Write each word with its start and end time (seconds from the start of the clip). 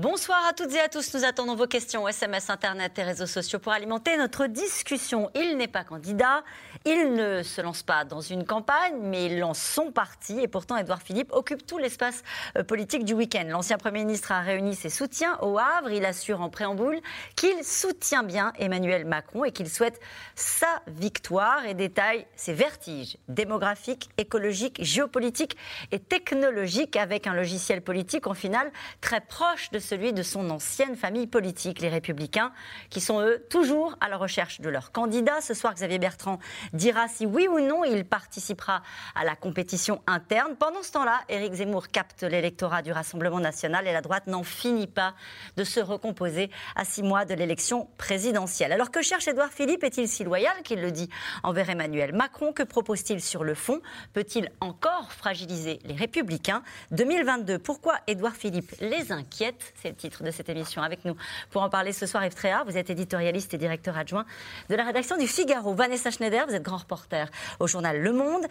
Bonsoir 0.00 0.38
à 0.48 0.54
toutes 0.54 0.72
et 0.72 0.80
à 0.80 0.88
tous. 0.88 1.12
Nous 1.12 1.26
attendons 1.26 1.54
vos 1.54 1.66
questions, 1.66 2.08
SMS, 2.08 2.48
Internet 2.48 2.98
et 2.98 3.02
réseaux 3.02 3.26
sociaux 3.26 3.58
pour 3.58 3.72
alimenter 3.72 4.16
notre 4.16 4.46
discussion. 4.46 5.28
Il 5.34 5.58
n'est 5.58 5.68
pas 5.68 5.84
candidat, 5.84 6.42
il 6.86 7.12
ne 7.12 7.42
se 7.42 7.60
lance 7.60 7.82
pas 7.82 8.06
dans 8.06 8.22
une 8.22 8.46
campagne, 8.46 8.94
mais 8.98 9.26
il 9.26 9.38
lance 9.38 9.60
son 9.60 9.92
parti. 9.92 10.40
Et 10.40 10.48
pourtant, 10.48 10.78
Édouard 10.78 11.02
Philippe 11.02 11.30
occupe 11.32 11.66
tout 11.66 11.76
l'espace 11.76 12.22
euh, 12.56 12.64
politique 12.64 13.04
du 13.04 13.12
week-end. 13.12 13.44
L'ancien 13.46 13.76
Premier 13.76 13.98
ministre 13.98 14.32
a 14.32 14.40
réuni 14.40 14.74
ses 14.74 14.88
soutiens 14.88 15.36
au 15.42 15.58
Havre. 15.58 15.90
Il 15.90 16.06
assure 16.06 16.40
en 16.40 16.48
préambule 16.48 17.02
qu'il 17.36 17.62
soutient 17.62 18.22
bien 18.22 18.54
Emmanuel 18.58 19.04
Macron 19.04 19.44
et 19.44 19.52
qu'il 19.52 19.68
souhaite 19.68 20.00
sa 20.34 20.80
victoire 20.86 21.66
et 21.66 21.74
détaille 21.74 22.24
ses 22.36 22.54
vertiges 22.54 23.18
démographiques, 23.28 24.08
écologiques, 24.16 24.82
géopolitiques 24.82 25.58
et 25.92 25.98
technologiques 25.98 26.96
avec 26.96 27.26
un 27.26 27.34
logiciel 27.34 27.82
politique 27.82 28.26
en 28.26 28.34
final 28.34 28.72
très 29.02 29.20
proche 29.20 29.70
de 29.72 29.78
celui 29.90 30.12
de 30.12 30.22
son 30.22 30.50
ancienne 30.50 30.94
famille 30.94 31.26
politique, 31.26 31.80
les 31.80 31.88
Républicains, 31.88 32.52
qui 32.90 33.00
sont 33.00 33.22
eux 33.22 33.44
toujours 33.50 33.96
à 34.00 34.08
la 34.08 34.18
recherche 34.18 34.60
de 34.60 34.68
leur 34.68 34.92
candidat. 34.92 35.40
Ce 35.40 35.52
soir, 35.52 35.74
Xavier 35.74 35.98
Bertrand 35.98 36.38
dira 36.72 37.08
si 37.08 37.26
oui 37.26 37.48
ou 37.48 37.58
non 37.58 37.82
il 37.82 38.04
participera 38.04 38.82
à 39.16 39.24
la 39.24 39.34
compétition 39.34 40.00
interne. 40.06 40.54
Pendant 40.54 40.84
ce 40.84 40.92
temps-là, 40.92 41.22
Éric 41.28 41.54
Zemmour 41.54 41.88
capte 41.88 42.22
l'électorat 42.22 42.82
du 42.82 42.92
Rassemblement 42.92 43.40
national 43.40 43.88
et 43.88 43.92
la 43.92 44.00
droite 44.00 44.28
n'en 44.28 44.44
finit 44.44 44.86
pas 44.86 45.14
de 45.56 45.64
se 45.64 45.80
recomposer 45.80 46.50
à 46.76 46.84
six 46.84 47.02
mois 47.02 47.24
de 47.24 47.34
l'élection 47.34 47.88
présidentielle. 47.98 48.70
Alors 48.70 48.92
que 48.92 49.02
cherche 49.02 49.26
Édouard 49.26 49.50
Philippe? 49.50 49.82
Est-il 49.82 50.06
si 50.06 50.22
loyal 50.22 50.54
qu'il 50.62 50.80
le 50.80 50.92
dit 50.92 51.08
envers 51.42 51.68
Emmanuel 51.68 52.14
Macron? 52.14 52.52
Que 52.52 52.62
propose-t-il 52.62 53.20
sur 53.20 53.42
le 53.42 53.54
fond? 53.54 53.80
Peut-il 54.12 54.52
encore 54.60 55.12
fragiliser 55.12 55.80
les 55.84 55.94
Républicains? 55.94 56.62
2022, 56.92 57.58
pourquoi 57.58 57.96
Édouard 58.06 58.36
Philippe 58.36 58.72
les 58.80 59.10
inquiète 59.10 59.74
c'est 59.80 59.88
le 59.88 59.94
titre 59.94 60.22
de 60.22 60.30
cette 60.30 60.48
émission. 60.48 60.82
Avec 60.82 61.04
nous 61.04 61.16
pour 61.50 61.62
en 61.62 61.70
parler 61.70 61.92
ce 61.92 62.06
soir, 62.06 62.24
Yves 62.24 62.34
Tréhard, 62.34 62.64
vous 62.64 62.76
êtes 62.76 62.90
éditorialiste 62.90 63.54
et 63.54 63.58
directeur 63.58 63.96
adjoint 63.96 64.24
de 64.68 64.74
la 64.74 64.84
rédaction 64.84 65.16
du 65.16 65.26
Figaro. 65.26 65.74
Vanessa 65.74 66.10
Schneider, 66.10 66.46
vous 66.46 66.54
êtes 66.54 66.62
grand 66.62 66.78
reporter 66.78 67.30
au 67.58 67.66
journal 67.66 68.00
Le 68.00 68.12
Monde. 68.12 68.44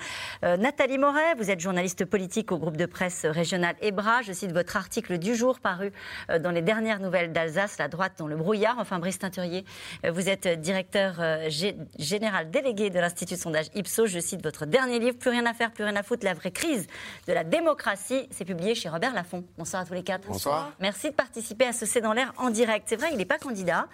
Euh, 0.44 0.57
Nathalie 0.57 0.97
Moret, 0.97 1.35
vous 1.38 1.52
êtes 1.52 1.59
journaliste 1.59 2.05
politique 2.05 2.52
au 2.52 2.57
groupe 2.57 2.77
de 2.77 2.85
presse 2.85 3.25
régional 3.25 3.75
EBRA. 3.81 4.22
Je 4.23 4.33
cite 4.33 4.52
votre 4.52 4.75
article 4.75 5.17
du 5.17 5.35
jour 5.35 5.59
paru 5.59 5.91
euh, 6.30 6.39
dans 6.39 6.52
les 6.52 6.61
dernières 6.61 7.00
nouvelles 7.00 7.31
d'Alsace, 7.31 7.77
La 7.77 7.88
droite 7.88 8.13
dans 8.17 8.27
le 8.27 8.35
brouillard. 8.35 8.77
Enfin, 8.80 9.00
Brice 9.00 9.19
Teinturier, 9.19 9.66
euh, 10.05 10.11
vous 10.11 10.30
êtes 10.30 10.47
directeur 10.59 11.16
général 11.97 12.50
délégué 12.50 12.89
de 12.89 13.00
l'Institut 13.00 13.35
de 13.35 13.39
sondage 13.39 13.67
Ipsos. 13.75 14.07
Je 14.07 14.19
cite 14.19 14.44
votre 14.44 14.66
dernier 14.66 15.00
livre, 15.00 15.17
Plus 15.17 15.30
rien 15.30 15.45
à 15.45 15.53
faire, 15.53 15.72
plus 15.72 15.83
rien 15.83 15.95
à 15.95 16.03
foutre, 16.03 16.25
la 16.25 16.33
vraie 16.33 16.52
crise 16.52 16.88
de 17.27 17.33
la 17.33 17.44
démocratie. 17.44 18.27
C'est 18.31 18.45
publié 18.45 18.75
chez 18.75 18.89
Robert 18.89 19.13
Laffont. 19.13 19.44
Bonsoir 19.57 19.83
à 19.83 19.85
tous 19.85 19.94
les 19.94 20.03
quatre. 20.03 20.27
Bonsoir. 20.27 20.72
Merci 20.80 21.09
de 21.09 21.16
participer 21.20 21.66
à 21.66 21.73
ce 21.73 21.86
C'est 21.86 22.00
dans 22.00 22.14
l'air 22.14 22.34
en 22.38 22.50
direct. 22.50 22.86
C'est 22.88 22.95
vrai, 22.95 23.09
il 23.12 23.17
n'est 23.17 23.25
pas 23.25 23.38
candidat. 23.38 23.88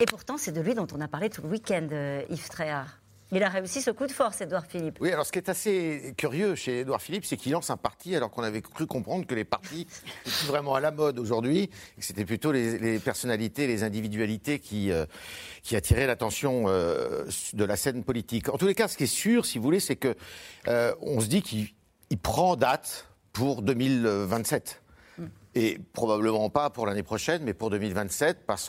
Et 0.00 0.04
pourtant, 0.04 0.36
c'est 0.36 0.52
de 0.52 0.60
lui 0.60 0.74
dont 0.74 0.86
on 0.94 1.00
a 1.00 1.08
parlé 1.08 1.30
tout 1.30 1.40
le 1.40 1.48
week-end, 1.48 1.88
euh, 1.92 2.22
Yves 2.28 2.50
Tréhard. 2.50 2.98
Il 3.32 3.42
a 3.42 3.48
réussi 3.48 3.80
ce 3.80 3.90
coup 3.90 4.06
de 4.06 4.12
force, 4.12 4.42
Édouard 4.42 4.66
Philippe. 4.66 4.98
Oui, 5.00 5.10
alors 5.10 5.24
ce 5.24 5.32
qui 5.32 5.38
est 5.38 5.48
assez 5.48 6.14
curieux 6.18 6.54
chez 6.54 6.80
Édouard 6.80 7.00
Philippe, 7.00 7.24
c'est 7.24 7.38
qu'il 7.38 7.52
lance 7.52 7.70
un 7.70 7.78
parti 7.78 8.14
alors 8.14 8.30
qu'on 8.30 8.42
avait 8.42 8.60
cru 8.60 8.86
comprendre 8.86 9.26
que 9.26 9.34
les 9.34 9.44
partis 9.44 9.86
étaient 10.26 10.46
vraiment 10.46 10.74
à 10.74 10.80
la 10.80 10.90
mode 10.90 11.18
aujourd'hui, 11.18 11.68
que 11.68 12.04
c'était 12.04 12.26
plutôt 12.26 12.52
les, 12.52 12.98
personnalités, 12.98 13.66
les 13.66 13.82
individualités 13.82 14.58
qui, 14.58 14.92
euh, 14.92 15.06
qui 15.62 15.74
attiraient 15.74 16.06
l'attention 16.06 16.64
euh, 16.68 17.24
de 17.54 17.64
la 17.64 17.76
scène 17.76 18.04
politique. 18.04 18.50
En 18.50 18.58
tous 18.58 18.66
les 18.66 18.74
cas, 18.74 18.88
ce 18.88 18.96
qui 18.98 19.04
est 19.04 19.06
sûr, 19.06 19.46
si 19.46 19.56
vous 19.56 19.64
voulez, 19.64 19.80
c'est 19.80 19.96
que 19.96 20.14
on 20.66 21.20
se 21.20 21.26
dit 21.28 21.40
qu'il 21.40 22.18
prend 22.18 22.56
date 22.56 23.08
pour 23.32 23.62
2027. 23.62 24.82
Et 25.54 25.78
probablement 25.92 26.50
pas 26.50 26.70
pour 26.70 26.86
l'année 26.86 27.02
prochaine, 27.02 27.42
mais 27.42 27.54
pour 27.54 27.70
2027. 27.70 28.44
Parce 28.46 28.68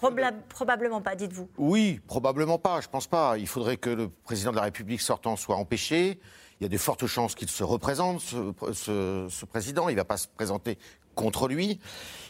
probablement 0.50 1.02
pas, 1.02 1.16
dites-vous 1.16 1.50
Oui, 1.58 2.00
probablement 2.08 2.58
pas, 2.58 2.82
je 2.82 2.88
pense 2.88 3.08
pas. 3.08 3.38
Il 3.38 3.48
faudrait 3.48 3.78
que 3.78 3.90
le 3.90 4.10
président 4.10 4.52
de 4.52 4.56
la 4.56 4.64
République 4.64 5.02
sortant 5.02 5.36
soit 5.36 5.56
empêché. 5.56 6.20
Il 6.60 6.64
y 6.64 6.66
a 6.66 6.70
de 6.70 6.78
fortes 6.78 7.06
chances 7.08 7.36
qu'il 7.36 7.50
se 7.50 7.64
représente, 7.64 8.20
ce, 8.22 9.46
président. 9.46 9.88
Il 9.90 9.94
ne 9.94 10.00
va 10.00 10.06
pas 10.06 10.18
se 10.18 10.28
présenter 10.28 10.78
contre 11.16 11.48
lui. 11.48 11.80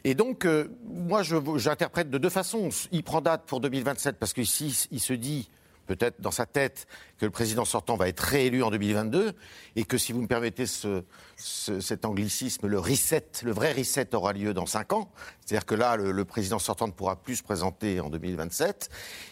Et 0.03 0.13
donc, 0.13 0.45
euh, 0.45 0.75
moi, 0.85 1.21
j'interprète 1.23 2.09
de 2.09 2.17
deux 2.17 2.29
façons. 2.29 2.69
Il 2.91 3.03
prend 3.03 3.21
date 3.21 3.43
pour 3.45 3.59
2027 3.59 4.17
parce 4.17 4.33
qu'ici, 4.33 4.87
il 4.91 4.99
se 4.99 5.13
dit 5.13 5.49
peut-être 5.89 6.21
dans 6.21 6.29
sa 6.29 6.45
tête 6.45 6.85
que 7.17 7.25
le 7.25 7.31
président 7.31 7.65
sortant 7.65 7.97
va 7.97 8.07
être 8.07 8.19
réélu 8.19 8.61
en 8.61 8.69
2022 8.69 9.33
et 9.75 9.83
que 9.85 9.97
si 9.97 10.13
vous 10.13 10.21
me 10.21 10.27
permettez 10.27 10.67
ce, 10.67 11.03
cet 11.35 12.05
anglicisme, 12.05 12.67
le 12.67 12.77
reset, 12.77 13.25
le 13.43 13.51
vrai 13.51 13.73
reset 13.73 14.13
aura 14.13 14.33
lieu 14.33 14.53
dans 14.53 14.67
5 14.67 14.93
ans. 14.93 15.11
C'est-à-dire 15.43 15.65
que 15.65 15.73
là, 15.73 15.95
le, 15.95 16.25
président 16.25 16.59
sortant 16.59 16.85
ne 16.85 16.91
pourra 16.91 17.15
plus 17.15 17.37
se 17.37 17.43
présenter 17.43 17.99
en 18.01 18.11
2027. 18.11 18.89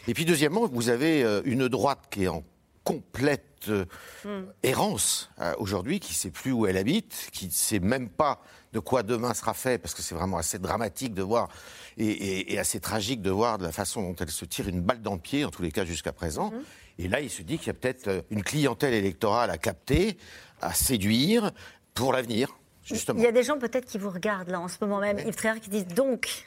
Et 0.08 0.14
puis 0.14 0.24
deuxièmement, 0.24 0.66
vous 0.66 0.88
avez 0.88 1.22
euh, 1.22 1.42
une 1.44 1.68
droite 1.68 2.08
qui 2.10 2.24
est 2.24 2.28
en 2.28 2.42
complète 2.82 3.68
euh, 3.68 3.84
hmm. 4.24 4.46
errance 4.64 5.30
euh, 5.40 5.54
aujourd'hui, 5.58 6.00
qui 6.00 6.12
ne 6.12 6.16
sait 6.16 6.30
plus 6.30 6.50
où 6.50 6.66
elle 6.66 6.76
habite, 6.76 7.28
qui 7.32 7.46
ne 7.46 7.52
sait 7.52 7.78
même 7.78 8.08
pas 8.08 8.42
de 8.72 8.78
quoi 8.78 9.02
demain 9.02 9.34
sera 9.34 9.54
fait, 9.54 9.78
parce 9.78 9.94
que 9.94 10.02
c'est 10.02 10.14
vraiment 10.14 10.38
assez 10.38 10.58
dramatique 10.58 11.14
de 11.14 11.22
voir 11.22 11.48
et, 11.96 12.58
assez 12.58 12.80
tragique 12.80 13.22
de 13.22 13.30
voir 13.30 13.58
de 13.58 13.64
la 13.64 13.72
façon 13.72 14.02
dont 14.02 14.14
elle 14.20 14.30
se 14.30 14.44
tire 14.44 14.68
une 14.68 14.80
balle 14.80 15.02
dans 15.02 15.14
le 15.14 15.20
pied, 15.20 15.44
en 15.44 15.50
tous 15.50 15.62
les 15.62 15.72
cas 15.72 15.84
jusqu'à 15.84 16.12
présent. 16.12 16.50
Mhm. 16.50 16.62
Et 16.98 17.08
là, 17.08 17.20
il 17.20 17.30
se 17.30 17.42
dit 17.42 17.58
qu'il 17.58 17.68
y 17.68 17.70
a 17.70 17.74
peut-être 17.74 18.08
euh, 18.08 18.22
une 18.30 18.42
clientèle 18.42 18.94
électorale 18.94 19.50
à 19.50 19.58
capter, 19.58 20.18
à 20.60 20.72
séduire 20.74 21.52
pour 21.94 22.12
l'avenir. 22.12 22.57
Il 22.90 23.20
y 23.20 23.26
a 23.26 23.32
des 23.32 23.42
gens 23.42 23.58
peut-être 23.58 23.86
qui 23.86 23.98
vous 23.98 24.10
regardent 24.10 24.48
là 24.48 24.60
en 24.60 24.68
ce 24.68 24.76
moment 24.80 24.98
même, 24.98 25.18
Yves 25.18 25.34
Tréhard, 25.34 25.60
qui 25.60 25.70
disent 25.70 25.86
donc 25.88 26.44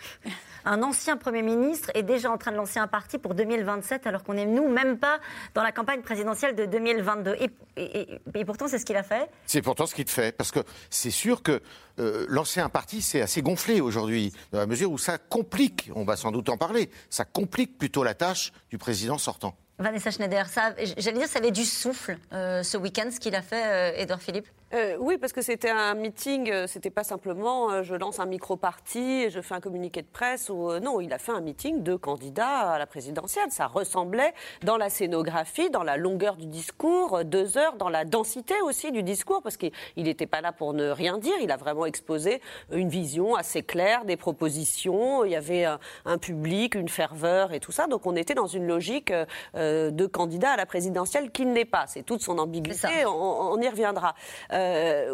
un 0.66 0.84
ancien 0.84 1.18
Premier 1.18 1.42
ministre 1.42 1.92
est 1.94 2.04
déjà 2.04 2.32
en 2.32 2.38
train 2.38 2.52
de 2.52 2.58
lancer 2.58 2.80
un 2.80 2.88
parti 2.88 3.18
pour 3.18 3.34
2027 3.34 4.08
alors 4.08 4.24
qu'on 4.24 4.38
est 4.38 4.46
nous 4.46 4.68
même 4.68 4.98
pas 4.98 5.20
dans 5.54 5.64
la 5.64 5.72
campagne 5.72 6.02
présidentielle 6.02 6.56
de 6.56 6.66
2022. 6.66 7.36
Et, 7.78 8.46
pourtant 8.46 8.68
c'est 8.68 8.80
ce 8.80 8.86
qu'il 8.86 8.98
a 8.98 9.04
fait. 9.04 9.30
C'est 9.46 9.62
pourtant 9.62 9.86
ce 9.86 9.96
qu'il 9.96 10.08
fait 10.08 10.36
parce 10.36 10.52
que 10.52 10.60
c'est 10.90 11.12
sûr 11.12 11.44
que 11.44 11.62
euh, 12.00 12.26
lancer 12.30 12.60
un 12.60 12.70
parti 12.70 13.02
c'est 13.02 13.22
assez 13.22 13.42
gonflé 13.42 13.82
aujourd'hui 13.82 14.34
dans 14.52 14.60
la 14.60 14.68
mesure 14.68 14.92
où 14.92 14.98
ça 14.98 15.18
complique, 15.18 15.90
on 15.96 16.04
va 16.04 16.16
sans 16.16 16.32
doute 16.32 16.50
en 16.50 16.58
parler, 16.58 16.90
ça 17.10 17.26
complique 17.26 17.78
plutôt 17.78 18.04
la 18.04 18.14
tâche 18.14 18.52
du 18.70 18.78
président 18.78 19.18
sortant. 19.18 19.56
Vanessa 19.80 20.12
Schneider, 20.12 20.46
j'allais 20.98 21.18
dire, 21.18 21.28
ça 21.28 21.40
avait 21.40 21.52
du 21.52 21.66
souffle 21.66 22.18
euh, 22.34 22.62
ce 22.62 22.78
week-end, 22.78 23.10
ce 23.12 23.20
qu'il 23.20 23.36
a 23.36 23.42
fait, 23.42 24.00
Edouard 24.00 24.20
euh, 24.20 24.22
Philippe? 24.22 24.48
Euh, 24.74 24.98
Oui, 25.00 25.18
parce 25.18 25.34
que 25.34 25.42
c'était 25.42 25.70
un 25.70 25.94
meeting, 25.94 26.52
c'était 26.68 26.90
pas 26.90 27.04
simplement 27.04 27.84
je 27.84 27.96
lance 27.96 28.20
un 28.20 28.26
micro-parti 28.26 29.24
et 29.24 29.30
je 29.30 29.42
fais 29.42 29.56
un 29.56 29.60
communiqué 29.60 30.02
de 30.02 30.08
presse. 30.08 30.50
Ou, 30.50 30.80
non, 30.80 31.02
il 31.02 31.12
a 31.14 31.18
fait 31.18 31.32
un 31.32 31.42
meeting 31.42 31.84
de 31.84 31.96
candidats 31.96 32.72
à 32.72 32.80
la 32.80 32.86
présidentielle. 32.86 33.52
Ça 33.52 33.68
ressemblait 33.68 34.34
dans 34.64 34.78
la 34.78 34.90
scénographie, 34.90 35.70
dans 35.70 35.84
la 35.84 35.98
longueur 35.98 36.36
du 36.36 36.46
discours, 36.46 37.24
deux 37.24 37.58
heures, 37.58 37.76
dans 37.76 37.90
la 37.90 38.06
densité 38.06 38.56
aussi 38.64 38.92
du 38.92 39.04
discours, 39.04 39.42
parce 39.42 39.58
qu'il 39.58 39.72
n'était 39.98 40.28
pas 40.28 40.42
là 40.42 40.52
pour 40.52 40.74
ne 40.74 40.90
rien 40.90 41.18
dire. 41.18 41.36
Il 41.42 41.52
a 41.52 41.58
vraiment 41.58 41.86
exposé 41.86 42.42
une 42.72 42.90
vision 42.90 43.36
assez 43.36 43.64
claire, 43.64 44.06
des 44.06 44.18
propositions. 44.18 45.26
Il 45.26 45.32
y 45.32 45.36
avait 45.36 45.66
un, 45.66 45.80
un 46.06 46.18
public, 46.18 46.76
une 46.76 46.90
ferveur 46.90 47.54
et 47.54 47.60
tout 47.60 47.72
ça. 47.72 47.88
Donc 47.88 48.06
on 48.06 48.16
était 48.16 48.36
dans 48.36 48.48
une 48.48 48.68
logique. 48.68 49.12
Euh, 49.72 49.92
de 49.92 50.06
candidat 50.06 50.52
à 50.52 50.58
la 50.58 50.66
présidentielle 50.66 51.32
qu'il 51.32 51.52
n'est 51.52 51.66
pas. 51.66 51.86
C'est 51.88 52.04
toute 52.04 52.22
son 52.22 52.38
ambiguïté, 52.38 53.06
on, 53.06 53.60
y 53.62 53.70
reviendra. 53.70 54.16
Euh, 54.54 54.61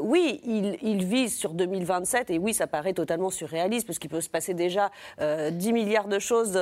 oui, 0.02 0.42
il, 0.46 1.06
vise 1.06 1.36
sur 1.36 1.54
2027, 1.54 2.30
et 2.32 2.40
oui, 2.40 2.54
ça 2.54 2.68
paraît 2.68 2.94
totalement 2.94 3.30
surréaliste, 3.30 3.88
parce 3.88 4.00
qu'il 4.00 4.10
peut 4.10 4.22
se 4.22 4.30
passer 4.30 4.54
déjà 4.54 4.90
10 5.20 5.22
euh, 5.22 5.72
milliards 5.72 6.08
de 6.08 6.20
choses 6.20 6.60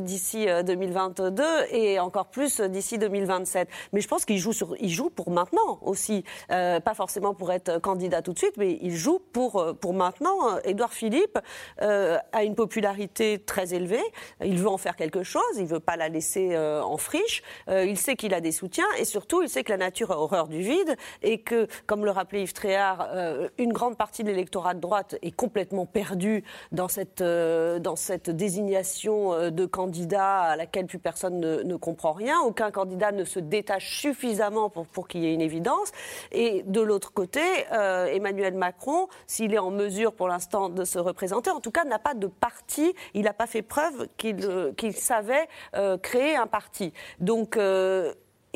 d'ici 0.00 0.46
2022, 0.64 1.42
et 1.70 1.98
encore 1.98 2.26
plus 2.26 2.60
d'ici 2.60 2.98
2027. 2.98 3.68
Mais 3.92 4.00
je 4.00 4.08
pense 4.08 4.24
qu'il 4.24 4.38
joue, 4.38 5.10
pour 5.10 5.30
maintenant 5.30 5.78
aussi, 5.82 6.24
pas 6.48 6.94
forcément 6.94 7.34
pour 7.34 7.52
être 7.52 7.80
candidat 7.80 8.22
tout 8.22 8.32
de 8.32 8.38
suite, 8.38 8.56
mais 8.56 8.78
il 8.80 8.94
joue 8.94 9.20
pour, 9.32 9.74
pour 9.80 9.94
maintenant. 9.94 10.58
Édouard 10.64 10.92
Philippe 10.92 11.38
a 11.78 12.44
une 12.44 12.54
popularité 12.54 13.38
très 13.38 13.74
élevée, 13.74 14.02
il 14.42 14.58
veut 14.58 14.68
en 14.68 14.78
faire 14.78 14.96
quelque 14.96 15.22
chose, 15.22 15.42
il 15.56 15.64
ne 15.64 15.68
veut 15.68 15.80
pas 15.80 15.96
la 15.96 16.08
laisser 16.08 16.56
en 16.58 16.96
friche. 16.96 17.42
Euh, 17.68 17.84
il 17.84 17.98
sait 17.98 18.16
qu'il 18.16 18.34
a 18.34 18.40
des 18.40 18.52
soutiens 18.52 18.86
et 18.98 19.04
surtout, 19.04 19.42
il 19.42 19.48
sait 19.48 19.64
que 19.64 19.70
la 19.70 19.78
nature 19.78 20.10
a 20.10 20.18
horreur 20.18 20.48
du 20.48 20.60
vide 20.60 20.96
et 21.22 21.38
que, 21.38 21.66
comme 21.86 22.03
comme 22.04 22.12
le 22.12 22.18
rappelait 22.18 22.42
Yves 22.42 22.52
Tréhard, 22.52 23.08
euh, 23.14 23.48
une 23.56 23.72
grande 23.72 23.96
partie 23.96 24.24
de 24.24 24.28
l'électorat 24.28 24.74
de 24.74 24.80
droite 24.80 25.16
est 25.22 25.30
complètement 25.30 25.86
perdue 25.86 26.44
dans 26.70 26.88
cette, 26.88 27.22
euh, 27.22 27.78
dans 27.78 27.96
cette 27.96 28.28
désignation 28.28 29.32
euh, 29.32 29.48
de 29.48 29.64
candidats 29.64 30.40
à 30.40 30.56
laquelle 30.56 30.84
plus 30.84 30.98
personne 30.98 31.40
ne, 31.40 31.76
comprend 31.76 32.12
rien. 32.12 32.40
Aucun 32.42 32.70
candidat 32.70 33.10
ne 33.10 33.24
se 33.24 33.38
détache 33.38 34.00
suffisamment 34.00 34.68
pour, 34.68 34.86
pour 34.86 35.08
qu'il 35.08 35.22
y 35.22 35.28
ait 35.28 35.32
une 35.32 35.40
évidence. 35.40 35.92
Et 36.30 36.62
de 36.66 36.82
l'autre 36.82 37.10
côté, 37.14 37.40
euh, 37.72 38.04
Emmanuel 38.04 38.52
Macron, 38.52 39.08
s'il 39.26 39.54
est 39.54 39.58
en 39.58 39.70
mesure 39.70 40.12
pour 40.12 40.28
l'instant 40.28 40.68
de 40.68 40.84
se 40.84 40.98
représenter, 40.98 41.50
en 41.50 41.60
tout 41.60 41.70
cas 41.70 41.84
n'a 41.84 41.98
pas 41.98 42.12
de 42.12 42.26
parti, 42.26 42.94
il 43.14 43.22
n'a 43.22 43.32
pas 43.32 43.46
fait 43.46 43.62
preuve 43.62 44.08
qu'il 44.18 44.92
savait 44.92 45.48
créer 46.02 46.36
un 46.36 46.46
parti. 46.46 46.92
Donc, 47.18 47.56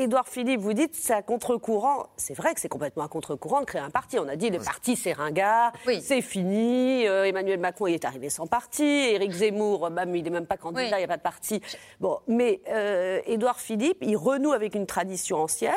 Édouard 0.00 0.28
Philippe, 0.28 0.60
vous 0.60 0.74
dites 0.74 0.94
c'est 0.94 1.12
à 1.12 1.22
contre-courant. 1.22 2.06
C'est 2.16 2.34
vrai 2.34 2.54
que 2.54 2.60
c'est 2.60 2.68
complètement 2.68 3.02
à 3.02 3.08
contre-courant 3.08 3.60
de 3.60 3.64
créer 3.64 3.80
un 3.80 3.90
parti. 3.90 4.16
On 4.20 4.28
a 4.28 4.36
dit 4.36 4.48
les 4.48 4.60
partis 4.60 4.94
c'est 4.94 5.12
ringard, 5.12 5.72
Oui. 5.88 6.00
c'est 6.00 6.22
fini. 6.22 7.04
Euh, 7.08 7.24
Emmanuel 7.24 7.58
Macron 7.58 7.88
il 7.88 7.94
est 7.94 8.04
arrivé 8.04 8.30
sans 8.30 8.46
parti. 8.46 8.84
Éric 8.84 9.32
Zemmour, 9.32 9.90
même 9.90 10.14
il 10.14 10.22
n'est 10.22 10.30
même 10.30 10.46
pas 10.46 10.56
candidat, 10.56 10.98
il 10.98 10.98
n'y 10.98 11.04
a 11.04 11.08
pas 11.08 11.16
de 11.16 11.22
parti. 11.22 11.60
Bon, 11.98 12.20
mais 12.28 12.60
euh, 12.68 13.20
Édouard 13.26 13.58
Philippe, 13.58 13.98
il 14.02 14.16
renoue 14.16 14.52
avec 14.52 14.76
une 14.76 14.86
tradition 14.86 15.38
ancienne. 15.38 15.74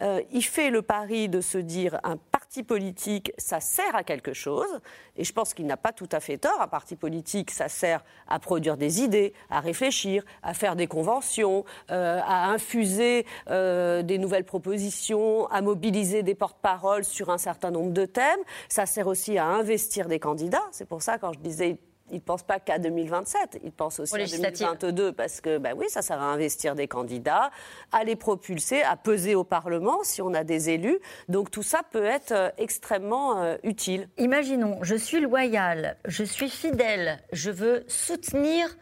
Euh, 0.00 0.22
il 0.30 0.44
fait 0.44 0.70
le 0.70 0.82
pari 0.82 1.28
de 1.28 1.40
se 1.40 1.58
dire 1.58 1.98
un 2.04 2.16
parti 2.16 2.62
politique, 2.62 3.32
ça 3.36 3.58
sert 3.58 3.96
à 3.96 4.04
quelque 4.04 4.32
chose. 4.32 4.80
Et 5.16 5.24
je 5.24 5.32
pense 5.32 5.54
qu'il 5.54 5.66
n'a 5.66 5.76
pas 5.76 5.92
tout 5.92 6.08
à 6.12 6.20
fait 6.20 6.38
tort. 6.38 6.60
Un 6.60 6.68
parti 6.68 6.94
politique, 6.94 7.50
ça 7.50 7.68
sert 7.68 8.04
à 8.28 8.38
produire 8.38 8.76
des 8.76 9.00
idées, 9.02 9.32
à 9.50 9.60
réfléchir, 9.60 10.22
à 10.42 10.54
faire 10.54 10.76
des 10.76 10.86
conventions, 10.86 11.64
euh, 11.90 12.20
à 12.24 12.50
infuser 12.50 13.26
euh, 13.56 14.02
des 14.02 14.18
nouvelles 14.18 14.44
propositions, 14.44 15.46
à 15.48 15.62
mobiliser 15.62 16.22
des 16.22 16.34
porte-paroles 16.34 17.04
sur 17.04 17.30
un 17.30 17.38
certain 17.38 17.70
nombre 17.70 17.92
de 17.92 18.04
thèmes. 18.04 18.40
Ça 18.68 18.86
sert 18.86 19.06
aussi 19.06 19.38
à 19.38 19.46
investir 19.46 20.08
des 20.08 20.18
candidats. 20.18 20.64
C'est 20.70 20.88
pour 20.88 21.02
ça, 21.02 21.18
quand 21.18 21.32
je 21.32 21.38
disais 21.38 21.78
il 22.10 22.16
ne 22.16 22.20
pense 22.20 22.42
pas 22.42 22.60
qu'à 22.60 22.78
2027, 22.78 23.60
il 23.64 23.72
pense 23.72 24.00
aussi 24.00 24.14
à 24.14 24.18
législatives. 24.18 24.66
2022, 24.66 25.12
parce 25.12 25.40
que 25.40 25.58
bah 25.58 25.70
oui, 25.76 25.86
ça 25.88 26.02
sert 26.02 26.20
à 26.20 26.26
investir 26.26 26.74
des 26.74 26.86
candidats, 26.86 27.50
à 27.92 28.04
les 28.04 28.16
propulser, 28.16 28.82
à 28.82 28.96
peser 28.96 29.34
au 29.34 29.44
Parlement 29.44 29.98
si 30.02 30.22
on 30.22 30.32
a 30.34 30.44
des 30.44 30.70
élus. 30.70 30.98
Donc 31.28 31.50
tout 31.50 31.62
ça 31.62 31.82
peut 31.90 32.04
être 32.04 32.32
euh, 32.32 32.50
extrêmement 32.58 33.42
euh, 33.42 33.56
utile. 33.64 34.08
Imaginons, 34.18 34.78
je 34.82 34.94
suis 34.94 35.20
loyal, 35.20 35.96
je 36.06 36.22
suis 36.22 36.48
fidèle, 36.48 37.18
je 37.32 37.50
veux 37.50 37.84
soutenir 37.88 38.76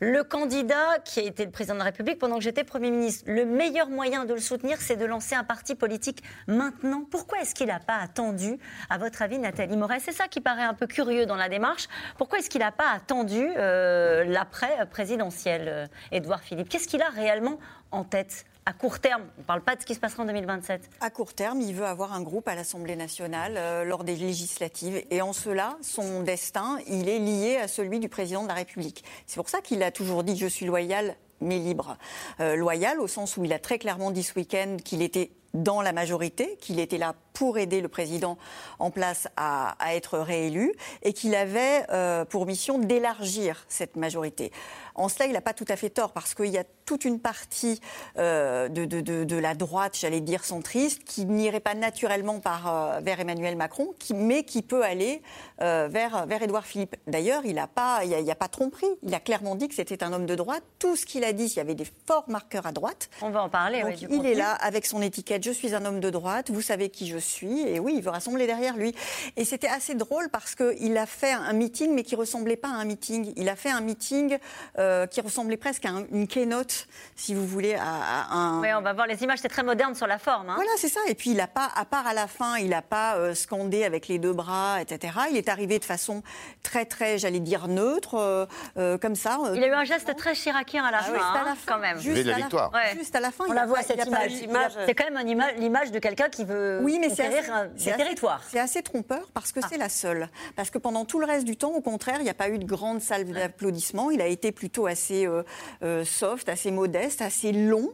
le 0.00 0.24
candidat 0.24 0.98
qui 1.04 1.20
a 1.20 1.22
été 1.22 1.44
le 1.44 1.50
président 1.50 1.74
de 1.74 1.78
la 1.78 1.84
République 1.84 2.18
pendant 2.18 2.36
que 2.36 2.42
j'étais 2.42 2.64
Premier 2.64 2.90
ministre. 2.90 3.24
Le 3.26 3.44
meilleur 3.44 3.88
moyen 3.88 4.24
de 4.24 4.32
le 4.32 4.40
soutenir, 4.40 4.78
c'est 4.80 4.96
de 4.96 5.04
lancer 5.04 5.34
un 5.34 5.44
parti 5.44 5.74
politique 5.74 6.22
maintenant. 6.46 7.04
Pourquoi 7.10 7.40
est-ce 7.40 7.54
qu'il 7.54 7.66
n'a 7.66 7.80
pas 7.80 7.96
attendu, 7.96 8.58
à 8.88 8.96
votre 8.96 9.20
avis, 9.20 9.38
Nathalie 9.38 9.76
Moret? 9.76 10.00
C'est 10.00 10.12
ça 10.12 10.26
qui 10.26 10.40
paraît 10.40 10.62
un 10.62 10.74
peu 10.74 10.86
curieux 10.86 11.26
dans 11.26 11.36
la 11.36 11.50
démarche. 11.50 11.86
Pourquoi 12.16 12.38
est-ce 12.38 12.48
qu'il 12.48 12.62
n'a 12.62 12.72
pas 12.72 12.90
attendu 12.94 13.46
euh, 13.56 14.24
l'après-présidentiel, 14.24 15.68
euh, 15.68 15.86
Édouard 16.12 16.40
Philippe? 16.40 16.70
Qu'est-ce 16.70 16.88
qu'il 16.88 17.02
a 17.02 17.10
réellement 17.10 17.58
en 17.90 18.04
tête 18.04 18.46
à 18.70 18.72
court 18.72 19.00
terme 19.00 19.24
On 19.36 19.40
ne 19.40 19.46
parle 19.46 19.62
pas 19.62 19.74
de 19.74 19.80
ce 19.80 19.86
qui 19.86 19.96
se 19.96 20.00
passera 20.00 20.22
en 20.22 20.26
2027. 20.26 20.90
À 21.00 21.10
court 21.10 21.34
terme, 21.34 21.60
il 21.60 21.74
veut 21.74 21.86
avoir 21.86 22.12
un 22.12 22.22
groupe 22.22 22.46
à 22.46 22.54
l'Assemblée 22.54 22.94
nationale 22.94 23.54
euh, 23.56 23.84
lors 23.84 24.04
des 24.04 24.14
législatives. 24.14 25.02
Et 25.10 25.22
en 25.22 25.32
cela, 25.32 25.76
son 25.82 26.22
destin, 26.22 26.78
il 26.86 27.08
est 27.08 27.18
lié 27.18 27.56
à 27.56 27.66
celui 27.66 27.98
du 27.98 28.08
président 28.08 28.44
de 28.44 28.48
la 28.48 28.54
République. 28.54 29.04
C'est 29.26 29.36
pour 29.36 29.48
ça 29.48 29.60
qu'il 29.60 29.82
a 29.82 29.90
toujours 29.90 30.22
dit 30.22 30.36
Je 30.36 30.46
suis 30.46 30.66
loyal, 30.66 31.16
mais 31.40 31.58
libre. 31.58 31.96
Euh, 32.38 32.54
loyal 32.54 33.00
au 33.00 33.08
sens 33.08 33.36
où 33.36 33.44
il 33.44 33.52
a 33.52 33.58
très 33.58 33.80
clairement 33.80 34.12
dit 34.12 34.22
ce 34.22 34.34
week-end 34.36 34.76
qu'il 34.84 35.02
était 35.02 35.32
dans 35.52 35.82
la 35.82 35.92
majorité, 35.92 36.56
qu'il 36.60 36.78
était 36.78 36.98
là 36.98 37.16
pour 37.32 37.58
aider 37.58 37.80
le 37.80 37.88
président 37.88 38.38
en 38.78 38.90
place 38.90 39.28
à, 39.36 39.76
à 39.84 39.94
être 39.94 40.18
réélu 40.18 40.72
et 41.02 41.12
qu'il 41.12 41.34
avait 41.34 41.84
euh, 41.90 42.24
pour 42.24 42.46
mission 42.46 42.78
d'élargir 42.78 43.64
cette 43.68 43.96
majorité. 43.96 44.52
En 44.94 45.08
cela, 45.08 45.26
il 45.26 45.32
n'a 45.32 45.40
pas 45.40 45.54
tout 45.54 45.64
à 45.68 45.76
fait 45.76 45.88
tort 45.90 46.12
parce 46.12 46.34
qu'il 46.34 46.48
y 46.48 46.58
a 46.58 46.64
toute 46.84 47.04
une 47.04 47.20
partie 47.20 47.80
euh, 48.18 48.68
de, 48.68 48.84
de- 48.84 49.00
de- 49.00 49.24
de 49.24 49.36
la 49.36 49.54
droite, 49.54 49.96
j'allais 49.98 50.20
dire 50.20 50.44
centriste, 50.44 51.04
qui 51.04 51.24
n'irait 51.24 51.60
pas 51.60 51.74
naturellement 51.74 52.40
par, 52.40 52.66
euh, 52.96 53.00
vers 53.00 53.20
Emmanuel 53.20 53.56
Macron, 53.56 53.94
qui, 53.98 54.12
mais 54.14 54.42
qui 54.42 54.62
peut 54.62 54.82
aller 54.84 55.22
vers, 55.60 56.26
vers 56.26 56.42
Édouard 56.42 56.64
Philippe. 56.64 56.96
D'ailleurs, 57.06 57.42
il 57.44 57.54
n'a 57.56 57.66
pas, 57.66 58.00
il 58.04 58.14
a, 58.14 58.20
il 58.20 58.30
a 58.30 58.34
pas 58.34 58.48
tromperie. 58.48 58.86
Il 59.02 59.14
a 59.14 59.20
clairement 59.20 59.54
dit 59.54 59.68
que 59.68 59.74
c'était 59.74 60.02
un 60.02 60.12
homme 60.12 60.24
de 60.26 60.34
droite. 60.34 60.62
Tout 60.78 60.96
ce 60.96 61.04
qu'il 61.06 61.22
a 61.22 61.32
dit, 61.34 61.44
il 61.44 61.56
y 61.56 61.60
avait 61.60 61.74
des 61.74 61.86
forts 62.06 62.24
marqueurs 62.28 62.66
à 62.66 62.72
droite. 62.72 63.10
On 63.22 63.30
va 63.30 63.42
en 63.42 63.48
parler. 63.50 63.82
Donc, 63.82 63.94
du 63.94 64.04
il 64.04 64.08
contenu. 64.08 64.30
est 64.30 64.34
là 64.34 64.52
avec 64.54 64.86
son 64.86 65.02
étiquette, 65.02 65.44
je 65.44 65.50
suis 65.50 65.74
un 65.74 65.84
homme 65.84 66.00
de 66.00 66.08
droite, 66.10 66.50
vous 66.50 66.62
savez 66.62 66.88
qui 66.88 67.06
je 67.08 67.18
suis, 67.20 67.60
et 67.68 67.78
oui, 67.78 67.94
il 67.96 68.02
veut 68.02 68.10
rassembler 68.10 68.46
derrière 68.46 68.76
lui. 68.76 68.94
Et 69.36 69.44
c'était 69.44 69.68
assez 69.68 69.94
drôle 69.94 70.28
parce 70.30 70.54
qu'il 70.54 70.96
a 70.98 71.06
fait 71.06 71.32
un 71.32 71.52
meeting, 71.52 71.94
mais 71.94 72.02
qui 72.02 72.16
ressemblait 72.16 72.56
pas 72.56 72.68
à 72.68 72.72
un 72.72 72.84
meeting. 72.84 73.32
Il 73.36 73.48
a 73.48 73.56
fait 73.56 73.70
un 73.70 73.80
meeting 73.80 74.38
euh, 74.78 75.06
qui 75.06 75.20
ressemblait 75.20 75.56
presque 75.56 75.84
à 75.84 75.90
un- 75.90 76.04
une 76.10 76.26
keynote, 76.26 76.86
si 77.16 77.34
vous 77.34 77.46
voulez, 77.46 77.74
à, 77.74 77.82
à 77.84 78.34
un... 78.34 78.60
Oui, 78.60 78.68
on 78.76 78.80
va 78.82 78.92
voir 78.92 79.06
les 79.06 79.22
images. 79.22 79.38
C'est 79.42 79.48
très 79.48 79.62
moderne 79.62 79.94
sur 79.94 80.06
la 80.06 80.18
forme. 80.18 80.50
hein. 80.50 80.54
Voilà, 80.56 80.70
c'est 80.76 80.88
ça. 80.88 81.00
Et 81.08 81.14
puis, 81.14 81.30
il 81.30 81.40
a 81.40 81.46
pas, 81.46 81.68
à 81.76 81.84
part 81.84 82.06
à 82.06 82.14
la 82.14 82.26
fin, 82.26 82.56
il 82.56 82.70
n'a 82.70 82.82
pas 82.82 83.16
euh, 83.16 83.34
scandé 83.34 83.84
avec 83.84 84.08
les 84.08 84.18
deux 84.18 84.32
bras, 84.32 84.80
etc. 84.80 85.12
Il 85.30 85.36
est 85.36 85.48
arrivé 85.48 85.78
de 85.78 85.84
façon 85.84 86.22
très, 86.62 86.84
très, 86.84 87.18
j'allais 87.18 87.40
dire, 87.40 87.68
neutre, 87.68 88.14
euh, 88.14 88.46
euh, 88.78 88.98
comme 88.98 89.14
ça. 89.16 89.38
euh, 89.44 89.54
Il 89.56 89.62
a 89.64 89.68
eu 89.68 89.72
un 89.72 89.84
geste 89.84 90.14
très 90.16 90.34
chiracien 90.34 90.84
à 90.84 90.90
la 90.90 90.98
ah 90.98 91.02
fin, 91.02 91.12
oui, 91.12 91.18
juste 91.18 91.36
à 91.36 91.44
la 91.44 91.50
hein, 91.50 91.54
fin, 91.54 91.72
quand 91.74 91.78
même. 91.80 91.98
Juste 92.00 92.24
la 92.24 92.34
à 92.34 92.38
la 92.38 92.42
victoire. 92.44 92.70
fin. 92.72 92.78
Ouais. 92.78 92.94
Juste 92.98 93.14
à 93.16 93.20
la 93.20 93.30
fin. 93.30 93.44
On 93.48 93.52
il 93.52 93.54
la 93.54 93.62
a 93.62 93.66
voit, 93.66 93.82
cette 93.82 94.04
image. 94.06 94.72
C'est 94.86 94.94
quand 94.94 95.10
même 95.10 95.26
l'image 95.58 95.90
de 95.90 95.98
quelqu'un 95.98 96.28
qui 96.28 96.44
veut 96.44 96.80
Oui, 96.82 96.98
mais 97.00 97.08
c'est 97.08 97.09
conquérir 97.10 97.68
des 97.76 97.88
assez- 97.88 97.96
territoires. 97.96 98.42
C'est 98.50 98.58
assez 98.60 98.82
trompeur 98.82 99.30
parce 99.32 99.52
que 99.52 99.60
Ah. 99.62 99.66
c'est 99.70 99.78
la 99.78 99.88
seule. 99.88 100.28
Parce 100.56 100.70
que 100.70 100.78
pendant 100.78 101.04
tout 101.04 101.18
le 101.20 101.26
reste 101.26 101.44
du 101.44 101.56
temps, 101.56 101.72
au 101.72 101.80
contraire, 101.80 102.16
il 102.20 102.24
n'y 102.24 102.30
a 102.30 102.34
pas 102.34 102.48
eu 102.48 102.58
de 102.58 102.64
grande 102.64 103.00
salve 103.00 103.30
d'applaudissements. 103.32 104.10
Il 104.10 104.20
a 104.20 104.26
été 104.26 104.52
plutôt 104.52 104.86
assez 104.86 105.26
euh, 105.26 105.42
euh, 105.82 106.04
soft, 106.04 106.48
assez 106.48 106.70
modeste, 106.70 107.22
assez 107.22 107.52
long. 107.52 107.92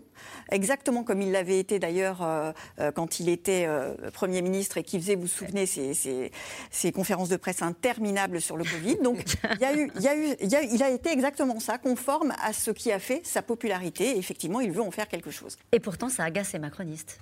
Exactement 0.50 1.04
comme 1.04 1.20
il 1.20 1.30
l'avait 1.32 1.58
été 1.58 1.78
d'ailleurs 1.78 2.22
euh, 2.22 2.52
euh, 2.80 2.90
quand 2.90 3.20
il 3.20 3.28
était 3.28 3.66
euh, 3.68 3.94
Premier 4.12 4.40
ministre 4.40 4.78
et 4.78 4.82
qui 4.82 4.98
faisait, 4.98 5.14
vous 5.14 5.22
vous 5.22 5.26
souvenez, 5.28 5.66
ses 5.66 6.92
conférences 6.92 7.28
de 7.28 7.36
presse 7.36 7.60
interminables 7.62 8.40
sur 8.40 8.56
le 8.56 8.64
Covid. 8.64 8.96
Donc 9.02 9.18
il, 9.54 9.60
y 9.60 9.64
a 9.64 9.74
eu, 9.76 9.90
il, 9.96 10.02
y 10.02 10.08
a 10.08 10.16
eu, 10.16 10.26
il, 10.40 10.48
y 10.50 10.56
a 10.56 10.62
eu- 10.62 10.68
il 10.72 10.82
a 10.82 10.90
été 10.90 11.10
exactement 11.10 11.60
ça, 11.60 11.78
conforme 11.78 12.32
à 12.42 12.52
ce 12.52 12.70
qui 12.70 12.90
a 12.92 12.98
fait 12.98 13.20
sa 13.24 13.42
popularité. 13.42 14.10
Et 14.16 14.18
effectivement, 14.18 14.60
il 14.60 14.70
veut 14.72 14.82
en 14.82 14.90
faire 14.90 15.08
quelque 15.08 15.30
chose. 15.30 15.56
Et 15.72 15.80
pourtant, 15.80 16.08
ça 16.08 16.24
agace 16.24 16.52
les 16.52 16.58
macronistes. 16.58 17.18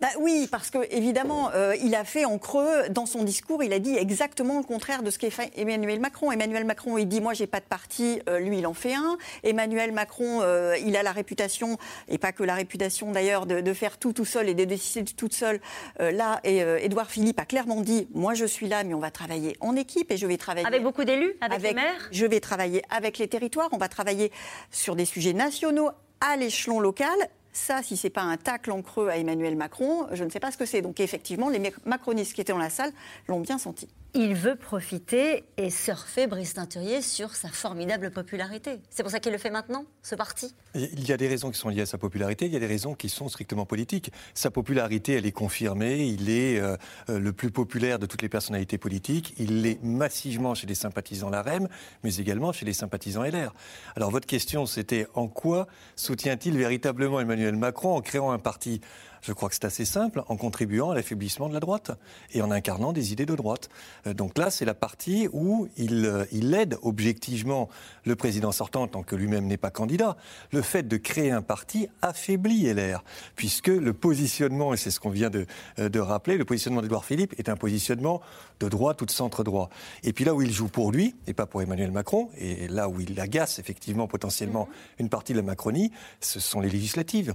Bah 0.00 0.08
oui, 0.18 0.48
parce 0.50 0.70
que 0.70 0.78
évidemment, 0.90 1.50
euh, 1.54 1.74
il 1.82 1.94
a 1.94 2.04
fait 2.04 2.24
en 2.24 2.38
creux 2.38 2.88
dans 2.90 3.06
son 3.06 3.22
discours, 3.24 3.62
il 3.62 3.72
a 3.72 3.78
dit 3.78 3.96
exactement 3.96 4.58
le 4.58 4.64
contraire 4.64 5.02
de 5.02 5.10
ce 5.10 5.18
qu'est 5.18 5.30
fait 5.30 5.50
Emmanuel 5.56 6.00
Macron. 6.00 6.32
Emmanuel 6.32 6.64
Macron, 6.64 6.98
il 6.98 7.06
dit 7.06 7.20
moi 7.20 7.34
j'ai 7.34 7.46
pas 7.46 7.60
de 7.60 7.64
parti, 7.64 8.20
euh, 8.28 8.38
lui 8.38 8.58
il 8.58 8.66
en 8.66 8.74
fait 8.74 8.94
un. 8.94 9.16
Emmanuel 9.42 9.92
Macron, 9.92 10.40
euh, 10.42 10.76
il 10.84 10.96
a 10.96 11.02
la 11.02 11.12
réputation 11.12 11.78
et 12.08 12.18
pas 12.18 12.32
que 12.32 12.42
la 12.42 12.54
réputation 12.54 13.12
d'ailleurs 13.12 13.46
de, 13.46 13.60
de 13.60 13.72
faire 13.72 13.98
tout 13.98 14.12
tout 14.12 14.24
seul 14.24 14.48
et 14.48 14.54
de 14.54 14.64
décider 14.64 15.12
tout 15.12 15.28
seul. 15.30 15.60
Euh, 16.00 16.10
là, 16.10 16.40
et 16.44 16.62
euh, 16.62 16.78
Édouard 16.78 17.10
Philippe 17.10 17.40
a 17.40 17.44
clairement 17.44 17.80
dit 17.80 18.08
moi 18.14 18.34
je 18.34 18.44
suis 18.44 18.68
là, 18.68 18.84
mais 18.84 18.94
on 18.94 19.00
va 19.00 19.10
travailler 19.10 19.56
en 19.60 19.76
équipe 19.76 20.10
et 20.10 20.16
je 20.16 20.26
vais 20.26 20.36
travailler 20.36 20.66
Avec 20.66 20.82
beaucoup 20.82 21.04
d'élus, 21.04 21.34
avec, 21.40 21.62
les 21.62 21.74
maires? 21.74 22.08
je 22.10 22.26
vais 22.26 22.40
travailler 22.40 22.82
avec 22.90 23.18
les 23.18 23.28
territoires, 23.28 23.68
on 23.72 23.78
va 23.78 23.88
travailler 23.88 24.32
sur 24.70 24.96
des 24.96 25.04
sujets 25.04 25.32
nationaux 25.32 25.90
à 26.20 26.36
l'échelon 26.36 26.80
local. 26.80 27.16
Ça, 27.56 27.82
si 27.82 27.96
c'est 27.96 28.10
pas 28.10 28.20
un 28.20 28.36
tacle 28.36 28.70
en 28.70 28.82
creux 28.82 29.08
à 29.08 29.16
Emmanuel 29.16 29.56
Macron, 29.56 30.08
je 30.12 30.24
ne 30.24 30.28
sais 30.28 30.40
pas 30.40 30.52
ce 30.52 30.58
que 30.58 30.66
c'est. 30.66 30.82
Donc 30.82 31.00
effectivement, 31.00 31.48
les 31.48 31.72
macronistes 31.86 32.34
qui 32.34 32.42
étaient 32.42 32.52
dans 32.52 32.58
la 32.58 32.68
salle 32.68 32.92
l'ont 33.28 33.40
bien 33.40 33.56
senti. 33.56 33.88
Il 34.18 34.34
veut 34.34 34.56
profiter 34.56 35.44
et 35.58 35.68
surfer 35.68 36.26
Brice 36.26 36.54
Teinturier 36.54 37.02
sur 37.02 37.34
sa 37.34 37.48
formidable 37.48 38.10
popularité. 38.10 38.78
C'est 38.88 39.02
pour 39.02 39.12
ça 39.12 39.20
qu'il 39.20 39.30
le 39.30 39.36
fait 39.36 39.50
maintenant, 39.50 39.84
ce 40.02 40.14
parti? 40.14 40.54
Il 40.74 41.06
y 41.06 41.12
a 41.12 41.18
des 41.18 41.28
raisons 41.28 41.50
qui 41.50 41.58
sont 41.58 41.68
liées 41.68 41.82
à 41.82 41.86
sa 41.86 41.98
popularité, 41.98 42.46
il 42.46 42.52
y 42.54 42.56
a 42.56 42.58
des 42.58 42.66
raisons 42.66 42.94
qui 42.94 43.10
sont 43.10 43.28
strictement 43.28 43.66
politiques. 43.66 44.10
Sa 44.32 44.50
popularité, 44.50 45.12
elle 45.12 45.26
est 45.26 45.32
confirmée, 45.32 46.06
il 46.06 46.30
est 46.30 46.58
euh, 46.58 46.78
euh, 47.10 47.18
le 47.18 47.34
plus 47.34 47.50
populaire 47.50 47.98
de 47.98 48.06
toutes 48.06 48.22
les 48.22 48.30
personnalités 48.30 48.78
politiques, 48.78 49.34
il 49.36 49.60
l'est 49.60 49.84
massivement 49.84 50.54
chez 50.54 50.66
les 50.66 50.74
sympathisants 50.74 51.28
LAREM, 51.28 51.68
mais 52.02 52.16
également 52.16 52.52
chez 52.52 52.64
les 52.64 52.72
sympathisants 52.72 53.22
LR. 53.22 53.52
Alors 53.96 54.10
votre 54.10 54.26
question, 54.26 54.64
c'était 54.64 55.06
en 55.12 55.28
quoi 55.28 55.66
soutient-il 55.94 56.56
véritablement 56.56 57.20
Emmanuel 57.20 57.56
Macron 57.56 57.94
en 57.94 58.00
créant 58.00 58.32
un 58.32 58.38
parti? 58.38 58.80
Je 59.22 59.32
crois 59.32 59.48
que 59.48 59.54
c'est 59.54 59.64
assez 59.64 59.84
simple, 59.84 60.22
en 60.28 60.36
contribuant 60.36 60.90
à 60.90 60.94
l'affaiblissement 60.94 61.48
de 61.48 61.54
la 61.54 61.60
droite 61.60 61.90
et 62.32 62.42
en 62.42 62.50
incarnant 62.50 62.92
des 62.92 63.12
idées 63.12 63.26
de 63.26 63.34
droite. 63.34 63.68
Euh, 64.06 64.14
Donc 64.14 64.38
là, 64.38 64.50
c'est 64.50 64.64
la 64.64 64.74
partie 64.74 65.28
où 65.32 65.68
il, 65.76 66.04
euh, 66.06 66.24
il 66.32 66.54
aide 66.54 66.78
objectivement 66.82 67.68
le 68.04 68.16
président 68.16 68.52
sortant, 68.52 68.86
tant 68.86 69.02
que 69.02 69.16
lui-même 69.16 69.46
n'est 69.46 69.56
pas 69.56 69.70
candidat. 69.70 70.16
Le 70.52 70.62
fait 70.62 70.86
de 70.86 70.96
créer 70.96 71.30
un 71.30 71.42
parti 71.42 71.88
affaiblit 72.02 72.72
LR, 72.72 73.02
puisque 73.34 73.68
le 73.68 73.92
positionnement, 73.92 74.74
et 74.74 74.76
c'est 74.76 74.90
ce 74.90 75.00
qu'on 75.00 75.10
vient 75.10 75.30
de, 75.30 75.46
euh, 75.78 75.88
de 75.88 76.00
rappeler, 76.00 76.36
le 76.36 76.44
positionnement 76.44 76.82
d'Edouard 76.82 77.04
Philippe 77.04 77.34
est 77.38 77.48
un 77.48 77.56
positionnement 77.56 78.20
de 78.60 78.68
droite 78.68 79.02
ou 79.02 79.06
de 79.06 79.10
centre-droit. 79.10 79.68
Et 80.02 80.12
puis 80.12 80.24
là 80.24 80.34
où 80.34 80.42
il 80.42 80.52
joue 80.52 80.68
pour 80.68 80.92
lui, 80.92 81.14
et 81.26 81.34
pas 81.34 81.46
pour 81.46 81.62
Emmanuel 81.62 81.90
Macron, 81.90 82.30
et 82.38 82.68
là 82.68 82.88
où 82.88 83.00
il 83.00 83.18
agace 83.20 83.58
effectivement 83.58 84.06
potentiellement 84.06 84.68
une 84.98 85.08
partie 85.08 85.32
de 85.32 85.38
la 85.38 85.44
Macronie, 85.44 85.92
ce 86.20 86.40
sont 86.40 86.60
les 86.60 86.70
législatives. 86.70 87.34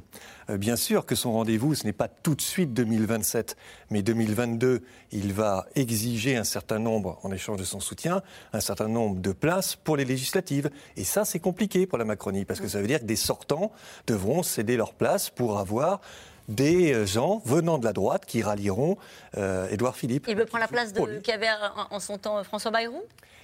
Bien 0.49 0.75
sûr 0.75 1.05
que 1.05 1.15
son 1.15 1.33
rendez-vous, 1.33 1.75
ce 1.81 1.87
n'est 1.87 1.93
pas 1.93 2.07
tout 2.07 2.35
de 2.35 2.41
suite 2.41 2.73
2027, 2.73 3.57
mais 3.89 4.03
2022, 4.03 4.83
il 5.11 5.33
va 5.33 5.65
exiger 5.73 6.37
un 6.37 6.43
certain 6.43 6.77
nombre, 6.77 7.17
en 7.23 7.31
échange 7.31 7.57
de 7.57 7.63
son 7.63 7.79
soutien, 7.79 8.21
un 8.53 8.59
certain 8.59 8.87
nombre 8.87 9.19
de 9.19 9.31
places 9.31 9.75
pour 9.77 9.97
les 9.97 10.05
législatives. 10.05 10.69
Et 10.95 11.03
ça, 11.03 11.25
c'est 11.25 11.39
compliqué 11.39 11.87
pour 11.87 11.97
la 11.97 12.05
Macronie, 12.05 12.45
parce 12.45 12.59
que 12.59 12.67
ça 12.67 12.79
veut 12.79 12.87
dire 12.87 12.99
que 12.99 13.05
des 13.05 13.15
sortants 13.15 13.71
devront 14.05 14.43
céder 14.43 14.77
leur 14.77 14.93
place 14.93 15.31
pour 15.31 15.57
avoir 15.57 16.01
des 16.49 17.07
gens 17.07 17.41
venant 17.45 17.79
de 17.79 17.85
la 17.85 17.93
droite 17.93 18.27
qui 18.27 18.43
rallieront 18.43 18.97
euh, 19.37 19.67
Édouard 19.69 19.95
Philippe. 19.95 20.25
Il 20.27 20.35
veut 20.35 20.45
prendre 20.45 20.61
la 20.61 20.67
place 20.67 20.93
qu'avait 21.23 21.47
en 21.89 21.99
son 21.99 22.19
temps 22.19 22.43
François 22.43 22.69
Bayrou? 22.69 23.01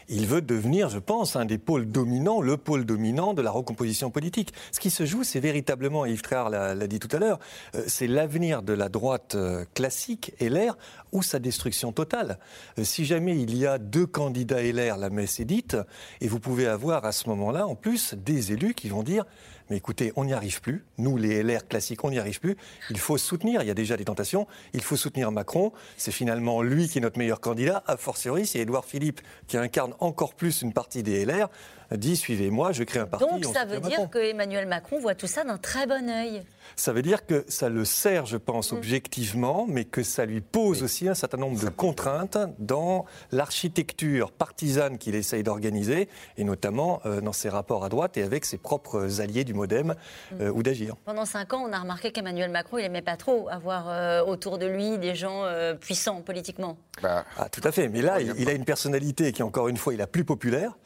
Il 0.09 0.25
veut 0.25 0.41
devenir, 0.41 0.89
je 0.89 0.99
pense, 0.99 1.35
un 1.35 1.45
des 1.45 1.57
pôles 1.57 1.85
dominants, 1.85 2.41
le 2.41 2.57
pôle 2.57 2.85
dominant 2.85 3.33
de 3.33 3.41
la 3.41 3.51
recomposition 3.51 4.09
politique. 4.09 4.53
Ce 4.71 4.79
qui 4.79 4.89
se 4.89 5.05
joue, 5.05 5.23
c'est 5.23 5.39
véritablement, 5.39 6.05
Yves 6.05 6.21
Tréhard 6.21 6.49
l'a 6.49 6.87
dit 6.87 6.99
tout 6.99 7.13
à 7.15 7.19
l'heure, 7.19 7.39
euh, 7.75 7.83
c'est 7.87 8.07
l'avenir 8.07 8.63
de 8.63 8.73
la 8.73 8.89
droite 8.89 9.35
euh, 9.35 9.65
classique, 9.73 10.33
LR, 10.39 10.77
ou 11.11 11.23
sa 11.23 11.39
destruction 11.39 11.91
totale. 11.91 12.39
Euh, 12.79 12.83
si 12.83 13.05
jamais 13.05 13.37
il 13.37 13.57
y 13.57 13.65
a 13.65 13.77
deux 13.77 14.05
candidats 14.05 14.61
LR, 14.61 14.97
la 14.97 15.09
messe 15.09 15.39
est 15.39 15.45
dite, 15.45 15.77
et 16.21 16.27
vous 16.27 16.39
pouvez 16.39 16.67
avoir 16.67 17.05
à 17.05 17.11
ce 17.11 17.27
moment-là, 17.29 17.67
en 17.67 17.75
plus, 17.75 18.13
des 18.13 18.53
élus 18.53 18.73
qui 18.73 18.89
vont 18.89 19.03
dire 19.03 19.25
mais 19.69 19.77
écoutez, 19.77 20.13
on 20.15 20.25
n'y 20.25 20.33
arrive 20.33 20.61
plus. 20.61 20.85
Nous, 20.97 21.17
les 21.17 21.43
LR 21.43 21.67
classiques, 21.67 22.03
on 22.03 22.09
n'y 22.09 22.19
arrive 22.19 22.39
plus. 22.39 22.55
Il 22.89 22.97
faut 22.99 23.17
soutenir. 23.17 23.61
Il 23.61 23.67
y 23.67 23.71
a 23.71 23.73
déjà 23.73 23.97
des 23.97 24.05
tentations. 24.05 24.47
Il 24.73 24.81
faut 24.81 24.95
soutenir 24.95 25.31
Macron. 25.31 25.73
C'est 25.97 26.11
finalement 26.11 26.61
lui 26.61 26.87
qui 26.87 26.99
est 26.99 27.01
notre 27.01 27.17
meilleur 27.17 27.41
candidat. 27.41 27.83
A 27.87 27.97
fortiori, 27.97 28.45
c'est 28.45 28.59
Édouard 28.59 28.85
Philippe 28.85 29.21
qui 29.47 29.57
incarne 29.57 29.93
encore 29.99 30.35
plus 30.35 30.61
une 30.61 30.73
partie 30.73 31.03
des 31.03 31.25
LR 31.25 31.49
dit 31.91 32.15
suivez-moi, 32.15 32.71
je 32.71 32.83
crée 32.83 32.99
un 32.99 33.05
parti. 33.05 33.25
Donc 33.25 33.53
ça 33.53 33.65
veut 33.65 33.79
dire 33.79 34.09
que 34.09 34.19
Emmanuel 34.19 34.67
Macron 34.67 34.99
voit 34.99 35.15
tout 35.15 35.27
ça 35.27 35.43
d'un 35.43 35.57
très 35.57 35.87
bon 35.87 36.09
œil. 36.09 36.43
Ça 36.75 36.93
veut 36.93 37.01
dire 37.01 37.25
que 37.25 37.45
ça 37.47 37.69
le 37.69 37.85
sert, 37.85 38.25
je 38.25 38.37
pense, 38.37 38.71
mm. 38.71 38.77
objectivement, 38.77 39.65
mais 39.67 39.85
que 39.85 40.03
ça 40.03 40.25
lui 40.25 40.41
pose 40.41 40.83
aussi 40.83 41.07
un 41.07 41.13
certain 41.13 41.37
nombre 41.37 41.59
de 41.59 41.69
contraintes 41.69 42.37
dans 42.59 43.05
l'architecture 43.31 44.31
partisane 44.31 44.97
qu'il 44.97 45.15
essaye 45.15 45.43
d'organiser, 45.43 46.09
et 46.37 46.43
notamment 46.43 47.01
euh, 47.05 47.21
dans 47.21 47.33
ses 47.33 47.49
rapports 47.49 47.85
à 47.85 47.89
droite 47.89 48.17
et 48.17 48.23
avec 48.23 48.45
ses 48.45 48.57
propres 48.57 49.21
alliés 49.21 49.43
du 49.43 49.53
MoDem 49.53 49.87
mm. 49.87 50.41
euh, 50.41 50.51
ou 50.51 50.63
d'Agir. 50.63 50.95
Pendant 51.05 51.25
cinq 51.25 51.53
ans, 51.53 51.63
on 51.67 51.71
a 51.71 51.79
remarqué 51.79 52.11
qu'Emmanuel 52.11 52.51
Macron, 52.51 52.77
il 52.77 52.83
n'aimait 52.83 53.01
pas 53.01 53.17
trop 53.17 53.47
avoir 53.49 53.89
euh, 53.89 54.23
autour 54.23 54.57
de 54.57 54.65
lui 54.65 54.97
des 54.97 55.15
gens 55.15 55.43
puissants 55.79 56.21
politiquement. 56.21 56.77
Bah, 57.01 57.25
ah, 57.37 57.49
tout 57.49 57.61
à 57.63 57.71
fait, 57.71 57.87
mais 57.87 58.01
là, 58.01 58.19
il, 58.19 58.49
a 58.49 58.53
une 58.53 58.65
personnalité 58.65 59.31
qui, 59.31 59.43
encore 59.43 59.67
une 59.67 59.77
fois, 59.77 59.93
est 59.93 59.97
la 59.97 60.07
plus 60.07 60.25
populaire 60.25 60.77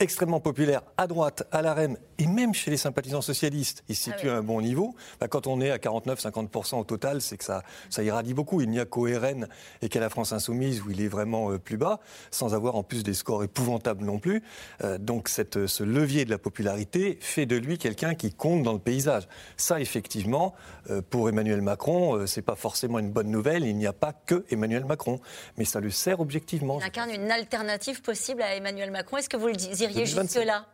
extrêmement 0.00 0.40
populaire 0.40 0.82
à 0.96 1.06
droite, 1.06 1.46
à 1.52 1.62
la 1.62 1.74
REM 1.74 1.96
et 2.18 2.26
même 2.26 2.54
chez 2.54 2.70
les 2.70 2.76
sympathisants 2.76 3.22
socialistes. 3.22 3.84
Il 3.88 3.96
se 3.96 4.04
situe 4.04 4.28
ah 4.28 4.34
à 4.34 4.38
un 4.38 4.42
bon 4.42 4.60
niveau. 4.60 4.94
Bah, 5.20 5.28
quand 5.28 5.46
on 5.46 5.60
est 5.60 5.70
à 5.70 5.78
49-50% 5.78 6.80
au 6.80 6.84
total, 6.84 7.20
c'est 7.20 7.36
que 7.36 7.44
ça, 7.44 7.62
ça 7.90 8.02
irradie 8.02 8.34
beaucoup. 8.34 8.60
Il 8.60 8.70
n'y 8.70 8.80
a 8.80 8.84
qu'au 8.84 9.04
RN 9.04 9.48
et 9.82 9.88
qu'à 9.88 10.00
la 10.00 10.10
France 10.10 10.32
Insoumise 10.32 10.82
où 10.82 10.90
il 10.90 11.00
est 11.00 11.08
vraiment 11.08 11.50
euh, 11.50 11.58
plus 11.58 11.76
bas, 11.76 12.00
sans 12.30 12.54
avoir 12.54 12.76
en 12.76 12.82
plus 12.82 13.02
des 13.02 13.14
scores 13.14 13.44
épouvantables 13.44 14.04
non 14.04 14.18
plus. 14.18 14.42
Euh, 14.82 14.98
donc 14.98 15.28
cette, 15.28 15.66
ce 15.66 15.84
levier 15.84 16.24
de 16.24 16.30
la 16.30 16.38
popularité 16.38 17.18
fait 17.20 17.46
de 17.46 17.56
lui 17.56 17.78
quelqu'un 17.78 18.14
qui 18.14 18.32
compte 18.32 18.62
dans 18.62 18.72
le 18.72 18.78
paysage. 18.78 19.28
Ça, 19.56 19.80
effectivement, 19.80 20.54
euh, 20.90 21.02
pour 21.08 21.28
Emmanuel 21.28 21.62
Macron, 21.62 22.26
c'est 22.26 22.42
pas 22.42 22.56
forcément 22.56 22.98
une 22.98 23.10
bonne 23.10 23.30
nouvelle. 23.30 23.64
Il 23.64 23.76
n'y 23.76 23.86
a 23.86 23.92
pas 23.92 24.12
que 24.12 24.44
Emmanuel 24.50 24.84
Macron, 24.84 25.20
mais 25.56 25.64
ça 25.64 25.80
le 25.80 25.90
sert 25.90 26.20
objectivement. 26.20 26.78
Il 26.80 26.86
incarne 26.86 27.10
une 27.10 27.30
alternative 27.30 28.02
possible 28.02 28.42
à 28.42 28.54
Emmanuel 28.54 28.90
Macron. 28.90 29.18
Est-ce 29.18 29.28
que 29.28 29.36
vous 29.36 29.48
le 29.48 29.54
disiez 29.54 29.83
iriez 29.84 30.06
jusque-là 30.06 30.66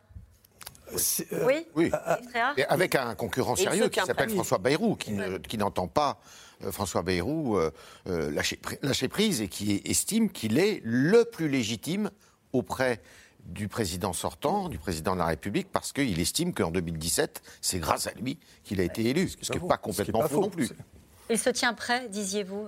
euh, 0.93 1.47
oui, 1.47 1.67
oui. 1.77 1.91
avec 2.69 2.95
un 2.95 3.15
concurrent 3.15 3.57
sérieux 3.57 3.89
qui 3.89 4.01
s'appelle 4.01 4.31
François 4.31 4.59
Bayrou, 4.59 4.97
qui, 4.97 5.59
n'entend 5.59 5.89
pas 5.89 6.21
euh, 6.65 6.73
François 6.73 7.03
Bayrou 7.03 7.57
euh, 7.57 7.71
lâcher, 8.07 8.59
lâcher, 8.83 9.09
prise 9.09 9.41
et 9.41 9.49
qui 9.49 9.81
estime 9.85 10.31
qu'il 10.31 10.59
est 10.59 10.81
le 10.85 11.25
plus 11.25 11.49
légitime 11.49 12.11
auprès 12.53 13.01
du 13.45 13.69
président 13.69 14.13
sortant, 14.13 14.69
du 14.69 14.79
président 14.79 15.15
de 15.15 15.19
la 15.19 15.27
République, 15.27 15.69
parce 15.73 15.93
qu'il 15.93 16.21
estime 16.21 16.53
qu'en 16.53 16.71
2017, 16.71 17.43
c'est 17.61 17.79
grâce 17.79 18.07
à 18.07 18.13
lui 18.13 18.39
qu'il 18.65 18.81
a 18.81 18.85
été 18.85 19.09
élu, 19.09 19.29
ce 19.29 19.51
qui 19.51 19.59
n'est 19.59 19.69
pas, 19.69 19.79
complètement 19.79 20.29
faux 20.29 20.43
non 20.43 20.51
plus. 20.51 20.71
Il 21.31 21.39
se 21.39 21.51
tient 21.51 21.73
prêt, 21.73 22.09
disiez-vous, 22.09 22.67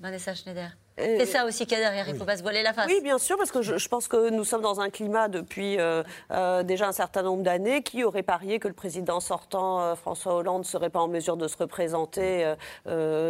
Vanessa 0.00 0.34
Schneider? 0.34 0.76
C'est 0.98 1.26
ça 1.26 1.46
aussi 1.46 1.64
qu'il 1.64 1.78
y 1.78 1.80
a 1.80 1.84
derrière, 1.84 2.06
il 2.08 2.14
ne 2.14 2.18
faut 2.18 2.24
pas 2.24 2.36
se 2.36 2.42
voiler 2.42 2.62
la 2.62 2.72
face. 2.72 2.86
Oui, 2.86 3.00
bien 3.02 3.18
sûr, 3.18 3.36
parce 3.38 3.50
que 3.50 3.62
je, 3.62 3.88
pense 3.88 4.08
que 4.08 4.30
nous 4.30 4.44
sommes 4.44 4.60
dans 4.60 4.80
un 4.80 4.90
climat 4.90 5.28
depuis 5.28 5.78
euh, 5.78 6.02
euh, 6.30 6.62
déjà 6.62 6.88
un 6.88 6.92
certain 6.92 7.22
nombre 7.22 7.42
d'années. 7.42 7.82
Qui 7.82 8.04
aurait 8.04 8.22
parié 8.22 8.58
que 8.58 8.68
le 8.68 8.74
président 8.74 9.20
sortant, 9.20 9.80
euh, 9.80 9.94
François 9.94 10.34
Hollande, 10.34 10.62
ne 10.62 10.66
serait 10.66 10.90
pas 10.90 11.00
en 11.00 11.08
mesure 11.08 11.36
de 11.36 11.48
se 11.48 11.56
représenter 11.56 12.54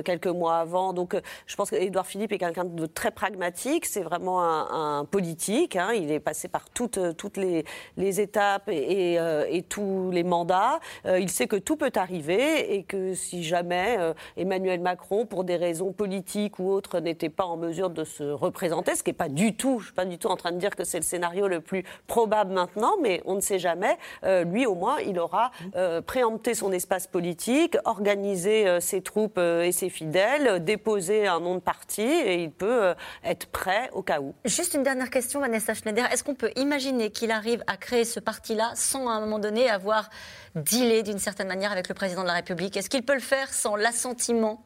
quelques 0.05 0.27
mois 0.27 0.57
avant 0.57 0.93
Donc 0.93 1.17
je 1.47 1.57
pense 1.57 1.71
qu'Édouard 1.71 2.07
Philippe 2.07 2.33
est 2.33 2.39
quelqu'un 2.39 2.65
de 2.65 2.87
très 2.87 3.11
pragmatique, 3.11 3.87
c'est 3.87 4.03
vraiment 4.03 4.43
un, 4.43 5.05
politique. 5.05 5.77
Hein. 5.77 5.93
il 5.95 6.11
est 6.11 6.21
passé 6.21 6.49
par 6.49 6.69
toutes, 6.71 7.17
toutes 7.17 7.37
les, 7.37 7.65
les 7.97 8.21
étapes 8.21 8.69
et, 8.69 9.15
et, 9.15 9.63
tous 9.63 10.11
les 10.11 10.25
mandats. 10.25 10.81
il 11.05 11.31
sait 11.31 11.47
que 11.47 11.57
tout 11.57 11.77
peut 11.77 11.93
arriver 11.95 12.75
et 12.75 12.85
que 12.85 13.15
si 13.15 13.43
jamais 13.43 13.99
Emmanuel 14.37 14.81
Macron, 14.81 15.27
pour 15.27 15.45
des 15.45 15.57
raisons 15.57 15.93
politiques 15.93 16.59
ou 16.59 16.71
autres, 16.71 17.01
n'était 17.01 17.29
pas 17.29 17.45
en 17.45 17.52
mesure 17.57 17.91
de 17.91 18.05
se 18.05 18.25
représenter, 18.25 18.95
ce 18.95 19.03
qui 19.03 19.11
n'est 19.11 19.15
pas 19.15 19.29
du 19.29 19.57
tout, 19.57 19.81
je 19.81 19.87
suis 19.87 19.95
pas 19.95 20.05
du 20.05 20.19
tout 20.19 20.29
en 20.29 20.37
train 20.37 20.53
de 20.53 20.59
dire 20.59 20.75
que 20.77 20.85
c'est 20.85 20.99
le 20.99 21.05
scénario 21.05 21.49
le 21.49 21.61
plus 21.61 21.85
probable 22.07 22.53
maintenant, 22.53 22.95
mais 23.03 23.23
on 23.25 23.35
ne 23.35 23.41
sait 23.41 23.59
jamais. 23.59 23.97
Euh, 24.25 24.45
lui, 24.45 24.67
au 24.67 24.75
moins, 24.75 24.99
il 25.01 25.19
aura 25.19 25.51
euh, 25.77 26.01
préempté 26.01 26.55
son 26.55 26.73
espace 26.73 27.07
politique, 27.07 27.77
organisé 27.85 28.67
euh, 28.67 28.81
ses 28.81 29.03
troupes 29.03 29.39
et 29.39 29.73
ses 29.73 29.89
fidèles, 29.89 30.65
déposé 30.65 31.27
un 31.27 31.41
nom 31.41 31.55
de 31.55 31.61
parti, 31.61 32.03
et 32.03 32.43
il 32.43 32.51
peut 32.51 32.95
être 33.25 33.47
prêt 33.47 33.91
au 33.93 34.03
cas 34.03 34.21
où. 34.21 34.35
Juste 34.45 34.75
une 34.75 34.83
dernière 34.83 35.11
question, 35.11 35.41
Vanessa 35.41 35.75
Schneider. 35.75 36.11
Est-ce 36.13 36.25
qu'on 36.25 36.35
peut 36.35 36.53
imaginer 36.57 37.11
qu'il 37.11 37.31
arrive 37.31 37.63
à 37.67 37.77
créer 37.77 38.05
ce 38.05 38.21
parti-là 38.21 38.73
sans, 38.75 39.09
à 39.09 39.13
un 39.13 39.21
moment 39.21 39.39
donné, 39.39 39.69
avoir 39.69 40.11
dealé 40.55 41.03
d'une 41.03 41.19
certaine 41.19 41.49
manière 41.49 41.73
avec 41.73 41.89
le 41.89 41.95
président 41.95 42.23
de 42.23 42.29
la 42.29 42.35
République? 42.35 42.77
Est-ce 42.77 42.91
qu'il 42.91 43.05
peut 43.05 43.15
le 43.15 43.21
faire 43.21 43.53
sans 43.53 43.77
l'assentiment 43.77 44.65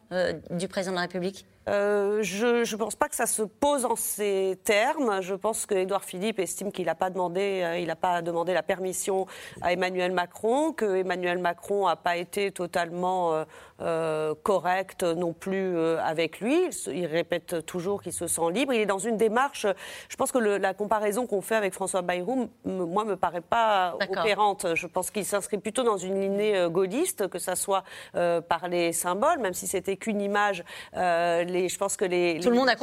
du 0.50 0.68
président 0.68 0.92
de 0.92 0.96
la 0.96 1.02
République? 1.02 1.46
Euh, 1.68 2.22
je 2.22 2.46
ne 2.46 2.76
pense 2.76 2.94
pas 2.94 3.08
que 3.08 3.16
ça 3.16 3.26
se 3.26 3.42
pose 3.42 3.84
en 3.84 3.96
ces 3.96 4.58
termes. 4.62 5.20
Je 5.20 5.34
pense 5.34 5.66
que 5.66 5.74
Édouard 5.74 6.04
Philippe 6.04 6.38
estime 6.38 6.70
qu'il 6.70 6.86
n'a 6.86 6.94
pas 6.94 7.10
demandé, 7.10 7.62
euh, 7.64 7.78
il 7.78 7.92
pas 7.96 8.22
demandé 8.22 8.52
la 8.52 8.62
permission 8.62 9.26
à 9.62 9.72
Emmanuel 9.72 10.12
Macron, 10.12 10.72
que 10.72 10.96
Emmanuel 10.96 11.38
Macron 11.38 11.86
n'a 11.86 11.96
pas 11.96 12.16
été 12.16 12.52
totalement 12.52 13.44
euh, 13.80 14.34
correct 14.42 15.02
non 15.02 15.32
plus 15.32 15.78
avec 15.98 16.40
lui. 16.40 16.68
Il, 16.88 17.06
répète 17.06 17.64
toujours 17.64 18.02
qu'il 18.02 18.12
se 18.12 18.26
sent 18.26 18.50
libre. 18.52 18.74
Il 18.74 18.80
est 18.80 18.86
dans 18.86 18.98
une 18.98 19.16
démarche. 19.16 19.66
Je 20.08 20.16
pense 20.16 20.30
que 20.30 20.38
la 20.38 20.74
comparaison 20.74 21.26
qu'on 21.26 21.40
fait 21.40 21.54
avec 21.54 21.72
François 21.72 22.02
Bayrou, 22.02 22.50
moi, 22.64 23.04
me 23.04 23.16
paraît 23.16 23.40
pas 23.40 23.96
opérante. 24.10 24.74
Je 24.74 24.86
pense 24.86 25.10
qu'il 25.10 25.24
s'inscrit 25.24 25.58
plutôt 25.58 25.84
dans 25.84 25.96
une 25.96 26.20
lignée 26.20 26.66
gaulliste, 26.70 27.28
que 27.28 27.38
ça 27.38 27.56
soit 27.56 27.82
par 28.12 28.68
les 28.68 28.92
symboles, 28.92 29.38
même 29.38 29.54
si 29.54 29.66
c'était 29.66 29.96
qu'une 29.96 30.20
image. 30.20 30.64
les, 30.92 31.55
je 31.68 31.78
pense 31.78 31.96
que 31.96 32.04
les, 32.04 32.40
Tout 32.40 32.50
le 32.50 32.56
monde 32.56 32.68
a 32.68 32.76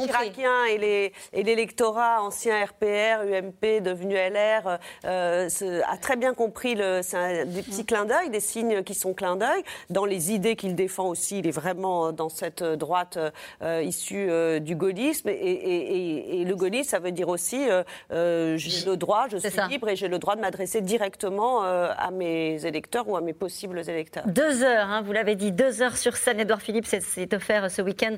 et 0.68 0.78
les 0.78 1.12
et 1.32 1.42
l'électorat 1.42 2.22
ancien 2.22 2.64
RPR, 2.64 3.22
UMP, 3.26 3.82
devenu 3.82 4.14
LR, 4.14 4.78
a 5.04 5.96
très 6.00 6.16
bien 6.16 6.34
compris 6.34 6.74
le. 6.74 7.00
C'est 7.02 7.46
des 7.46 7.62
petits 7.62 7.84
clins 7.84 8.04
d'œil, 8.04 8.30
des 8.30 8.40
signes 8.40 8.82
qui 8.82 8.94
sont 8.94 9.14
clins 9.14 9.36
d'œil 9.36 9.62
dans 9.90 10.04
les 10.04 10.32
idées 10.32 10.56
qu'il 10.56 10.74
défend 10.74 11.08
aussi, 11.08 11.38
il 11.38 11.46
est 11.46 11.52
vraiment 11.52 12.12
dans 12.12 12.28
cette 12.28 12.62
droite 12.62 13.18
euh, 13.62 13.82
issue 13.82 14.26
euh, 14.28 14.58
du 14.58 14.76
gaullisme. 14.76 15.28
Et, 15.28 16.44
le 16.44 16.54
gaullisme, 16.56 16.90
ça 16.90 16.98
veut 16.98 17.12
dire 17.12 17.28
aussi 17.28 17.66
euh, 18.10 18.56
j'ai 18.56 18.84
le 18.86 18.96
droit, 18.96 19.26
je 19.30 19.38
suis 19.38 19.50
libre 19.70 19.88
et 19.88 19.96
j'ai 19.96 20.08
le 20.08 20.18
droit 20.18 20.36
de 20.36 20.40
m'adresser 20.40 20.80
directement 20.80 21.62
à 21.62 22.10
mes 22.10 22.66
électeurs 22.66 23.08
ou 23.08 23.16
à 23.16 23.20
mes 23.20 23.32
possibles 23.32 23.78
électeurs. 23.78 24.24
Deux 24.26 24.62
heures, 24.62 24.88
hein, 24.88 25.02
vous 25.02 25.12
l'avez 25.12 25.36
dit, 25.36 25.52
deux 25.52 25.82
heures 25.82 25.96
sur 25.96 26.16
scène. 26.16 26.40
Edouard 26.40 26.60
Philippe 26.60 26.86
s'est 26.86 27.34
offert 27.34 27.70
ce 27.70 27.82
week-end 27.82 28.16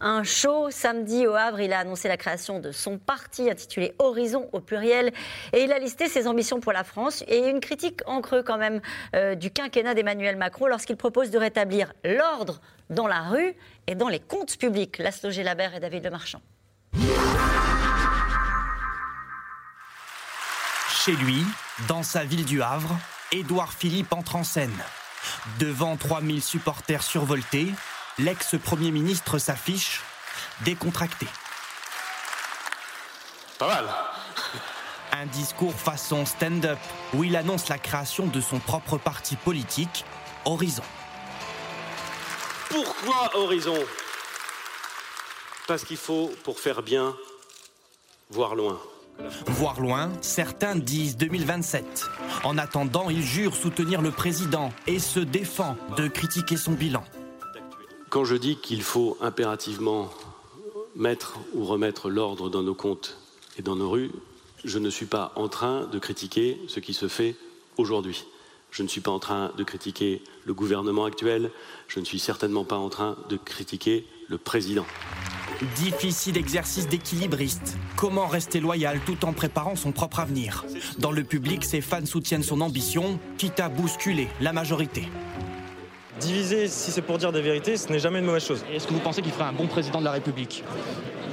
un 0.00 0.22
show. 0.22 0.70
Samedi 0.70 1.26
au 1.26 1.34
Havre, 1.34 1.60
il 1.60 1.72
a 1.72 1.80
annoncé 1.80 2.08
la 2.08 2.16
création 2.16 2.60
de 2.60 2.72
son 2.72 2.98
parti 2.98 3.50
intitulé 3.50 3.94
Horizon 3.98 4.48
au 4.52 4.60
pluriel. 4.60 5.12
Et 5.52 5.62
il 5.62 5.72
a 5.72 5.78
listé 5.78 6.08
ses 6.08 6.26
ambitions 6.26 6.60
pour 6.60 6.72
la 6.72 6.84
France 6.84 7.24
et 7.28 7.48
une 7.48 7.60
critique 7.60 8.00
en 8.06 8.20
creux 8.20 8.42
quand 8.42 8.58
même 8.58 8.80
du 9.36 9.50
quinquennat 9.50 9.94
d'Emmanuel 9.94 10.36
Macron 10.36 10.66
lorsqu'il 10.66 10.96
propose 10.96 11.30
de 11.30 11.38
rétablir 11.38 11.92
l'ordre 12.04 12.60
dans 12.90 13.06
la 13.06 13.22
rue 13.22 13.54
et 13.86 13.94
dans 13.94 14.08
les 14.08 14.20
comptes 14.20 14.56
publics. 14.58 14.98
Laszlo 14.98 15.30
Labert 15.42 15.74
et 15.74 15.80
David 15.80 16.04
Lemarchand. 16.04 16.40
Chez 20.90 21.12
lui, 21.12 21.44
dans 21.88 22.02
sa 22.02 22.24
ville 22.24 22.44
du 22.44 22.60
Havre, 22.60 22.98
Édouard 23.32 23.72
Philippe 23.72 24.12
entre 24.12 24.36
en 24.36 24.44
scène. 24.44 24.76
Devant 25.58 25.96
3000 25.96 26.42
supporters 26.42 27.02
survoltés, 27.02 27.72
l'ex-premier 28.18 28.90
ministre 28.90 29.38
s'affiche 29.38 30.00
décontracté. 30.64 31.26
Pas 33.58 33.68
mal. 33.68 33.84
Un 35.12 35.26
discours 35.26 35.74
façon 35.74 36.26
stand-up 36.26 36.78
où 37.14 37.24
il 37.24 37.36
annonce 37.36 37.68
la 37.68 37.78
création 37.78 38.26
de 38.26 38.40
son 38.40 38.58
propre 38.58 38.98
parti 38.98 39.36
politique, 39.36 40.04
Horizon. 40.44 40.82
Pourquoi 42.68 43.36
Horizon? 43.36 43.78
Parce 45.66 45.84
qu'il 45.84 45.96
faut, 45.96 46.30
pour 46.44 46.60
faire 46.60 46.82
bien, 46.82 47.16
voir 48.30 48.54
loin. 48.54 48.78
Voir 49.46 49.80
loin, 49.80 50.12
certains 50.20 50.76
disent 50.76 51.16
2027. 51.16 52.04
En 52.44 52.56
attendant, 52.56 53.10
il 53.10 53.22
jure 53.22 53.56
soutenir 53.56 54.00
le 54.00 54.12
président 54.12 54.72
et 54.86 55.00
se 55.00 55.20
défend 55.20 55.76
de 55.96 56.06
critiquer 56.06 56.56
son 56.56 56.72
bilan. 56.72 57.04
Quand 58.10 58.24
je 58.24 58.36
dis 58.36 58.56
qu'il 58.56 58.82
faut 58.82 59.18
impérativement 59.20 60.08
mettre 60.96 61.38
ou 61.54 61.64
remettre 61.64 62.08
l'ordre 62.08 62.48
dans 62.48 62.62
nos 62.62 62.74
comptes 62.74 63.18
et 63.58 63.62
dans 63.62 63.76
nos 63.76 63.90
rues, 63.90 64.10
je 64.64 64.78
ne 64.78 64.88
suis 64.88 65.06
pas 65.06 65.32
en 65.36 65.48
train 65.48 65.86
de 65.86 65.98
critiquer 65.98 66.58
ce 66.68 66.80
qui 66.80 66.94
se 66.94 67.06
fait 67.06 67.36
aujourd'hui. 67.76 68.24
Je 68.70 68.82
ne 68.82 68.88
suis 68.88 69.02
pas 69.02 69.10
en 69.10 69.18
train 69.18 69.52
de 69.56 69.62
critiquer 69.62 70.22
le 70.46 70.54
gouvernement 70.54 71.04
actuel, 71.04 71.50
je 71.86 72.00
ne 72.00 72.04
suis 72.06 72.18
certainement 72.18 72.64
pas 72.64 72.76
en 72.76 72.88
train 72.88 73.16
de 73.28 73.36
critiquer 73.36 74.06
le 74.28 74.38
président. 74.38 74.86
Difficile 75.76 76.38
exercice 76.38 76.88
d'équilibriste. 76.88 77.76
Comment 77.96 78.26
rester 78.26 78.60
loyal 78.60 79.00
tout 79.04 79.24
en 79.24 79.32
préparant 79.32 79.76
son 79.76 79.92
propre 79.92 80.20
avenir? 80.20 80.64
Dans 80.98 81.12
le 81.12 81.24
public, 81.24 81.64
ses 81.64 81.80
fans 81.80 82.06
soutiennent 82.06 82.42
son 82.42 82.60
ambition, 82.60 83.18
quitte 83.36 83.60
à 83.60 83.68
bousculer 83.68 84.28
la 84.40 84.52
majorité. 84.52 85.08
Diviser, 86.20 86.66
si 86.68 86.90
c'est 86.90 87.02
pour 87.02 87.18
dire 87.18 87.30
des 87.30 87.40
vérités, 87.40 87.76
ce 87.76 87.90
n'est 87.92 88.00
jamais 88.00 88.18
une 88.18 88.24
mauvaise 88.24 88.44
chose. 88.44 88.64
Est-ce 88.72 88.88
que 88.88 88.92
vous 88.92 88.98
pensez 88.98 89.22
qu'il 89.22 89.30
ferait 89.30 89.44
un 89.44 89.52
bon 89.52 89.68
président 89.68 90.00
de 90.00 90.04
la 90.04 90.12
République? 90.12 90.64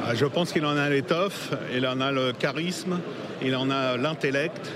Ah, 0.05 0.13
Je 0.13 0.25
pense 0.25 0.51
qu'il 0.51 0.65
en 0.65 0.77
a 0.77 0.89
l'étoffe, 0.89 1.51
il 1.73 1.87
en 1.87 1.99
a 2.01 2.11
le 2.11 2.33
charisme, 2.33 2.99
il 3.41 3.55
en 3.55 3.71
a 3.71 3.97
l'intellect. 3.97 4.71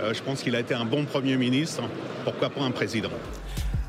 Euh, 0.00 0.14
je 0.14 0.22
pense 0.22 0.42
qu'il 0.42 0.56
a 0.56 0.60
été 0.60 0.74
un 0.74 0.86
bon 0.86 1.04
Premier 1.04 1.36
ministre. 1.36 1.82
Pourquoi 2.24 2.48
pas 2.48 2.62
un 2.62 2.70
président 2.70 3.10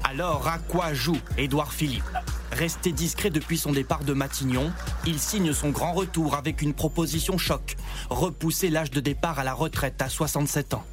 Alors, 0.03 0.45
à 0.47 0.57
quoi 0.57 0.93
joue 0.93 1.17
Édouard 1.37 1.71
Philippe? 1.71 2.03
Resté 2.51 2.91
discret 2.91 3.29
depuis 3.29 3.57
son 3.57 3.71
départ 3.71 4.03
de 4.03 4.11
Matignon, 4.11 4.73
il 5.05 5.19
signe 5.19 5.53
son 5.53 5.69
grand 5.69 5.93
retour 5.93 6.35
avec 6.35 6.61
une 6.61 6.73
proposition 6.73 7.37
choc 7.37 7.77
repousser 8.09 8.69
l'âge 8.69 8.91
de 8.91 8.99
départ 8.99 9.39
à 9.39 9.45
la 9.45 9.53
retraite 9.53 10.01
à 10.01 10.09
67 10.09 10.73
ans. 10.73 10.83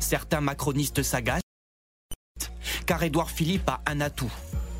Certains 0.00 0.40
macronistes 0.40 1.04
s'agacent 1.04 1.43
car 2.86 3.02
Édouard 3.02 3.30
Philippe 3.30 3.68
a 3.68 3.80
un 3.86 4.00
atout. 4.00 4.32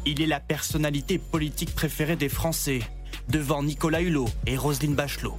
Il 0.06 0.20
est 0.20 0.26
la 0.26 0.40
personnalité 0.40 1.18
politique 1.18 1.75
préférée 1.75 2.16
des 2.16 2.28
Français, 2.28 2.80
devant 3.28 3.62
Nicolas 3.62 4.02
Hulot 4.02 4.28
et 4.46 4.56
Roselyne 4.56 4.94
Bachelot. 4.94 5.38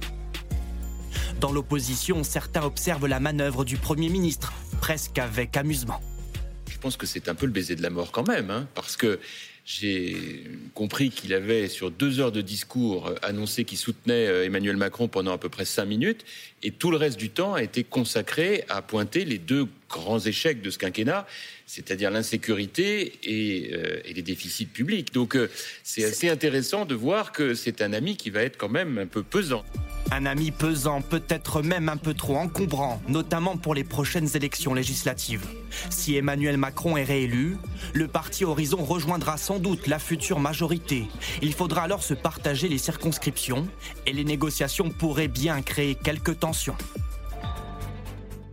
Dans 1.40 1.52
l'opposition, 1.52 2.24
certains 2.24 2.62
observent 2.62 3.06
la 3.06 3.20
manœuvre 3.20 3.64
du 3.64 3.76
Premier 3.76 4.08
ministre, 4.08 4.52
presque 4.80 5.18
avec 5.18 5.56
amusement. 5.56 6.00
Je 6.70 6.78
pense 6.78 6.96
que 6.96 7.06
c'est 7.06 7.28
un 7.28 7.34
peu 7.34 7.46
le 7.46 7.52
baiser 7.52 7.76
de 7.76 7.82
la 7.82 7.90
mort 7.90 8.10
quand 8.10 8.26
même, 8.26 8.50
hein, 8.50 8.68
parce 8.74 8.96
que 8.96 9.20
j'ai 9.66 10.44
compris 10.74 11.10
qu'il 11.10 11.34
avait, 11.34 11.66
sur 11.66 11.90
deux 11.90 12.20
heures 12.20 12.30
de 12.30 12.40
discours, 12.40 13.12
annoncé 13.22 13.64
qu'il 13.64 13.78
soutenait 13.78 14.28
euh, 14.28 14.44
Emmanuel 14.44 14.76
Macron 14.76 15.08
pendant 15.08 15.32
à 15.32 15.38
peu 15.38 15.48
près 15.48 15.64
cinq 15.64 15.86
minutes, 15.86 16.24
et 16.62 16.70
tout 16.70 16.92
le 16.92 16.96
reste 16.96 17.18
du 17.18 17.30
temps 17.30 17.54
a 17.54 17.64
été 17.64 17.82
consacré 17.82 18.64
à 18.68 18.80
pointer 18.80 19.24
les 19.24 19.38
deux 19.38 19.66
grands 19.90 20.20
échecs 20.20 20.62
de 20.62 20.70
ce 20.70 20.78
quinquennat, 20.78 21.26
c'est-à-dire 21.66 22.12
l'insécurité 22.12 23.14
et, 23.24 23.74
euh, 23.74 24.00
les 24.06 24.22
déficits 24.22 24.66
publics. 24.66 25.12
Donc 25.12 25.34
euh, 25.34 25.50
c'est 25.82 26.04
assez 26.04 26.28
intéressant 26.28 26.84
de 26.84 26.94
voir 26.94 27.32
que 27.32 27.54
c'est 27.54 27.82
un 27.82 27.92
ami 27.92 28.16
qui 28.16 28.30
va 28.30 28.42
être 28.42 28.56
quand 28.56 28.68
même 28.68 28.98
un 28.98 29.06
peu 29.06 29.24
pesant. 29.24 29.64
Un 30.12 30.24
ami 30.24 30.52
pesant, 30.52 31.02
peut-être 31.02 31.62
même 31.62 31.88
un 31.88 31.96
peu 31.96 32.14
trop 32.14 32.36
encombrant, 32.36 33.02
notamment 33.08 33.56
pour 33.56 33.74
les 33.74 33.84
prochaines 33.84 34.28
élections 34.36 34.72
législatives. 34.72 35.44
Si 35.90 36.16
Emmanuel 36.16 36.56
Macron 36.56 36.96
est 36.96 37.04
réélu, 37.04 37.56
le 37.92 38.06
parti 38.06 38.44
Horizon 38.44 38.84
rejoindra 38.84 39.36
sans 39.36 39.58
doute 39.58 39.88
la 39.88 39.98
future 39.98 40.38
majorité. 40.38 41.06
Il 41.42 41.52
faudra 41.52 41.82
alors 41.82 42.02
se 42.02 42.14
partager 42.14 42.68
les 42.68 42.78
circonscriptions 42.78 43.66
et 44.06 44.12
les 44.12 44.24
négociations 44.24 44.90
pourraient 44.90 45.28
bien 45.28 45.60
créer 45.60 45.96
quelques 45.96 46.38
tensions. 46.38 46.76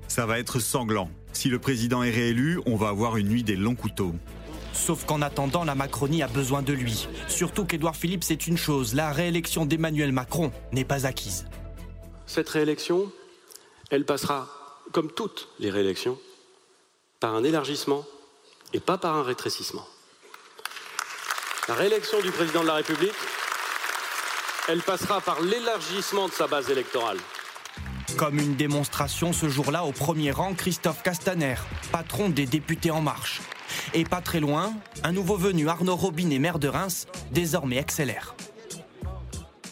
Ça 0.08 0.26
va 0.26 0.40
être 0.40 0.60
sanglant. 0.60 1.10
Si 1.34 1.50
le 1.50 1.60
président 1.60 2.04
est 2.04 2.12
réélu, 2.12 2.60
on 2.66 2.76
va 2.76 2.90
avoir 2.90 3.18
une 3.18 3.30
nuit 3.30 3.44
des 3.44 3.56
longs 3.56 3.76
couteaux. 3.76 4.14
Sauf 4.74 5.06
qu'en 5.06 5.22
attendant, 5.22 5.64
la 5.64 5.76
Macronie 5.76 6.24
a 6.24 6.28
besoin 6.28 6.62
de 6.62 6.74
lui. 6.74 7.08
Surtout 7.28 7.64
qu'Édouard 7.64 7.96
Philippe, 7.96 8.24
c'est 8.24 8.48
une 8.48 8.58
chose, 8.58 8.96
la 8.96 9.12
réélection 9.12 9.66
d'Emmanuel 9.66 10.12
Macron 10.12 10.52
n'est 10.72 10.84
pas 10.84 11.06
acquise. 11.06 11.46
Cette 12.26 12.50
réélection, 12.50 13.12
elle 13.92 14.06
passera, 14.06 14.50
comme 14.92 15.12
toutes 15.12 15.50
les 15.60 15.70
réélections, 15.70 16.18
par 17.20 17.36
un 17.36 17.44
élargissement 17.44 18.04
et 18.74 18.80
pas 18.80 18.98
par 18.98 19.16
un 19.16 19.24
rétrécissement. 19.24 19.88
La 21.70 21.76
réélection 21.76 22.20
du 22.22 22.32
président 22.32 22.62
de 22.62 22.68
la 22.68 22.74
République, 22.74 23.14
elle 24.68 24.82
passera 24.82 25.22
par 25.22 25.42
l'élargissement 25.42 26.28
de 26.28 26.34
sa 26.34 26.48
base 26.48 26.70
électorale. 26.70 27.18
Comme 28.18 28.40
une 28.40 28.56
démonstration 28.56 29.34
ce 29.34 29.48
jour-là, 29.48 29.86
au 29.86 29.92
premier 29.92 30.32
rang, 30.32 30.54
Christophe 30.54 31.04
Castaner, 31.04 31.56
patron 31.92 32.30
des 32.30 32.46
députés 32.46 32.92
En 32.92 33.02
Marche. 33.02 33.42
Et 33.94 34.04
pas 34.04 34.22
très 34.22 34.40
loin, 34.40 34.74
un 35.04 35.12
nouveau 35.12 35.38
venu, 35.38 35.68
Arnaud 35.70 35.96
Robinet, 35.96 36.40
maire 36.40 36.60
de 36.60 36.68
Reims, 36.68 37.08
désormais 37.32 37.84
XLR. 37.84 38.36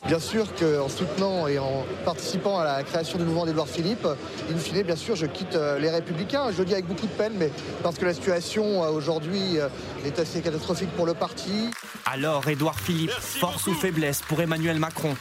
Bien 0.08 0.19
sûr 0.19 0.47
qu'en 0.56 0.89
soutenant 0.89 1.47
et 1.47 1.60
en 1.60 1.86
participant 2.06 2.58
à 2.58 2.63
la 2.63 2.84
création 2.84 3.19
du 3.19 3.23
mouvement 3.23 3.45
d'Edouard 3.45 3.67
Philippe, 3.67 4.08
in 4.51 4.58
fine, 4.58 4.82
bien 4.82 4.95
sûr, 4.95 5.15
je 5.15 5.27
quitte 5.27 5.56
euh, 5.56 5.77
les 5.77 5.91
Républicains. 5.91 6.51
Je 6.51 6.58
le 6.58 6.65
dis 6.65 6.73
avec 6.73 6.88
beaucoup 6.88 7.06
de 7.06 7.12
peine, 7.12 7.34
mais 7.38 7.51
parce 7.84 7.99
que 7.99 8.06
la 8.06 8.13
situation 8.15 8.84
euh, 8.84 8.89
aujourd'hui 8.89 9.60
euh, 9.60 9.69
est 10.04 10.17
assez 10.17 10.41
catastrophique 10.41 10.89
pour 10.95 11.06
le 11.06 11.13
parti. 11.13 11.69
Alors, 12.06 12.47
Édouard 12.47 12.80
Philippe, 12.80 13.12
force 13.12 13.67
ou 13.67 13.73
faiblesse 13.73 14.21
pour 14.27 14.41
Emmanuel 14.41 14.80
Macron? 14.80 15.15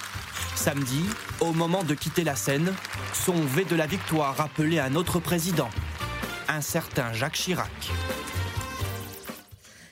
Samedi, 0.57 1.05
au 1.41 1.53
moment 1.53 1.85
de 1.85 1.95
quitter 1.95 2.25
la 2.25 2.35
scène, 2.35 2.73
son 3.13 3.35
V 3.35 3.65
de 3.65 3.77
la 3.77 3.87
victoire 3.87 4.35
rappelait 4.37 4.81
un 4.81 4.95
autre 4.95 5.19
président, 5.19 5.69
un 6.49 6.63
certain 6.63 7.13
Jacques 7.13 7.35
Chirac. 7.35 7.71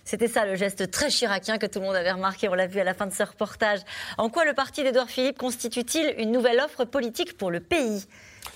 C'était 0.08 0.26
ça 0.26 0.46
le 0.46 0.54
geste 0.54 0.90
très 0.90 1.10
chiracien 1.10 1.58
que 1.58 1.66
tout 1.66 1.80
le 1.80 1.84
monde 1.84 1.94
avait 1.94 2.12
remarqué, 2.12 2.48
on 2.48 2.54
l'a 2.54 2.66
vu 2.66 2.80
à 2.80 2.84
la 2.84 2.94
fin 2.94 3.06
de 3.06 3.12
ce 3.12 3.22
reportage. 3.22 3.80
En 4.16 4.30
quoi 4.30 4.46
le 4.46 4.54
parti 4.54 4.82
d'Edouard 4.82 5.10
Philippe 5.10 5.36
constitue-t-il 5.36 6.14
une 6.16 6.32
nouvelle 6.32 6.60
offre 6.60 6.86
politique 6.86 7.36
pour 7.36 7.50
le 7.50 7.60
pays? 7.60 8.06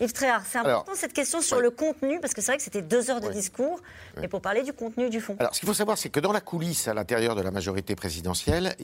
Yves 0.01 0.15
Tréhard, 0.15 0.47
c'est 0.47 0.57
important 0.57 0.95
cette 0.95 1.13
question 1.13 1.43
sur 1.43 1.61
le 1.61 1.69
contenu, 1.69 2.21
parce 2.21 2.33
que 2.33 2.41
c'est 2.41 2.53
vrai 2.53 2.57
que 2.57 2.63
c'était 2.63 2.81
deux 2.81 3.11
heures 3.11 3.21
de 3.21 3.31
discours, 3.31 3.83
mais 4.17 4.29
pour 4.29 4.41
parler 4.41 4.63
du 4.63 4.73
contenu, 4.73 5.11
du 5.11 5.21
fond. 5.21 5.37
Alors, 5.39 5.55
ce 5.55 5.61
qu'il 5.61 5.67
faut 5.67 5.75
savoir, 5.75 5.99
c'est 5.99 6.09
que 6.09 6.21
dans 6.21 6.33
la 6.33 6.41
coulisse, 6.41 6.89
à 6.89 6.95
l'intérieur 6.95 7.35
de 7.35 7.43
la 7.43 7.51
majorité 7.51 7.95
présidentielle, 7.97 8.75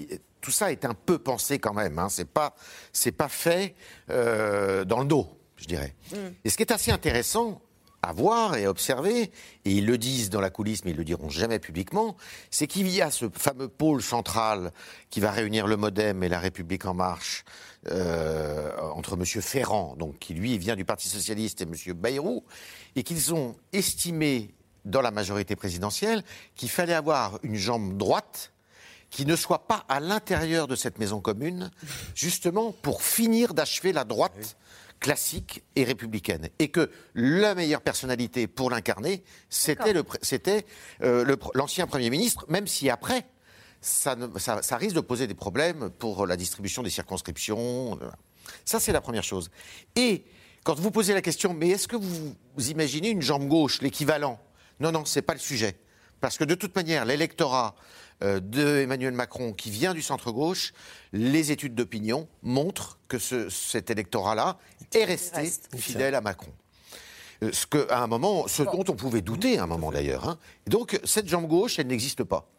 tout 0.42 0.50
ça 0.50 0.70
est 0.70 0.84
un 0.84 0.92
peu 0.92 1.18
pensé 1.18 1.58
quand 1.58 1.72
même. 1.72 1.98
Hein. 1.98 2.10
C'est 2.10 2.28
pas, 2.28 2.54
c'est 2.92 3.12
pas 3.12 3.28
fait 3.28 3.76
euh, 4.10 4.84
dans 4.84 5.00
le 5.00 5.06
dos, 5.06 5.26
je 5.56 5.64
dirais. 5.64 5.94
Mm. 6.12 6.16
Et 6.44 6.50
ce 6.50 6.58
qui 6.58 6.64
est 6.64 6.72
assez 6.72 6.90
intéressant, 6.90 7.62
à 8.02 8.12
voir 8.12 8.56
et 8.56 8.64
à 8.64 8.70
observer, 8.70 9.22
et 9.64 9.72
ils 9.72 9.86
le 9.86 9.98
disent 9.98 10.30
dans 10.30 10.40
la 10.40 10.50
coulisse, 10.50 10.84
mais 10.84 10.92
ils 10.92 10.96
le 10.96 11.04
diront 11.04 11.28
jamais 11.28 11.58
publiquement, 11.58 12.16
c'est 12.50 12.66
qu'il 12.66 12.88
y 12.88 13.02
a 13.02 13.10
ce 13.10 13.28
fameux 13.32 13.68
pôle 13.68 14.02
central 14.02 14.72
qui 15.10 15.20
va 15.20 15.30
réunir 15.30 15.66
le 15.66 15.76
MoDem 15.76 16.22
et 16.22 16.28
la 16.28 16.38
République 16.38 16.86
en 16.86 16.94
marche 16.94 17.44
euh, 17.90 18.70
entre 18.94 19.14
M. 19.14 19.24
Ferrand, 19.24 19.96
donc 19.96 20.18
qui 20.18 20.34
lui 20.34 20.58
vient 20.58 20.76
du 20.76 20.84
Parti 20.84 21.08
socialiste, 21.08 21.60
et 21.60 21.64
M. 21.64 21.94
Bayrou, 21.94 22.44
et 22.96 23.02
qu'ils 23.02 23.34
ont 23.34 23.56
estimé 23.72 24.54
dans 24.84 25.00
la 25.00 25.10
majorité 25.10 25.56
présidentielle 25.56 26.22
qu'il 26.54 26.70
fallait 26.70 26.94
avoir 26.94 27.38
une 27.42 27.56
jambe 27.56 27.96
droite 27.96 28.52
qui 29.10 29.26
ne 29.26 29.36
soit 29.36 29.66
pas 29.66 29.84
à 29.88 30.00
l'intérieur 30.00 30.66
de 30.68 30.76
cette 30.76 30.98
maison 30.98 31.20
commune, 31.20 31.70
justement 32.14 32.72
pour 32.72 33.02
finir 33.02 33.54
d'achever 33.54 33.92
la 33.92 34.04
droite 34.04 34.56
classique 35.00 35.64
et 35.76 35.84
républicaine. 35.84 36.48
Et 36.58 36.68
que 36.68 36.90
la 37.14 37.54
meilleure 37.54 37.82
personnalité 37.82 38.46
pour 38.46 38.70
l'incarner, 38.70 39.22
c'était 39.48 40.66
euh, 41.02 41.36
l'ancien 41.54 41.86
Premier 41.86 42.10
ministre, 42.10 42.44
même 42.48 42.66
si 42.66 42.90
après, 42.90 43.26
ça, 43.80 44.16
ça, 44.38 44.76
risque 44.76 44.96
de 44.96 45.00
poser 45.00 45.26
des 45.26 45.34
problèmes 45.34 45.90
pour 45.90 46.26
la 46.26 46.36
distribution 46.36 46.82
des 46.82 46.90
circonscriptions. 46.90 47.98
Ça, 48.64 48.80
c'est 48.80 48.92
la 48.92 49.00
première 49.00 49.22
chose. 49.22 49.50
Et 49.94 50.24
quand 50.64 50.78
vous 50.78 50.90
posez 50.90 51.14
la 51.14 51.22
question, 51.22 51.54
mais 51.54 51.70
est-ce 51.70 51.86
que 51.86 51.96
vous, 51.96 52.34
vous 52.56 52.70
imaginez 52.70 53.10
une 53.10 53.22
jambe 53.22 53.46
gauche, 53.46 53.80
l'équivalent? 53.80 54.40
Non, 54.80 54.92
non, 54.92 55.04
ce 55.04 55.18
n'est 55.18 55.22
pas 55.22 55.34
le 55.34 55.38
sujet. 55.38 55.76
Parce 56.20 56.36
que 56.36 56.44
de 56.44 56.54
toute 56.54 56.74
manière, 56.74 57.04
l'électorat 57.04 57.76
euh, 58.22 58.40
de 58.40 58.78
Emmanuel 58.78 59.14
Macron 59.14 59.52
qui 59.52 59.70
vient 59.70 59.94
du 59.94 60.02
centre-gauche, 60.02 60.72
les 61.12 61.52
études 61.52 61.74
d'opinion 61.74 62.28
montrent 62.42 62.98
que 63.06 63.18
cet 63.18 63.90
électorat-là 63.90 64.58
est 64.92 65.04
resté 65.04 65.50
fidèle 65.76 66.14
à 66.14 66.20
Macron. 66.20 66.52
Euh, 67.42 67.50
ce, 67.52 67.66
que, 67.66 67.90
à 67.90 68.02
un 68.02 68.06
moment, 68.06 68.48
ce 68.48 68.62
dont 68.62 68.84
on 68.88 68.94
pouvait 68.94 69.20
douter 69.20 69.58
à 69.58 69.64
un 69.64 69.66
moment 69.66 69.92
d'ailleurs. 69.92 70.28
Hein. 70.28 70.38
Donc 70.66 71.00
cette 71.04 71.28
jambe 71.28 71.46
gauche, 71.46 71.78
elle 71.78 71.86
n'existe 71.86 72.24
pas. 72.24 72.50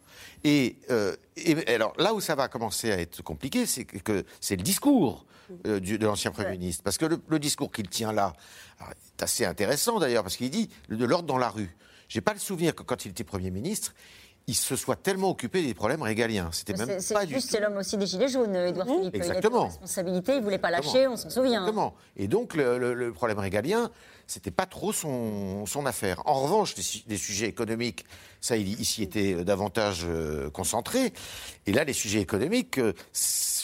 Euh, 0.46 1.16
et, 1.36 1.74
alors 1.74 1.92
là 1.98 2.14
où 2.14 2.20
ça 2.20 2.34
va 2.34 2.48
commencer 2.48 2.90
à 2.90 2.98
être 2.98 3.22
compliqué, 3.22 3.66
c'est 3.66 3.84
que 3.84 4.24
c'est 4.40 4.56
le 4.56 4.62
discours 4.62 5.26
de 5.64 6.04
l'ancien 6.04 6.30
Premier 6.30 6.52
ministre. 6.52 6.82
Parce 6.82 6.96
que 6.96 7.06
le, 7.06 7.38
discours 7.38 7.70
qu'il 7.70 7.88
tient 7.88 8.12
là 8.12 8.32
est 8.80 9.22
assez 9.22 9.44
intéressant 9.44 9.98
d'ailleurs, 9.98 10.22
parce 10.22 10.36
qu'il 10.36 10.50
dit 10.50 10.70
de 10.88 11.04
l'ordre 11.04 11.26
dans 11.26 11.38
la 11.38 11.50
rue. 11.50 11.76
J'ai 12.08 12.20
pas 12.20 12.32
le 12.32 12.38
souvenir 12.38 12.74
que 12.74 12.82
quand 12.82 13.04
il 13.04 13.10
était 13.10 13.24
Premier 13.24 13.50
ministre, 13.50 13.94
il 14.50 14.54
se 14.54 14.74
soit 14.74 14.96
tellement 14.96 15.30
occupé 15.30 15.62
des 15.62 15.74
problèmes 15.74 16.02
régaliens. 16.02 16.48
C'était 16.52 16.72
même 16.74 16.98
C'est 17.00 17.14
pas 17.14 17.20
c'est 17.20 17.26
du 17.28 17.40
c'est 17.40 17.60
l'homme 17.60 17.76
aussi 17.76 17.96
des 17.96 18.06
Gilets 18.06 18.28
jaunes, 18.28 18.56
Édouard 18.56 18.86
Philippe. 18.88 19.12
Il 19.14 19.22
a 19.22 19.24
Exactement. 19.26 19.60
pris 19.66 19.68
responsabilité, 19.70 20.32
il 20.32 20.38
ne 20.38 20.42
voulait 20.44 20.58
pas 20.58 20.70
lâcher, 20.70 20.88
Exactement. 21.04 21.12
on 21.12 21.16
s'en 21.16 21.30
souvient. 21.30 21.60
Exactement. 21.60 21.94
Et 22.16 22.26
donc, 22.26 22.54
le, 22.54 22.78
le- 22.78 22.94
le 22.94 23.12
problème 23.12 23.38
régalien, 23.38 23.90
c'était 24.26 24.50
pas 24.50 24.66
trop 24.66 24.92
son, 24.92 25.66
son 25.66 25.86
affaire. 25.86 26.20
En 26.26 26.34
revanche, 26.42 26.74
les, 26.76 26.82
su- 26.82 27.02
les 27.06 27.16
sujets 27.16 27.46
économiques, 27.46 28.04
ça, 28.40 28.56
il 28.56 28.80
ici 28.80 29.04
était 29.04 29.34
euh, 29.34 29.44
davantage 29.44 30.02
euh, 30.04 30.50
concentré. 30.50 31.12
Et 31.66 31.72
là, 31.72 31.84
les 31.84 31.92
sujets 31.92 32.20
économiques, 32.20 32.78
euh, 32.78 32.92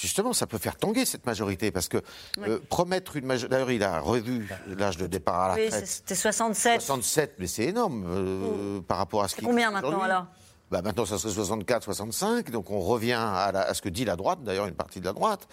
justement, 0.00 0.32
ça 0.32 0.46
peut 0.46 0.58
faire 0.58 0.76
tanguer 0.76 1.04
cette 1.04 1.26
majorité. 1.26 1.72
Parce 1.72 1.88
que 1.88 1.98
euh, 2.46 2.60
promettre 2.68 3.16
une 3.16 3.26
majorité. 3.26 3.50
D'ailleurs, 3.50 3.70
il 3.72 3.82
a 3.82 3.98
revu 4.00 4.48
l'âge 4.78 4.98
de 4.98 5.06
départ 5.08 5.40
à 5.42 5.48
la 5.48 5.54
Oui, 5.54 5.64
retraite. 5.66 5.86
c'était 5.86 6.14
67. 6.14 6.80
67, 6.80 7.34
mais 7.40 7.46
c'est 7.48 7.64
énorme 7.64 8.04
euh, 8.08 8.80
par 8.82 8.98
rapport 8.98 9.24
à 9.24 9.28
ce 9.28 9.34
C'est 9.34 9.40
qui 9.42 9.46
combien 9.46 9.70
maintenant 9.72 9.88
aujourd'hui. 9.88 10.10
alors? 10.10 10.26
Bah, 10.70 10.82
maintenant, 10.82 11.06
ça 11.06 11.16
serait 11.18 11.32
64, 11.32 11.84
65. 11.84 12.50
Donc, 12.50 12.70
on 12.72 12.80
revient 12.80 13.12
à, 13.12 13.50
la- 13.52 13.62
à 13.62 13.72
ce 13.74 13.80
que 13.82 13.88
dit 13.88 14.04
la 14.04 14.16
droite, 14.16 14.40
d'ailleurs, 14.42 14.66
une 14.66 14.74
partie 14.74 14.98
de 15.00 15.04
la 15.04 15.12
droite. 15.12 15.46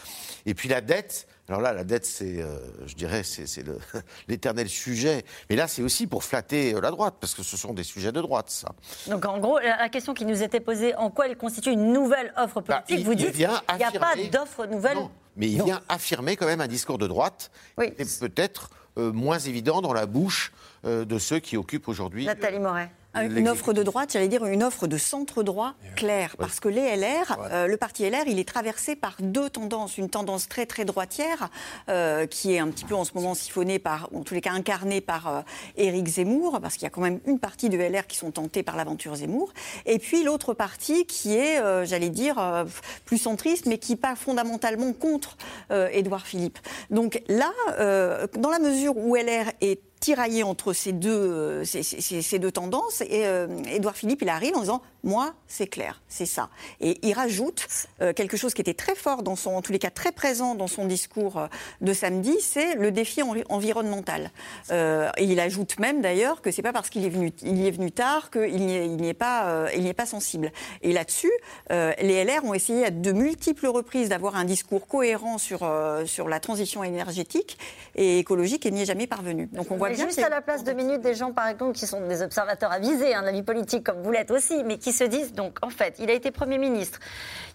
Et 0.47 0.53
puis, 0.55 0.67
la 0.69 0.81
dette. 0.81 1.27
Alors 1.49 1.61
là, 1.61 1.71
la 1.73 1.83
dette, 1.83 2.05
c'est, 2.05 2.41
euh, 2.41 2.57
je 2.87 2.95
dirais, 2.95 3.21
c'est 3.23 3.45
l'éternel 4.27 4.67
sujet. 4.69 5.23
Mais 5.49 5.55
là, 5.55 5.67
c'est 5.67 5.81
aussi 5.83 6.07
pour 6.07 6.23
flatter 6.23 6.73
euh, 6.73 6.81
la 6.81 6.89
droite, 6.89 7.15
parce 7.19 7.35
que 7.35 7.43
ce 7.43 7.57
sont 7.57 7.73
des 7.73 7.83
sujets 7.83 8.11
de 8.11 8.21
droite, 8.21 8.49
ça. 8.49 8.69
Donc 9.07 9.25
en 9.25 9.37
gros, 9.39 9.59
la 9.59 9.77
la 9.77 9.89
question 9.89 10.13
qui 10.13 10.25
nous 10.25 10.41
était 10.41 10.61
posée, 10.61 10.95
en 10.95 11.09
quoi 11.09 11.27
elle 11.27 11.37
constitue 11.37 11.71
une 11.71 11.91
nouvelle 11.93 12.33
offre 12.37 12.61
politique 12.61 12.67
Bah, 12.67 12.83
il- 12.89 13.03
Vous 13.05 13.13
dites 13.15 13.31
vient 13.35 13.61
il 13.71 13.77
n'y 13.77 13.83
a 13.83 13.91
pas 13.91 14.15
d'offre 14.31 14.65
nouvelle 14.65 14.95
Non, 14.95 15.11
mais 15.35 15.47
il 15.49 15.61
vient 15.61 15.81
affirmer 15.89 16.37
quand 16.37 16.45
même 16.45 16.61
un 16.61 16.67
discours 16.67 16.97
de 16.97 17.07
droite 17.07 17.51
qui 17.77 17.83
est 18.01 18.19
peut-être 18.19 18.69
euh, 18.97 19.11
moins 19.11 19.39
évident 19.39 19.81
dans 19.81 19.93
la 19.93 20.05
bouche 20.05 20.53
euh, 20.85 21.03
de 21.05 21.19
ceux 21.19 21.39
qui 21.39 21.57
occupent 21.57 21.87
aujourd'hui. 21.89 22.25
Nathalie 22.25 22.59
Moret. 22.59 22.89
Une 23.15 23.47
offre 23.47 23.73
de 23.73 23.83
droite, 23.83 24.11
j'allais 24.13 24.27
dire 24.27 24.45
une 24.45 24.63
offre 24.63 24.87
de 24.87 24.97
centre 24.97 25.43
droit 25.43 25.73
claire, 25.95 26.35
parce 26.37 26.59
que 26.59 26.67
les 26.67 26.95
LR, 26.95 27.37
euh, 27.51 27.67
le 27.67 27.77
parti 27.77 28.09
LR, 28.09 28.23
il 28.27 28.39
est 28.39 28.47
traversé 28.47 28.95
par 28.95 29.15
deux 29.19 29.49
tendances. 29.49 29.97
Une 29.97 30.09
tendance 30.09 30.49
très 30.49 30.65
très 30.65 30.83
droitière, 30.83 31.49
euh, 31.89 32.25
qui 32.25 32.53
est 32.53 32.59
un 32.59 32.69
petit 32.69 32.85
peu 32.85 32.95
en 32.95 33.03
ce 33.03 33.11
moment 33.13 33.35
siphonnée 33.35 33.77
par, 33.77 34.09
en 34.15 34.21
tous 34.21 34.33
les 34.33 34.41
cas 34.41 34.51
incarnée 34.51 34.99
par 34.99 35.27
euh, 35.27 35.41
Éric 35.77 36.07
Zemmour, 36.07 36.59
parce 36.59 36.73
qu'il 36.73 36.83
y 36.83 36.87
a 36.87 36.89
quand 36.89 37.01
même 37.01 37.19
une 37.27 37.39
partie 37.39 37.69
de 37.69 37.77
LR 37.77 38.07
qui 38.07 38.17
sont 38.17 38.31
tentés 38.31 38.63
par 38.63 38.75
l'aventure 38.75 39.15
Zemmour. 39.15 39.53
Et 39.85 39.99
puis 39.99 40.23
l'autre 40.23 40.53
partie 40.53 41.05
qui 41.05 41.35
est, 41.35 41.59
euh, 41.59 41.85
j'allais 41.85 42.09
dire, 42.09 42.39
euh, 42.39 42.65
plus 43.05 43.19
centriste, 43.19 43.67
mais 43.67 43.77
qui 43.77 43.95
pas 43.95 44.15
fondamentalement 44.15 44.91
contre 44.93 45.37
euh, 45.71 45.87
Édouard 45.91 46.25
Philippe. 46.25 46.57
Donc 46.89 47.21
là, 47.27 47.51
euh, 47.79 48.27
dans 48.37 48.49
la 48.49 48.59
mesure 48.59 48.97
où 48.97 49.15
LR 49.15 49.51
est 49.61 49.79
tiraillé 50.03 50.43
entre 50.43 50.73
ces 50.73 50.91
deux, 50.91 51.09
euh, 51.09 51.63
ces, 51.63 52.37
deux 52.39 52.51
tendances. 52.51 52.99
Et 53.01 53.25
euh, 53.25 53.47
Édouard 53.69 53.95
Philippe, 53.95 54.21
il 54.21 54.27
arrive 54.27 54.53
en 54.57 54.59
disant 54.59 54.81
Moi, 55.03 55.33
c'est 55.47 55.67
clair, 55.67 56.01
c'est 56.09 56.25
ça. 56.25 56.49
Et 56.81 56.99
il 57.07 57.13
rajoute 57.13 57.65
euh, 58.01 58.11
quelque 58.11 58.35
chose 58.35 58.53
qui 58.53 58.59
était 58.59 58.73
très 58.73 58.95
fort, 58.95 59.23
dans 59.23 59.37
son, 59.37 59.51
en 59.51 59.61
tous 59.61 59.71
les 59.71 59.79
cas 59.79 59.91
très 59.91 60.11
présent 60.11 60.55
dans 60.55 60.67
son 60.67 60.85
discours 60.85 61.47
de 61.79 61.93
samedi 61.93 62.35
c'est 62.41 62.75
le 62.75 62.91
défi 62.91 63.21
envi- 63.21 63.45
environnemental. 63.47 64.31
Et 64.71 65.23
il 65.23 65.39
ajoute 65.39 65.79
même 65.79 66.01
d'ailleurs 66.01 66.41
que 66.41 66.51
c'est 66.51 66.61
pas 66.61 66.73
parce 66.73 66.89
qu'il 66.89 67.05
est 67.05 67.09
venu, 67.09 67.31
il 67.43 67.57
y 67.61 67.67
est 67.67 67.71
venu 67.71 67.91
tard 67.91 68.29
qu'il 68.29 68.65
n'y 68.65 68.75
est, 68.75 69.09
est, 69.09 69.13
pas, 69.13 69.71
est 69.71 69.93
pas 69.93 70.05
sensible. 70.05 70.51
Et 70.81 70.91
là-dessus, 70.91 71.31
les 71.69 72.23
LR 72.23 72.43
ont 72.43 72.53
essayé 72.53 72.85
à 72.85 72.89
de 72.89 73.11
multiples 73.11 73.67
reprises 73.67 74.09
d'avoir 74.09 74.35
un 74.35 74.43
discours 74.43 74.87
cohérent 74.87 75.37
sur, 75.37 75.59
sur 76.05 76.27
la 76.27 76.39
transition 76.39 76.83
énergétique 76.83 77.57
et 77.95 78.19
écologique 78.19 78.65
et 78.65 78.71
n'y 78.71 78.81
est 78.81 78.85
jamais 78.85 79.07
parvenu. 79.07 79.47
Donc 79.53 79.71
on 79.71 79.77
voit 79.77 79.92
bien 79.93 80.05
juste 80.05 80.19
à 80.19 80.29
la 80.29 80.41
place 80.41 80.63
de 80.63 80.71
minutes 80.73 81.01
des 81.01 81.15
gens, 81.15 81.31
par 81.31 81.47
exemple, 81.47 81.73
qui 81.73 81.87
sont 81.87 82.01
des 82.07 82.21
observateurs 82.21 82.71
avisés 82.71 83.13
hein, 83.13 83.21
de 83.21 83.25
la 83.27 83.31
vie 83.31 83.43
politique, 83.43 83.83
comme 83.83 84.01
vous 84.01 84.11
l'êtes 84.11 84.31
aussi, 84.31 84.63
mais 84.63 84.77
qui 84.77 84.91
se 84.91 85.03
disent, 85.03 85.33
donc, 85.33 85.57
en 85.61 85.69
fait, 85.69 85.95
il 85.99 86.09
a 86.09 86.13
été 86.13 86.31
Premier 86.31 86.57
ministre, 86.57 86.99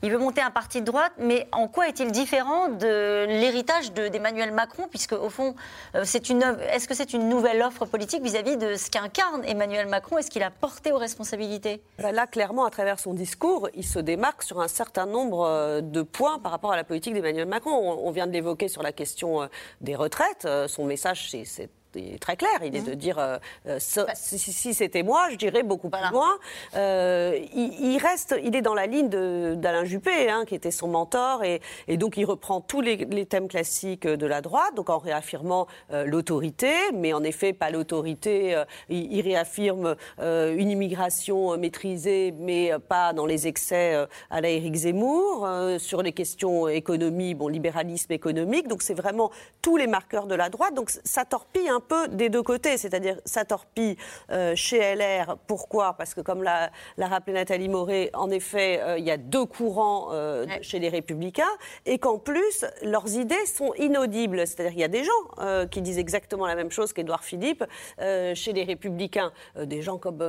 il 0.03 0.11
veut 0.11 0.19
monter 0.19 0.41
un 0.41 0.51
parti 0.51 0.81
de 0.81 0.87
droite, 0.87 1.13
mais 1.19 1.47
en 1.53 1.69
quoi 1.69 1.89
est-il 1.89 2.11
différent 2.13 2.69
de 2.69 3.27
l'héritage 3.27 3.93
de- 3.93 4.09
d'Emmanuel 4.09 4.53
Macron, 4.53 4.87
puisque, 4.89 5.13
au 5.13 5.29
fond, 5.31 5.55
euh, 5.95 6.03
c'est 6.05 6.29
une 6.31 6.43
œuvre- 6.43 6.61
est-ce 6.63 6.87
que 6.89 6.95
c'est 6.95 7.13
une 7.13 7.29
nouvelle 7.29 7.63
offre 7.63 7.85
politique 7.87 8.23
vis-à-vis 8.23 8.57
de 8.57 8.75
ce 8.77 8.91
qu'incarne 8.91 9.45
Emmanuel 9.45 9.87
Macron 9.89 10.19
Est-ce 10.19 10.31
qu'il 10.31 10.43
a 10.43 10.51
porté 10.51 10.93
aux 10.93 10.99
responsabilités? 10.99 11.83
Bah 11.99 12.13
Là, 12.13 12.27
clairement, 12.27 12.65
à 12.65 12.71
travers 12.71 12.99
son 12.99 13.15
discours, 13.15 13.69
il 13.75 13.85
se 13.85 13.99
démarque 13.99 14.43
sur 14.43 14.61
un 14.61 14.69
certain 14.69 15.07
nombre 15.07 15.45
euh, 15.47 15.81
de 15.81 16.03
points 16.03 16.39
par 16.39 16.53
rapport 16.53 16.73
à 16.73 16.77
la 16.77 16.85
politique 16.85 17.15
d'Emmanuel 17.15 17.47
Macron. 17.47 17.71
On, 17.73 18.07
on 18.09 18.11
vient 18.11 18.27
de 18.27 18.33
l'évoquer 18.33 18.69
sur 18.69 18.83
la 18.83 18.93
question 18.93 19.43
euh, 19.43 19.47
des 19.81 19.95
retraites. 19.97 20.47
Son 20.69 20.85
message, 20.85 21.29
c'est- 21.31 21.69
est 21.99 22.19
très 22.19 22.37
clair. 22.37 22.59
Il 22.63 22.75
est 22.77 22.83
de 22.83 22.95
dire 22.95 23.19
euh, 23.19 23.39
euh, 23.67 23.79
ça- 23.79 24.07
si, 24.15 24.75
c'était 24.75 25.03
moi, 25.03 25.29
je 25.31 25.37
dirais 25.37 25.63
beaucoup 25.63 25.91
plus 25.91 26.11
loin. 26.11 26.39
Euh, 26.75 27.39
il, 27.55 27.93
il 27.93 27.99
reste, 27.99 28.35
il 28.43 28.55
est 28.57 28.63
dans 28.63 28.75
la 28.75 28.87
ligne 28.87 29.09
d'Alain 29.09 29.85
Juppé, 29.85 30.31
hein, 30.31 30.45
qui 30.47 30.55
était 30.55 30.71
son 30.71 30.89
mentor, 30.89 31.45
et, 31.45 31.61
et 31.89 31.97
donc 31.97 32.17
il 32.17 32.25
reprend 32.25 32.61
tous 32.61 32.81
les, 32.81 32.97
les 32.97 33.27
thèmes 33.27 33.49
classiques 33.49 34.07
de 34.07 34.27
la 34.27 34.41
droite, 34.41 34.75
donc 34.75 34.91
en 34.91 34.99
réaffirmant 34.99 35.67
euh, 35.93 36.05
l'autorité, 36.05 36.73
mais 36.95 37.13
en 37.13 37.23
effet 37.23 37.53
pas 37.53 37.71
l'autorité. 37.71 38.63
il, 38.89 39.13
il 39.13 39.21
réaffirme 39.23 39.97
une 40.19 40.71
immigration 40.71 41.57
maîtrisée, 41.57 42.35
mais 42.39 42.73
pas 42.89 43.13
dans 43.13 43.27
les 43.27 43.47
excès 43.47 44.07
à 44.31 44.41
la 44.41 44.49
Éric 44.49 44.75
Zemmour. 44.75 45.47
sur 45.79 46.03
les 46.03 46.13
questions 46.13 46.69
économie, 46.69 47.35
bon 47.35 47.49
libéralisme 47.49 48.13
économique, 48.13 48.69
donc 48.69 48.83
c'est 48.83 48.95
vraiment 48.95 49.31
tous 49.63 49.77
les 49.77 49.87
marqueurs 49.87 50.27
de 50.27 50.35
la 50.35 50.49
droite. 50.49 50.75
Donc 50.75 50.91
ça 50.91 51.25
torpille 51.25 51.69
un 51.69 51.81
peu 51.89 52.09
des 52.09 52.29
deux 52.29 52.43
côtés, 52.43 52.77
c'est-à-dire 52.77 53.17
ça 53.25 53.45
torpille 53.45 53.97
euh, 54.31 54.55
chez 54.55 54.95
LR. 54.95 55.37
Pourquoi? 55.47 55.95
Parce 55.95 56.15
que 56.15 56.21
comme 56.21 56.43
l'a 56.43 56.71
rappelé 56.99 57.33
Nathalie 57.33 57.69
Moret, 57.69 58.11
en 58.15 58.31
effet, 58.31 58.81
euh, 58.81 58.99
il 58.99 59.05
y 59.05 59.11
a 59.11 59.17
deux 59.17 59.47
courants 59.47 60.09
euh, 60.13 60.47
chez 60.61 60.79
les 60.79 60.89
Républicains, 60.89 61.45
et 61.87 61.99
qu'en 61.99 62.19
plus 62.19 62.65
leurs 62.83 63.17
idées 63.17 63.47
sont 63.47 63.73
inaudibles. 63.75 64.47
C'est-à-dire 64.47 64.73
qu'il 64.73 64.81
y 64.81 64.85
a 64.85 64.89
des 64.89 65.05
gens 65.05 65.67
qui 65.71 65.83
disent 65.83 65.99
exactement 65.99 66.47
la 66.47 66.55
même 66.55 66.71
chose 66.71 66.93
qu'Édouard 66.93 67.25
Philippe 67.25 67.65
chez 67.99 68.53
les 68.53 68.65
Républicains. 68.65 69.33
Des 69.57 69.83
gens 69.83 69.99
comme, 69.99 70.23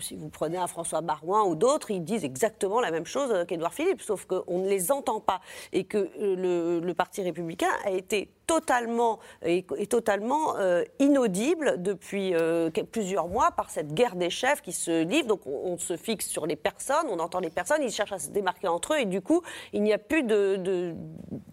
si 0.00 0.16
vous 0.16 0.28
prenez 0.28 0.56
un 0.56 0.66
François 0.66 1.00
Barouin 1.00 1.44
ou 1.44 1.54
d'autres, 1.54 1.90
ils 1.90 2.02
disent 2.02 2.24
exactement 2.24 2.80
la 2.80 2.90
même 2.90 3.06
chose 3.06 3.44
qu'Édouard 3.46 3.74
Philippe, 3.74 4.00
sauf 4.00 4.24
qu'on 4.24 4.58
ne 4.58 4.68
les 4.68 4.90
entend 4.90 5.20
pas. 5.20 5.40
Et 5.72 5.84
que 5.84 6.10
le, 6.18 6.80
le 6.80 6.94
Parti 6.94 7.22
républicain 7.22 7.70
a 7.84 7.90
été 7.90 8.30
totalement, 8.46 9.18
totalement 9.88 10.56
euh, 10.58 10.84
inaudible 10.98 11.82
depuis 11.82 12.34
euh, 12.34 12.70
plusieurs 12.90 13.28
mois 13.28 13.50
par 13.52 13.70
cette 13.70 13.92
guerre 13.94 14.16
des 14.16 14.30
chefs 14.30 14.60
qui 14.62 14.72
se 14.72 15.02
livre. 15.04 15.26
Donc 15.28 15.46
on, 15.46 15.72
on 15.72 15.78
se 15.78 15.96
fixe 15.96 16.26
sur 16.26 16.46
les 16.46 16.56
personnes, 16.56 17.06
on 17.10 17.18
entend 17.18 17.40
les 17.40 17.50
personnes, 17.50 17.82
ils 17.82 17.90
cherchent 17.90 18.12
à 18.12 18.18
se 18.18 18.30
démarquer 18.30 18.68
entre 18.68 18.94
eux 18.94 18.98
et 19.00 19.04
du 19.06 19.20
coup 19.20 19.42
il 19.72 19.82
n'y 19.82 19.92
a 19.92 19.98
plus 19.98 20.22
de- 20.22 20.56
de- 20.56 20.94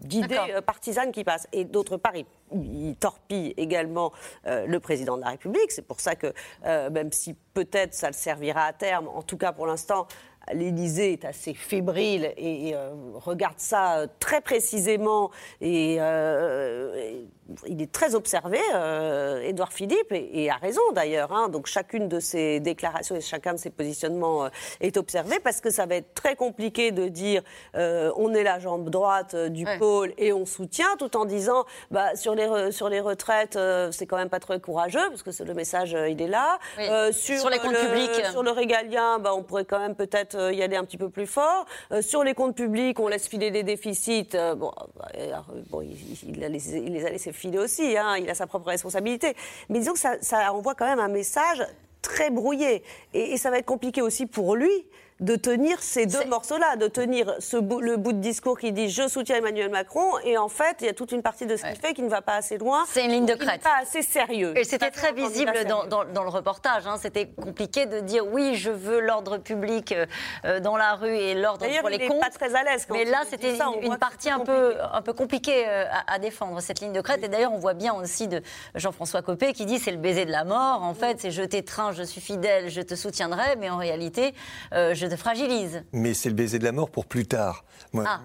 d'idées 0.00 0.38
euh, 0.54 0.60
partisanes 0.60 1.12
qui 1.12 1.24
passent. 1.24 1.48
Et 1.52 1.64
d'autre 1.64 1.96
part, 1.96 2.14
il, 2.16 2.26
il 2.52 2.96
torpille 2.96 3.54
également 3.56 4.12
euh, 4.46 4.66
le 4.66 4.80
président 4.80 5.16
de 5.16 5.22
la 5.22 5.30
République. 5.30 5.70
C'est 5.72 5.86
pour 5.86 6.00
ça 6.00 6.14
que 6.14 6.32
même 6.64 7.12
si 7.12 7.34
peut-être 7.54 7.94
ça 7.94 8.06
le 8.08 8.12
servira 8.14 8.64
à 8.64 8.72
terme, 8.72 9.08
en 9.08 9.22
tout 9.22 9.36
cas 9.36 9.52
pour 9.52 9.66
l'instant, 9.66 10.06
l'Élysée 10.52 11.12
est 11.12 11.24
assez 11.24 11.54
fébrile 11.54 12.32
et, 12.36 12.74
euh, 12.74 12.90
regarde 13.14 13.58
ça 13.58 13.98
euh, 13.98 14.06
très 14.18 14.40
précisément 14.40 15.30
et, 15.60 15.96
euh, 16.00 16.94
et 16.96 17.28
il 17.66 17.80
est 17.82 17.90
très 17.92 18.14
observé, 18.14 18.58
euh, 18.74 19.40
Édouard 19.42 19.72
Philippe, 19.72 20.12
et, 20.12 20.44
et 20.44 20.50
a 20.50 20.56
raison 20.56 20.80
d'ailleurs. 20.94 21.32
hein. 21.32 21.48
Donc 21.48 21.66
chacune 21.66 22.08
de 22.08 22.20
ses 22.20 22.60
déclarations 22.60 23.14
et 23.16 23.20
chacun 23.20 23.52
de 23.54 23.58
ses 23.58 23.70
positionnements 23.70 24.44
euh, 24.44 24.48
est 24.80 24.96
observé 24.96 25.38
parce 25.40 25.60
que 25.60 25.70
ça 25.70 25.86
va 25.86 25.96
être 25.96 26.14
très 26.14 26.36
compliqué 26.36 26.90
de 26.92 27.08
dire 27.08 27.42
euh, 27.74 28.12
on 28.16 28.34
est 28.34 28.42
la 28.42 28.58
jambe 28.58 28.90
droite 28.90 29.34
euh, 29.34 29.48
du 29.48 29.64
pôle 29.78 30.12
et 30.18 30.32
on 30.32 30.46
soutient 30.46 30.96
tout 30.98 31.16
en 31.16 31.24
disant 31.24 31.64
bah, 31.90 32.14
sur, 32.16 32.34
les 32.34 32.46
re- 32.46 32.70
sur 32.70 32.88
les 32.88 33.00
retraites 33.00 33.56
euh, 33.56 33.90
c'est 33.92 34.06
quand 34.06 34.16
même 34.16 34.28
pas 34.30 34.40
très 34.40 34.60
courageux 34.60 35.08
parce 35.10 35.22
que 35.22 35.42
le 35.42 35.54
message 35.54 35.94
euh, 35.94 36.08
il 36.08 36.20
est 36.22 36.28
là. 36.28 36.58
Oui. 36.78 36.84
Euh, 36.88 37.12
Sur 37.12 37.50
les 37.50 37.58
comptes 37.58 37.72
le- 37.72 37.78
publics. 37.88 38.26
Sur 38.30 38.42
le 38.42 38.50
régalien, 38.50 39.18
bah, 39.18 39.32
on 39.34 39.42
pourrait 39.42 39.64
quand 39.64 39.78
même 39.78 39.94
peut-être 39.94 40.34
euh, 40.36 40.52
y 40.52 40.62
aller 40.62 40.76
un 40.76 40.84
petit 40.84 40.96
peu 40.98 41.08
plus 41.10 41.26
fort. 41.26 41.66
Euh, 41.92 42.02
sur 42.02 42.22
les 42.24 42.34
comptes 42.34 42.56
publics, 42.56 42.98
on 43.00 43.08
laisse 43.08 43.26
filer 43.28 43.50
des 43.50 43.62
déficits. 43.62 44.28
Euh, 44.34 44.54
bon, 44.54 44.70
bah, 44.96 45.08
euh, 45.18 45.32
bon, 45.70 45.82
il, 45.82 45.96
il 46.28 46.44
a 46.44 46.48
laissé- 46.48 46.82
il 46.84 46.92
les 46.92 47.04
a 47.06 47.10
laissés 47.10 47.32
aussi. 47.58 47.96
hein, 47.96 48.16
il 48.18 48.28
a 48.30 48.34
sa 48.34 48.46
propre 48.46 48.68
responsabilité. 48.68 49.34
Mais 49.68 49.78
disons 49.78 49.92
que 49.92 49.98
ça, 49.98 50.16
ça 50.20 50.52
envoie 50.52 50.74
quand 50.74 50.86
même 50.86 51.00
un 51.00 51.08
message 51.08 51.62
très 52.00 52.30
brouillé. 52.30 52.82
Et, 53.14 53.32
et 53.32 53.36
ça 53.36 53.50
va 53.50 53.58
être 53.58 53.66
compliqué 53.66 54.02
aussi 54.02 54.26
pour 54.26 54.56
lui 54.56 54.86
de 55.22 55.36
tenir 55.36 55.80
ces 55.82 56.04
deux 56.06 56.24
morceaux-là, 56.26 56.76
de 56.76 56.88
tenir 56.88 57.34
ce 57.38 57.56
bout- 57.56 57.80
le 57.80 57.96
bout 57.96 58.12
de 58.12 58.18
discours 58.18 58.58
qui 58.58 58.72
dit 58.72 58.90
je 58.90 59.08
soutiens 59.08 59.36
Emmanuel 59.36 59.70
Macron 59.70 60.04
et 60.24 60.36
en 60.36 60.48
fait 60.48 60.76
il 60.80 60.86
y 60.86 60.90
a 60.90 60.92
toute 60.92 61.12
une 61.12 61.22
partie 61.22 61.46
de 61.46 61.56
ce 61.56 61.62
qu'il 61.64 61.76
fait 61.76 61.94
qui 61.94 62.02
ne 62.02 62.08
va 62.10 62.22
pas 62.22 62.34
assez 62.34 62.58
loin. 62.58 62.84
C'est 62.88 63.04
une 63.04 63.12
ligne 63.12 63.26
de 63.26 63.34
crête. 63.34 63.62
pas 63.62 63.78
assez 63.80 64.02
sérieux. 64.02 64.52
Et 64.58 64.64
c'était 64.64 64.90
très 64.90 65.12
visible 65.12 65.52
dans, 65.68 65.84
dans- 65.84 66.04
dans 66.04 66.22
le 66.24 66.28
reportage. 66.28 66.86
hein. 66.86 66.96
C'était 67.00 67.26
compliqué 67.28 67.86
de 67.86 68.00
dire 68.00 68.26
oui, 68.26 68.56
je 68.56 68.70
veux 68.70 69.00
l'ordre 69.00 69.38
public 69.38 69.92
euh, 69.92 70.06
euh, 70.44 70.60
dans 70.60 70.76
la 70.76 70.94
rue 70.94 71.14
et 71.16 71.34
l'ordre 71.34 71.66
pour 71.80 71.88
les 71.88 72.06
comptes. 72.08 72.20
pas 72.20 72.30
très 72.30 72.54
à 72.54 72.64
l'aise 72.64 72.86
Mais 72.90 73.04
là, 73.04 73.22
c'était 73.30 73.54
une, 73.56 73.82
une 73.92 73.96
partie 73.98 74.28
un 74.30 74.40
peu, 74.40 74.74
un 74.92 75.02
peu 75.02 75.12
compliquée 75.12 75.64
euh, 75.68 75.84
à, 75.90 76.14
à 76.14 76.18
défendre, 76.18 76.60
cette 76.60 76.80
ligne 76.80 76.92
de 76.92 77.00
crête. 77.00 77.22
Et 77.22 77.28
d'ailleurs, 77.28 77.52
on 77.52 77.58
voit 77.58 77.74
bien 77.74 77.94
aussi 77.94 78.26
de 78.28 78.42
Jean-François 78.74 79.22
Copé 79.22 79.52
qui 79.52 79.66
dit 79.66 79.78
c'est 79.78 79.92
le 79.92 79.98
baiser 79.98 80.24
de 80.24 80.32
la 80.32 80.44
mort. 80.44 80.82
En 80.82 80.94
fait, 80.94 81.20
c'est 81.20 81.30
je 81.30 81.42
t'étreins, 81.42 81.92
je 81.92 82.02
suis 82.02 82.20
fidèle, 82.20 82.68
je 82.70 82.80
te 82.80 82.94
soutiendrai. 82.96 83.56
Mais 83.58 83.70
en 83.70 83.76
réalité, 83.76 84.34
euh, 84.74 84.94
je 84.94 85.06
te 85.12 85.20
fragilise. 85.20 85.84
Mais 85.92 86.14
c'est 86.14 86.28
le 86.30 86.34
baiser 86.34 86.58
de 86.58 86.64
la 86.64 86.72
mort 86.72 86.90
pour 86.90 87.06
plus 87.06 87.26
tard. 87.26 87.64
Moi, 87.92 88.04
Ah. 88.06 88.20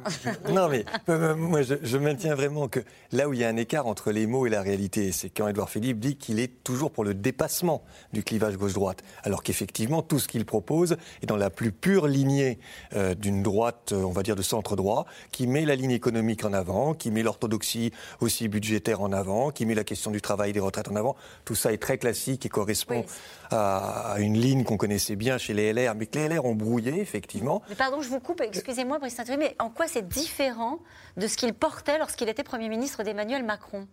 non, 0.52 0.70
mais 0.70 0.86
euh, 1.10 1.36
moi, 1.36 1.62
je, 1.62 1.76
je 1.82 1.98
maintiens 1.98 2.36
vraiment 2.36 2.68
que 2.70 2.80
là 3.12 3.28
où 3.28 3.34
il 3.34 3.40
y 3.40 3.44
a 3.44 3.50
un 3.50 3.58
écart 3.58 3.88
entre 3.88 4.12
les 4.12 4.26
mots 4.28 4.46
et 4.46 4.50
la 4.50 4.62
réalité, 4.62 5.12
c'est 5.12 5.30
quand 5.30 5.48
Édouard 5.48 5.70
Philippe 5.70 6.00
dit 6.00 6.16
qu'il 6.16 6.40
est 6.40 6.64
toujours 6.64 6.92
pour 6.92 7.04
le 7.04 7.14
dépassement 7.14 7.84
du 8.14 8.24
clivage 8.24 8.56
gauche-droite, 8.58 9.04
alors 9.24 9.44
qu'effectivement, 9.44 10.02
tout 10.02 10.20
ce 10.20 10.28
qu'il 10.28 10.46
propose 10.46 10.96
est 11.22 11.26
dans 11.26 11.36
la 11.36 11.50
plus 11.50 11.72
pure 11.74 12.08
lignée 12.08 12.60
euh, 12.96 13.14
d'une 13.16 13.44
droite, 13.44 13.92
euh, 13.92 14.04
on 14.04 14.12
va 14.12 14.24
dire, 14.24 14.36
de 14.38 14.42
centre-droit, 14.42 15.06
qui 15.32 15.48
met 15.48 15.66
la 15.66 15.76
ligne 15.76 15.92
économique 15.92 16.46
en 16.46 16.54
avant, 16.54 16.94
qui 16.94 17.12
met 17.12 17.24
l'orthodoxie 17.24 17.92
aussi 18.22 18.48
budgétaire 18.48 19.02
en 19.02 19.12
avant, 19.12 19.52
qui 19.52 19.66
met 19.66 19.76
la 19.76 19.84
question 19.84 20.12
du 20.12 20.22
travail 20.22 20.52
et 20.52 20.54
des 20.54 20.60
retraites 20.62 20.88
en 20.90 20.96
avant. 20.96 21.16
Tout 21.44 21.56
ça 21.56 21.74
est 21.74 21.78
très 21.82 21.98
classique 21.98 22.46
et 22.46 22.50
correspond 22.50 23.04
à 23.52 24.16
une 24.20 24.38
ligne 24.38 24.64
qu'on 24.64 24.78
connaissait 24.78 25.16
bien 25.16 25.38
chez 25.38 25.54
les 25.54 25.74
LR, 25.74 25.96
mais 25.96 26.06
que 26.06 26.18
les 26.18 26.28
LR 26.28 26.46
ont 26.46 26.56
brouillé, 26.56 27.00
effectivement. 27.00 27.62
Pardon, 27.78 28.02
je 28.02 28.10
vous 28.10 28.20
coupe, 28.20 28.42
excusez-moi, 28.42 29.00
Brice 29.00 29.16
Saint-Thierry, 29.16 29.40
mais 29.40 29.56
en 29.60 29.70
quoi 29.70 29.88
c'est 29.88 30.08
différent 30.08 30.80
de 31.18 31.28
ce 31.28 31.38
qu'il 31.38 31.54
portait 31.54 31.98
lorsqu'il 31.98 32.30
était 32.30 32.44
Premier 32.44 32.70
ministre 32.70 33.04
d'Emmanuel 33.04 33.44
Macron? 33.44 33.88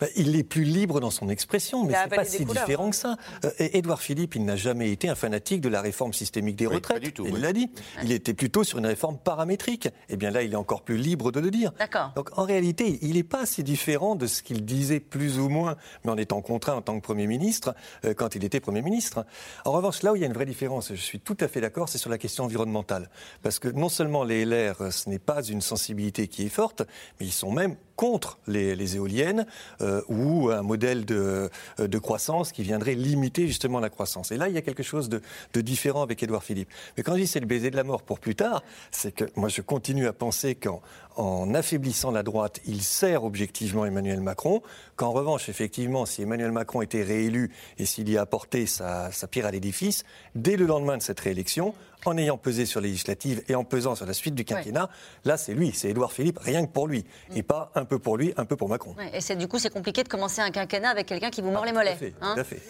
Ben, 0.00 0.08
il 0.16 0.36
est 0.36 0.44
plus 0.44 0.64
libre 0.64 1.00
dans 1.00 1.10
son 1.10 1.28
expression, 1.28 1.84
mais 1.84 1.94
c'est 1.94 2.14
pas 2.14 2.24
si 2.24 2.44
couleurs. 2.44 2.64
différent 2.64 2.90
que 2.90 2.96
ça. 2.96 3.16
Euh, 3.44 3.50
et 3.58 3.78
Édouard 3.78 4.00
Philippe, 4.00 4.36
il 4.36 4.44
n'a 4.44 4.54
jamais 4.56 4.90
été 4.92 5.08
un 5.08 5.14
fanatique 5.14 5.60
de 5.60 5.68
la 5.68 5.80
réforme 5.80 6.12
systémique 6.12 6.56
des 6.56 6.66
Oui, 6.66 6.76
retraites. 6.76 6.98
pas 7.00 7.04
du 7.04 7.12
tout, 7.12 7.26
il 7.26 7.34
oui. 7.34 7.40
l'a 7.40 7.52
dit. 7.52 7.68
Il 8.04 8.12
était 8.12 8.34
plutôt 8.34 8.62
sur 8.64 8.78
une 8.78 8.86
réforme 8.86 9.18
paramétrique. 9.18 9.88
Et 10.08 10.16
bien 10.16 10.30
là, 10.30 10.42
il 10.42 10.52
est 10.52 10.56
encore 10.56 10.82
plus 10.82 10.96
libre 10.98 11.32
de 11.32 11.40
le 11.40 11.50
dire. 11.50 11.72
D'accord. 11.78 12.12
Donc 12.14 12.30
en 12.38 12.44
réalité, 12.44 12.98
il 13.02 13.14
n'est 13.14 13.22
pas 13.22 13.44
si 13.46 13.62
différent 13.64 14.14
de 14.14 14.26
ce 14.26 14.42
qu'il 14.42 14.64
disait 14.64 15.00
plus 15.00 15.38
ou 15.38 15.48
moins, 15.48 15.76
mais 16.04 16.10
en 16.12 16.16
étant 16.16 16.40
contraint 16.42 16.74
en 16.74 16.82
tant 16.82 16.98
que 16.98 17.04
Premier 17.04 17.26
ministre, 17.26 17.74
euh, 18.04 18.14
quand 18.14 18.34
il 18.36 18.44
était 18.44 18.60
Premier 18.60 18.82
ministre. 18.82 19.24
En 19.64 19.72
revanche, 19.72 20.02
là 20.02 20.12
où 20.12 20.16
il 20.16 20.20
y 20.20 20.24
a 20.24 20.26
une 20.28 20.32
vraie 20.32 20.46
différence, 20.46 20.90
et 20.90 20.96
je 20.96 21.02
suis 21.02 21.18
tout 21.20 21.36
à 21.40 21.48
fait 21.48 21.60
d'accord, 21.60 21.88
c'est 21.88 21.98
sur 21.98 22.10
la 22.10 22.18
question 22.18 22.44
environnementale. 22.44 23.10
Parce 23.42 23.58
que 23.58 23.68
non 23.68 23.88
seulement 23.88 24.22
les 24.24 24.44
LR, 24.44 24.92
ce 24.92 25.08
n'est 25.10 25.18
pas 25.18 25.42
une 25.42 25.60
sensibilité 25.60 26.28
qui 26.28 26.44
est 26.44 26.48
forte, 26.50 26.82
mais 27.18 27.26
ils 27.26 27.32
sont 27.32 27.50
même 27.50 27.74
contre 27.98 28.38
les, 28.46 28.94
éoliennes 28.94 29.44
euh, 29.80 30.02
ou 30.08 30.50
un 30.50 30.62
modèle 30.62 31.04
de, 31.04 31.50
euh, 31.80 31.88
de 31.88 31.98
croissance 31.98 32.52
qui 32.52 32.62
viendrait 32.62 32.94
limiter 32.94 33.48
justement 33.48 33.80
la 33.80 33.90
croissance. 33.90 34.30
Et 34.30 34.36
là, 34.36 34.48
il 34.48 34.54
y 34.54 34.56
a 34.56 34.62
quelque 34.62 34.84
chose 34.84 35.08
de, 35.08 35.20
de 35.52 35.60
différent 35.60 36.02
avec 36.02 36.22
Édouard 36.22 36.44
Philippe. 36.44 36.68
Mais 36.96 37.02
quand 37.02 37.14
je 37.14 37.22
dis 37.22 37.26
c'est 37.26 37.40
le 37.40 37.46
baiser 37.46 37.72
de 37.72 37.76
la 37.76 37.82
mort 37.82 38.02
pour 38.02 38.20
plus 38.20 38.36
tard, 38.36 38.62
c'est 38.92 39.10
que 39.10 39.24
moi 39.34 39.48
je 39.48 39.62
continue 39.62 40.06
à 40.06 40.12
penser 40.12 40.54
qu'en 40.54 40.80
en 41.18 41.52
affaiblissant 41.54 42.10
la 42.10 42.22
droite, 42.22 42.60
il 42.66 42.80
sert 42.82 43.24
objectivement 43.24 43.84
Emmanuel 43.84 44.20
Macron, 44.20 44.62
qu'en 44.96 45.10
revanche, 45.10 45.48
effectivement, 45.48 46.06
si 46.06 46.22
Emmanuel 46.22 46.52
Macron 46.52 46.80
était 46.80 47.02
réélu 47.02 47.50
et 47.78 47.84
s'il 47.86 48.08
y 48.08 48.16
a 48.16 48.22
apporté 48.22 48.66
sa, 48.66 49.10
sa 49.12 49.26
pierre 49.26 49.46
à 49.46 49.50
l'édifice, 49.50 50.04
dès 50.34 50.56
le 50.56 50.64
lendemain 50.66 50.96
de 50.96 51.02
cette 51.02 51.20
réélection, 51.20 51.74
en 52.06 52.16
ayant 52.16 52.38
pesé 52.38 52.64
sur 52.64 52.80
les 52.80 52.90
législatives 52.90 53.42
et 53.48 53.56
en 53.56 53.64
pesant 53.64 53.96
sur 53.96 54.06
la 54.06 54.12
suite 54.12 54.36
du 54.36 54.44
quinquennat, 54.44 54.88
là 55.24 55.36
c'est 55.36 55.52
lui, 55.52 55.72
c'est 55.74 55.90
Édouard 55.90 56.12
Philippe, 56.12 56.38
rien 56.38 56.64
que 56.64 56.70
pour 56.70 56.86
lui. 56.86 57.04
Et 57.34 57.42
pas 57.42 57.72
un 57.74 57.84
peu 57.84 57.98
pour 57.98 58.16
lui, 58.16 58.32
un 58.36 58.44
peu 58.44 58.54
pour 58.54 58.68
Macron. 58.68 58.94
Ouais, 58.96 59.10
Et 59.12 59.20
c'est 59.20 59.34
du 59.34 59.48
coup, 59.48 59.58
c'est 59.58 59.68
compliqué 59.72 60.04
de 60.04 60.08
commencer 60.08 60.40
un 60.40 60.50
quinquennat 60.52 60.90
avec 60.90 61.06
quelqu'un 61.06 61.30
qui 61.30 61.42
vous 61.42 61.50
mord 61.50 61.64
les 61.64 61.72
mollets. 61.72 61.98
hein. 62.20 62.34
Tout 62.34 62.40
à 62.40 62.44
fait. 62.44 62.60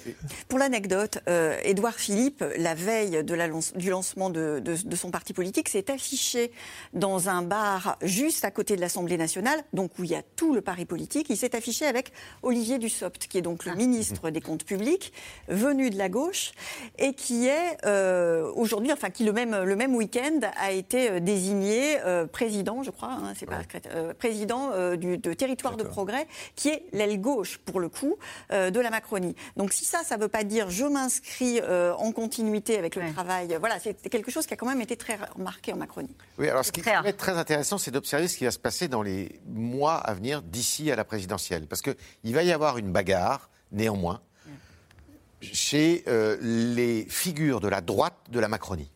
Pour 0.48 0.58
l'anecdote, 0.58 1.18
euh, 1.28 1.58
Édouard 1.62 1.94
Philippe, 1.94 2.42
la 2.56 2.74
veille 2.74 3.22
de 3.22 3.34
la 3.34 3.46
lance- 3.48 3.74
du 3.74 3.90
lancement 3.90 4.30
de, 4.30 4.60
de- 4.64 4.76
de 4.82 4.96
son 4.96 5.10
parti 5.10 5.34
politique, 5.34 5.68
s'est 5.68 5.90
affiché 5.90 6.50
dans 6.94 7.28
un 7.28 7.42
bar 7.42 7.98
juste 8.02 8.37
à 8.44 8.50
côté 8.50 8.76
de 8.76 8.80
l'Assemblée 8.80 9.16
nationale, 9.16 9.62
donc 9.72 9.98
où 9.98 10.04
il 10.04 10.10
y 10.10 10.14
a 10.14 10.22
tout 10.36 10.54
le 10.54 10.60
pari 10.60 10.84
politique. 10.84 11.26
Il 11.30 11.36
s'est 11.36 11.56
affiché 11.56 11.86
avec 11.86 12.12
Olivier 12.42 12.78
Dussopt, 12.78 13.26
qui 13.28 13.38
est 13.38 13.42
donc 13.42 13.64
le 13.64 13.74
ministre 13.74 14.30
des 14.30 14.40
Comptes 14.40 14.64
publics, 14.64 15.12
venu 15.48 15.90
de 15.90 15.98
la 15.98 16.08
gauche, 16.08 16.52
et 16.98 17.14
qui 17.14 17.46
est 17.46 17.78
euh, 17.84 18.50
aujourd'hui, 18.54 18.92
enfin 18.92 19.10
qui 19.10 19.24
le 19.24 19.32
même, 19.32 19.64
le 19.64 19.76
même 19.76 19.94
week-end 19.94 20.40
a 20.60 20.72
été 20.72 21.10
euh, 21.10 21.20
désigné 21.20 22.00
euh, 22.00 22.26
président, 22.26 22.82
je 22.82 22.90
crois, 22.90 23.10
hein, 23.10 23.32
c'est 23.36 23.46
pas 23.46 23.62
euh, 23.94 24.14
président 24.14 24.70
euh, 24.72 24.96
du 24.96 25.18
de 25.18 25.32
territoire 25.32 25.76
de 25.76 25.82
progrès, 25.82 26.26
qui 26.54 26.68
est 26.68 26.84
l'aile 26.92 27.20
gauche 27.20 27.58
pour 27.58 27.80
le 27.80 27.88
coup 27.88 28.16
euh, 28.52 28.70
de 28.70 28.80
la 28.80 28.90
Macronie. 28.90 29.34
Donc 29.56 29.72
si 29.72 29.84
ça, 29.84 30.04
ça 30.04 30.16
ne 30.16 30.22
veut 30.22 30.28
pas 30.28 30.44
dire 30.44 30.70
je 30.70 30.84
m'inscris 30.84 31.60
euh, 31.62 31.92
en 31.94 32.12
continuité 32.12 32.78
avec 32.78 32.94
le 32.94 33.12
travail. 33.12 33.56
Voilà, 33.58 33.78
c'est 33.80 33.94
quelque 34.08 34.30
chose 34.30 34.46
qui 34.46 34.54
a 34.54 34.56
quand 34.56 34.66
même 34.66 34.80
été 34.80 34.96
très 34.96 35.18
remarqué 35.34 35.72
en 35.72 35.76
Macronie. 35.76 36.14
Oui, 36.38 36.48
alors 36.48 36.64
ce 36.64 36.72
qui 36.72 36.80
être 36.88 37.16
très 37.16 37.36
intéressant, 37.36 37.78
c'est 37.78 37.90
d'observer 37.90 38.27
ce 38.28 38.36
qui 38.36 38.44
va 38.44 38.50
se 38.50 38.58
passer 38.58 38.88
dans 38.88 39.02
les 39.02 39.40
mois 39.46 39.96
à 39.96 40.14
venir 40.14 40.42
d'ici 40.42 40.90
à 40.90 40.96
la 40.96 41.04
présidentielle. 41.04 41.66
Parce 41.66 41.82
qu'il 41.82 42.34
va 42.34 42.42
y 42.42 42.52
avoir 42.52 42.78
une 42.78 42.92
bagarre, 42.92 43.50
néanmoins, 43.72 44.20
chez 45.40 46.04
euh, 46.08 46.36
les 46.40 47.06
figures 47.08 47.60
de 47.60 47.68
la 47.68 47.80
droite 47.80 48.16
de 48.30 48.40
la 48.40 48.48
Macronie. 48.48 48.90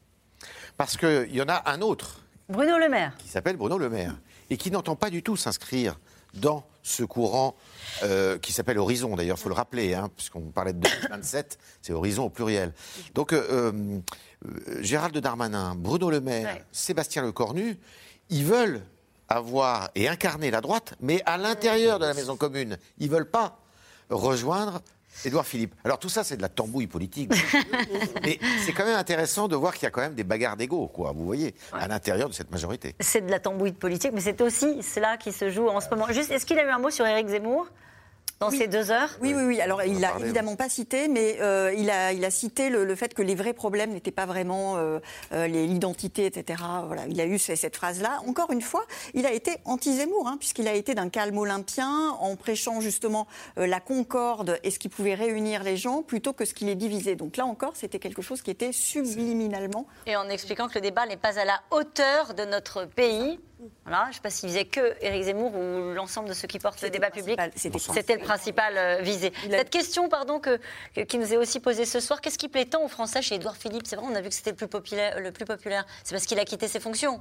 Parce 0.76 0.96
qu'il 0.96 1.34
y 1.34 1.40
en 1.40 1.48
a 1.48 1.70
un 1.70 1.80
autre 1.80 2.20
Bruno 2.48 2.78
Le 2.78 2.88
Maire. 2.88 3.16
qui 3.18 3.28
s'appelle 3.28 3.56
Bruno 3.56 3.78
Le 3.78 3.88
Maire 3.88 4.16
et 4.50 4.56
qui 4.56 4.70
n'entend 4.70 4.96
pas 4.96 5.10
du 5.10 5.22
tout 5.22 5.36
s'inscrire 5.36 5.98
dans 6.34 6.64
ce 6.82 7.04
courant 7.04 7.54
euh, 8.02 8.38
qui 8.38 8.52
s'appelle 8.52 8.78
Horizon, 8.78 9.14
d'ailleurs, 9.14 9.36
il 9.38 9.42
faut 9.42 9.48
le 9.48 9.54
rappeler, 9.54 9.94
hein, 9.94 10.10
puisqu'on 10.16 10.40
parlait 10.40 10.72
de 10.72 10.80
2027, 10.80 11.58
c'est 11.80 11.92
Horizon 11.92 12.24
au 12.24 12.30
pluriel. 12.30 12.72
Donc, 13.14 13.32
euh, 13.32 14.00
euh, 14.46 14.82
Gérald 14.82 15.16
Darmanin, 15.16 15.74
Bruno 15.76 16.10
Le 16.10 16.20
Maire, 16.20 16.58
Sébastien 16.72 17.22
Lecornu, 17.22 17.78
ils 18.30 18.44
veulent 18.44 18.82
avoir 19.36 19.90
et 19.94 20.08
incarner 20.08 20.50
la 20.50 20.60
droite, 20.60 20.94
mais 21.00 21.22
à 21.26 21.36
l'intérieur 21.36 21.98
de 21.98 22.06
la 22.06 22.14
maison 22.14 22.36
commune. 22.36 22.78
Ils 22.98 23.10
veulent 23.10 23.30
pas 23.30 23.58
rejoindre 24.10 24.82
Édouard 25.24 25.46
Philippe. 25.46 25.74
Alors 25.84 25.98
tout 25.98 26.08
ça, 26.08 26.24
c'est 26.24 26.36
de 26.36 26.42
la 26.42 26.48
tambouille 26.48 26.86
politique. 26.86 27.30
mais 28.22 28.38
c'est 28.64 28.72
quand 28.72 28.84
même 28.84 28.96
intéressant 28.96 29.46
de 29.46 29.56
voir 29.56 29.74
qu'il 29.74 29.84
y 29.84 29.86
a 29.86 29.90
quand 29.90 30.00
même 30.00 30.14
des 30.14 30.24
bagarres 30.24 30.56
d'ego, 30.56 30.88
quoi, 30.88 31.12
vous 31.12 31.24
voyez, 31.24 31.54
à 31.72 31.86
l'intérieur 31.86 32.28
de 32.28 32.34
cette 32.34 32.50
majorité. 32.50 32.94
C'est 33.00 33.24
de 33.24 33.30
la 33.30 33.38
tambouille 33.38 33.72
politique, 33.72 34.12
mais 34.12 34.20
c'est 34.20 34.40
aussi 34.40 34.82
cela 34.82 35.16
qui 35.16 35.32
se 35.32 35.50
joue 35.50 35.68
en 35.68 35.80
ce 35.80 35.88
moment. 35.90 36.06
Juste, 36.10 36.30
est-ce 36.30 36.46
qu'il 36.46 36.58
a 36.58 36.64
eu 36.64 36.70
un 36.70 36.78
mot 36.78 36.90
sur 36.90 37.06
Éric 37.06 37.28
Zemmour? 37.28 37.68
Dans 38.42 38.50
ces 38.50 38.66
deux 38.66 38.90
heures 38.90 39.10
Oui, 39.20 39.34
oui, 39.34 39.42
oui. 39.44 39.60
Alors, 39.60 39.82
il 39.82 40.00
l'a 40.00 40.08
parler, 40.08 40.24
évidemment 40.24 40.56
pas 40.56 40.68
cité, 40.68 41.08
mais 41.08 41.38
euh, 41.40 41.72
il, 41.76 41.90
a, 41.90 42.12
il 42.12 42.24
a 42.24 42.30
cité 42.30 42.68
le, 42.70 42.84
le 42.84 42.94
fait 42.94 43.14
que 43.14 43.22
les 43.22 43.34
vrais 43.34 43.52
problèmes 43.54 43.90
n'étaient 43.92 44.10
pas 44.10 44.26
vraiment 44.26 44.76
euh, 44.76 44.98
euh, 45.32 45.46
les- 45.46 45.66
l'identité, 45.66 46.26
etc. 46.26 46.62
Voilà, 46.86 47.02
il 47.08 47.20
a 47.20 47.26
eu 47.26 47.38
ce- 47.38 47.54
cette 47.56 47.76
phrase-là. 47.76 48.20
Encore 48.26 48.50
une 48.50 48.62
fois, 48.62 48.84
il 49.14 49.26
a 49.26 49.32
été 49.32 49.52
anti-Zemmour, 49.64 50.28
hein, 50.28 50.36
puisqu'il 50.38 50.68
a 50.68 50.74
été 50.74 50.94
d'un 50.94 51.08
calme 51.08 51.38
olympien 51.38 52.10
en 52.20 52.36
prêchant 52.36 52.80
justement 52.80 53.26
euh, 53.58 53.66
la 53.66 53.80
concorde 53.80 54.58
et 54.64 54.70
ce 54.70 54.78
qui 54.78 54.88
pouvait 54.88 55.14
réunir 55.14 55.62
les 55.62 55.76
gens 55.76 56.02
plutôt 56.02 56.32
que 56.32 56.44
ce 56.44 56.54
qui 56.54 56.64
les 56.64 56.74
divisait. 56.74 57.16
Donc 57.16 57.36
là 57.36 57.46
encore, 57.46 57.72
c'était 57.76 57.98
quelque 57.98 58.22
chose 58.22 58.42
qui 58.42 58.50
était 58.50 58.72
subliminalement 58.72 59.86
Et 60.06 60.16
en 60.16 60.28
expliquant 60.28 60.68
que 60.68 60.74
le 60.74 60.80
débat 60.80 61.06
n'est 61.06 61.16
pas 61.16 61.38
à 61.38 61.44
la 61.44 61.60
hauteur 61.70 62.34
de 62.34 62.44
notre 62.44 62.84
pays. 62.86 63.38
Voilà, 63.84 64.04
je 64.04 64.08
ne 64.10 64.14
sais 64.14 64.20
pas 64.20 64.30
s'il 64.30 64.48
visait 64.48 64.64
que 64.64 64.94
Éric 65.00 65.24
Zemmour 65.24 65.54
ou 65.54 65.92
l'ensemble 65.94 66.28
de 66.28 66.34
ceux 66.34 66.48
qui 66.48 66.58
portent 66.58 66.80
le 66.82 66.90
débat 66.90 67.10
public. 67.10 67.36
c'était- 67.94 68.16
le 68.16 68.20
principal 68.24 68.76
euh, 68.76 68.98
visé. 69.02 69.32
Cette 69.58 69.70
question, 69.70 70.08
pardon, 70.08 70.40
que, 70.40 70.58
que- 70.94 71.00
qui 71.02 71.18
nous 71.18 71.32
est 71.32 71.36
aussi 71.36 71.60
posée 71.60 71.84
ce 71.84 72.00
soir, 72.00 72.20
qu'est-ce 72.20 72.38
qui 72.38 72.48
plaît 72.48 72.64
tant 72.64 72.82
aux 72.84 72.88
Français 72.88 73.22
chez 73.22 73.36
Édouard 73.36 73.56
Philippe? 73.56 73.86
C'est 73.86 73.96
vrai, 73.96 74.06
on 74.10 74.14
a 74.14 74.20
vu 74.20 74.28
que 74.28 74.34
c'était 74.34 74.50
le 74.50 74.56
plus 74.56 74.68
populaire. 74.68 75.20
Le 75.20 75.32
plus 75.32 75.44
populaire. 75.44 75.84
C'est 76.04 76.14
parce 76.14 76.26
qu'il 76.26 76.38
a 76.38 76.44
quitté 76.44 76.68
ses 76.68 76.80
fonctions. 76.80 77.20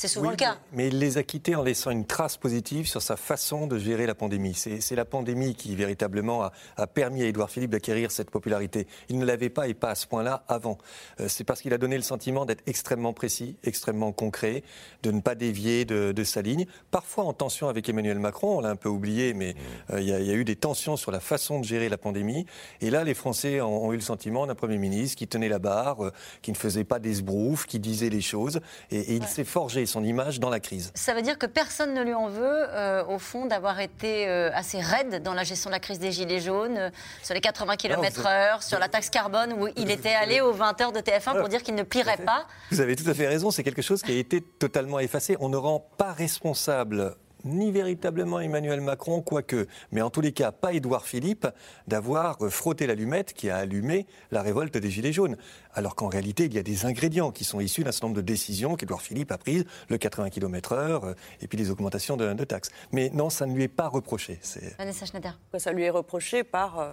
C'est 0.00 0.06
souvent 0.06 0.26
Oui, 0.28 0.34
le 0.34 0.36
cas. 0.36 0.58
Mais 0.72 0.86
il 0.86 1.00
les 1.00 1.18
a 1.18 1.24
quittés 1.24 1.56
en 1.56 1.64
laissant 1.64 1.90
une 1.90 2.04
trace 2.06 2.36
positive 2.36 2.86
sur 2.86 3.02
sa 3.02 3.16
façon 3.16 3.66
de 3.66 3.78
gérer 3.80 4.06
la 4.06 4.14
pandémie. 4.14 4.54
C'est 4.54 4.94
la 4.94 5.04
pandémie 5.04 5.56
qui, 5.56 5.74
véritablement, 5.74 6.44
a, 6.44 6.52
a 6.76 6.86
permis 6.86 7.24
à 7.24 7.26
Édouard 7.26 7.50
Philippe 7.50 7.72
d'acquérir 7.72 8.12
cette 8.12 8.30
popularité. 8.30 8.86
Il 9.08 9.18
ne 9.18 9.24
l'avait 9.24 9.48
pas 9.48 9.66
et 9.66 9.74
pas 9.74 9.90
à 9.90 9.94
ce 9.96 10.06
point-là 10.06 10.44
avant. 10.46 10.78
Euh, 11.18 11.26
C'est 11.26 11.42
parce 11.42 11.60
qu'il 11.62 11.74
a 11.74 11.78
donné 11.78 11.96
le 11.96 12.04
sentiment 12.04 12.46
d'être 12.46 12.62
extrêmement 12.68 13.12
précis, 13.12 13.56
extrêmement 13.64 14.12
concret, 14.12 14.62
de 15.02 15.10
ne 15.10 15.20
pas 15.20 15.34
dévier 15.34 15.84
de, 15.84 16.12
de 16.12 16.22
sa 16.22 16.42
ligne. 16.42 16.66
Parfois 16.92 17.24
en 17.24 17.32
tension 17.32 17.68
avec 17.68 17.88
Emmanuel 17.88 18.20
Macron, 18.20 18.58
on 18.58 18.60
l'a 18.60 18.70
un 18.70 18.76
peu 18.76 18.88
oublié, 18.88 19.34
mais 19.34 19.56
euh, 19.90 20.00
il 20.00 20.06
y, 20.06 20.12
a- 20.12 20.20
il 20.20 20.26
y 20.26 20.30
a 20.30 20.34
eu 20.34 20.44
des 20.44 20.54
tensions 20.54 20.96
sur 20.96 21.10
la 21.10 21.18
façon 21.18 21.58
de 21.58 21.64
gérer 21.64 21.88
la 21.88 21.98
pandémie. 21.98 22.46
Et 22.80 22.90
là, 22.90 23.02
les 23.02 23.14
Français 23.14 23.60
ont, 23.60 23.86
ont 23.86 23.92
eu 23.92 23.96
le 23.96 24.02
sentiment 24.02 24.46
d'un 24.46 24.54
Premier 24.54 24.78
ministre 24.78 25.16
qui 25.18 25.26
tenait 25.26 25.48
la 25.48 25.58
barre, 25.58 26.04
euh, 26.04 26.12
qui 26.40 26.52
ne 26.52 26.56
faisait 26.56 26.84
pas 26.84 27.00
des 27.00 27.14
sbroufs, 27.14 27.66
qui 27.66 27.80
disait 27.80 28.10
les 28.10 28.20
choses. 28.20 28.60
Et, 28.92 29.00
et 29.00 29.14
il 29.16 29.26
s'est 29.26 29.42
forgé 29.42 29.86
son 29.88 30.04
image 30.04 30.38
dans 30.38 30.50
la 30.50 30.60
crise. 30.60 30.92
Ça 30.94 31.14
veut 31.14 31.22
dire 31.22 31.38
que 31.38 31.46
personne 31.46 31.94
ne 31.94 32.02
lui 32.02 32.14
en 32.14 32.28
veut, 32.28 32.66
euh, 32.68 33.04
au 33.06 33.18
fond, 33.18 33.46
d'avoir 33.46 33.80
été 33.80 34.28
euh, 34.28 34.50
assez 34.54 34.80
raide 34.80 35.22
dans 35.22 35.34
la 35.34 35.42
gestion 35.42 35.70
de 35.70 35.74
la 35.74 35.80
crise 35.80 35.98
des 35.98 36.12
Gilets 36.12 36.40
jaunes, 36.40 36.78
euh, 36.78 36.90
sur 37.24 37.34
les 37.34 37.40
80 37.40 37.76
km/h, 37.76 38.62
sur 38.62 38.78
la 38.78 38.88
taxe 38.88 39.10
carbone, 39.10 39.52
où 39.54 39.68
il 39.76 39.90
était 39.90 40.14
allé 40.14 40.40
aux 40.40 40.54
20h 40.54 40.92
de 40.92 41.00
TF1 41.00 41.40
pour 41.40 41.48
dire 41.48 41.62
qu'il 41.62 41.74
ne 41.74 41.82
plierait 41.82 42.18
pas. 42.18 42.46
Vous 42.70 42.80
avez 42.80 42.94
tout 42.94 43.08
à 43.10 43.14
fait 43.14 43.26
raison, 43.26 43.50
c'est 43.50 43.64
quelque 43.64 43.82
chose 43.82 44.02
qui 44.02 44.12
a 44.12 44.16
été 44.16 44.40
totalement 44.40 45.00
effacé. 45.00 45.36
On 45.40 45.48
ne 45.48 45.56
rend 45.56 45.80
pas 45.96 46.12
responsable 46.12 47.16
ni 47.48 47.72
véritablement 47.72 48.40
Emmanuel 48.40 48.80
Macron, 48.80 49.20
quoique, 49.22 49.66
mais 49.92 50.02
en 50.02 50.10
tous 50.10 50.20
les 50.20 50.32
cas 50.32 50.52
pas 50.52 50.72
Édouard 50.72 51.04
Philippe, 51.06 51.46
d'avoir 51.86 52.42
euh, 52.44 52.50
frotté 52.50 52.86
l'allumette 52.86 53.32
qui 53.32 53.50
a 53.50 53.56
allumé 53.56 54.06
la 54.30 54.42
révolte 54.42 54.76
des 54.76 54.90
Gilets 54.90 55.12
jaunes. 55.12 55.36
Alors 55.74 55.94
qu'en 55.94 56.08
réalité, 56.08 56.44
il 56.44 56.54
y 56.54 56.58
a 56.58 56.62
des 56.62 56.86
ingrédients 56.86 57.30
qui 57.30 57.44
sont 57.44 57.60
issus 57.60 57.84
d'un 57.84 57.92
certain 57.92 58.08
nombre 58.08 58.16
de 58.16 58.22
décisions 58.22 58.76
qu'Édouard 58.76 59.02
Philippe 59.02 59.32
a 59.32 59.38
prises, 59.38 59.64
le 59.88 59.98
80 59.98 60.30
km/h 60.30 61.04
euh, 61.04 61.14
et 61.40 61.48
puis 61.48 61.58
les 61.58 61.70
augmentations 61.70 62.16
de, 62.16 62.32
de 62.32 62.44
taxes. 62.44 62.70
Mais 62.92 63.10
non, 63.10 63.30
ça 63.30 63.46
ne 63.46 63.54
lui 63.54 63.64
est 63.64 63.68
pas 63.68 63.88
reproché. 63.88 64.38
C'est- 64.42 64.76
Vanessa 64.78 65.06
Schneider. 65.06 65.38
Ça 65.58 65.72
lui 65.72 65.84
est 65.84 65.90
reproché 65.90 66.44
par 66.44 66.78
euh, 66.78 66.92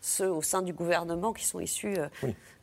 ceux 0.00 0.30
au 0.30 0.42
sein 0.42 0.62
du 0.62 0.72
gouvernement 0.72 1.32
qui 1.32 1.44
sont 1.44 1.58
issus 1.60 1.96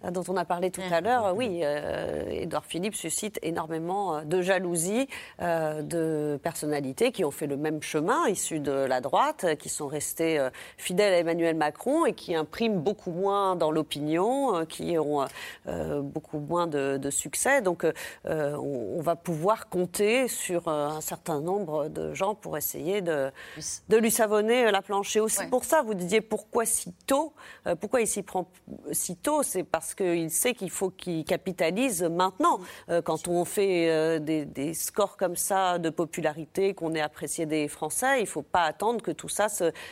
dont 0.03 0.23
on 0.29 0.37
a 0.37 0.45
parlé 0.45 0.71
tout 0.71 0.81
à 0.91 1.01
l'heure, 1.01 1.35
oui, 1.35 1.59
euh, 1.63 2.23
Édouard 2.29 2.65
Philippe 2.65 2.95
suscite 2.95 3.37
énormément 3.41 4.15
euh, 4.15 4.21
de 4.21 4.41
jalousie 4.41 5.07
euh, 5.41 5.81
de 5.81 6.39
personnalités 6.41 7.11
qui 7.11 7.25
ont 7.25 7.31
fait 7.31 7.47
le 7.47 7.57
même 7.57 7.81
chemin, 7.81 8.27
issus 8.27 8.61
de 8.61 8.71
la 8.71 9.01
droite, 9.01 9.57
qui 9.57 9.67
sont 9.67 9.87
restés 9.87 10.39
fidèles 10.77 11.13
à 11.13 11.17
Emmanuel 11.17 11.55
Macron 11.55 12.05
et 12.05 12.13
qui 12.13 12.35
impriment 12.35 12.79
beaucoup 12.79 13.11
moins 13.11 13.55
dans 13.55 13.71
l'opinion, 13.71 14.65
qui 14.65 14.97
ont 14.97 15.25
beaucoup 16.01 16.39
moins 16.39 16.67
de, 16.67 17.09
succès. 17.09 17.61
Donc, 17.61 17.85
on, 18.25 19.01
va 19.01 19.15
pouvoir 19.15 19.69
compter 19.69 20.27
sur 20.27 20.67
un 20.67 21.01
certain 21.01 21.41
nombre 21.41 21.87
de 21.87 22.13
gens 22.13 22.35
pour 22.35 22.57
essayer 22.57 23.01
de, 23.01 23.31
de 23.89 23.97
lui 23.97 24.11
savonner 24.11 24.69
la 24.71 24.81
planche. 24.81 25.15
Et 25.15 25.19
aussi 25.19 25.45
pour 25.47 25.63
ça, 25.65 25.81
vous 25.81 25.93
disiez 25.93 26.21
pourquoi 26.21 26.65
si 26.65 26.93
tôt 27.07 27.33
Pourquoi 27.79 28.01
il 28.01 28.07
s'y 28.07 28.23
prend 28.23 28.47
si 28.91 29.15
tôt? 29.15 29.43
C'est 29.43 29.63
parce 29.63 29.88
parce 29.89 29.95
qu'il 29.95 30.29
sait 30.29 30.53
qu'il 30.53 30.69
faut 30.69 30.91
qu'il 30.91 31.25
capitalise 31.25 32.03
maintenant. 32.03 32.59
Euh, 32.89 33.01
quand 33.01 33.27
on 33.27 33.43
fait 33.43 33.89
euh, 33.89 34.19
des, 34.19 34.73
scores 34.75 35.17
comme 35.17 35.35
ça 35.35 35.79
de 35.79 35.89
popularité, 35.89 36.75
qu'on 36.75 36.93
est 36.93 37.01
apprécié 37.01 37.47
des 37.47 37.67
Français, 37.67 38.19
il 38.19 38.23
ne 38.23 38.27
faut 38.27 38.43
pas 38.43 38.63
attendre 38.63 39.01
que 39.01 39.09
tout 39.09 39.29
ça 39.29 39.47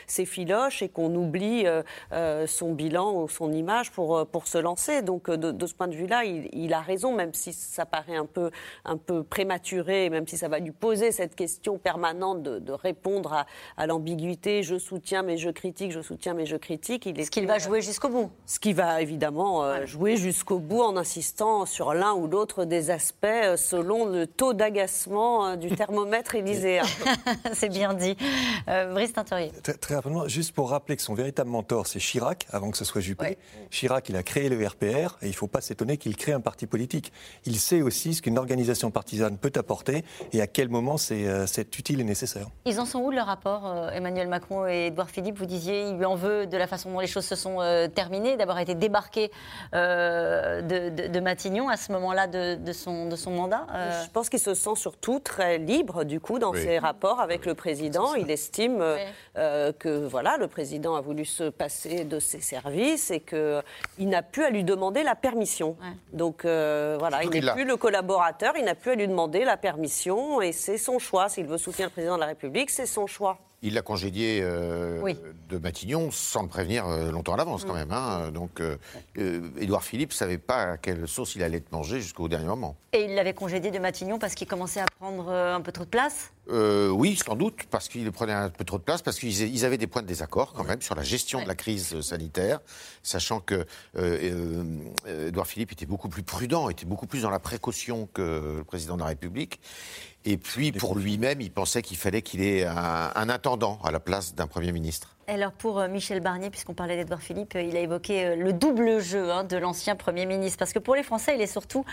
s'effiloche 0.05 0.83
et 0.83 0.89
qu'on 0.89 1.15
oublie 1.15 1.65
euh, 2.12 2.47
son 2.47 2.73
bilan 2.73 3.23
ou 3.23 3.27
son 3.27 3.51
image 3.51 3.91
pour, 3.91 4.27
pour 4.27 4.45
se 4.45 4.60
lancer. 4.60 5.01
Donc 5.01 5.31
de, 5.31 5.65
ce 5.65 5.73
point 5.73 5.88
de 5.88 5.95
vue-là, 5.95 6.25
il, 6.25 6.73
a 6.73 6.81
raison, 6.81 7.15
même 7.15 7.33
si 7.33 7.51
ça 7.53 7.88
paraît 7.88 8.17
un 8.17 8.27
peu, 8.27 8.51
un 8.86 8.97
peu 8.97 9.23
prématuré, 9.23 10.12
même 10.12 10.27
si 10.27 10.38
ça 10.38 10.47
va 10.47 10.60
lui 10.60 10.71
poser 10.71 11.12
cette 11.12 11.36
question 11.36 11.79
permanente 11.79 12.43
de, 12.43 12.71
répondre 12.71 13.33
à, 13.33 13.45
à 13.77 13.88
l'ambiguïté 13.88 14.62
je 14.62 14.77
soutiens 14.77 15.23
mais 15.23 15.38
je 15.38 15.49
critique, 15.49 15.91
je 15.91 16.01
soutiens 16.01 16.36
mais 16.36 16.45
je 16.45 16.55
critique. 16.55 17.07
Il 17.07 17.19
est 17.19 17.23
ce 17.23 17.31
qu'il 17.31 17.47
va 17.47 17.57
jouer 17.57 17.81
jusqu'au 17.81 18.10
bout. 18.10 18.29
Ce 18.45 18.60
qui 18.60 18.73
va 18.73 19.01
évidemment 19.01 19.63
jouer 19.88 20.17
jusqu'au 20.17 20.60
bout 20.60 20.82
en 20.82 20.97
insistant 20.97 21.65
sur 21.65 21.93
l'un 21.93 22.13
ou 22.13 22.28
l'autre 22.28 22.65
des 22.65 22.91
aspects 22.91 23.26
euh, 23.26 23.56
selon 23.56 24.06
le 24.06 24.28
taux 24.28 24.54
d'agacement 24.54 25.47
euh, 25.47 25.56
du 25.56 25.69
thermomètre 25.69 26.36
élyséen. 26.36 26.84
C'est 27.54 27.69
bien 27.69 27.93
dit. 27.93 28.17
Euh, 28.67 28.93
Brice 28.93 29.13
Très, 29.13 29.73
très, 29.73 29.95
rapidement, 29.95 30.28
juste 30.28 30.54
pour 30.54 30.69
rappeler 30.69 30.97
que 30.97 31.02
son 31.02 31.13
véritable 31.13 31.50
mentor, 31.50 31.88
c'est 31.88 32.00
Chirac, 32.00 32.45
avant 32.52 32.69
que 32.69 32.78
ce 32.78 32.86
soit 32.86 33.02
Juppé. 33.02 33.38
Chirac, 33.71 34.10
il 34.10 34.15
a 34.15 34.23
créé 34.23 34.50
le 34.50 34.67
RPR 34.67 35.17
et 35.21 35.28
il 35.28 35.30
ne 35.30 35.34
faut 35.34 35.47
pas 35.47 35.62
s'étonner 35.62 35.97
qu'il 35.97 36.15
crée 36.17 36.34
un 36.34 36.41
parti 36.41 36.67
politique. 36.67 37.12
Il 37.45 37.58
sait 37.58 37.82
aussi 37.82 38.13
ce 38.13 38.21
qu'une 38.21 38.38
organisation 38.38 38.91
partisane 38.91 39.38
peut 39.38 39.52
apporter 39.56 40.04
et 40.34 40.41
à 40.41 40.47
quel 40.47 40.69
moment 40.69 40.97
c'est 40.97 41.78
utile 41.80 42.02
et 42.02 42.04
nécessaire. 42.04 42.47
Ils 42.65 42.80
en 42.80 42.86
sont 42.86 43.00
où 43.00 43.12
leur 43.12 43.28
rapport, 43.28 43.89
Emmanuel 43.91 44.28
Macron 44.28 44.67
et 44.67 44.88
Edouard 44.88 45.10
Philippe? 45.10 45.38
Vous 45.38 45.45
disiez, 45.45 45.89
il 45.89 45.97
lui 45.97 46.06
en 46.06 46.15
veut 46.15 46.45
de 46.45 46.58
la 46.58 46.67
façon 46.67 46.91
dont 46.91 47.00
les 47.00 47.08
choses 47.08 47.26
se 47.26 47.36
sont 47.36 47.58
terminées, 47.95 48.36
d'avoir 48.38 48.60
été 48.60 48.76
débarqué 48.76 49.32
euh, 49.77 50.61
de, 50.61 51.19
Matignon 51.19 51.69
à 51.69 51.77
ce 51.77 51.91
moment-là 51.91 52.27
de, 52.27 52.71
son, 52.71 53.07
de 53.07 53.15
son 53.15 53.31
mandat 53.31 53.67
euh, 53.73 54.03
Je 54.03 54.09
pense 54.09 54.29
qu'il 54.29 54.39
se 54.39 54.53
sent 54.53 54.75
surtout 54.75 55.19
très 55.19 55.57
libre, 55.57 56.03
du 56.03 56.19
coup, 56.19 56.39
dans 56.39 56.53
ses 56.53 56.79
rapports 56.79 57.19
avec 57.19 57.45
le 57.45 57.53
président. 57.53 58.15
Il 58.15 58.29
estime 58.31 58.81
euh, 58.81 59.71
que 59.73 60.07
voilà, 60.07 60.37
le 60.37 60.47
président 60.47 60.95
a 60.95 61.01
voulu 61.01 61.25
se 61.25 61.49
passer 61.49 62.05
de 62.05 62.19
ses 62.19 62.41
services 62.41 63.11
et 63.11 63.19
qu'il 63.19 64.09
n'a 64.09 64.21
plus 64.21 64.43
à 64.43 64.49
lui 64.49 64.63
demander 64.63 65.03
la 65.03 65.15
permission. 65.15 65.75
Donc 66.13 66.41
voilà, 66.43 67.23
il 67.23 67.29
n'est 67.29 67.51
plus 67.51 67.65
le 67.65 67.77
collaborateur, 67.77 68.53
il 68.57 68.65
n'a 68.65 68.75
plus 68.75 68.91
à 68.91 68.95
lui 68.95 69.07
demander 69.07 69.43
la 69.43 69.57
permission 69.57 70.41
et 70.41 70.51
c'est 70.51 70.77
son 70.77 70.99
choix. 70.99 71.29
S'il 71.29 71.45
veut 71.45 71.57
soutenir 71.57 71.87
le 71.87 71.91
président 71.91 72.15
de 72.15 72.21
la 72.21 72.27
République, 72.27 72.69
c'est 72.69 72.85
son 72.85 73.07
choix. 73.07 73.37
Il 73.63 73.73
l'a 73.73 73.81
congédié 73.81 74.39
euh, 74.43 75.01
de 75.49 75.57
Matignon 75.57 76.11
sans 76.11 76.43
le 76.43 76.47
prévenir 76.47 76.87
euh, 76.87 77.11
longtemps 77.11 77.33
à 77.33 77.37
l'avance, 77.37 77.65
quand 77.65 77.73
mm. 77.73 77.77
même. 77.77 77.91
Hein. 77.91 78.29
Donc, 78.31 78.61
euh, 78.61 78.77
Édouard 79.59 79.83
Philippe 79.83 80.11
ne 80.11 80.15
savait 80.15 80.37
pas 80.37 80.73
à 80.73 80.77
quelle 80.77 81.07
sauce 81.07 81.35
il 81.35 81.41
allait 81.41 81.57
être 81.57 81.71
mangé 81.71 81.99
jusqu'au 81.99 82.27
dernier 82.27 82.45
moment. 82.45 82.75
Et 82.93 83.05
il 83.05 83.15
l'avait 83.15 83.33
congédié 83.33 83.71
de 83.71 83.79
Matignon 83.79 84.19
parce 84.19 84.35
qu'il 84.35 84.47
commençait 84.47 84.79
à 84.79 84.85
prendre 84.99 85.31
un 85.31 85.61
peu 85.61 85.71
trop 85.71 85.85
de 85.85 85.89
place? 85.89 86.31
Oui, 86.49 87.17
sans 87.17 87.35
doute, 87.35 87.63
parce 87.69 87.89
qu'il 87.89 88.09
prenait 88.11 88.31
un 88.31 88.49
peu 88.49 88.63
trop 88.63 88.77
de 88.77 88.83
place, 88.83 89.01
parce 89.01 89.19
qu'ils 89.19 89.65
avaient 89.65 89.77
des 89.77 89.87
points 89.87 90.01
de 90.01 90.07
désaccord, 90.07 90.53
quand 90.53 90.63
même, 90.63 90.81
sur 90.81 90.95
la 90.95 91.03
gestion 91.03 91.41
de 91.41 91.47
la 91.47 91.55
crise 91.55 91.99
sanitaire, 91.99 92.59
sachant 93.03 93.41
que 93.41 93.65
Édouard 95.05 95.45
Philippe 95.45 95.73
était 95.73 95.85
beaucoup 95.85 96.07
plus 96.07 96.23
prudent, 96.23 96.69
était 96.69 96.85
beaucoup 96.85 97.05
plus 97.05 97.23
dans 97.23 97.29
la 97.29 97.39
précaution 97.39 98.07
que 98.13 98.55
le 98.59 98.63
président 98.63 98.95
de 98.95 99.01
la 99.01 99.07
République. 99.07 99.59
Et 100.25 100.38
puis, 100.38 100.71
pour 100.71 100.95
lui-même, 100.95 101.39
il 101.41 101.51
pensait 101.51 101.82
qu'il 101.82 101.97
fallait 101.97 102.21
qu'il 102.21 102.41
ait 102.41 102.65
un, 102.65 103.30
intendant 103.30 103.80
à 103.84 103.91
la 103.91 103.99
place 103.99 104.36
d'un 104.36 104.47
Premier 104.47 104.71
ministre. 104.71 105.17
Alors 105.30 105.51
pour 105.51 105.80
euh, 105.80 105.89
Michel 105.89 106.21
Barnier, 106.21 106.49
puisqu'on 106.49 106.73
parlait 106.73 106.95
d'Edouard 106.95 107.21
Philippe, 107.21 107.56
euh, 107.56 107.62
il 107.62 107.75
a 107.75 107.82
évoqué 107.82 108.25
euh, 108.25 108.36
le 108.38 108.53
double 108.53 109.01
jeu 109.01 109.30
hein, 109.30 109.43
de 109.43 109.58
l'ancien 109.58 109.97
Premier 109.97 110.25
ministre. 110.25 110.58
Parce 110.58 110.71
que 110.71 110.80
pour 110.80 110.95
les 110.95 111.03
Français, 111.03 111.34
il 111.36 111.41
est 111.41 111.47
surtout 111.47 111.84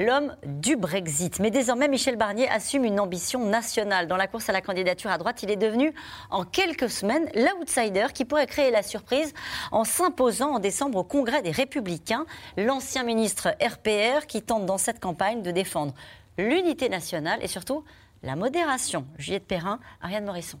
l'homme 0.00 0.34
du 0.44 0.74
Brexit. 0.74 1.38
Mais 1.38 1.52
désormais, 1.52 1.86
Michel 1.86 2.16
Barnier 2.16 2.48
assume 2.48 2.84
une 2.84 2.98
ambition 2.98 3.44
nationale. 3.44 4.08
Dans 4.08 4.16
la 4.16 4.26
course 4.26 4.48
à 4.48 4.52
la 4.52 4.60
candidature 4.60 5.12
à 5.12 5.18
droite, 5.18 5.44
il 5.44 5.50
est 5.52 5.56
devenu 5.56 5.94
en 6.30 6.42
quelques 6.44 6.90
semaines 6.90 7.28
l'outsider 7.36 8.06
qui 8.12 8.24
pourrait 8.24 8.48
créer 8.48 8.72
la 8.72 8.82
surprise 8.82 9.32
en 9.70 9.84
s'imposant 9.84 10.54
en 10.54 10.58
décembre 10.58 10.98
au 10.98 11.04
Congrès 11.04 11.40
des 11.40 11.52
Républicains. 11.52 12.26
L'ancien 12.56 13.04
ministre 13.04 13.54
RPR 13.60 14.26
qui 14.26 14.42
tente 14.42 14.66
dans 14.66 14.78
cette 14.78 14.98
campagne 14.98 15.42
de 15.42 15.52
défendre 15.52 15.94
l'unité 16.38 16.88
nationale 16.88 17.38
et 17.42 17.48
surtout 17.48 17.84
la 18.22 18.36
modération. 18.36 19.06
Juliette 19.18 19.46
Perrin, 19.46 19.78
Ariane 20.00 20.24
Morisson. 20.24 20.58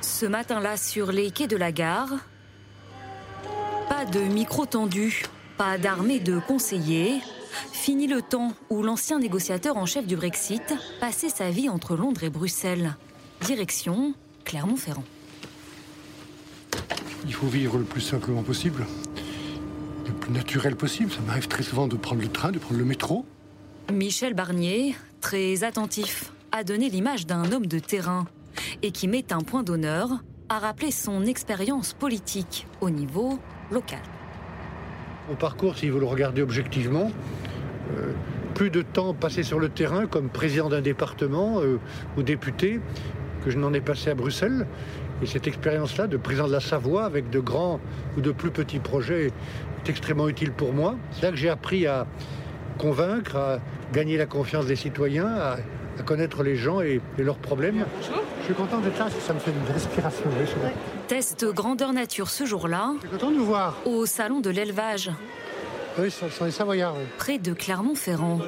Ce 0.00 0.26
matin-là, 0.26 0.76
sur 0.76 1.12
les 1.12 1.30
quais 1.30 1.46
de 1.46 1.56
la 1.56 1.70
gare, 1.70 2.10
pas 3.88 4.04
de 4.04 4.20
micro 4.20 4.66
tendu, 4.66 5.22
pas 5.56 5.78
d'armée 5.78 6.18
de 6.18 6.38
conseillers. 6.40 7.20
Fini 7.72 8.06
le 8.06 8.22
temps 8.22 8.52
où 8.70 8.82
l'ancien 8.82 9.18
négociateur 9.18 9.76
en 9.76 9.86
chef 9.86 10.06
du 10.06 10.16
Brexit 10.16 10.74
passait 11.00 11.28
sa 11.28 11.50
vie 11.50 11.68
entre 11.68 11.96
Londres 11.96 12.24
et 12.24 12.30
Bruxelles. 12.30 12.96
Direction 13.42 14.14
Clermont-Ferrand. 14.44 15.04
Il 17.24 17.32
faut 17.32 17.46
vivre 17.46 17.78
le 17.78 17.84
plus 17.84 18.00
simplement 18.00 18.42
possible 18.42 18.86
le 20.08 20.14
plus 20.14 20.32
naturel 20.32 20.76
possible. 20.76 21.10
Ça 21.10 21.20
m'arrive 21.26 21.48
très 21.48 21.62
souvent 21.62 21.86
de 21.86 21.96
prendre 21.96 22.22
le 22.22 22.28
train, 22.28 22.50
de 22.50 22.58
prendre 22.58 22.78
le 22.78 22.84
métro. 22.84 23.24
Michel 23.92 24.34
Barnier, 24.34 24.94
très 25.20 25.64
attentif, 25.64 26.32
a 26.52 26.64
donné 26.64 26.88
l'image 26.88 27.26
d'un 27.26 27.50
homme 27.52 27.66
de 27.66 27.78
terrain 27.78 28.26
et 28.82 28.90
qui 28.90 29.08
met 29.08 29.32
un 29.32 29.40
point 29.40 29.62
d'honneur 29.62 30.08
à 30.48 30.58
rappeler 30.58 30.90
son 30.90 31.24
expérience 31.24 31.92
politique 31.92 32.66
au 32.80 32.90
niveau 32.90 33.38
local. 33.70 34.00
Mon 35.28 35.36
parcours, 35.36 35.76
si 35.76 35.90
vous 35.90 36.00
le 36.00 36.06
regardez 36.06 36.40
objectivement, 36.40 37.10
euh, 37.96 38.12
plus 38.54 38.70
de 38.70 38.82
temps 38.82 39.14
passé 39.14 39.42
sur 39.42 39.58
le 39.58 39.68
terrain 39.68 40.06
comme 40.06 40.30
président 40.30 40.68
d'un 40.68 40.80
département 40.80 41.60
euh, 41.60 41.78
ou 42.16 42.22
député 42.22 42.80
que 43.44 43.50
je 43.50 43.58
n'en 43.58 43.72
ai 43.72 43.80
passé 43.80 44.10
à 44.10 44.14
Bruxelles. 44.14 44.66
Et 45.22 45.26
cette 45.26 45.46
expérience-là 45.46 46.06
de 46.06 46.16
président 46.16 46.46
de 46.46 46.52
la 46.52 46.60
Savoie 46.60 47.04
avec 47.04 47.30
de 47.30 47.40
grands 47.40 47.80
ou 48.16 48.20
de 48.20 48.30
plus 48.30 48.50
petits 48.50 48.78
projets 48.78 49.32
extrêmement 49.86 50.28
utile 50.28 50.52
pour 50.52 50.72
moi. 50.72 50.96
C'est 51.12 51.22
là 51.22 51.30
que 51.30 51.36
j'ai 51.36 51.48
appris 51.48 51.86
à 51.86 52.06
convaincre, 52.78 53.36
à 53.36 53.58
gagner 53.92 54.16
la 54.16 54.26
confiance 54.26 54.66
des 54.66 54.76
citoyens, 54.76 55.26
à, 55.26 55.56
connaître 56.06 56.44
les 56.44 56.54
gens 56.54 56.80
et, 56.80 57.00
leurs 57.18 57.38
problèmes. 57.38 57.84
Je 58.40 58.44
suis 58.44 58.54
content 58.54 58.78
d'être 58.78 58.98
là, 58.98 59.08
ça 59.10 59.34
me 59.34 59.40
fait 59.40 59.50
une 59.50 59.72
respiration. 59.72 60.24
Test 61.08 61.44
grandeur 61.46 61.92
nature 61.92 62.30
ce 62.30 62.44
jour-là. 62.44 62.92
Je 63.02 63.08
suis 63.08 63.18
content 63.18 63.32
de 63.32 63.38
vous 63.38 63.46
voir. 63.46 63.76
Au 63.84 64.06
salon 64.06 64.40
de 64.40 64.48
l'élevage. 64.48 65.10
Oui, 65.98 66.12
ce 66.12 66.28
sont 66.28 66.44
les 66.44 66.52
Savoyards. 66.52 66.94
Près 67.18 67.38
de 67.38 67.52
Clermont-Ferrand. 67.52 68.38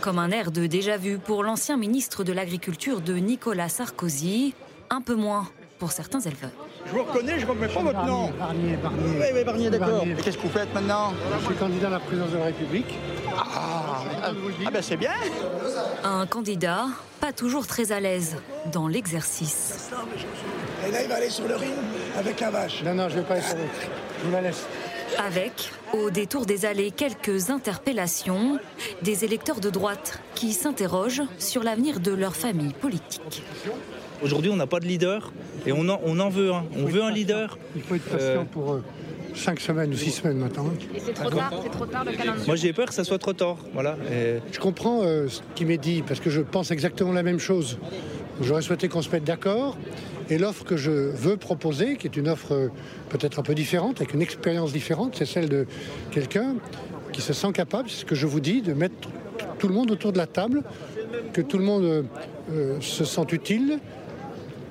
Comme 0.00 0.18
un 0.18 0.30
air 0.30 0.50
de 0.50 0.66
déjà-vu 0.66 1.18
pour 1.18 1.44
l'ancien 1.44 1.76
ministre 1.76 2.24
de 2.24 2.32
l'Agriculture 2.32 3.02
de 3.02 3.14
Nicolas 3.14 3.68
Sarkozy, 3.68 4.54
un 4.88 5.02
peu 5.02 5.14
moins 5.14 5.46
pour 5.78 5.92
certains 5.92 6.20
éleveurs. 6.20 6.50
Je 6.86 6.92
vous 6.92 7.04
reconnais, 7.04 7.38
je 7.38 7.46
ne 7.46 7.50
remets 7.50 7.68
pas 7.68 7.80
votre 7.80 8.04
nom. 8.04 8.30
Barnier, 8.38 8.76
Barnier. 8.76 9.18
Oui, 9.18 9.26
oui, 9.34 9.44
Barnier, 9.44 9.70
d'accord. 9.70 10.02
Et 10.04 10.22
qu'est-ce 10.22 10.36
que 10.36 10.42
vous 10.42 10.48
faites 10.48 10.72
maintenant 10.74 11.12
Je 11.40 11.46
suis 11.46 11.54
candidat 11.54 11.88
à 11.88 11.90
la 11.90 12.00
présidence 12.00 12.30
de 12.30 12.38
la 12.38 12.44
République. 12.46 12.98
Ah, 13.36 14.02
ah 14.24 14.70
ben 14.72 14.82
c'est 14.82 14.96
bien. 14.96 15.12
Un 16.04 16.26
candidat 16.26 16.86
pas 17.20 17.32
toujours 17.32 17.66
très 17.66 17.92
à 17.92 18.00
l'aise 18.00 18.36
dans 18.72 18.88
l'exercice. 18.88 19.90
Et 20.86 20.90
là, 20.90 21.02
il 21.02 21.08
va 21.08 21.16
aller 21.16 21.30
sur 21.30 21.46
le 21.46 21.56
ring 21.56 21.74
avec 22.16 22.40
la 22.40 22.50
vache. 22.50 22.82
Non, 22.84 22.94
non, 22.94 23.08
je 23.08 23.16
ne 23.16 23.20
vais 23.20 23.26
pas 23.26 23.34
aller 23.34 23.42
sur 23.42 23.56
le 23.56 23.62
ring. 23.62 23.90
Je 24.20 24.26
vous 24.26 24.32
la 24.32 24.40
laisse. 24.40 24.66
Avec, 25.18 25.72
au 25.92 26.10
détour 26.10 26.46
des 26.46 26.64
allées, 26.64 26.90
quelques 26.90 27.50
interpellations 27.50 28.58
des 29.02 29.24
électeurs 29.24 29.60
de 29.60 29.70
droite 29.70 30.20
qui 30.34 30.52
s'interrogent 30.52 31.22
sur 31.38 31.62
l'avenir 31.62 32.00
de 32.00 32.12
leur 32.12 32.36
famille 32.36 32.72
politique. 32.72 33.42
Aujourd'hui, 34.22 34.50
on 34.50 34.56
n'a 34.56 34.66
pas 34.66 34.80
de 34.80 34.86
leader 34.86 35.32
et 35.66 35.72
on 35.72 35.88
en, 35.88 36.00
on 36.04 36.18
en 36.18 36.28
veut 36.28 36.52
un. 36.52 36.64
On 36.76 36.86
veut 36.86 37.02
un 37.02 37.10
leader. 37.10 37.58
Il 37.76 37.82
faut 37.82 37.94
être 37.94 38.08
patient 38.08 38.44
pour 38.44 38.72
euh, 38.72 38.84
cinq 39.34 39.60
semaines 39.60 39.92
ou 39.92 39.96
six 39.96 40.10
semaines 40.10 40.38
maintenant. 40.38 40.72
Et 40.94 41.00
c'est 41.00 41.12
trop 41.12 41.30
tard, 41.30 41.52
c'est 41.62 41.70
trop 41.70 41.86
tard 41.86 42.04
le 42.04 42.12
calendrier. 42.12 42.46
Moi, 42.46 42.56
j'ai 42.56 42.72
peur 42.72 42.88
que 42.88 42.94
ça 42.94 43.04
soit 43.04 43.18
trop 43.18 43.32
tard. 43.32 43.56
Voilà. 43.72 43.96
Je 44.50 44.58
comprends 44.58 45.02
euh, 45.02 45.28
ce 45.28 45.40
qui 45.54 45.64
m'est 45.64 45.78
dit 45.78 46.02
parce 46.02 46.20
que 46.20 46.30
je 46.30 46.40
pense 46.40 46.70
exactement 46.70 47.12
la 47.12 47.22
même 47.22 47.38
chose. 47.38 47.78
J'aurais 48.40 48.62
souhaité 48.62 48.88
qu'on 48.88 49.02
se 49.02 49.10
mette 49.10 49.24
d'accord. 49.24 49.76
Et 50.30 50.36
l'offre 50.36 50.64
que 50.64 50.76
je 50.76 50.90
veux 50.90 51.36
proposer, 51.36 51.96
qui 51.96 52.06
est 52.06 52.16
une 52.16 52.28
offre 52.28 52.52
euh, 52.52 52.68
peut-être 53.08 53.38
un 53.38 53.42
peu 53.42 53.54
différente, 53.54 54.00
avec 54.00 54.12
une 54.12 54.20
expérience 54.20 54.72
différente, 54.72 55.16
c'est 55.16 55.24
celle 55.24 55.48
de 55.48 55.66
quelqu'un 56.10 56.56
qui 57.12 57.22
se 57.22 57.32
sent 57.32 57.52
capable, 57.52 57.88
c'est 57.88 58.00
ce 58.00 58.04
que 58.04 58.14
je 58.14 58.26
vous 58.26 58.40
dis, 58.40 58.60
de 58.60 58.74
mettre 58.74 58.94
tout 59.58 59.68
le 59.68 59.74
monde 59.74 59.90
autour 59.90 60.12
de 60.12 60.18
la 60.18 60.26
table, 60.26 60.62
que 61.32 61.40
tout 61.40 61.56
le 61.56 61.64
monde 61.64 61.84
euh, 61.84 62.02
euh, 62.52 62.80
se 62.80 63.04
sent 63.06 63.26
utile, 63.32 63.78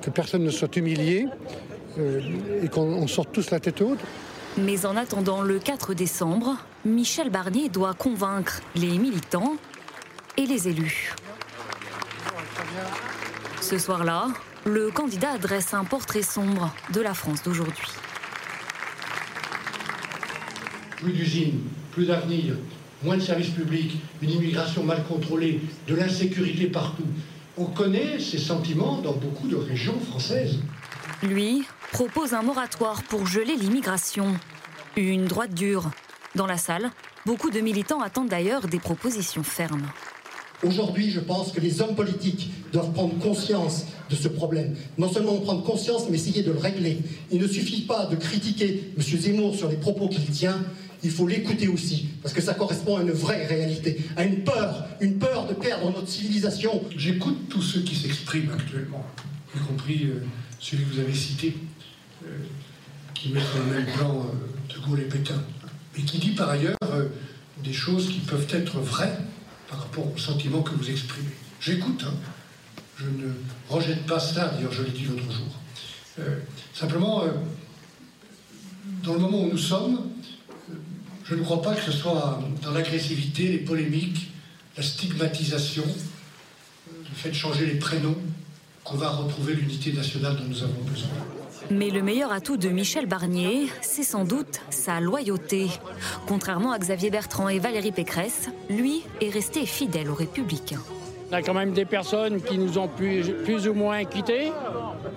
que 0.08 0.12
personne 0.12 0.46
ne 0.46 0.52
soit 0.52 0.74
humilié 0.78 1.28
euh, 2.00 2.22
et 2.64 2.70
qu'on 2.70 2.84
on 2.84 3.08
sorte 3.08 3.34
tous 3.34 3.52
la 3.52 3.60
tête 3.60 3.82
haute. 3.82 4.00
Mais 4.58 4.86
en 4.86 4.96
attendant 4.96 5.42
le 5.42 5.60
4 5.60 5.94
décembre, 5.94 6.56
Michel 6.86 7.30
Barnier 7.30 7.68
doit 7.68 7.94
convaincre 7.94 8.62
les 8.74 8.98
militants 9.00 9.58
et 10.38 10.46
les 10.46 10.70
élus. 10.70 11.14
Ce 13.60 13.78
soir-là, 13.78 14.30
le 14.66 14.92
candidat 14.92 15.38
dresse 15.40 15.74
un 15.74 15.84
portrait 15.84 16.22
sombre 16.22 16.74
de 16.94 17.02
la 17.02 17.14
France 17.14 17.44
d'aujourd'hui. 17.44 17.92
Plus 20.96 21.12
d'usines, 21.12 21.60
plus 21.92 22.06
d'avenir, 22.06 22.56
moins 23.04 23.18
de 23.18 23.22
services 23.22 23.50
publics, 23.50 24.00
une 24.22 24.30
immigration 24.30 24.84
mal 24.84 25.04
contrôlée, 25.04 25.60
de 25.86 25.96
l'insécurité 25.96 26.68
partout. 26.68 27.04
On 27.60 27.66
connaît 27.66 28.20
ces 28.20 28.38
sentiments 28.38 29.02
dans 29.02 29.14
beaucoup 29.14 29.48
de 29.48 29.56
régions 29.56 30.00
françaises. 30.00 30.60
Lui 31.24 31.64
propose 31.92 32.36
un 32.36 32.44
moratoire 32.44 33.02
pour 33.02 33.26
geler 33.26 33.56
l'immigration. 33.56 34.36
Une 34.96 35.26
droite 35.26 35.56
dure. 35.56 35.90
Dans 36.36 36.46
la 36.46 36.58
salle, 36.58 36.92
beaucoup 37.26 37.50
de 37.50 37.60
militants 37.60 38.02
attendent 38.02 38.30
d'ailleurs 38.30 38.68
des 38.68 38.78
propositions 38.78 39.42
fermes. 39.42 39.88
Aujourd'hui, 40.64 41.10
je 41.10 41.20
pense 41.20 41.52
que 41.52 41.60
les 41.60 41.82
hommes 41.82 41.96
politiques 41.96 42.52
doivent 42.72 42.92
prendre 42.92 43.18
conscience 43.18 43.86
de 44.12 44.16
ce 44.16 44.28
problème. 44.28 44.76
Non 45.00 45.12
seulement 45.12 45.34
en 45.34 45.40
prendre 45.40 45.64
conscience, 45.64 46.04
mais 46.12 46.18
essayer 46.18 46.44
de 46.44 46.52
le 46.52 46.60
régler. 46.60 47.00
Il 47.32 47.42
ne 47.42 47.48
suffit 47.48 47.82
pas 47.82 48.06
de 48.06 48.16
critiquer 48.16 48.92
M. 48.96 49.04
Zemmour 49.04 49.56
sur 49.56 49.68
les 49.68 49.78
propos 49.78 50.10
qu'il 50.10 50.30
tient, 50.30 50.60
il 51.08 51.14
faut 51.14 51.26
l'écouter 51.26 51.70
aussi, 51.70 52.10
parce 52.22 52.34
que 52.34 52.42
ça 52.42 52.54
correspond 52.54 52.98
à 52.98 53.02
une 53.02 53.12
vraie 53.12 53.46
réalité, 53.46 54.04
à 54.18 54.26
une 54.26 54.44
peur, 54.44 54.86
une 55.00 55.18
peur 55.18 55.48
de 55.48 55.54
perdre 55.54 55.90
notre 55.90 56.10
civilisation. 56.10 56.84
J'écoute 56.98 57.48
tous 57.50 57.62
ceux 57.62 57.80
qui 57.80 57.96
s'expriment 57.96 58.52
actuellement, 58.52 59.06
y 59.56 59.60
compris 59.60 60.04
euh, 60.04 60.22
celui 60.60 60.84
que 60.84 60.94
vous 60.96 61.00
avez 61.00 61.14
cité, 61.14 61.56
euh, 62.26 62.28
qui 63.14 63.30
met 63.30 63.40
sur 63.40 63.60
le 63.60 63.74
même 63.74 63.86
plan 63.94 64.20
euh, 64.20 64.74
De 64.76 64.86
Gaulle 64.86 65.00
et 65.00 65.06
Pétain, 65.06 65.42
et 65.98 66.02
qui 66.02 66.18
dit 66.18 66.32
par 66.32 66.50
ailleurs 66.50 66.76
des 67.64 67.74
choses 67.74 68.10
qui 68.10 68.20
peuvent 68.20 68.48
être 68.52 68.80
vraies 68.82 69.18
par 69.70 69.80
rapport 69.80 70.14
au 70.14 70.18
sentiment 70.18 70.62
que 70.62 70.76
vous 70.76 70.90
exprimez. 70.90 71.32
J'écoute, 71.62 72.04
hein. 72.06 72.14
je 72.98 73.06
ne 73.06 73.32
rejette 73.70 74.06
pas 74.06 74.20
cela, 74.20 74.50
d'ailleurs 74.50 74.74
je 74.74 74.84
l'ai 74.84 74.92
dit 74.92 75.06
l'autre 75.06 75.32
jour. 75.32 76.26
Simplement, 76.74 77.24
dans 79.04 79.14
le 79.14 79.20
moment 79.20 79.44
où 79.44 79.50
nous 79.50 79.58
sommes, 79.58 80.12
je 81.30 81.36
ne 81.36 81.44
crois 81.44 81.62
pas 81.62 81.74
que 81.74 81.82
ce 81.82 81.92
soit 81.92 82.40
dans 82.64 82.72
l'agressivité, 82.72 83.48
les 83.48 83.58
polémiques, 83.58 84.32
la 84.78 84.84
stigmatisation, 84.84 85.84
euh, 85.84 86.92
le 87.10 87.16
fait 87.16 87.30
de 87.30 87.36
changer 87.36 87.66
les 87.66 87.76
prénoms, 87.76 88.16
qu'on 88.84 88.98
va 88.98 89.10
retrouver 89.10 89.54
l'unité 89.56 89.92
nationale 89.92 90.38
dont 90.38 90.46
nous 90.46 90.64
avons 90.64 90.82
besoin. 90.84 91.10
Mais 91.70 91.90
le 91.90 92.02
meilleur 92.02 92.32
atout 92.32 92.56
de 92.56 92.70
Michel 92.70 93.08
Barnier, 93.08 93.68
c'est 93.82 94.04
sans 94.04 94.24
doute 94.24 94.62
sa 94.70 95.02
loyauté. 95.02 95.68
Contrairement 96.28 96.72
à 96.72 96.80
Xavier 96.80 97.10
Bertrand 97.10 97.50
et 97.50 97.60
Valérie 97.60 97.92
Pécresse, 97.92 98.50
lui 98.70 99.02
est 99.20 99.30
resté 99.30 99.66
fidèle 99.66 100.10
aux 100.10 100.16
Républicains. 100.16 100.84
On 101.30 101.34
a 101.34 101.42
quand 101.42 101.54
même 101.54 101.74
des 101.74 101.86
personnes 101.86 102.42
qui 102.42 102.58
nous 102.58 102.78
ont 102.78 102.88
plus, 102.88 103.32
plus 103.44 103.68
ou 103.68 103.74
moins 103.74 104.06
quittés 104.06 104.52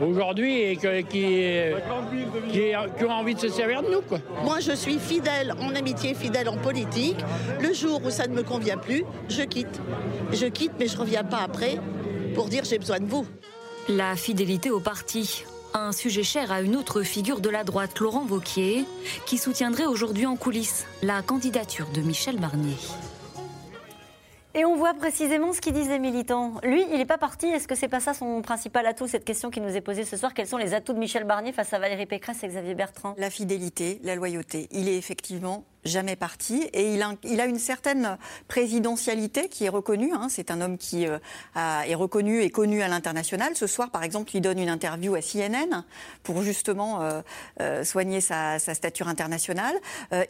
aujourd'hui 0.00 0.60
et 0.62 0.76
que- 0.76 1.02
qui, 1.02 1.36
qui- 2.52 2.72
qui 2.98 3.04
ont 3.04 3.10
envie 3.12 3.34
de 3.34 3.40
se 3.40 3.48
servir 3.48 3.82
de 3.82 3.90
nous. 3.90 4.00
Quoi. 4.00 4.18
Moi, 4.42 4.58
je 4.60 4.72
suis 4.72 4.98
fidèle 4.98 5.54
en 5.60 5.74
amitié, 5.74 6.14
fidèle 6.14 6.48
en 6.48 6.56
politique. 6.56 7.16
Le 7.60 7.72
jour 7.72 8.00
où 8.04 8.10
ça 8.10 8.26
ne 8.26 8.34
me 8.34 8.42
convient 8.42 8.76
plus, 8.76 9.04
je 9.28 9.42
quitte. 9.42 9.80
Je 10.32 10.46
quitte, 10.46 10.72
mais 10.80 10.88
je 10.88 10.96
ne 10.96 11.00
reviens 11.02 11.24
pas 11.24 11.38
après 11.44 11.78
pour 12.34 12.46
dire 12.46 12.64
j'ai 12.64 12.78
besoin 12.78 12.98
de 12.98 13.06
vous. 13.06 13.26
La 13.88 14.16
fidélité 14.16 14.70
au 14.70 14.80
parti. 14.80 15.44
Un 15.74 15.92
sujet 15.92 16.24
cher 16.24 16.50
à 16.50 16.60
une 16.62 16.74
autre 16.74 17.02
figure 17.02 17.40
de 17.40 17.48
la 17.48 17.62
droite, 17.62 18.00
Laurent 18.00 18.26
Wauquiez, 18.28 18.84
qui 19.26 19.38
soutiendrait 19.38 19.86
aujourd'hui 19.86 20.26
en 20.26 20.34
coulisses 20.34 20.86
la 21.02 21.22
candidature 21.22 21.86
de 21.94 22.00
Michel 22.00 22.38
Barnier. 22.40 22.74
Et 24.52 24.64
on 24.64 24.74
voit 24.76 24.94
précisément 24.94 25.52
ce 25.52 25.60
qu'ils 25.60 25.74
disent 25.74 25.88
les 25.88 26.00
militants. 26.00 26.54
Lui, 26.64 26.84
il 26.90 26.98
n'est 26.98 27.06
pas 27.06 27.18
parti. 27.18 27.46
Est-ce 27.46 27.68
que 27.68 27.76
c'est 27.76 27.88
pas 27.88 28.00
ça 28.00 28.14
son 28.14 28.42
principal 28.42 28.84
atout, 28.84 29.06
cette 29.06 29.24
question 29.24 29.48
qui 29.48 29.60
nous 29.60 29.76
est 29.76 29.80
posée 29.80 30.04
ce 30.04 30.16
soir? 30.16 30.34
Quels 30.34 30.48
sont 30.48 30.56
les 30.56 30.74
atouts 30.74 30.92
de 30.92 30.98
Michel 30.98 31.22
Barnier 31.22 31.52
face 31.52 31.72
à 31.72 31.78
Valérie 31.78 32.06
Pécresse 32.06 32.42
et 32.42 32.48
Xavier 32.48 32.74
Bertrand? 32.74 33.14
La 33.16 33.30
fidélité, 33.30 34.00
la 34.02 34.16
loyauté. 34.16 34.66
Il 34.72 34.88
est 34.88 34.96
effectivement 34.96 35.64
jamais 35.84 36.16
parti 36.16 36.62
et 36.72 36.94
il 36.94 37.02
a, 37.02 37.12
il 37.24 37.40
a 37.40 37.46
une 37.46 37.58
certaine 37.58 38.18
présidentialité 38.48 39.48
qui 39.48 39.64
est 39.64 39.68
reconnue. 39.70 40.12
hein. 40.12 40.26
C'est 40.28 40.50
un 40.50 40.60
homme 40.60 40.76
qui 40.78 41.06
euh, 41.06 41.18
a- 41.54 41.86
est 41.88 41.94
reconnu 41.94 42.42
et 42.42 42.50
connu 42.50 42.82
à 42.82 42.88
l'international. 42.88 43.56
Ce 43.56 43.66
soir, 43.66 43.90
par 43.90 44.02
exemple, 44.04 44.30
il 44.34 44.40
donne 44.40 44.58
une 44.58 44.68
interview 44.68 45.14
à 45.14 45.20
CNN 45.20 45.84
pour 46.22 46.42
justement 46.42 47.00
euh, 47.02 47.22
euh, 47.60 47.84
soigner 47.84 48.20
sa, 48.20 48.58
sa 48.58 48.74
stature 48.74 49.08
internationale. 49.08 49.74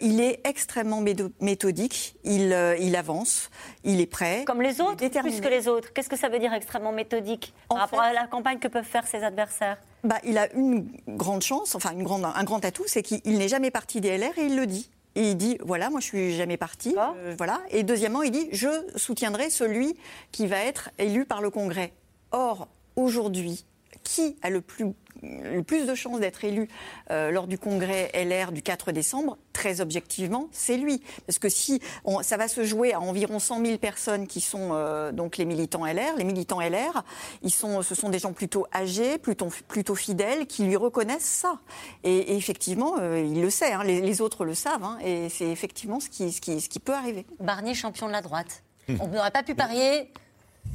Il 0.01 0.21
est 0.21 0.41
extrêmement 0.45 1.03
méthodique. 1.41 2.17
Il, 2.25 2.57
il 2.81 2.97
avance. 2.97 3.51
Il 3.85 4.01
est 4.01 4.07
prêt. 4.07 4.45
Comme 4.47 4.63
les 4.63 4.81
autres, 4.81 4.97
plus 5.21 5.41
que 5.41 5.49
les 5.49 5.69
autres. 5.69 5.93
Qu'est-ce 5.93 6.09
que 6.09 6.17
ça 6.17 6.29
veut 6.29 6.39
dire 6.39 6.53
extrêmement 6.53 6.93
méthodique 6.93 7.53
par 7.69 7.79
rapport 7.79 8.01
à 8.01 8.13
la 8.13 8.27
campagne 8.27 8.59
que 8.59 8.69
peuvent 8.69 8.85
faire 8.85 9.07
ses 9.07 9.23
adversaires? 9.25 9.79
Bah, 10.05 10.19
il 10.25 10.39
a 10.39 10.51
une 10.55 10.87
grande 11.09 11.43
chance, 11.43 11.75
enfin 11.75 11.91
une 11.93 12.03
grande, 12.03 12.25
un 12.25 12.45
grand 12.45 12.65
atout, 12.65 12.85
c'est 12.87 13.03
qu'il 13.03 13.21
il 13.25 13.37
n'est 13.39 13.49
jamais 13.49 13.71
parti 13.71 14.01
des 14.01 14.17
LR 14.17 14.39
et 14.39 14.45
il 14.47 14.57
le 14.57 14.67
dit. 14.67 14.91
Et 15.17 15.31
il 15.31 15.37
dit 15.37 15.59
voilà, 15.61 15.91
moi 15.91 16.01
je 16.01 16.07
suis 16.07 16.37
jamais 16.37 16.57
parti, 16.57 16.95
euh, 16.97 17.35
voilà. 17.37 17.61
Et 17.71 17.83
deuxièmement, 17.83 18.23
il 18.23 18.31
dit 18.31 18.49
je 18.53 18.69
soutiendrai 18.97 19.51
celui 19.51 19.97
qui 20.33 20.47
va 20.47 20.59
être 20.59 20.91
élu 20.99 21.25
par 21.25 21.43
le 21.43 21.51
Congrès. 21.51 21.93
Or 22.33 22.69
aujourd'hui, 22.97 23.65
qui 24.05 24.37
a 24.43 24.51
le 24.51 24.61
plus 24.61 24.87
le 25.23 25.63
plus 25.63 25.87
de 25.87 25.95
chances 25.95 26.21
d'être 26.21 26.45
élu 26.45 26.69
euh, 27.11 27.31
lors 27.31 27.47
du 27.47 27.59
congrès 27.59 28.11
LR 28.15 28.53
du 28.53 28.63
4 28.63 28.93
décembre, 28.93 29.37
très 29.53 29.81
objectivement, 29.81 30.49
c'est 30.53 30.77
lui. 30.77 31.03
Parce 31.27 31.39
que 31.39 31.49
si 31.49 31.81
ça 32.23 32.37
va 32.37 32.49
se 32.49 32.65
jouer 32.65 32.93
à 32.93 33.01
environ 33.01 33.39
100 33.39 33.65
000 33.65 33.79
personnes 33.79 34.27
qui 34.27 34.41
sont 34.41 34.71
euh, 34.73 35.13
donc 35.13 35.37
les 35.37 35.45
militants 35.45 35.85
LR, 35.85 36.17
les 36.17 36.25
militants 36.25 36.61
LR, 36.61 37.05
ils 37.43 37.53
sont, 37.53 37.83
ce 37.83 37.95
sont 37.95 38.09
des 38.09 38.19
gens 38.19 38.33
plutôt 38.33 38.67
âgés, 38.75 39.19
plutôt, 39.19 39.51
fidèles, 39.95 40.47
qui 40.47 40.65
lui 40.65 40.77
reconnaissent 40.77 41.23
ça. 41.23 41.61
Et, 42.05 42.37
effectivement, 42.37 42.97
euh, 43.01 43.21
il 43.21 43.41
le 43.43 43.51
sait, 43.51 43.73
hein, 43.73 43.85
les, 43.85 44.21
autres 44.21 44.45
le 44.45 44.55
savent, 44.55 44.85
hein, 44.85 44.99
et 45.05 45.29
c'est 45.29 45.49
effectivement 45.49 46.01
ce 46.01 46.09
qui, 46.09 46.33
qui, 46.41 46.81
peut 46.81 46.95
arriver. 46.95 47.27
Barnier, 47.39 47.75
champion 47.75 48.07
de 48.07 48.13
la 48.13 48.23
droite. 48.23 48.63
On 49.01 49.07
n'aurait 49.07 49.31
pas 49.31 49.43
pu 49.43 49.55
parier 49.55 50.11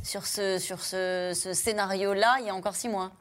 sur 0.03 0.25
ce 0.25 1.51
scénario-là 1.53 2.37
il 2.39 2.47
y 2.47 2.49
a 2.49 2.55
encore 2.55 2.75
six 2.75 2.87
mois. 2.87 3.11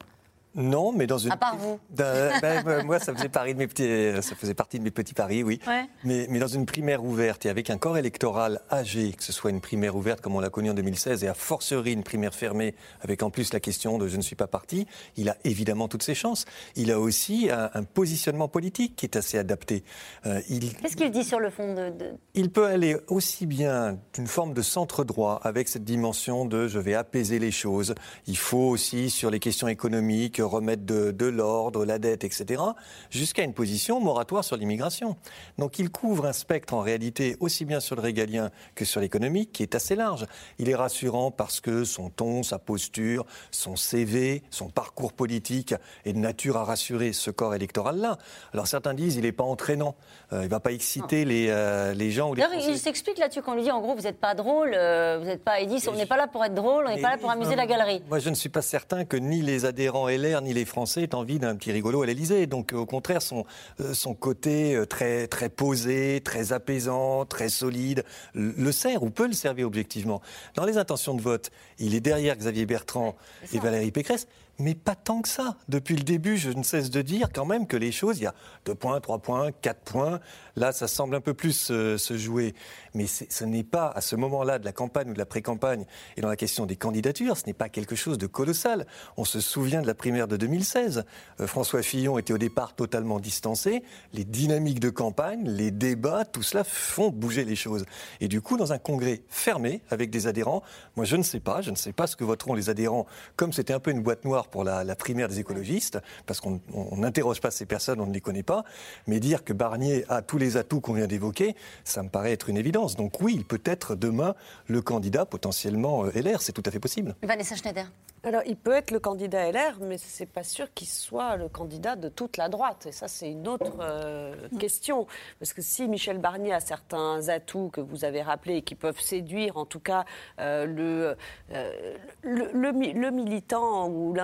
Non, 0.55 0.91
mais 0.93 1.05
dans 1.07 1.17
une. 1.17 1.31
À 1.31 1.37
part 1.37 1.57
vous. 1.57 1.79
D'un- 1.89 2.39
ben, 2.39 2.83
moi, 2.85 2.99
ça 2.99 3.13
faisait, 3.13 3.29
partie 3.29 3.53
de 3.53 3.59
mes 3.59 3.67
petits, 3.67 4.21
ça 4.27 4.35
faisait 4.35 4.53
partie 4.53 4.79
de 4.79 4.83
mes 4.83 4.91
petits 4.91 5.13
paris, 5.13 5.43
oui. 5.43 5.59
Ouais. 5.67 5.85
Mais, 6.03 6.27
mais 6.29 6.39
dans 6.39 6.47
une 6.47 6.65
primaire 6.65 7.03
ouverte 7.03 7.45
et 7.45 7.49
avec 7.49 7.69
un 7.69 7.77
corps 7.77 7.97
électoral 7.97 8.61
âgé, 8.71 9.11
que 9.13 9.23
ce 9.23 9.31
soit 9.33 9.51
une 9.51 9.61
primaire 9.61 9.95
ouverte 9.95 10.21
comme 10.21 10.35
on 10.35 10.39
l'a 10.39 10.49
connu 10.49 10.69
en 10.69 10.73
2016 10.73 11.23
et 11.23 11.27
à 11.27 11.33
fortiori 11.33 11.91
une 11.93 12.03
primaire 12.03 12.33
fermée 12.33 12.73
avec 13.01 13.21
en 13.23 13.29
plus 13.29 13.51
la 13.53 13.59
question 13.59 13.97
de 13.97 14.07
je 14.07 14.17
ne 14.17 14.21
suis 14.21 14.35
pas 14.35 14.47
parti, 14.47 14.87
il 15.17 15.29
a 15.29 15.37
évidemment 15.43 15.87
toutes 15.87 16.03
ses 16.03 16.15
chances. 16.15 16.45
Il 16.75 16.91
a 16.91 16.99
aussi 16.99 17.49
un, 17.51 17.69
un 17.73 17.83
positionnement 17.83 18.47
politique 18.47 18.95
qui 18.95 19.05
est 19.05 19.15
assez 19.17 19.37
adapté. 19.37 19.83
Euh, 20.25 20.39
il, 20.49 20.73
Qu'est-ce 20.75 20.95
qu'il 20.95 21.11
dit 21.11 21.23
sur 21.23 21.39
le 21.39 21.49
fond 21.49 21.73
de, 21.73 21.89
de- 21.89 22.13
il 22.33 22.49
peut 22.49 22.65
aller 22.65 22.95
aussi 23.07 23.45
bien 23.45 23.97
d'une 24.13 24.27
forme 24.27 24.53
de 24.53 24.61
centre 24.61 25.03
droit 25.03 25.39
avec 25.43 25.67
cette 25.67 25.83
dimension 25.83 26.45
de 26.45 26.67
je 26.67 26.79
vais 26.79 26.93
apaiser 26.95 27.39
les 27.39 27.51
choses. 27.51 27.93
Il 28.27 28.37
faut 28.37 28.69
aussi 28.69 29.09
sur 29.09 29.29
les 29.29 29.39
questions 29.39 29.67
économiques 29.67 30.39
remettre 30.45 30.85
de, 30.85 31.11
de 31.11 31.25
l'ordre, 31.25 31.85
la 31.85 31.99
dette, 31.99 32.23
etc. 32.23 32.61
Jusqu'à 33.09 33.43
une 33.43 33.53
position 33.53 33.99
moratoire 33.99 34.43
sur 34.43 34.57
l'immigration. 34.57 35.15
Donc 35.57 35.79
il 35.79 35.89
couvre 35.89 36.25
un 36.25 36.33
spectre 36.33 36.73
en 36.73 36.81
réalité 36.81 37.37
aussi 37.39 37.65
bien 37.65 37.79
sur 37.79 37.95
le 37.95 38.01
régalien 38.01 38.51
que 38.75 38.85
sur 38.85 39.01
l'économique 39.01 39.51
qui 39.51 39.63
est 39.63 39.75
assez 39.75 39.95
large. 39.95 40.25
Il 40.59 40.69
est 40.69 40.75
rassurant 40.75 41.31
parce 41.31 41.59
que 41.59 41.83
son 41.83 42.09
ton, 42.09 42.43
sa 42.43 42.59
posture, 42.59 43.25
son 43.51 43.75
CV, 43.75 44.43
son 44.49 44.69
parcours 44.69 45.13
politique 45.13 45.73
est 46.05 46.13
de 46.13 46.19
nature 46.19 46.57
à 46.57 46.63
rassurer 46.63 47.13
ce 47.13 47.31
corps 47.31 47.55
électoral-là. 47.55 48.17
Alors 48.53 48.67
certains 48.67 48.93
disent 48.93 49.15
il 49.15 49.23
n'est 49.23 49.31
pas 49.31 49.43
entraînant, 49.43 49.95
euh, 50.33 50.41
il 50.41 50.45
ne 50.45 50.49
va 50.49 50.59
pas 50.59 50.71
exciter 50.71 51.25
les, 51.25 51.47
euh, 51.49 51.93
les 51.93 52.11
gens 52.11 52.29
ou 52.29 52.35
les 52.35 52.41
D'ailleurs, 52.41 52.67
il 52.67 52.77
s'explique 52.77 53.17
là-dessus 53.17 53.41
quand 53.41 53.53
on 53.53 53.55
lui 53.55 53.63
dit 53.63 53.71
en 53.71 53.81
gros, 53.81 53.95
vous 53.95 54.01
n'êtes 54.01 54.19
pas 54.19 54.35
drôle, 54.35 54.71
euh, 54.73 55.17
vous 55.19 55.25
n'êtes 55.25 55.43
pas 55.43 55.59
Edis, 55.59 55.87
on 55.87 55.93
n'est 55.93 56.05
pas 56.05 56.17
là 56.17 56.27
pour 56.27 56.43
être 56.43 56.53
drôle, 56.53 56.85
on 56.87 56.95
n'est 56.95 57.01
pas 57.01 57.11
là 57.11 57.17
pour 57.17 57.29
amuser 57.29 57.55
la 57.55 57.65
galerie. 57.65 58.01
Moi, 58.09 58.19
je 58.19 58.29
ne 58.29 58.35
suis 58.35 58.49
pas 58.49 58.61
certain 58.61 59.05
que 59.05 59.17
ni 59.17 59.41
les 59.41 59.65
adhérents 59.65 60.07
LR 60.07 60.34
Ni 60.41 60.53
les 60.53 60.65
Français 60.65 61.07
n'ont 61.11 61.19
envie 61.19 61.39
d'un 61.39 61.55
petit 61.55 61.71
rigolo 61.71 62.01
à 62.01 62.05
l'Élysée. 62.05 62.45
Donc 62.45 62.73
au 62.73 62.85
contraire, 62.85 63.21
son, 63.21 63.45
euh, 63.79 63.93
son 63.93 64.13
côté 64.13 64.75
euh, 64.75 64.85
très, 64.85 65.27
très 65.27 65.49
posé, 65.49 66.21
très 66.23 66.51
apaisant, 66.51 67.25
très 67.25 67.49
solide, 67.49 68.03
le 68.33 68.65
le 68.65 68.71
sert 68.71 69.03
ou 69.03 69.09
peut 69.09 69.27
le 69.27 69.33
servir 69.33 69.67
objectivement. 69.67 70.21
Dans 70.55 70.65
les 70.65 70.77
intentions 70.77 71.13
de 71.13 71.21
vote, 71.21 71.51
il 71.79 71.93
est 71.93 71.99
derrière 72.01 72.35
Xavier 72.35 72.65
Bertrand 72.65 73.15
et 73.53 73.59
Valérie 73.59 73.91
Pécresse. 73.91 74.27
Mais 74.57 74.73
pas 74.73 74.95
tant 74.95 75.21
que 75.21 75.27
ça. 75.27 75.55
Depuis 75.67 75.95
le 75.95 76.03
début, 76.03 76.37
je 76.37 76.49
ne 76.49 76.63
cesse 76.63 76.89
de 76.89 77.01
dire 77.01 77.27
quand 77.33 77.45
même 77.45 77.67
que 77.67 77.75
les 77.75 77.91
choses, 77.91 78.19
il 78.19 78.23
y 78.23 78.25
a 78.25 78.33
2 78.65 78.73
points, 78.73 79.01
3 79.01 79.19
points, 79.19 79.51
4 79.51 79.79
points. 79.81 80.19
Là, 80.55 80.71
ça 80.71 80.87
semble 80.87 81.15
un 81.15 81.21
peu 81.21 81.33
plus 81.33 81.69
euh, 81.71 81.97
se 81.97 82.17
jouer. 82.17 82.53
Mais 82.93 83.07
ce 83.07 83.43
n'est 83.43 83.63
pas 83.63 83.87
à 83.93 84.01
ce 84.01 84.15
moment-là 84.15 84.57
de 84.57 84.65
la 84.65 84.71
campagne 84.71 85.09
ou 85.09 85.13
de 85.13 85.17
la 85.17 85.25
pré-campagne 85.25 85.85
et 86.15 86.21
dans 86.21 86.29
la 86.29 86.37
question 86.37 86.65
des 86.65 86.75
candidatures, 86.77 87.35
ce 87.37 87.45
n'est 87.45 87.53
pas 87.53 87.67
quelque 87.69 87.95
chose 87.95 88.17
de 88.17 88.27
colossal. 88.27 88.87
On 89.17 89.25
se 89.25 89.41
souvient 89.41 89.81
de 89.81 89.87
la 89.87 89.95
primaire 89.95 90.27
de 90.27 90.37
2016. 90.37 91.03
Euh, 91.41 91.47
François 91.47 91.81
Fillon 91.81 92.17
était 92.17 92.31
au 92.33 92.37
départ 92.37 92.73
totalement 92.73 93.19
distancé. 93.19 93.83
Les 94.13 94.23
dynamiques 94.23 94.79
de 94.79 94.89
campagne, 94.89 95.43
les 95.47 95.71
débats, 95.71 96.23
tout 96.25 96.43
cela 96.43 96.63
font 96.63 97.09
bouger 97.09 97.43
les 97.43 97.55
choses. 97.57 97.85
Et 98.21 98.27
du 98.29 98.41
coup, 98.41 98.55
dans 98.55 98.71
un 98.71 98.77
congrès 98.77 99.23
fermé 99.29 99.81
avec 99.89 100.09
des 100.09 100.27
adhérents, 100.27 100.63
moi 100.95 101.05
je 101.05 101.17
ne 101.17 101.23
sais 101.23 101.41
pas, 101.41 101.61
je 101.61 101.71
ne 101.71 101.75
sais 101.75 101.91
pas 101.91 102.07
ce 102.07 102.15
que 102.15 102.23
voteront 102.23 102.53
les 102.53 102.69
adhérents, 102.69 103.05
comme 103.35 103.51
c'était 103.51 103.73
un 103.73 103.79
peu 103.79 103.91
une 103.91 104.01
boîte 104.01 104.23
noire 104.23 104.47
pour 104.47 104.63
la, 104.63 104.85
primaire 104.95 105.27
des 105.27 105.39
écologistes, 105.39 105.99
parce 106.25 106.39
qu'on 106.39 106.61
on- 106.73 106.87
on 106.91 106.97
n'interroge 106.97 107.41
pas 107.41 107.51
ces 107.51 107.65
personnes, 107.65 107.99
on 107.99 108.05
ne 108.07 108.13
les 108.13 108.21
connaît 108.21 108.43
pas, 108.43 108.63
mais 109.07 109.19
dire 109.19 109.43
que 109.43 109.51
Barnier 109.51 110.05
a 110.07 110.21
tous 110.21 110.37
les 110.37 110.44
atouts 110.57 110.81
qu'on 110.81 110.93
vient 110.93 111.07
d'évoquer, 111.07 111.55
ça 111.83 112.03
me 112.03 112.09
paraît 112.09 112.31
être 112.31 112.49
une 112.49 112.57
évidence. 112.57 112.95
Donc 112.95 113.21
oui, 113.21 113.33
il 113.35 113.45
peut 113.45 113.61
être 113.65 113.95
demain 113.95 114.35
le 114.67 114.81
candidat 114.81 115.25
potentiellement 115.25 116.05
euh, 116.05 116.11
LR, 116.15 116.41
c'est 116.41 116.51
tout 116.53 116.63
à 116.65 116.71
fait 116.71 116.79
possible. 116.79 117.15
Vanessa 117.23 117.55
Schneider. 117.55 117.85
Alors, 118.23 118.41
il 118.47 118.55
peut 118.55 118.71
être 118.71 118.89
le 118.89 118.99
candidat 118.99 119.51
LR, 119.51 119.77
mais 119.81 119.97
c'est 119.99 120.25
pas 120.25 120.41
sûr 120.43 120.73
qu'il 120.73 120.87
soit 120.87 121.35
le 121.35 121.47
candidat 121.47 121.95
de 121.95 122.09
toute 122.09 122.37
la 122.37 122.49
droite. 122.49 122.87
Et 122.87 122.91
ça, 122.91 123.07
c'est 123.07 123.29
une 123.29 123.47
autre 123.47 123.73
euh, 123.81 124.33
question. 124.59 125.05
Parce 125.37 125.53
que 125.53 125.61
si 125.61 125.87
Michel 125.87 126.17
Barnier 126.17 126.51
a 126.53 126.59
certains 126.59 127.29
atouts 127.29 127.69
que 127.71 127.81
vous 127.81 128.03
avez 128.03 128.23
rappelés 128.23 128.55
et 128.55 128.61
qui 128.63 128.73
peuvent 128.73 128.99
séduire, 128.99 129.57
en 129.57 129.65
tout 129.65 129.79
cas, 129.79 130.05
euh, 130.39 130.65
le, 130.65 131.15
euh, 131.55 131.95
le, 132.23 132.49
le 132.51 132.71
mi- 132.71 132.93
le 132.93 133.11
militant 133.11 133.87
ou 133.89 134.15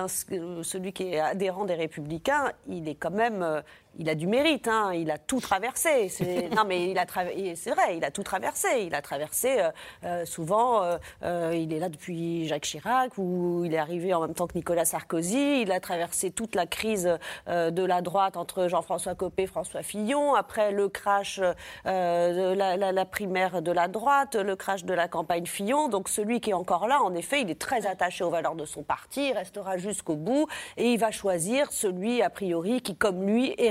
celui 0.64 0.92
qui 0.92 1.04
est 1.14 1.20
adhérent 1.20 1.64
des 1.64 1.74
Républicains, 1.74 2.50
il 2.66 2.88
est 2.88 2.96
quand 2.96 3.10
même. 3.12 3.62
Il 3.98 4.08
a 4.08 4.14
du 4.14 4.26
mérite, 4.26 4.68
hein, 4.68 4.92
il 4.94 5.10
a 5.10 5.18
tout 5.18 5.40
traversé. 5.40 6.08
C'est- 6.08 6.48
Non, 6.56 6.64
mais 6.66 6.90
il 6.90 6.98
a 6.98 7.06
traversé, 7.06 7.54
c'est 7.56 7.70
vrai, 7.70 7.96
il 7.96 8.04
a 8.04 8.10
tout 8.10 8.22
traversé. 8.22 8.68
Il 8.86 8.94
a 8.94 9.02
traversé 9.02 9.60
euh, 9.60 9.70
euh, 10.04 10.24
souvent, 10.24 10.82
euh, 10.82 10.98
euh, 11.22 11.52
il 11.54 11.72
est 11.72 11.78
là 11.78 11.88
depuis 11.88 12.46
Jacques 12.48 12.62
Chirac, 12.62 13.12
où 13.18 13.62
il 13.64 13.74
est 13.74 13.78
arrivé 13.78 14.12
en 14.14 14.20
même 14.20 14.34
temps 14.34 14.46
que 14.46 14.54
Nicolas 14.54 14.84
Sarkozy. 14.84 15.62
Il 15.62 15.72
a 15.72 15.80
traversé 15.80 16.30
toute 16.30 16.54
la 16.54 16.66
crise 16.66 17.18
euh, 17.48 17.70
de 17.70 17.84
la 17.84 18.02
droite 18.02 18.36
entre 18.36 18.68
Jean-François 18.68 19.14
Copé 19.14 19.42
et 19.42 19.46
François 19.46 19.82
Fillon. 19.82 20.34
Après 20.34 20.72
le 20.72 20.88
crash 20.88 21.40
euh, 21.86 22.52
de 22.52 22.54
la, 22.56 22.76
la- 22.76 22.92
la 22.92 23.04
primaire 23.04 23.62
de 23.62 23.72
la 23.72 23.88
droite, 23.88 24.36
le 24.36 24.56
crash 24.56 24.84
de 24.84 24.94
la 24.94 25.08
campagne 25.08 25.46
Fillon. 25.46 25.88
Donc 25.88 26.08
celui 26.08 26.40
qui 26.40 26.50
est 26.50 26.54
encore 26.54 26.86
là, 26.86 27.00
en 27.02 27.14
effet, 27.14 27.40
il 27.42 27.50
est 27.50 27.58
très 27.60 27.86
attaché 27.86 28.24
aux 28.24 28.30
valeurs 28.30 28.54
de 28.54 28.64
son 28.64 28.82
parti, 28.82 29.28
il 29.28 29.32
restera 29.32 29.76
jusqu'au 29.78 30.16
bout 30.16 30.46
et 30.76 30.92
il 30.92 30.98
va 30.98 31.10
choisir 31.10 31.72
celui, 31.72 32.22
a 32.22 32.30
priori, 32.30 32.80
qui, 32.82 32.94
comme 32.96 33.24
lui, 33.26 33.54
est 33.58 33.70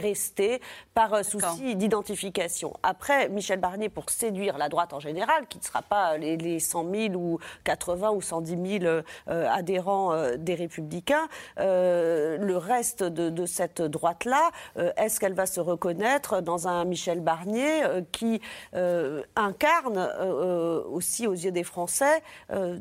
par 0.93 1.13
euh, 1.13 1.23
souci 1.23 1.75
d'identification. 1.75 2.73
Après, 2.83 3.29
Michel 3.29 3.59
Barnier, 3.59 3.89
pour 3.89 4.09
séduire 4.09 4.57
la 4.57 4.69
droite 4.69 4.93
en 4.93 4.99
général, 4.99 5.47
qui 5.47 5.57
ne 5.57 5.63
sera 5.63 5.81
pas 5.81 6.17
les, 6.17 6.37
les 6.37 6.59
100 6.59 6.91
000 6.91 7.15
ou 7.15 7.39
80 7.63 8.11
ou 8.11 8.21
110 8.21 8.79
000 8.79 8.83
euh, 8.83 9.01
euh, 9.29 9.47
adhérents 9.49 10.13
euh, 10.13 10.37
des 10.37 10.55
Républicains, 10.55 11.27
euh, 11.59 12.37
le 12.37 12.57
reste 12.57 13.03
de, 13.03 13.29
de 13.29 13.45
cette 13.45 13.81
droite-là, 13.81 14.51
euh, 14.77 14.91
est-ce 14.97 15.19
qu'elle 15.19 15.33
va 15.33 15.45
se 15.45 15.59
reconnaître 15.59 16.41
dans 16.41 16.67
un 16.67 16.85
Michel 16.85 17.19
Barnier 17.21 17.83
euh, 17.83 18.01
qui 18.11 18.41
euh, 18.73 19.23
incarne 19.35 19.97
euh, 19.97 20.81
euh, 20.81 20.83
aussi 20.89 21.27
aux 21.27 21.33
yeux 21.33 21.51
des 21.51 21.63
Français 21.63 22.21
euh, 22.51 22.79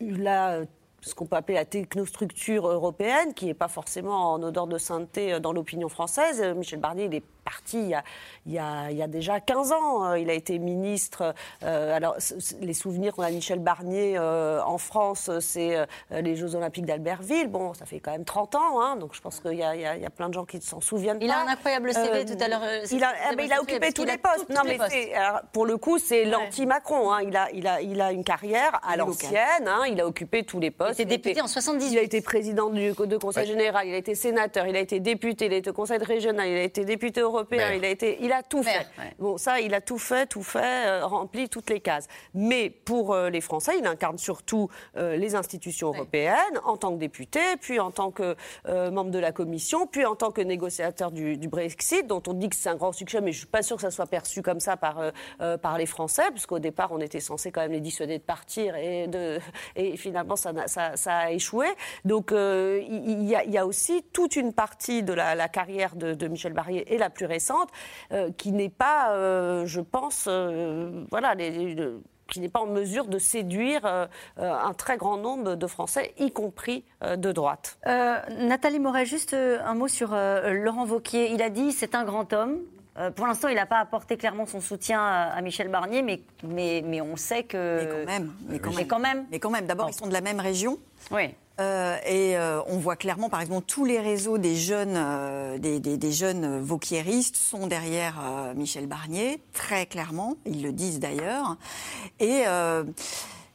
la 0.00 0.60
ce 1.00 1.14
qu'on 1.14 1.26
peut 1.26 1.36
appeler 1.36 1.54
la 1.54 1.64
technostructure 1.64 2.68
européenne, 2.68 3.34
qui 3.34 3.46
n'est 3.46 3.54
pas 3.54 3.68
forcément 3.68 4.32
en 4.32 4.42
odeur 4.42 4.66
de 4.66 4.78
sainteté 4.78 5.34
euh, 5.34 5.40
dans 5.40 5.52
l'opinion 5.52 5.88
française. 5.88 6.40
Euh, 6.42 6.54
Michel 6.54 6.80
Barnier, 6.80 7.04
il 7.04 7.14
est 7.14 7.24
parti 7.48 7.78
il 7.80 7.88
y 7.88 7.94
a, 7.94 8.02
il 8.46 8.52
y 8.52 8.58
a- 8.58 8.90
il 8.90 8.96
y 8.96 9.02
a 9.02 9.06
déjà 9.06 9.40
15 9.40 9.72
ans. 9.72 10.04
Euh, 10.04 10.18
Il 10.18 10.30
a 10.30 10.34
été 10.34 10.58
ministre. 10.58 11.34
euh, 11.62 11.96
alors, 11.96 12.16
les 12.60 12.74
souvenirs 12.74 13.14
qu'on 13.14 13.22
a 13.22 13.30
de 13.30 13.34
Michel 13.36 13.58
Barnier 13.60 14.16
euh, 14.18 14.60
en 14.64 14.78
France, 14.78 15.30
c'est 15.40 15.76
euh, 15.76 15.86
les 16.10 16.34
Jeux 16.36 16.54
Olympiques 16.54 16.86
d'Albertville. 16.86 17.48
Bon, 17.48 17.72
ça 17.74 17.86
fait 17.86 18.00
quand 18.00 18.10
même 18.10 18.24
30 18.24 18.54
ans, 18.54 18.80
hein, 18.82 18.96
donc 18.96 19.14
je 19.14 19.20
pense 19.20 19.40
qu'il 19.40 19.54
y, 19.54 19.62
a- 19.62 19.74
y 19.96 20.08
plein 20.16 20.28
de 20.28 20.34
gens 20.34 20.44
qui 20.44 20.56
ne 20.56 20.62
s'en 20.62 20.80
souviennent 20.80 21.18
Il 21.20 21.28
pas. 21.28 21.34
a 21.36 21.42
un 21.44 21.48
incroyable 21.48 21.92
CV 21.92 22.24
tout 22.24 22.42
à 22.42 22.48
l'heure. 22.48 22.62
Il 22.64 22.68
a, 22.76 22.84
c'est- 22.86 22.96
ah, 23.04 23.42
il 23.42 23.52
a 23.52 23.60
occupé 23.62 23.92
tous 23.92 24.04
les 24.04 24.18
postes. 24.18 24.48
non, 24.50 24.62
mais 24.66 24.78
alors, 25.14 25.40
pour 25.52 25.64
le 25.66 25.76
coup, 25.76 25.98
c'est 25.98 26.24
l'anti-Macron. 26.24 27.12
hein. 27.12 27.20
Il, 27.22 27.36
a, 27.36 27.50
il, 27.52 27.66
a, 27.66 27.80
il 27.80 28.00
a 28.00 28.12
une 28.12 28.24
carrière 28.24 28.80
à 28.86 28.96
l'ancienne. 28.96 29.66
hein. 29.66 29.82
Il 29.88 30.00
a 30.00 30.06
occupé 30.06 30.42
tous 30.44 30.60
les 30.60 30.70
postes. 30.70 30.98
Il 30.98 31.02
était 31.02 31.16
député 31.18 31.40
en 31.40 31.46
78. 31.46 31.92
Il 31.92 31.98
a 31.98 32.02
été 32.02 32.20
président 32.20 32.68
du 32.70 32.92
de 32.92 33.16
Conseil 33.16 33.44
Ouais. 33.44 33.48
général. 33.48 33.86
Il 33.86 33.94
a 33.94 33.98
été 33.98 34.14
sénateur. 34.14 34.66
Il 34.66 34.76
a 34.76 34.80
été 34.80 35.00
député. 35.00 35.46
Il 35.46 35.52
a 35.52 35.56
été 35.56 35.70
au 35.70 35.72
Conseil 35.72 35.98
régional. 35.98 36.46
Il 36.48 36.56
a 36.56 36.62
été 36.62 36.84
député 36.84 37.20
européen. 37.20 37.37
Maire. 37.50 37.74
Il 37.74 37.84
a 37.84 37.88
été. 37.88 38.18
Il 38.20 38.32
a 38.32 38.42
tout 38.42 38.62
Maire, 38.62 38.86
fait. 38.96 39.02
ouais. 39.02 39.14
Bon, 39.18 39.36
ça, 39.38 39.60
il 39.60 39.74
a 39.74 39.80
tout 39.80 39.98
fait, 39.98 40.26
tout 40.26 40.42
fait, 40.42 40.86
euh, 40.86 41.06
rempli 41.06 41.48
toutes 41.48 41.70
les 41.70 41.80
cases. 41.80 42.06
Mais 42.34 42.70
pour 42.70 43.14
euh, 43.14 43.30
les 43.30 43.40
Français, 43.40 43.72
il 43.78 43.86
incarne 43.86 44.18
surtout 44.18 44.68
euh, 44.96 45.16
les 45.16 45.34
institutions 45.34 45.88
européennes 45.88 46.36
en 46.64 46.76
tant 46.76 46.92
que 46.92 46.98
député, 46.98 47.40
puis 47.60 47.80
en 47.80 47.90
tant 47.90 48.10
que 48.10 48.36
euh, 48.68 48.90
membre 48.90 49.10
de 49.10 49.18
la 49.18 49.32
Commission, 49.32 49.86
puis 49.86 50.04
en 50.04 50.14
tant 50.16 50.30
que 50.30 50.40
négociateur 50.40 51.10
du, 51.10 51.36
du 51.36 51.48
Brexit, 51.48 52.06
dont 52.06 52.22
on 52.26 52.32
dit 52.34 52.48
que 52.48 52.56
c'est 52.56 52.68
un 52.68 52.76
grand 52.76 52.92
succès, 52.92 53.20
mais 53.20 53.32
je 53.32 53.38
suis 53.38 53.46
pas 53.46 53.62
sûre 53.62 53.76
que 53.76 53.82
ça 53.82 53.90
soit 53.90 54.06
perçu 54.06 54.42
comme 54.42 54.60
ça 54.60 54.76
par, 54.76 55.00
par 55.62 55.78
les 55.78 55.86
Français, 55.86 56.22
puisqu'au 56.32 56.58
départ, 56.58 56.92
on 56.92 57.00
était 57.00 57.20
censé 57.20 57.50
quand 57.52 57.60
même 57.60 57.72
les 57.72 57.80
dissuader 57.80 58.18
de 58.18 58.22
partir, 58.22 58.74
et, 58.76 59.06
de, 59.06 59.38
et 59.76 59.96
finalement, 59.96 60.36
ça, 60.36 60.52
n'a- 60.52 60.68
ça, 60.68 60.96
ça 60.96 61.16
a 61.16 61.30
échoué. 61.30 61.66
Donc, 62.04 62.30
il 62.32 63.22
y, 63.24 63.34
a- 63.34 63.44
il 63.44 63.50
y 63.50 63.58
a 63.58 63.66
aussi 63.66 64.02
toute 64.12 64.36
une 64.36 64.52
partie 64.52 65.02
de 65.02 65.12
la, 65.12 65.34
la 65.34 65.48
carrière 65.48 65.94
de, 65.96 66.14
de 66.14 66.28
Michel 66.28 66.52
Barnier, 66.52 66.92
et 66.92 66.98
la 66.98 67.10
plus 67.10 67.26
récente, 67.28 67.68
euh, 68.12 68.30
qui 68.36 68.50
n'est 68.50 68.68
pas, 68.68 69.12
euh, 69.12 69.64
je 69.66 69.80
pense, 69.80 70.24
euh, 70.26 71.04
voilà, 71.12 71.34
les- 71.36 71.74
les- 71.74 71.92
qui 72.30 72.40
n'est 72.40 72.48
pas 72.50 72.60
en 72.60 72.66
mesure 72.66 73.06
de 73.06 73.18
séduire 73.18 73.86
un 74.36 74.72
très 74.74 74.98
grand 74.98 75.16
nombre 75.16 75.54
de 75.54 75.66
Français, 75.66 76.12
y 76.18 76.30
compris 76.30 76.84
euh, 77.02 77.16
de 77.16 77.32
droite. 77.32 77.78
Euh, 77.86 78.18
Nathalie 78.40 78.80
Moret, 78.80 79.06
juste 79.06 79.32
un 79.34 79.74
mot 79.74 79.88
sur 79.88 80.10
euh, 80.12 80.52
Laurent 80.52 80.84
Vauquier. 80.84 81.30
Il 81.32 81.40
a 81.40 81.48
dit 81.48 81.72
c'est 81.72 81.94
un 81.94 82.04
grand 82.04 82.30
homme. 82.34 82.58
Euh, 82.98 83.10
pour 83.10 83.26
l'instant, 83.26 83.48
il 83.48 83.54
n'a 83.54 83.64
pas 83.64 83.78
apporté 83.78 84.16
clairement 84.18 84.44
son 84.44 84.60
soutien 84.60 85.00
à, 85.00 85.30
à 85.36 85.40
Michel 85.40 85.68
Barnier, 85.68 86.02
mais, 86.02 86.20
mais, 86.42 86.82
mais 86.84 87.00
on 87.00 87.16
sait 87.16 87.44
que. 87.44 87.78
Mais 87.78 87.88
quand 87.88 88.12
même. 88.12 88.32
Mais 88.48 88.58
quand 88.58 88.70
Mais 88.70 88.76
même. 88.76 88.86
quand 88.88 88.98
même. 88.98 89.26
Mais 89.30 89.38
quand 89.38 89.50
même. 89.50 89.66
D'abord, 89.66 89.88
ils 89.88 89.94
sont 89.94 90.06
de 90.08 90.12
la 90.12 90.20
même 90.20 90.40
région. 90.40 90.78
Oui. 91.10 91.34
Euh, 91.60 91.96
et 92.06 92.36
euh, 92.36 92.60
on 92.68 92.78
voit 92.78 92.94
clairement, 92.96 93.28
par 93.28 93.40
exemple, 93.40 93.66
tous 93.66 93.84
les 93.84 93.98
réseaux 93.98 94.38
des 94.38 94.54
jeunes, 94.54 94.94
euh, 94.96 95.58
des, 95.58 95.80
des- 95.80 95.96
des 95.96 96.12
jeunes 96.12 96.60
vauquiéristes 96.60 97.36
sont 97.36 97.66
derrière 97.66 98.52
Michel 98.54 98.86
Barnier, 98.86 99.40
très 99.52 99.86
clairement. 99.86 100.36
Ils 100.46 100.62
le 100.62 100.72
disent 100.72 101.00
d'ailleurs. 101.00 101.56
Et 102.20 102.44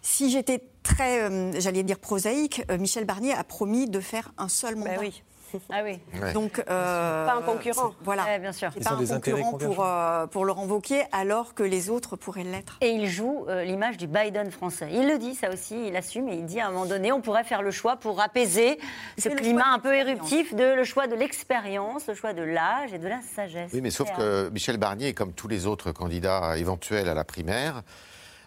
si 0.01 0.29
j'étais 0.29 0.61
très, 0.83 1.61
j'allais 1.61 1.83
dire 1.83 1.99
prosaïque, 1.99 2.61
Michel 2.77 3.05
Barnier 3.05 3.33
a 3.33 3.43
promis 3.45 3.89
de 3.89 3.99
faire 4.01 4.33
un 4.37 4.49
seul 4.49 4.75
mandat. 4.75 4.99
oui. 4.99 5.23
Ah 5.71 5.81
oui. 5.83 5.99
Donc, 6.33 6.59
euh, 6.69 7.25
Pas 7.25 7.33
un 7.35 7.41
concurrent. 7.41 7.93
Voilà. 8.01 8.37
bien 8.39 8.51
sûr. 8.51 8.69
Ils 8.75 8.83
pas 8.83 8.91
un 8.93 9.05
concurrent 9.05 9.53
pour, 9.57 9.85
euh, 9.85 10.27
pour 10.27 10.45
Laurent 10.45 10.65
Wauquiez, 10.65 11.03
alors 11.11 11.53
que 11.53 11.63
les 11.63 11.89
autres 11.89 12.15
pourraient 12.15 12.43
l'être. 12.43 12.77
Et 12.81 12.89
il 12.89 13.07
joue 13.07 13.45
euh, 13.49 13.63
l'image 13.63 13.97
du 13.97 14.07
Biden 14.07 14.51
français. 14.51 14.89
Il 14.91 15.07
le 15.07 15.17
dit, 15.17 15.35
ça 15.35 15.51
aussi, 15.51 15.87
il 15.87 15.95
assume 15.95 16.27
et 16.29 16.35
il 16.35 16.45
dit 16.45 16.59
à 16.59 16.67
un 16.67 16.71
moment 16.71 16.85
donné, 16.85 17.11
on 17.11 17.21
pourrait 17.21 17.43
faire 17.43 17.61
le 17.61 17.71
choix 17.71 17.95
pour 17.97 18.21
apaiser 18.21 18.79
ce 19.17 19.29
climat 19.29 19.67
un 19.73 19.79
peu 19.79 19.93
éruptif 19.95 20.53
de 20.55 20.63
le 20.75 20.83
choix 20.83 21.07
de 21.07 21.15
l'expérience, 21.15 22.07
le 22.07 22.13
choix 22.15 22.33
de 22.33 22.41
l'âge 22.43 22.93
et 22.93 22.99
de 22.99 23.07
la 23.07 23.19
sagesse. 23.35 23.71
Oui, 23.73 23.81
mais 23.81 23.91
sauf 23.91 24.11
que 24.13 24.49
Michel 24.49 24.77
Barnier, 24.77 25.13
comme 25.13 25.33
tous 25.33 25.47
les 25.47 25.65
autres 25.67 25.91
candidats 25.91 26.57
éventuels 26.57 27.07
à 27.09 27.13
la 27.13 27.23
primaire, 27.23 27.81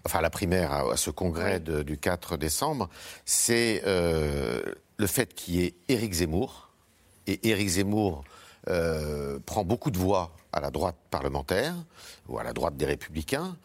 enfin 0.04 0.20
à 0.20 0.22
la 0.22 0.30
primaire, 0.30 0.72
à, 0.72 0.92
à 0.92 0.96
ce 0.96 1.10
congrès 1.10 1.60
de- 1.60 1.82
du 1.82 1.98
4 1.98 2.36
décembre, 2.36 2.88
c'est 3.24 3.82
euh, 3.86 4.62
le 4.98 5.06
fait 5.06 5.34
qu'il 5.34 5.56
y 5.56 5.64
ait 5.64 5.74
Éric 5.88 6.12
Zemmour. 6.14 6.65
Et 7.26 7.48
Éric 7.48 7.68
Zemmour 7.68 8.24
euh, 8.68 9.38
prend 9.46 9.64
beaucoup 9.64 9.90
de 9.90 9.98
voix 9.98 10.32
à 10.52 10.60
la 10.60 10.70
droite 10.70 10.96
parlementaire, 11.10 11.74
ou 12.28 12.38
à 12.38 12.42
la 12.44 12.52
droite 12.52 12.76
des 12.76 12.86
Républicains. 12.86 13.56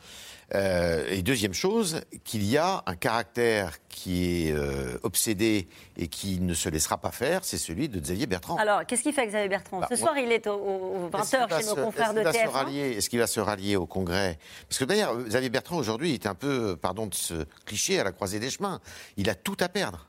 Euh, 0.53 1.05
et 1.09 1.21
deuxième 1.21 1.53
chose, 1.53 2.01
qu'il 2.25 2.43
y 2.43 2.57
a 2.57 2.83
un 2.85 2.95
caractère 2.95 3.77
qui 3.87 4.47
est 4.47 4.51
euh, 4.51 4.97
obsédé 5.03 5.69
et 5.95 6.09
qui 6.09 6.41
ne 6.41 6.53
se 6.53 6.67
laissera 6.67 6.97
pas 6.97 7.11
faire, 7.11 7.45
c'est 7.45 7.57
celui 7.57 7.87
de 7.87 7.97
Xavier 8.01 8.25
Bertrand. 8.25 8.57
Alors, 8.57 8.85
qu'est-ce 8.85 9.03
qu'il 9.03 9.13
fait 9.13 9.25
Xavier 9.27 9.47
Bertrand 9.47 9.79
Bah, 9.79 9.87
Ce 9.89 9.95
soir, 9.95 10.17
il 10.17 10.29
est 10.29 10.45
au, 10.47 10.55
au- 10.55 11.09
au 11.13 11.17
Est-ce 11.17 11.29
qu'il 11.29 11.39
20h 11.39 11.49
va 11.49 11.59
chez 11.61 11.65
nos 11.67 11.75
confrères 11.75 12.13
de 12.13 12.19
est-ce 12.19 12.31
qu'il 12.31 12.39
va 12.39 12.47
se 12.47 12.49
TF1. 12.49 12.51
rallier- 12.51 12.97
Est-ce 12.97 13.09
qu'il 13.09 13.19
va 13.19 13.27
se 13.27 13.39
rallier 13.39 13.75
au 13.77 13.85
Congrès 13.85 14.37
Parce 14.67 14.77
que 14.77 14.83
d'ailleurs, 14.83 15.15
Xavier 15.23 15.49
Bertrand, 15.49 15.77
aujourd'hui, 15.77 16.13
est 16.13 16.25
un 16.25 16.35
peu, 16.35 16.75
pardon 16.75 17.07
de 17.07 17.15
ce 17.15 17.45
cliché, 17.65 17.97
à 18.01 18.03
la 18.03 18.11
croisée 18.11 18.39
des 18.39 18.49
chemins. 18.49 18.81
Il 19.15 19.29
a 19.29 19.35
tout 19.35 19.55
à 19.61 19.69
perdre. 19.69 20.05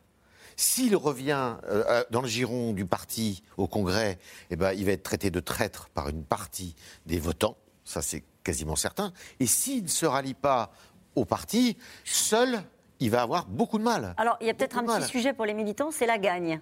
S'il 0.56 0.96
revient 0.96 1.56
euh, 1.68 2.04
dans 2.10 2.20
le 2.20 2.28
giron 2.28 2.72
du 2.72 2.86
parti 2.86 3.42
au 3.56 3.66
Congrès, 3.66 4.18
eh 4.50 4.56
ben, 4.56 4.72
il 4.72 4.84
va 4.84 4.92
être 4.92 5.02
traité 5.02 5.30
de 5.30 5.40
traître 5.40 5.88
par 5.90 6.08
une 6.08 6.24
partie 6.24 6.74
des 7.06 7.18
votants. 7.18 7.56
Ça, 7.84 8.02
c'est 8.02 8.22
quasiment 8.44 8.76
certain. 8.76 9.12
Et 9.40 9.46
s'il 9.46 9.84
ne 9.84 9.88
se 9.88 10.06
rallie 10.06 10.34
pas 10.34 10.72
au 11.14 11.24
parti, 11.24 11.76
seul, 12.04 12.62
il 13.02 13.10
va 13.10 13.22
avoir 13.22 13.46
beaucoup 13.46 13.78
de 13.78 13.82
mal. 13.82 14.14
Alors, 14.16 14.36
il 14.40 14.46
y 14.46 14.50
a 14.50 14.54
peut-être 14.54 14.78
un 14.78 14.82
de 14.82 14.86
petit 14.86 15.08
sujet 15.08 15.32
pour 15.32 15.44
les 15.44 15.54
militants, 15.54 15.90
c'est 15.90 16.06
la 16.06 16.18
gagne. 16.18 16.60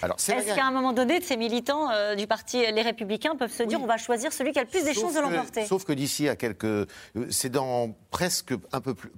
Alors, 0.00 0.16
c'est 0.18 0.36
Est-ce 0.36 0.54
qu'à 0.54 0.64
un 0.64 0.70
moment 0.70 0.92
donné, 0.92 1.20
ces 1.20 1.36
militants 1.36 1.90
euh, 1.90 2.14
du 2.14 2.26
parti 2.26 2.58
Les 2.72 2.82
Républicains 2.82 3.34
peuvent 3.36 3.52
se 3.52 3.64
dire 3.64 3.80
on 3.82 3.86
va 3.86 3.96
choisir 3.96 4.32
celui 4.32 4.52
qui 4.52 4.58
a 4.60 4.62
le 4.62 4.68
plus 4.68 4.84
des 4.84 4.94
Sauf 4.94 5.02
chances 5.04 5.14
de 5.14 5.20
l'emporter? 5.20 5.66
Sauf 5.66 5.84
que 5.84 5.92
d'ici 5.92 6.28
à 6.28 6.36
quelques. 6.36 6.64
euh, 6.64 6.86
C'est 7.30 7.50
dans 7.50 7.94
presque 8.10 8.54
un 8.72 8.80
peu, 8.80 8.94
plus, 8.94 9.10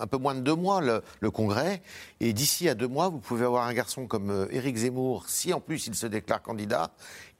un 0.00 0.06
peu 0.06 0.18
moins 0.18 0.34
de 0.34 0.40
deux 0.40 0.54
mois 0.54 0.80
le, 0.80 1.02
le 1.20 1.30
Congrès. 1.30 1.82
Et 2.20 2.32
d'ici 2.32 2.68
à 2.68 2.74
deux 2.74 2.88
mois, 2.88 3.08
vous 3.08 3.18
pouvez 3.18 3.44
avoir 3.44 3.66
un 3.66 3.74
garçon 3.74 4.06
comme 4.06 4.30
euh, 4.30 4.46
Éric 4.52 4.76
Zemmour, 4.76 5.24
si 5.28 5.52
en 5.52 5.60
plus 5.60 5.86
il 5.88 5.94
se 5.94 6.06
déclare 6.06 6.42
candidat, 6.42 6.90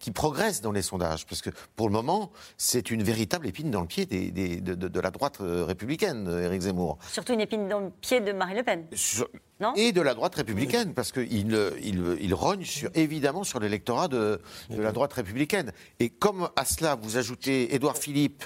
qui 0.05 0.11
progresse 0.11 0.61
dans 0.61 0.71
les 0.71 0.83
sondages. 0.83 1.25
Parce 1.25 1.41
que 1.41 1.49
pour 1.77 1.89
le 1.89 1.95
moment, 1.95 2.31
c'est 2.59 2.91
une 2.91 3.03
véritable 3.03 3.47
épine 3.47 3.71
dans 3.71 3.81
le 3.81 3.87
pied 3.87 4.05
des- 4.05 4.31
des- 4.31 4.61
de, 4.61 4.75
de- 4.75 4.89
de 4.89 5.01
la 5.01 5.11
droite 5.11 5.39
euh, 5.41 5.65
républicaine, 5.65 6.29
euh, 6.29 6.45
Éric 6.45 6.61
Zemmour. 6.61 6.99
Surtout 7.11 7.33
une 7.33 7.41
épine 7.41 7.67
dans 7.69 7.81
le 7.81 7.89
pied 8.03 8.21
de 8.21 8.33
Marine 8.33 8.59
Le 8.59 8.63
Pen. 8.65 8.85
Sur- 8.93 9.31
Non? 9.61 9.73
Et 9.77 9.93
de 9.93 10.03
la 10.03 10.13
droite 10.13 10.35
républicaine, 10.35 10.93
parce 10.93 11.11
qu'il 11.11 11.33
il, 11.33 12.17
il 12.21 12.35
rogne 12.35 12.65
sur, 12.65 12.91
évidemment 12.95 13.45
sur 13.45 13.61
l'électorat 13.61 14.09
de, 14.09 14.43
de 14.69 14.83
la 14.83 14.93
droite 14.93 15.15
républicaine. 15.15 15.73
Et 16.01 16.11
comme 16.11 16.51
à 16.55 16.67
cela, 16.67 16.97
vous 16.97 17.17
ajoutez 17.17 17.75
Édouard 17.75 17.97
Philippe, 17.97 18.45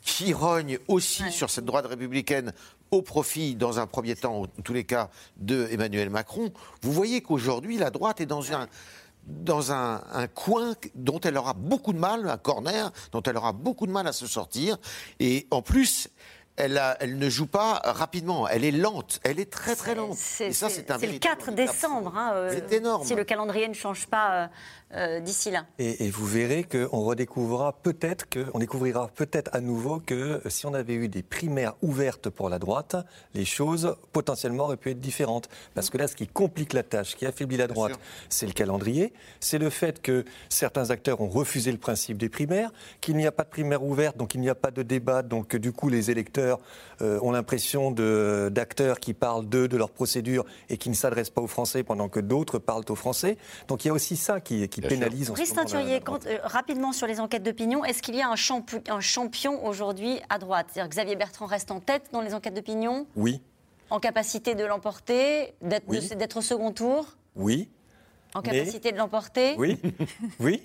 qui 0.00 0.32
rogne 0.32 0.78
aussi 0.88 1.30
sur 1.30 1.50
cette 1.50 1.66
droite 1.66 1.86
républicaine 1.86 2.54
au 2.90 3.02
profit, 3.02 3.56
dans 3.56 3.78
un 3.78 3.86
premier 3.86 4.16
temps, 4.16 4.44
en 4.44 4.62
tous 4.62 4.72
les 4.72 4.84
cas, 4.84 5.10
de 5.36 5.68
Emmanuel 5.70 6.08
Macron, 6.08 6.50
vous 6.80 6.92
voyez 6.92 7.20
qu'aujourd'hui, 7.20 7.76
la 7.76 7.90
droite 7.90 8.22
est 8.22 8.26
dans 8.26 8.52
un 8.54 8.68
dans 9.28 9.72
un, 9.72 10.02
un 10.12 10.26
coin 10.26 10.74
dont 10.94 11.20
elle 11.20 11.36
aura 11.36 11.52
beaucoup 11.54 11.92
de 11.92 11.98
mal, 11.98 12.28
un 12.28 12.38
corner, 12.38 12.90
dont 13.12 13.22
elle 13.22 13.36
aura 13.36 13.52
beaucoup 13.52 13.86
de 13.86 13.92
mal 13.92 14.06
à 14.08 14.12
se 14.12 14.26
sortir. 14.26 14.78
Et 15.20 15.46
en 15.50 15.60
plus, 15.62 16.08
elle, 16.56 16.76
a- 16.78 16.96
elle 17.00 17.18
ne 17.18 17.28
joue 17.28 17.46
pas 17.46 17.80
rapidement, 17.84 18.48
elle 18.48 18.64
est 18.64 18.72
lente, 18.72 19.20
elle 19.22 19.38
est 19.38 19.50
très 19.50 19.76
très 19.76 19.94
lente. 19.94 20.16
Et 20.40 20.52
ça, 20.52 20.68
c'est 20.68 20.90
un 20.90 20.98
C'est 20.98 21.06
le 21.06 21.12
véritable 21.12 21.36
4 21.36 21.48
handicap. 21.50 21.66
décembre, 21.74 22.12
hein, 22.16 22.32
euh, 22.34 22.50
C'est 22.52 22.72
énorme. 22.76 23.04
si 23.06 23.14
le 23.14 23.22
calendrier 23.24 23.68
ne 23.68 23.74
change 23.74 24.06
pas 24.08 24.32
euh, 24.32 24.46
euh, 24.94 25.20
d'ici 25.20 25.50
là. 25.50 25.66
Et, 25.78 26.06
et 26.06 26.10
vous 26.10 26.26
verrez 26.26 26.64
qu'on 26.64 27.00
redécouvrira 27.04 27.74
peut-être 27.82 28.28
que, 28.28 28.46
on 28.54 28.58
découvrira 28.58 29.08
peut-être 29.08 29.50
à 29.54 29.60
nouveau 29.60 30.00
que 30.00 30.40
si 30.48 30.66
on 30.66 30.74
avait 30.74 30.94
eu 30.94 31.08
des 31.08 31.22
primaires 31.22 31.74
ouvertes 31.82 32.30
pour 32.30 32.48
la 32.48 32.58
droite, 32.58 32.96
les 33.34 33.44
choses 33.44 33.96
potentiellement 34.12 34.64
auraient 34.64 34.76
pu 34.76 34.90
être 34.90 35.00
différentes. 35.00 35.48
Parce 35.74 35.90
que 35.90 35.98
là, 35.98 36.08
ce 36.08 36.16
qui 36.16 36.26
complique 36.26 36.72
la 36.72 36.82
tâche, 36.82 37.10
ce 37.10 37.16
qui 37.16 37.26
affaiblit 37.26 37.56
la 37.56 37.66
droite, 37.66 37.98
c'est 38.28 38.46
le 38.46 38.52
calendrier, 38.52 39.12
c'est 39.40 39.58
le 39.58 39.70
fait 39.70 40.00
que 40.00 40.24
certains 40.48 40.90
acteurs 40.90 41.20
ont 41.20 41.28
refusé 41.28 41.70
le 41.70 41.78
principe 41.78 42.16
des 42.18 42.28
primaires, 42.28 42.72
qu'il 43.00 43.16
n'y 43.16 43.26
a 43.26 43.32
pas 43.32 43.44
de 43.44 43.50
primaire 43.50 43.84
ouverte, 43.84 44.16
donc 44.16 44.34
il 44.34 44.40
n'y 44.40 44.48
a 44.48 44.54
pas 44.54 44.70
de 44.70 44.82
débat, 44.82 45.22
donc 45.22 45.56
du 45.56 45.72
coup 45.72 45.88
les 45.88 46.10
électeurs 46.10 46.58
euh, 47.02 47.18
ont 47.22 47.32
l'impression 47.32 47.90
d'acteurs 47.90 49.00
qui 49.00 49.14
parlent 49.14 49.46
d'eux, 49.46 49.68
de 49.68 49.76
leur 49.76 49.90
procédure 49.90 50.44
et 50.68 50.78
qui 50.78 50.88
ne 50.88 50.94
s'adressent 50.94 51.30
pas 51.30 51.42
aux 51.42 51.46
Français 51.46 51.82
pendant 51.82 52.08
que 52.08 52.20
d'autres 52.20 52.58
parlent 52.58 52.84
aux 52.88 52.94
Français. 52.94 53.36
Donc 53.68 53.84
il 53.84 53.88
y 53.88 53.90
a 53.90 53.94
aussi 53.94 54.16
ça 54.16 54.40
qui, 54.40 54.68
qui 54.68 54.77
pénalise 54.82 55.30
en 55.30 55.34
ce 55.34 55.38
Christine 55.40 55.56
moment 55.64 55.68
la- 55.74 55.80
Thurier, 55.80 56.00
quand, 56.00 56.26
euh, 56.26 56.38
rapidement 56.44 56.92
sur 56.92 57.06
les 57.06 57.20
enquêtes 57.20 57.42
d'opinion, 57.42 57.84
est-ce 57.84 58.02
qu'il 58.02 58.14
y 58.14 58.20
a 58.22 58.28
un, 58.28 58.34
champi- 58.36 58.88
un 58.90 59.00
champion 59.00 59.64
aujourd'hui 59.66 60.20
à 60.28 60.38
droite? 60.38 60.66
C'est-à-dire 60.72 60.88
que 60.90 60.94
Xavier 60.94 61.16
Bertrand 61.16 61.46
reste 61.46 61.70
en 61.70 61.80
tête 61.80 62.04
dans 62.12 62.20
les 62.20 62.34
enquêtes 62.34 62.54
d'opinion, 62.54 63.06
Oui, 63.16 63.40
en 63.90 64.00
capacité 64.00 64.54
de 64.54 64.64
l'emporter, 64.64 65.54
d'être 65.62 65.84
Oui. 65.88 66.06
de- 66.08 66.14
d'être 66.14 66.36
au 66.38 66.42
second 66.42 66.72
tour, 66.72 67.16
oui, 67.36 67.68
en 68.34 68.42
Mais- 68.42 68.58
capacité 68.58 68.92
de 68.92 68.98
l'emporter 68.98 69.54
oui, 69.58 69.78
oui, 70.40 70.62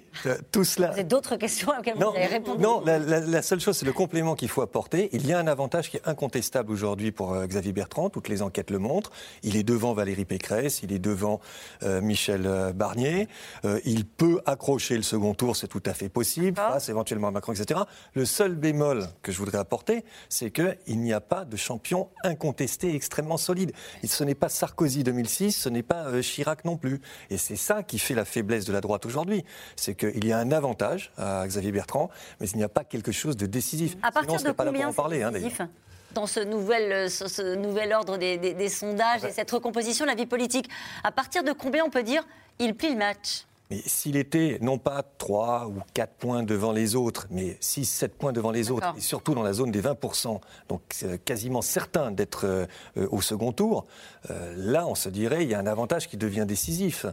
tout 0.51 0.63
cela. 0.63 0.87
Vous 0.87 0.93
avez 0.93 1.03
d'autres 1.03 1.35
questions 1.37 1.71
auxquelles 1.77 1.95
vous 1.95 2.03
avez 2.09 2.25
répondu 2.25 2.61
Non, 2.61 2.81
la, 2.85 2.99
la- 2.99 3.19
la 3.21 3.41
seule 3.41 3.59
chose, 3.59 3.77
c'est 3.77 3.85
le 3.85 3.93
complément 3.93 4.35
qu'il 4.35 4.49
faut 4.49 4.61
apporter. 4.61 5.09
Il 5.13 5.25
y 5.25 5.33
a 5.33 5.39
un 5.39 5.47
avantage 5.47 5.89
qui 5.89 5.97
est 5.97 6.07
incontestable 6.07 6.71
aujourd'hui 6.71 7.11
pour 7.11 7.33
euh, 7.33 7.45
Xavier 7.47 7.71
Bertrand, 7.71 8.09
toutes 8.09 8.27
les 8.27 8.41
enquêtes 8.41 8.69
le 8.71 8.79
montrent. 8.79 9.11
Il 9.43 9.55
est 9.55 9.63
devant 9.63 9.93
Valérie 9.93 10.25
Pécresse, 10.25 10.81
il 10.83 10.91
est 10.91 10.99
devant 10.99 11.39
euh, 11.83 12.01
Michel 12.01 12.45
euh, 12.45 12.73
Barnier. 12.73 13.27
Euh, 13.65 13.79
il 13.85 14.05
peut 14.05 14.41
accrocher 14.45 14.95
le 14.97 15.03
second 15.03 15.33
tour, 15.33 15.55
c'est 15.55 15.67
tout 15.67 15.83
à 15.85 15.93
fait 15.93 16.09
possible, 16.09 16.57
face 16.57 16.89
éventuellement 16.89 17.29
à 17.29 17.31
Macron, 17.31 17.53
etc. 17.53 17.79
Le 18.13 18.25
seul 18.25 18.55
bémol 18.55 19.07
que 19.21 19.31
je 19.31 19.37
voudrais 19.37 19.57
apporter, 19.59 20.03
c'est 20.29 20.51
qu'il 20.51 20.99
n'y 20.99 21.13
a 21.13 21.21
pas 21.21 21.45
de 21.45 21.55
champion 21.55 22.09
incontesté 22.23 22.93
extrêmement 22.95 23.37
solide. 23.37 23.71
Et 24.03 24.07
ce 24.07 24.23
n'est 24.23 24.35
pas 24.35 24.49
Sarkozy 24.49 25.03
2006, 25.03 25.53
ce 25.53 25.69
n'est 25.69 25.83
pas 25.83 26.21
Chirac 26.21 26.65
non 26.65 26.77
plus. 26.77 27.01
Et 27.29 27.37
c'est 27.37 27.52
ça 27.55 27.83
qui 27.83 27.99
fait 27.99 28.13
la 28.15 28.25
faiblesse 28.25 28.65
de 28.65 28.73
la 28.73 28.81
droite 28.81 29.05
aujourd'hui. 29.05 29.43
C'est 29.75 29.95
qu'il 29.95 30.25
y 30.25 30.31
a 30.31 30.37
un 30.39 30.51
avantage 30.51 31.11
à 31.17 31.45
Xavier 31.47 31.71
Bertrand, 31.71 32.09
mais 32.39 32.47
il 32.49 32.57
n'y 32.57 32.63
a 32.63 32.69
pas 32.69 32.83
quelque 32.83 33.11
chose 33.11 33.37
de 33.37 33.45
décisif. 33.45 33.95
À 34.01 34.07
Sinon, 34.07 34.07
on 34.09 34.11
partir 34.11 34.39
serait 34.39 34.51
de 34.51 34.55
pas 34.55 34.63
là 34.65 34.71
pour 34.71 34.75
combien 34.79 34.89
en 34.89 34.93
parler. 34.93 35.19
c'est 35.19 35.61
hein, 35.61 35.69
dans 36.13 36.27
ce 36.27 36.39
nouvel, 36.41 36.91
euh, 36.91 37.09
ce, 37.09 37.27
ce 37.27 37.55
nouvel 37.55 37.91
ordre 37.91 38.17
des, 38.17 38.37
des- 38.37 38.53
des 38.53 38.69
sondages 38.69 39.23
et 39.25 39.31
cette 39.31 39.49
recomposition 39.49 40.05
de 40.05 40.09
la 40.11 40.15
vie 40.15 40.27
politique, 40.27 40.69
à 41.03 41.11
partir 41.11 41.43
de 41.43 41.51
combien 41.53 41.83
on 41.85 41.89
peut 41.89 42.03
dire 42.03 42.23
il 42.59 42.75
plie 42.75 42.91
le 42.91 42.97
match? 42.97 43.45
Mais 43.71 43.81
s'il 43.85 44.17
était 44.17 44.57
non 44.61 44.77
pas 44.77 45.03
3 45.17 45.67
ou 45.67 45.75
4 45.93 46.11
points 46.13 46.43
devant 46.43 46.71
les 46.73 46.95
autres, 46.95 47.27
mais 47.31 47.57
6, 47.59 47.85
7 47.85 48.13
points 48.15 48.33
devant 48.33 48.51
les 48.51 48.69
autres, 48.71 48.93
et 48.97 49.01
surtout 49.01 49.33
dans 49.33 49.41
la 49.43 49.53
zone 49.53 49.71
des 49.71 49.81
20%, 49.81 50.39
donc 50.69 50.81
c'est 50.91 51.23
quasiment 51.23 51.61
certain 51.61 52.11
d'être 52.11 52.45
euh, 52.45 52.65
euh, 52.97 53.07
au 53.11 53.21
second 53.21 53.51
tour, 53.53 53.85
euh, 54.29 54.53
là 54.57 54.85
on 54.85 54.95
se 54.95 55.09
dirait 55.09 55.43
il 55.43 55.49
y 55.49 55.53
a 55.55 55.59
un 55.59 55.65
avantage 55.67 56.07
qui 56.09 56.17
devient 56.17 56.45
décisif. 56.47 57.05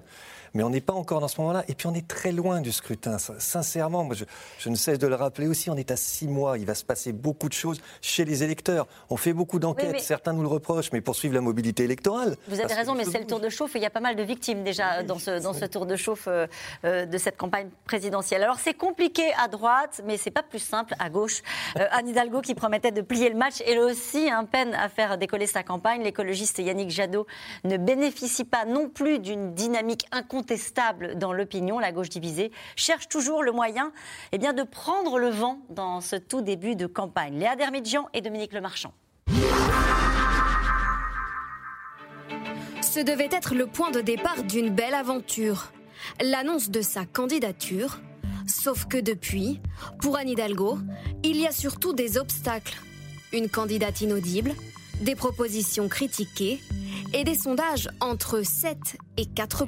Mais 0.52 0.64
on 0.64 0.70
n'est 0.70 0.80
pas 0.80 0.94
encore 0.94 1.20
dans 1.20 1.28
ce 1.28 1.40
moment-là. 1.42 1.62
Et 1.68 1.76
puis 1.76 1.86
on 1.86 1.94
est 1.94 2.08
très 2.08 2.32
loin 2.32 2.60
du 2.60 2.72
scrutin. 2.72 3.18
Sin- 3.18 3.38
Sincèrement, 3.38 4.02
moi, 4.02 4.16
je, 4.16 4.24
je 4.58 4.68
ne 4.68 4.74
cesse 4.74 4.98
de 4.98 5.06
le 5.06 5.14
rappeler 5.14 5.46
aussi, 5.46 5.70
on 5.70 5.76
est 5.76 5.92
à 5.92 5.96
six 5.96 6.26
mois. 6.26 6.58
Il 6.58 6.66
va 6.66 6.74
se 6.74 6.82
passer 6.84 7.12
beaucoup 7.12 7.48
de 7.48 7.52
choses 7.52 7.80
chez 8.00 8.24
les 8.24 8.42
électeurs. 8.42 8.88
On 9.10 9.16
fait 9.16 9.32
beaucoup 9.32 9.60
d'enquêtes. 9.60 9.86
Oui, 9.86 9.92
mais- 9.92 10.00
Certains 10.00 10.32
nous 10.32 10.42
le 10.42 10.48
reprochent, 10.48 10.90
mais 10.92 11.00
poursuivre 11.02 11.34
la 11.36 11.40
mobilité 11.40 11.84
électorale. 11.84 12.36
Vous 12.48 12.58
avez 12.58 12.74
raison, 12.74 12.96
mais 12.96 13.04
c'est 13.04 13.20
le 13.20 13.26
tour 13.28 13.38
de 13.38 13.48
chauffe 13.48 13.76
et 13.76 13.78
il 13.78 13.82
y 13.82 13.86
a 13.86 13.90
pas 13.90 14.00
mal 14.00 14.16
de 14.16 14.24
victimes 14.24 14.64
déjà 14.64 15.04
dans 15.04 15.20
ce, 15.20 15.40
dans 15.40 15.52
ce 15.52 15.66
tour 15.66 15.86
de 15.86 15.94
chauffe 15.94 16.26
euh, 16.26 16.30
euh, 16.39 16.39
de 16.84 17.18
cette 17.18 17.36
campagne 17.36 17.70
présidentielle. 17.84 18.42
Alors 18.42 18.58
c'est 18.58 18.74
compliqué 18.74 19.32
à 19.38 19.48
droite, 19.48 20.00
mais 20.04 20.16
c'est 20.16 20.30
pas 20.30 20.42
plus 20.42 20.58
simple 20.58 20.94
à 20.98 21.08
gauche. 21.10 21.42
Euh, 21.78 21.86
Anne 21.90 22.08
Hidalgo 22.08 22.40
qui 22.40 22.54
promettait 22.54 22.92
de 22.92 23.00
plier 23.00 23.28
le 23.28 23.36
match, 23.36 23.62
elle 23.66 23.78
aussi 23.78 24.30
un 24.30 24.44
peine 24.44 24.74
à 24.74 24.88
faire 24.88 25.18
décoller 25.18 25.46
sa 25.46 25.62
campagne. 25.62 26.02
L'écologiste 26.02 26.58
Yannick 26.58 26.90
Jadot 26.90 27.26
ne 27.64 27.76
bénéficie 27.76 28.44
pas 28.44 28.64
non 28.64 28.88
plus 28.88 29.18
d'une 29.18 29.54
dynamique 29.54 30.06
incontestable 30.12 31.16
dans 31.16 31.32
l'opinion. 31.32 31.78
La 31.78 31.92
gauche 31.92 32.08
divisée 32.08 32.50
cherche 32.76 33.08
toujours 33.08 33.42
le 33.42 33.52
moyen 33.52 33.92
eh 34.32 34.38
bien, 34.38 34.52
de 34.52 34.62
prendre 34.62 35.18
le 35.18 35.28
vent 35.28 35.58
dans 35.70 36.00
ce 36.00 36.16
tout 36.16 36.42
début 36.42 36.76
de 36.76 36.86
campagne. 36.86 37.38
Léa 37.38 37.56
Dermidjian 37.56 38.08
et 38.12 38.20
Dominique 38.20 38.52
Lemarchand. 38.52 38.92
Ce 42.82 43.00
devait 43.00 43.28
être 43.30 43.54
le 43.54 43.66
point 43.66 43.90
de 43.90 44.00
départ 44.00 44.42
d'une 44.42 44.70
belle 44.70 44.94
aventure, 44.94 45.70
l'annonce 46.22 46.70
de 46.70 46.80
sa 46.80 47.04
candidature. 47.04 48.00
Sauf 48.46 48.86
que 48.86 48.98
depuis, 48.98 49.60
pour 50.00 50.16
Anne 50.16 50.28
Hidalgo, 50.28 50.78
il 51.22 51.36
y 51.36 51.46
a 51.46 51.52
surtout 51.52 51.92
des 51.92 52.18
obstacles. 52.18 52.76
Une 53.32 53.48
candidate 53.48 54.00
inaudible, 54.00 54.54
des 55.02 55.14
propositions 55.14 55.88
critiquées 55.88 56.60
et 57.12 57.24
des 57.24 57.36
sondages 57.36 57.88
entre 58.00 58.42
7 58.42 58.96
et 59.16 59.26
4 59.26 59.66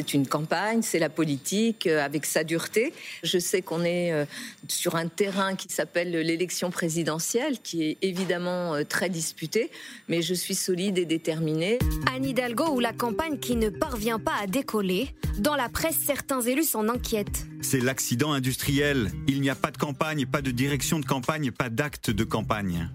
C'est 0.00 0.14
une 0.14 0.26
campagne, 0.26 0.80
c'est 0.80 0.98
la 0.98 1.10
politique 1.10 1.86
euh, 1.86 2.02
avec 2.02 2.24
sa 2.24 2.42
dureté. 2.42 2.94
Je 3.22 3.38
sais 3.38 3.60
qu'on 3.60 3.84
est 3.84 4.14
euh, 4.14 4.24
sur 4.66 4.96
un 4.96 5.08
terrain 5.08 5.56
qui 5.56 5.68
s'appelle 5.68 6.10
l'élection 6.10 6.70
présidentielle, 6.70 7.58
qui 7.62 7.82
est 7.82 7.98
évidemment 8.00 8.74
euh, 8.74 8.82
très 8.82 9.10
disputé, 9.10 9.70
mais 10.08 10.22
je 10.22 10.32
suis 10.32 10.54
solide 10.54 10.96
et 10.96 11.04
déterminée. 11.04 11.78
Anne 12.10 12.24
Hidalgo 12.24 12.68
ou 12.70 12.80
la 12.80 12.94
campagne 12.94 13.38
qui 13.38 13.56
ne 13.56 13.68
parvient 13.68 14.18
pas 14.18 14.36
à 14.40 14.46
décoller. 14.46 15.14
Dans 15.38 15.54
la 15.54 15.68
presse, 15.68 15.98
certains 16.02 16.40
élus 16.40 16.64
s'en 16.64 16.88
inquiètent. 16.88 17.44
C'est 17.60 17.80
l'accident 17.80 18.32
industriel. 18.32 19.12
Il 19.28 19.42
n'y 19.42 19.50
a 19.50 19.54
pas 19.54 19.70
de 19.70 19.76
campagne, 19.76 20.24
pas 20.24 20.40
de 20.40 20.50
direction 20.50 20.98
de 20.98 21.04
campagne, 21.04 21.50
pas 21.50 21.68
d'acte 21.68 22.08
de 22.10 22.24
campagne. 22.24 22.88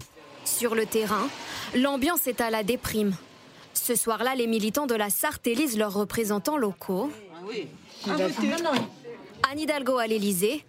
Sur 0.44 0.74
le 0.74 0.86
terrain, 0.86 1.28
l'ambiance 1.76 2.26
est 2.26 2.40
à 2.40 2.50
la 2.50 2.64
déprime. 2.64 3.14
Ce 3.76 3.94
soir-là, 3.94 4.34
les 4.34 4.46
militants 4.46 4.86
de 4.86 4.94
la 4.94 5.10
Sarthe 5.10 5.46
élisent 5.46 5.76
leurs 5.76 5.92
représentants 5.92 6.56
locaux. 6.56 7.10
Anne 9.48 9.58
Hidalgo 9.58 9.98
à 9.98 10.06
l'Élysée. 10.06 10.64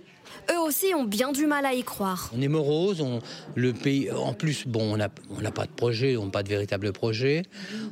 Eux 0.52 0.60
aussi 0.60 0.94
ont 0.94 1.06
bien 1.06 1.32
du 1.32 1.46
mal 1.46 1.66
à 1.66 1.74
y 1.74 1.84
croire. 1.84 2.30
On 2.36 2.42
est 2.42 2.48
morose, 2.48 3.02
on, 3.02 3.22
le 3.56 3.74
pays. 3.74 4.12
En 4.12 4.34
plus, 4.34 4.68
bon, 4.68 4.94
on 4.94 4.98
n'a 4.98 5.10
on 5.30 5.42
n'a 5.42 5.52
pas 5.52 5.66
de 5.66 5.72
projet, 5.72 6.16
on 6.18 6.26
n'a 6.26 6.32
pas 6.32 6.44
de 6.44 6.50
véritable 6.50 6.92
projet. 6.92 7.44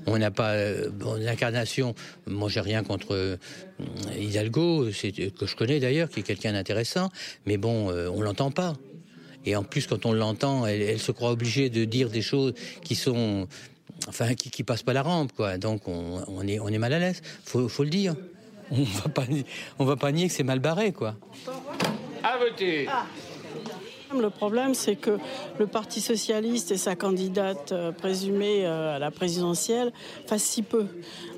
On 0.05 0.18
n'a 0.18 0.32
pas 0.32 0.51
euh, 0.51 0.89
bon, 0.89 1.16
l'incarnation. 1.16 1.95
Moi, 2.28 2.49
j'ai 2.49 2.61
rien 2.61 2.84
contre 2.84 3.16
euh, 3.16 3.38
Hidalgo, 4.18 4.91
c'est 4.91 5.11
que 5.11 5.45
je 5.45 5.55
connais 5.55 5.80
d'ailleurs, 5.80 6.09
qui 6.09 6.20
est 6.20 6.24
quelqu'un 6.24 6.53
d'intéressant. 6.53 7.09
Mais 7.45 7.57
bon, 7.57 7.89
euh, 7.89 8.09
on 8.13 8.22
l'entend 8.22 8.51
pas. 8.51 8.74
Et 9.45 9.55
en 9.55 9.63
plus, 9.63 9.88
quand 9.88 10.05
on 10.05 10.13
l'entend, 10.13 10.66
elle, 10.66 10.82
elle 10.82 10.99
se 10.99 11.11
croit 11.11 11.32
obligée 11.32 11.70
de 11.70 11.86
dire 11.86 12.09
des 12.09 12.22
choses 12.22 12.53
qui 12.84 12.95
sont 12.95 13.47
enfin, 14.08 14.34
qui, 14.36 14.49
qui 14.49 14.64
passe 14.64 14.84
pas 14.84 14.93
la 14.93 15.01
rampe, 15.03 15.32
quoi. 15.34 15.58
Donc, 15.58 15.88
on, 15.88 16.24
on 16.28 16.47
est, 16.47 16.60
on 16.60 16.68
est 16.68 16.78
mal 16.78 16.93
à 16.93 16.99
l'aise. 16.99 17.22
Faut, 17.45 17.68
faut 17.68 17.84
le 17.84 17.89
dire. 17.89 18.16
On 18.72 18.82
va 18.82 19.10
pas, 19.10 19.24
on 19.78 19.86
va 19.86 19.95
pas 19.95 20.12
nier 20.12 20.28
que 20.28 20.34
c'est 20.34 20.41
mal 20.41 20.58
barré, 20.58 20.91
quoi. 20.91 21.14
À 22.24 22.38
voter. 22.39 22.88
Le 24.22 24.30
problème, 24.30 24.74
c'est 24.74 24.95
que 24.95 25.18
le 25.59 25.68
Parti 25.68 26.01
socialiste 26.01 26.72
et 26.72 26.78
sa 26.78 26.95
candidate 26.95 27.72
euh, 27.72 27.91
présumée 27.91 28.66
euh, 28.66 28.95
à 28.95 28.99
la 28.99 29.11
présidentielle 29.11 29.91
fassent 30.28 30.43
si 30.43 30.61
peu. 30.61 30.86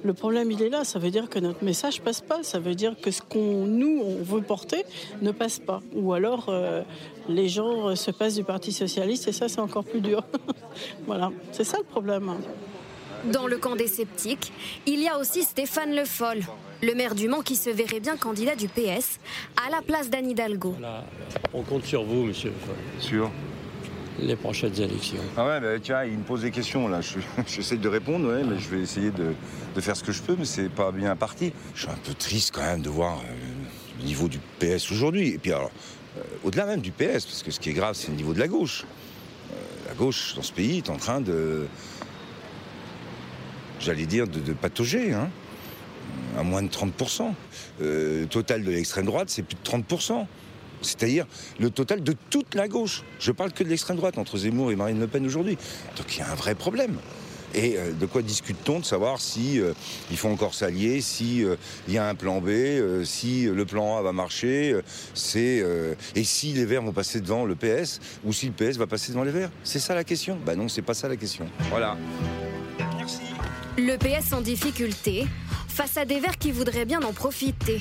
Le 0.04 0.14
problème, 0.14 0.52
il 0.52 0.62
est 0.62 0.70
là. 0.70 0.84
Ça 0.84 1.00
veut 1.00 1.12
dire 1.12 1.30
que 1.30 1.40
notre 1.40 1.64
message 1.64 2.02
passe 2.02 2.22
pas. 2.22 2.44
Ça 2.44 2.60
veut 2.60 2.76
dire 2.76 2.96
que 3.00 3.12
ce 3.12 3.22
qu'on 3.22 3.66
nous 3.66 4.02
on 4.04 4.24
veut 4.24 4.42
porter 4.42 4.86
ne 5.22 5.32
passe 5.32 5.60
pas. 5.60 5.82
Ou 5.94 6.14
alors 6.14 6.46
euh, 6.50 6.84
les 7.28 7.50
gens 7.50 7.96
se 7.96 8.12
passent 8.12 8.36
du 8.36 8.44
Parti 8.44 8.72
socialiste 8.72 9.28
et 9.28 9.32
ça, 9.32 9.50
c'est 9.50 9.62
encore 9.62 9.84
plus 9.84 10.02
dur. 10.02 10.24
voilà, 11.06 11.32
c'est 11.52 11.64
ça 11.64 11.78
le 11.78 11.84
problème. 11.84 12.32
Dans 13.26 13.48
le 13.48 13.58
camp 13.58 13.76
des 13.76 13.88
sceptiques, 13.88 14.52
il 14.86 15.00
y 15.02 15.08
a 15.08 15.18
aussi 15.18 15.44
Stéphane 15.44 15.94
Le 15.96 16.06
Foll, 16.06 16.40
le 16.82 16.94
maire 16.94 17.16
du 17.16 17.28
Mans 17.28 17.42
qui 17.42 17.56
se 17.56 17.70
verrait 17.70 18.00
bien 18.00 18.16
candidat 18.18 18.56
du 18.56 18.68
PS 18.68 19.20
à 19.66 19.70
la 19.70 19.82
place 19.82 20.10
d'Anne 20.10 20.30
Hidalgo. 20.30 20.76
On 21.54 21.64
compte 21.64 21.86
sur 21.86 22.04
vous, 22.04 22.24
monsieur. 22.26 22.54
Sur 23.00 23.32
Les 24.20 24.36
prochaines 24.36 24.80
élections. 24.80 25.18
Ah 25.36 25.46
ouais, 25.46 25.60
bah, 25.60 25.80
tiens, 25.82 26.04
il 26.04 26.18
me 26.18 26.24
pose 26.24 26.42
des 26.42 26.52
questions 26.52 26.88
là. 26.88 27.02
Je- 27.02 27.20
J'essaie 27.48 27.78
de 27.78 27.90
répondre, 27.90 28.28
ouais, 28.30 28.44
mais 28.44 28.58
je 28.60 28.70
vais 28.70 28.82
essayer 28.82 29.12
de, 29.12 29.34
de 29.76 29.82
faire 29.82 29.96
ce 29.98 30.04
que 30.04 30.12
je 30.12 30.22
peux, 30.22 30.36
mais 30.38 30.46
c'est 30.46 30.70
pas 30.70 30.92
bien 30.92 31.16
parti. 31.16 31.52
Je 31.76 31.82
suis 31.82 31.90
un 31.92 31.98
peu 32.04 32.14
triste 32.14 32.52
quand 32.54 32.62
même 32.64 32.82
de 32.82 32.90
voir 32.90 33.18
euh, 33.20 33.24
le 34.00 34.06
niveau 34.06 34.28
du 34.28 34.40
PS 34.60 34.92
aujourd'hui. 34.92 35.30
Et 35.30 35.38
puis 35.38 35.52
alors, 35.52 35.72
euh, 36.18 36.22
au-delà 36.44 36.66
même 36.66 36.82
du 36.82 36.92
PS, 36.92 37.26
parce 37.26 37.44
que 37.44 37.52
ce 37.52 37.60
qui 37.60 37.70
est 37.72 37.74
grave, 37.74 37.96
c'est 37.96 38.10
le 38.10 38.16
niveau 38.16 38.34
de 38.34 38.40
la 38.40 38.48
gauche. 38.48 38.86
Euh, 39.52 39.56
la 39.88 39.94
gauche 39.96 40.34
dans 40.36 40.42
ce 40.44 40.52
pays 40.54 40.78
est 40.78 40.90
en 40.90 40.98
train 40.98 41.22
de, 41.22 41.68
j'allais 43.80 44.06
dire, 44.06 44.28
de, 44.28 44.40
de 44.40 44.54
patauger, 44.54 45.14
hein, 45.14 45.30
à 46.38 46.44
moins 46.44 46.64
de 46.64 46.70
30%. 46.70 47.34
Euh, 47.82 48.26
total 48.26 48.64
de 48.64 48.72
l'extrême 48.72 49.06
droite, 49.06 49.30
c'est 49.30 49.44
plus 49.44 49.56
de 49.56 49.70
30%. 49.70 50.26
C'est-à-dire 50.82 51.26
le 51.60 51.70
total 51.70 52.04
de 52.04 52.14
toute 52.30 52.54
la 52.56 52.68
gauche. 52.68 53.04
Je 53.20 53.32
parle 53.32 53.52
que 53.52 53.64
de 53.64 53.70
l'extrême 53.70 53.98
droite 53.98 54.18
entre 54.18 54.38
Zemmour 54.38 54.72
et 54.72 54.76
Marine 54.76 55.00
Le 55.00 55.08
Pen 55.08 55.26
aujourd'hui. 55.26 55.58
Donc 55.98 56.16
il 56.16 56.20
y 56.20 56.22
a 56.22 56.32
un 56.32 56.36
vrai 56.36 56.54
problème. 56.54 56.98
Et 57.56 57.78
euh, 57.78 57.92
de 57.94 58.06
quoi 58.06 58.22
discute-t-on 58.22 58.80
De 58.80 58.86
savoir 58.86 59.22
si 59.22 59.60
euh, 59.60 59.74
il 60.12 60.18
faut 60.18 60.28
encore 60.28 60.54
s'allier, 60.54 61.02
si 61.02 61.44
euh, 61.44 61.56
il 61.88 61.94
y 61.94 61.98
a 61.98 62.08
un 62.08 62.16
plan 62.16 62.42
B, 62.42 62.50
si 63.04 63.46
le 63.46 63.66
plan 63.66 63.98
A 63.98 64.02
va 64.02 64.12
marcher, 64.12 64.80
c'est 65.14 65.64
et 66.16 66.24
si 66.24 66.54
les 66.54 66.66
Verts 66.66 66.82
vont 66.82 66.92
passer 66.92 67.22
devant 67.22 67.46
le 67.46 67.56
PS 67.56 68.00
ou 68.24 68.34
si 68.34 68.48
le 68.48 68.54
PS 68.54 68.78
va 68.78 68.88
passer 68.88 69.12
devant 69.12 69.24
les 69.24 69.32
Verts? 69.32 69.52
C'est 69.64 69.80
ça 69.80 69.96
la 69.96 70.04
question? 70.04 70.38
Bah 70.46 70.56
non, 70.56 70.68
c'est 70.68 70.82
pas 70.82 70.94
ça 70.94 71.08
la 71.08 71.16
question. 71.16 71.48
Voilà. 71.70 71.98
Le 73.78 73.96
PS 73.98 74.34
en 74.34 74.42
difficulté 74.42 75.28
face 75.68 75.98
à 75.98 76.06
des 76.06 76.20
Verts 76.20 76.38
qui 76.38 76.52
voudraient 76.52 76.86
bien 76.86 77.02
en 77.02 77.14
profiter. 77.14 77.80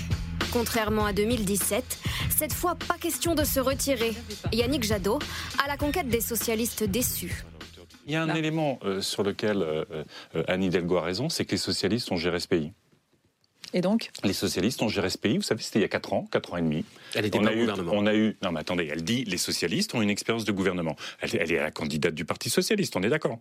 Contrairement 0.52 1.06
à 1.06 1.12
2017, 1.12 1.98
cette 2.30 2.52
fois 2.52 2.74
pas 2.74 2.98
question 2.98 3.34
de 3.34 3.44
se 3.44 3.60
retirer. 3.60 4.12
Yannick 4.52 4.84
Jadot 4.84 5.18
à 5.62 5.68
la 5.68 5.76
conquête 5.76 6.08
des 6.08 6.20
socialistes 6.20 6.84
déçus. 6.84 7.44
Il 8.06 8.12
y 8.12 8.16
a 8.16 8.22
un 8.22 8.34
élément 8.34 8.78
euh, 8.84 9.00
sur 9.00 9.22
lequel 9.22 9.62
euh, 9.62 9.84
euh, 10.34 10.44
Anne 10.46 10.62
Hidalgo 10.62 10.96
a 10.96 11.02
raison, 11.02 11.28
c'est 11.28 11.44
que 11.44 11.52
les 11.52 11.56
socialistes 11.56 12.12
ont 12.12 12.16
géré 12.16 12.38
ce 12.38 12.46
pays. 12.46 12.72
Et 13.72 13.80
donc? 13.80 14.10
Les 14.22 14.32
socialistes 14.32 14.80
ont 14.82 14.88
géré 14.88 15.10
ce 15.10 15.18
pays, 15.18 15.36
vous 15.36 15.42
savez, 15.42 15.62
c'était 15.62 15.80
il 15.80 15.82
y 15.82 15.86
a 15.86 15.88
4 15.88 16.12
ans, 16.12 16.28
4 16.30 16.52
ans 16.52 16.56
et 16.58 16.62
demi. 16.62 16.84
Elle 17.14 17.26
était 17.26 17.38
on 17.38 17.42
pas 17.42 17.48
a 17.48 17.52
au 17.52 17.56
eu, 17.56 17.60
gouvernement. 17.60 17.92
On 17.94 18.06
a 18.06 18.14
eu, 18.14 18.36
non 18.42 18.52
mais 18.52 18.60
attendez, 18.60 18.88
elle 18.92 19.02
dit 19.02 19.24
les 19.24 19.38
socialistes 19.38 19.94
ont 19.94 20.02
une 20.02 20.10
expérience 20.10 20.44
de 20.44 20.52
gouvernement. 20.52 20.94
Elle, 21.20 21.30
elle 21.36 21.52
est 21.52 21.60
la 21.60 21.70
candidate 21.72 22.14
du 22.14 22.24
Parti 22.24 22.48
socialiste, 22.48 22.94
on 22.96 23.02
est 23.02 23.08
d'accord. 23.08 23.40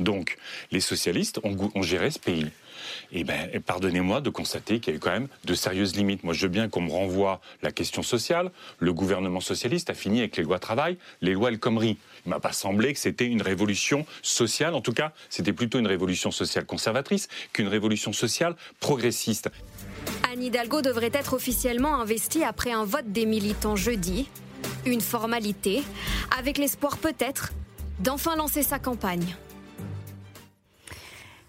Donc, 0.00 0.38
les 0.72 0.80
socialistes 0.80 1.40
ont, 1.44 1.82
géré 1.82 2.10
ce 2.10 2.18
pays. 2.18 2.50
Et 3.12 3.24
ben, 3.24 3.50
et 3.52 3.60
pardonnez-moi 3.60 4.20
de 4.20 4.30
constater 4.30 4.80
qu'il 4.80 4.92
y 4.92 4.94
a 4.94 4.96
eu 4.96 5.00
quand 5.00 5.10
même 5.10 5.28
de 5.44 5.54
sérieuses 5.54 5.94
limites. 5.94 6.24
Moi, 6.24 6.32
je 6.32 6.42
veux 6.42 6.48
bien 6.48 6.68
qu'on 6.68 6.80
me 6.80 6.90
renvoie 6.90 7.40
la 7.62 7.70
question 7.70 8.02
sociale. 8.02 8.50
Le 8.78 8.92
gouvernement 8.92 9.40
socialiste 9.40 9.90
a 9.90 9.94
fini 9.94 10.20
avec 10.20 10.36
les 10.36 10.42
lois 10.42 10.58
travail, 10.58 10.96
les 11.20 11.34
lois 11.34 11.50
El 11.50 11.58
Khomri. 11.58 11.98
Il 12.24 12.30
m'a 12.30 12.40
pas 12.40 12.52
semblé 12.52 12.92
que 12.94 12.98
c'était 12.98 13.26
une 13.26 13.42
révolution 13.42 14.06
sociale. 14.22 14.74
En 14.74 14.80
tout 14.80 14.92
cas, 14.92 15.12
c'était 15.28 15.52
plutôt 15.52 15.78
une 15.78 15.86
révolution 15.86 16.30
sociale 16.30 16.64
conservatrice 16.64 17.28
qu'une 17.52 17.68
révolution 17.68 18.12
sociale 18.12 18.56
progressiste. 18.80 19.50
Anne 20.32 20.42
Hidalgo 20.42 20.80
devrait 20.80 21.10
être 21.12 21.34
officiellement 21.34 22.00
investie 22.00 22.44
après 22.44 22.72
un 22.72 22.84
vote 22.84 23.12
des 23.12 23.26
militants 23.26 23.76
jeudi. 23.76 24.28
Une 24.86 25.00
formalité, 25.02 25.82
avec 26.38 26.56
l'espoir 26.56 26.96
peut-être 26.96 27.52
d'enfin 27.98 28.36
lancer 28.36 28.62
sa 28.62 28.78
campagne. 28.78 29.36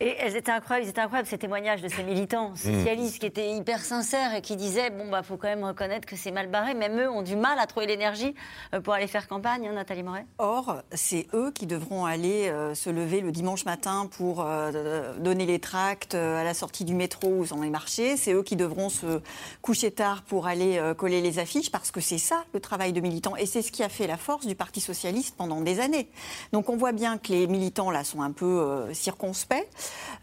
Et 0.04 0.16
elles 0.20 0.36
étaient 0.36 0.52
incroyables, 0.52 0.88
ils 0.88 0.89
étaient 0.89 0.99
incroyables 1.02 1.28
ces 1.28 1.38
témoignages 1.38 1.84
de 1.84 1.88
ces 1.88 2.02
militants 2.02 2.56
socialistes 2.56 3.20
qui 3.20 3.28
étaient 3.28 3.52
hyper 3.52 3.82
sincères 3.82 4.34
et 4.34 4.41
qui 4.41 4.56
disaient 4.56 4.89
bon 4.89 5.08
bah 5.12 5.22
faut 5.22 5.38
quand 5.38 5.47
même 5.47 5.64
reconnaître 5.64 6.08
que 6.08 6.16
c'est 6.16 6.32
mal 6.32 6.47
barré. 6.47 6.74
Même 6.74 6.99
eux 6.99 7.08
ont 7.08 7.22
du 7.22 7.36
mal 7.36 7.60
à 7.60 7.68
trouver 7.68 7.86
l'énergie 7.86 8.34
euh, 8.74 8.82
pour 8.82 8.95
aller 8.95 9.06
faire 9.06 9.28
campagne, 9.28 9.68
hein, 9.68 9.74
Nathalie 9.74 10.02
Moret. 10.02 10.26
Or, 10.39 10.78
c'est 10.91 11.28
eux 11.36 11.52
qui 11.52 11.68
devront 11.68 12.06
aller 12.06 12.49
euh, 12.49 12.74
se 12.74 12.89
lever 12.89 13.22
le 13.22 13.32
dimanche 13.32 13.64
matin 13.66 14.10
pour 14.18 14.41
euh, 14.43 15.14
donner 15.20 15.45
les 15.45 15.60
tracts 15.60 16.16
euh, 16.16 16.41
à 16.41 16.43
la 16.43 16.56
sortie 16.56 16.84
du 16.84 16.95
métro 16.95 17.28
ou 17.28 17.45
dans 17.45 17.62
les 17.62 17.70
marchés. 17.70 18.18
C'est 18.18 18.34
eux 18.34 18.41
qui 18.41 18.56
devront 18.56 18.89
se 18.89 19.22
coucher 19.62 19.91
tard 19.91 20.24
pour 20.24 20.47
aller 20.47 20.80
euh, 20.80 20.95
coller 20.95 21.22
les 21.22 21.38
affiches 21.38 21.70
parce 21.70 21.91
que 21.91 22.02
c'est 22.02 22.18
ça 22.18 22.43
le 22.56 22.60
travail 22.60 22.91
de 22.91 23.02
militants. 23.02 23.36
Et 23.36 23.45
c'est 23.45 23.62
ce 23.62 23.72
qui 23.72 23.84
a 23.84 23.89
fait 23.89 24.08
la 24.08 24.18
force 24.18 24.47
du 24.47 24.56
Parti 24.56 24.82
socialiste 24.82 25.36
pendant 25.38 25.62
des 25.62 25.80
années. 25.80 26.10
Donc 26.54 26.70
on 26.70 26.76
voit 26.76 26.91
bien 26.91 27.20
que 27.20 27.32
les 27.34 27.45
militants 27.45 27.91
là 27.91 28.04
sont 28.04 28.24
un 28.24 28.32
peu 28.32 28.45
euh, 28.45 28.93
circonspects. 28.95 29.68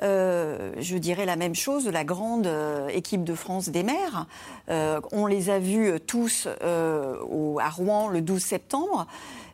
Euh, 0.03 0.73
je 0.79 0.97
dirais 0.97 1.27
la 1.27 1.37
même 1.37 1.55
chose 1.55 1.85
de 1.85 1.91
la 1.91 2.05
grande 2.05 2.47
euh, 2.47 2.89
équipe 2.89 3.25
de 3.25 3.35
France 3.35 3.69
des 3.69 3.83
maires. 3.83 4.27
Euh, 4.69 5.01
on 5.13 5.27
les 5.27 5.51
a 5.51 5.59
vus 5.59 6.01
tous 6.07 6.49
à 6.61 7.71
Rouen 7.71 8.09
le 8.09 8.21
12 8.21 8.43
septembre, 8.43 9.07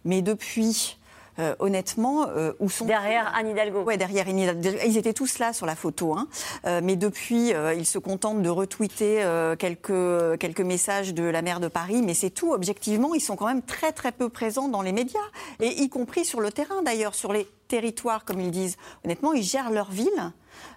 mais 0.04 0.22
depuis. 0.22 0.98
Euh, 1.39 1.55
honnêtement, 1.59 2.28
euh, 2.28 2.53
où 2.61 2.70
sont 2.70 2.85
derrière 2.85 3.32
Anne 3.35 3.49
Hidalgo 3.49 3.82
Ouais, 3.82 3.97
derrière 3.97 4.28
Anne 4.28 4.39
Hidalgo. 4.39 4.78
Ils 4.87 4.97
étaient 4.97 5.12
tous 5.12 5.39
là 5.39 5.53
sur 5.53 5.66
la 5.66 5.74
photo, 5.76 6.14
hein. 6.14 6.28
Euh, 6.66 6.80
mais 6.82 6.97
depuis, 6.97 7.53
euh, 7.53 7.74
ils 7.74 7.87
se 7.87 7.99
contentent 7.99 8.43
de 8.43 8.49
retweeter 8.49 9.22
euh, 9.22 9.57
quelques 9.57 10.39
quelques 10.39 10.61
messages 10.61 11.14
de 11.14 11.24
la 11.24 11.43
maire 11.43 11.61
de 11.61 11.68
Paris, 11.68 12.03
mais 12.03 12.14
c'est 12.14 12.30
tout. 12.30 12.53
Objectivement, 12.53 13.14
ils 13.14 13.20
sont 13.20 13.37
quand 13.37 13.47
même 13.47 13.62
très 13.62 13.93
très 13.93 14.12
peu 14.12 14.28
présents 14.28 14.68
dans 14.68 14.82
les 14.82 14.93
médias, 14.93 15.18
et 15.61 15.82
y 15.82 15.89
compris 15.89 16.24
sur 16.24 16.41
le 16.41 16.53
terrain 16.53 16.82
d'ailleurs, 16.82 17.14
sur 17.14 17.32
les 17.32 17.49
territoires, 17.68 18.24
comme 18.24 18.41
ils 18.41 18.51
disent. 18.51 18.76
Honnêtement, 19.05 19.32
ils 19.32 19.43
gèrent 19.43 19.70
leur 19.70 19.91
ville, 19.91 20.32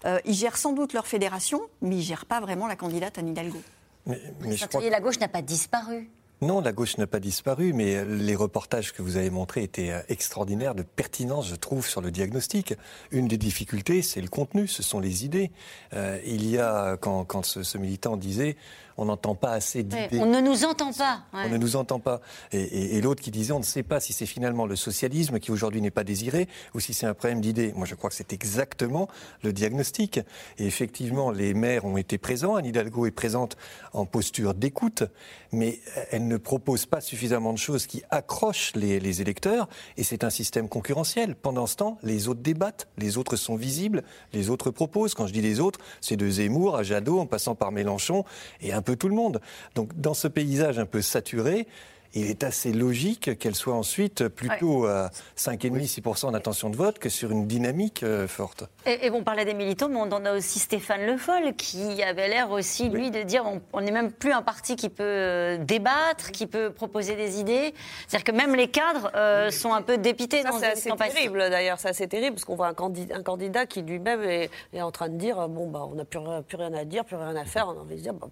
euh, 0.05 0.19
ils 0.25 0.33
gèrent 0.33 0.57
sans 0.57 0.73
doute 0.73 0.93
leur 0.93 1.07
fédération, 1.07 1.61
mais 1.81 1.97
ils 1.97 2.01
gèrent 2.01 2.25
pas 2.25 2.39
vraiment 2.39 2.67
la 2.67 2.75
candidate 2.75 3.17
Anne 3.17 3.29
Hidalgo. 3.29 3.59
Mais, 4.05 4.21
mais 4.41 4.55
je 4.55 4.65
crois 4.65 4.81
la 4.89 5.01
gauche 5.01 5.19
n'a 5.19 5.27
pas 5.27 5.41
disparu. 5.41 6.09
Non, 6.41 6.61
la 6.61 6.71
gauche 6.71 6.99
n'a 6.99 7.07
pas 7.07 7.19
disparu, 7.19 7.73
mais 7.73 8.05
les 8.05 8.35
reportages 8.35 8.93
que 8.93 9.01
vous 9.01 9.17
avez 9.17 9.31
montrés 9.31 9.63
étaient 9.63 9.89
euh, 9.89 10.01
extraordinaires 10.07 10.75
de 10.75 10.83
pertinence, 10.83 11.47
je 11.47 11.55
trouve, 11.55 11.87
sur 11.87 11.99
le 11.99 12.11
diagnostic. 12.11 12.75
Une 13.09 13.27
des 13.27 13.39
difficultés, 13.39 14.03
c'est 14.03 14.21
le 14.21 14.27
contenu, 14.27 14.67
ce 14.67 14.83
sont 14.83 14.99
les 14.99 15.25
idées. 15.25 15.49
Euh, 15.93 16.19
il 16.27 16.47
y 16.47 16.59
a, 16.59 16.95
quand, 16.97 17.43
ce 17.43 17.77
militant 17.79 18.17
disait, 18.17 18.55
on 18.97 19.05
n'entend 19.05 19.35
pas 19.35 19.51
assez 19.51 19.79
Ouais, 19.79 19.83
d'idées. 19.83 20.19
on 20.19 20.25
ne 20.25 20.39
nous 20.41 20.65
entend 20.65 20.91
pas. 20.91 21.21
ouais. 21.33 21.41
On 21.45 21.49
ne 21.49 21.57
nous 21.57 21.75
entend 21.75 21.99
pas. 21.99 22.19
Et, 22.51 22.59
et- 22.61 22.95
et 22.97 23.01
l'autre 23.01 23.21
qui 23.21 23.31
disait, 23.31 23.53
on 23.53 23.59
ne 23.59 23.63
sait 23.63 23.83
pas 23.83 23.99
si 23.99 24.11
c'est 24.13 24.25
finalement 24.25 24.65
le 24.65 24.75
socialisme 24.75 25.39
qui 25.39 25.51
aujourd'hui 25.51 25.81
n'est 25.81 25.91
pas 25.91 26.03
désiré 26.03 26.47
ou 26.73 26.79
si 26.79 26.93
c'est 26.93 27.05
un 27.05 27.13
problème 27.13 27.41
d'idées. 27.41 27.73
Moi, 27.75 27.85
je 27.85 27.95
crois 27.95 28.09
que 28.09 28.15
c'est 28.15 28.33
exactement 28.33 29.07
le 29.43 29.53
diagnostic. 29.53 30.19
Et 30.57 30.65
effectivement, 30.65 31.31
les 31.31 31.53
maires 31.53 31.85
ont 31.85 31.97
été 31.97 32.17
présents. 32.17 32.55
Anne 32.55 32.65
Hidalgo 32.65 33.05
est 33.05 33.11
présente 33.11 33.55
en 33.93 34.05
posture 34.05 34.53
d'écoute, 34.53 35.03
mais 35.51 35.79
elle 36.11 36.27
ne 36.27 36.37
propose 36.37 36.85
pas 36.85 37.01
suffisamment 37.01 37.53
de 37.53 37.57
choses 37.59 37.85
qui 37.87 38.03
accrochent 38.09 38.73
les, 38.75 38.99
les 38.99 39.21
électeurs. 39.21 39.67
Et 39.97 40.03
c'est 40.03 40.23
un 40.23 40.29
système 40.29 40.67
concurrentiel. 40.69 41.35
Pendant 41.35 41.67
ce 41.67 41.75
temps, 41.75 41.97
les 42.03 42.27
autres 42.27 42.41
débattent, 42.41 42.87
les 42.97 43.17
autres 43.17 43.35
sont 43.35 43.55
visibles, 43.55 44.03
les 44.33 44.49
autres 44.49 44.71
proposent. 44.71 45.13
Quand 45.13 45.27
je 45.27 45.33
dis 45.33 45.41
les 45.41 45.59
autres, 45.59 45.79
c'est 46.01 46.17
de 46.17 46.29
Zemmour 46.29 46.75
à 46.75 46.83
Jadot, 46.83 47.19
en 47.19 47.25
passant 47.25 47.55
par 47.55 47.71
Mélenchon 47.71 48.23
et 48.61 48.73
un 48.73 48.81
peu 48.87 48.95
tout 48.95 49.09
le 49.09 49.15
monde. 49.15 49.41
Donc, 49.75 49.89
dans 49.99 50.13
ce 50.13 50.27
paysage 50.29 50.79
un 50.79 50.85
peu 50.85 51.01
saturé, 51.01 51.67
il 52.13 52.29
est 52.31 52.43
assez 52.45 52.71
logique 52.71 53.37
qu'elle 53.37 53.53
soit 53.53 53.73
ensuite 53.75 54.27
plutôt 54.29 54.85
à 54.85 55.11
5,5-6% 55.35 56.31
d'intention 56.31 56.69
de 56.69 56.75
vote 56.77 56.99
que 56.99 57.09
sur 57.09 57.31
une 57.31 57.47
dynamique 57.47 58.01
euh, 58.01 58.27
forte. 58.29 58.63
Et, 58.85 59.05
et 59.07 59.11
on 59.11 59.23
parlait 59.23 59.43
des 59.43 59.53
militants, 59.53 59.89
mais 59.89 59.97
on 59.97 60.11
en 60.13 60.23
a 60.25 60.33
aussi 60.33 60.57
Stéphane 60.59 61.05
Le 61.05 61.17
Foll 61.17 61.53
qui 61.57 62.01
avait 62.01 62.29
l'air 62.29 62.49
aussi, 62.51 62.87
lui, 62.89 63.11
de 63.11 63.23
dire 63.23 63.43
on- 63.73 63.81
n'est 63.81 63.91
même 63.91 64.11
plus 64.11 64.31
un 64.31 64.41
parti 64.41 64.77
qui 64.77 64.87
peut 64.89 65.03
euh, 65.03 65.57
débattre, 65.57 66.31
qui 66.31 66.47
peut 66.47 66.71
proposer 66.71 67.15
des 67.17 67.39
idées. 67.41 67.73
C'est-à-dire 68.07 68.23
que 68.33 68.37
même 68.37 68.55
les 68.55 68.69
cadres 68.69 69.11
euh, 69.15 69.51
sont 69.51 69.73
un 69.73 69.81
peu 69.81 69.97
dépités 69.97 70.41
Ça, 70.43 70.51
dans 70.51 70.59
c'est 70.59 70.75
cette 70.75 70.91
campagne. 70.91 71.11
terrible 71.11 71.39
d'ailleurs, 71.49 71.77
c'est 71.79 71.89
assez 71.89 72.07
terrible 72.07 72.35
parce 72.35 72.45
qu'on 72.45 72.55
voit 72.55 72.67
un 72.67 72.73
candidat, 72.73 73.15
un 73.17 73.23
candidat 73.23 73.65
qui 73.65 73.81
lui-même 73.81 74.23
est, 74.23 74.49
est 74.73 74.81
en 74.81 74.91
train 74.91 75.09
de 75.09 75.17
dire 75.17 75.47
bon 75.49 75.69
bah 75.69 75.85
on 75.91 75.95
n'a 75.95 76.05
plus, 76.05 76.19
rien- 76.19 76.41
plus 76.41 76.57
rien 76.57 76.73
à 76.73 76.85
dire, 76.85 77.03
plus 77.05 77.17
rien 77.17 77.35
à 77.35 77.45
faire, 77.45 77.67
on 77.67 77.77
a 77.77 77.81
envie 77.81 77.95
de 77.97 78.01
dire 78.01 78.13
bah, 78.13 78.29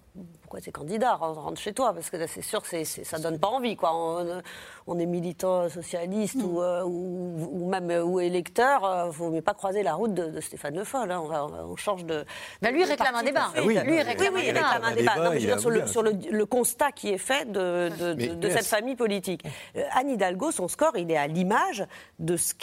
pourquoi 0.56 0.62
pourquoi 0.62 0.62
tu 0.62 0.68
es 0.68 0.72
candidat 0.72 1.14
rentre, 1.16 1.60
chez 1.60 1.72
toi, 1.72 1.92
parce 1.92 2.10
que 2.10 2.16
là, 2.16 2.26
c'est 2.26 2.42
sûr 2.42 2.62
c'est, 2.64 2.84
ça 2.84 3.18
donne 3.18 3.38
pas 3.38 3.48
envie. 3.48 3.76
Quoi. 3.76 3.90
On, 3.94 4.42
on 4.86 4.98
est 4.98 5.06
militant 5.06 5.68
socialiste 5.68 6.36
ou, 6.42 6.60
euh, 6.62 6.82
ou, 6.84 7.48
ou 7.52 7.68
même 7.68 7.90
euh, 7.90 8.02
ou 8.04 8.20
électeur, 8.20 9.02
il 9.04 9.08
ne 9.08 9.12
faut 9.12 9.30
mais 9.30 9.42
pas 9.42 9.54
croiser 9.54 9.82
la 9.82 9.94
route 9.94 10.14
de, 10.14 10.26
de 10.28 10.40
Stéphane 10.40 10.76
Le 10.76 10.84
Foll. 10.84 11.10
hein. 11.10 11.20
On, 11.22 11.26
va- 11.26 11.48
change 11.76 12.04
de. 12.04 12.24
Bah, 12.62 12.70
lui 12.70 12.82
de 12.84 12.88
réclame 12.88 13.12
parti 13.12 13.24
un 13.24 13.28
débat. 13.30 13.48
Ah 13.56 13.60
oui, 13.64 13.74
suite. 13.76 13.86
lui 13.86 14.00
réclame 14.02 14.34
oui, 14.34 14.40
un 14.40 14.44
oui, 14.46 14.52
débat. 14.52 14.68
réclame 14.68 14.84
un 14.84 14.86
Un 14.86 14.94
débat. 14.94 15.14
débat, 15.14 15.24
Non, 15.24 15.30
mais 15.30 15.40
je 15.40 15.44
il 15.44 15.50
veux 15.50 15.52
dire, 15.52 15.56
a 15.56 15.58
sur, 15.58 15.70
le, 15.70 15.78
voulu, 15.80 15.92
sur 15.92 16.02
le, 16.02 16.12
le 16.30 16.46
constat 16.46 16.92
qui 16.92 17.08
est 17.10 17.18
fait 17.18 17.50
de, 17.50 17.90
de, 17.98 18.14
Mais- 18.14 18.26
de- 18.28 18.34
de 18.34 18.48
yes. 18.48 18.56
cette 18.58 18.66
famille 18.66 18.96
politique. 18.96 19.42
Euh, 19.76 19.82
Anne 19.92 20.10
Hidalgo, 20.10 20.50
son 20.50 20.68
score, 20.68 20.96
il 20.96 21.10
est 21.10 21.16
à 21.16 21.26
l'image 21.26 21.84
de 22.18 22.36
ce 22.36 22.54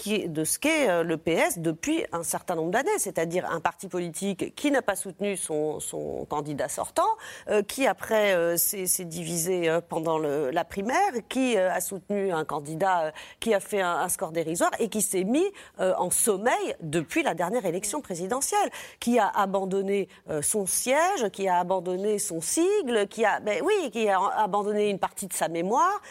qu'est 0.59 0.89
euh, 0.89 1.03
le 1.03 1.17
PS 1.17 1.57
depuis 1.59 2.05
un 2.11 2.23
certain 2.23 2.55
nombre 2.55 2.71
d'années, 2.71 2.89
c'est-à-dire 2.99 3.49
un 3.51 3.59
parti 3.59 3.87
politique 3.87 4.55
qui 4.55 4.71
n'a 4.71 4.81
pas 4.81 4.95
soutenu 4.95 5.35
son, 5.37 5.79
son 5.79 6.25
candidat 6.29 6.69
sortant, 6.69 7.03
euh, 7.49 7.61
qui 7.63 7.85
après 7.87 8.33
euh, 8.33 8.55
s'est 8.57 8.85
s'est 8.87 9.05
divisé 9.05 9.69
euh, 9.69 9.81
pendant 9.87 10.17
le- 10.17 10.51
la 10.51 10.63
primaire, 10.65 11.11
qui 11.29 11.57
euh, 11.57 11.71
a 11.71 11.81
soutenu 11.81 12.12
un 12.13 12.45
candidat 12.45 13.05
euh, 13.05 13.11
qui 13.39 13.53
a 13.53 13.59
fait 13.59 13.81
un, 13.81 14.09
score 14.09 14.31
dérisoire 14.31 14.71
et 14.79 14.89
qui 14.89 15.01
s'est 15.01 15.23
mis 15.23 15.45
euh, 15.79 15.93
en 15.97 16.09
sommeil 16.09 16.75
depuis 16.81 17.23
la 17.23 17.33
dernière 17.33 17.65
élection 17.65 18.01
présidentielle, 18.01 18.69
qui 18.99 19.19
a 19.19 19.27
abandonné 19.27 20.07
euh, 20.29 20.41
son 20.41 20.65
siège, 20.65 21.29
qui 21.31 21.47
a 21.47 21.59
abandonné 21.59 22.19
son 22.19 22.41
sigle, 22.41 23.07
qui 23.07 23.25
a, 23.25 23.39
ben 23.39 23.61
oui, 23.63 23.91
qui 23.91 24.09
a 24.09 24.19
abandonné 24.37 24.89
une 24.89 24.99
partie 24.99 25.27
de 25.27 25.33
sa 25.33 25.47
mémoire, 25.47 26.01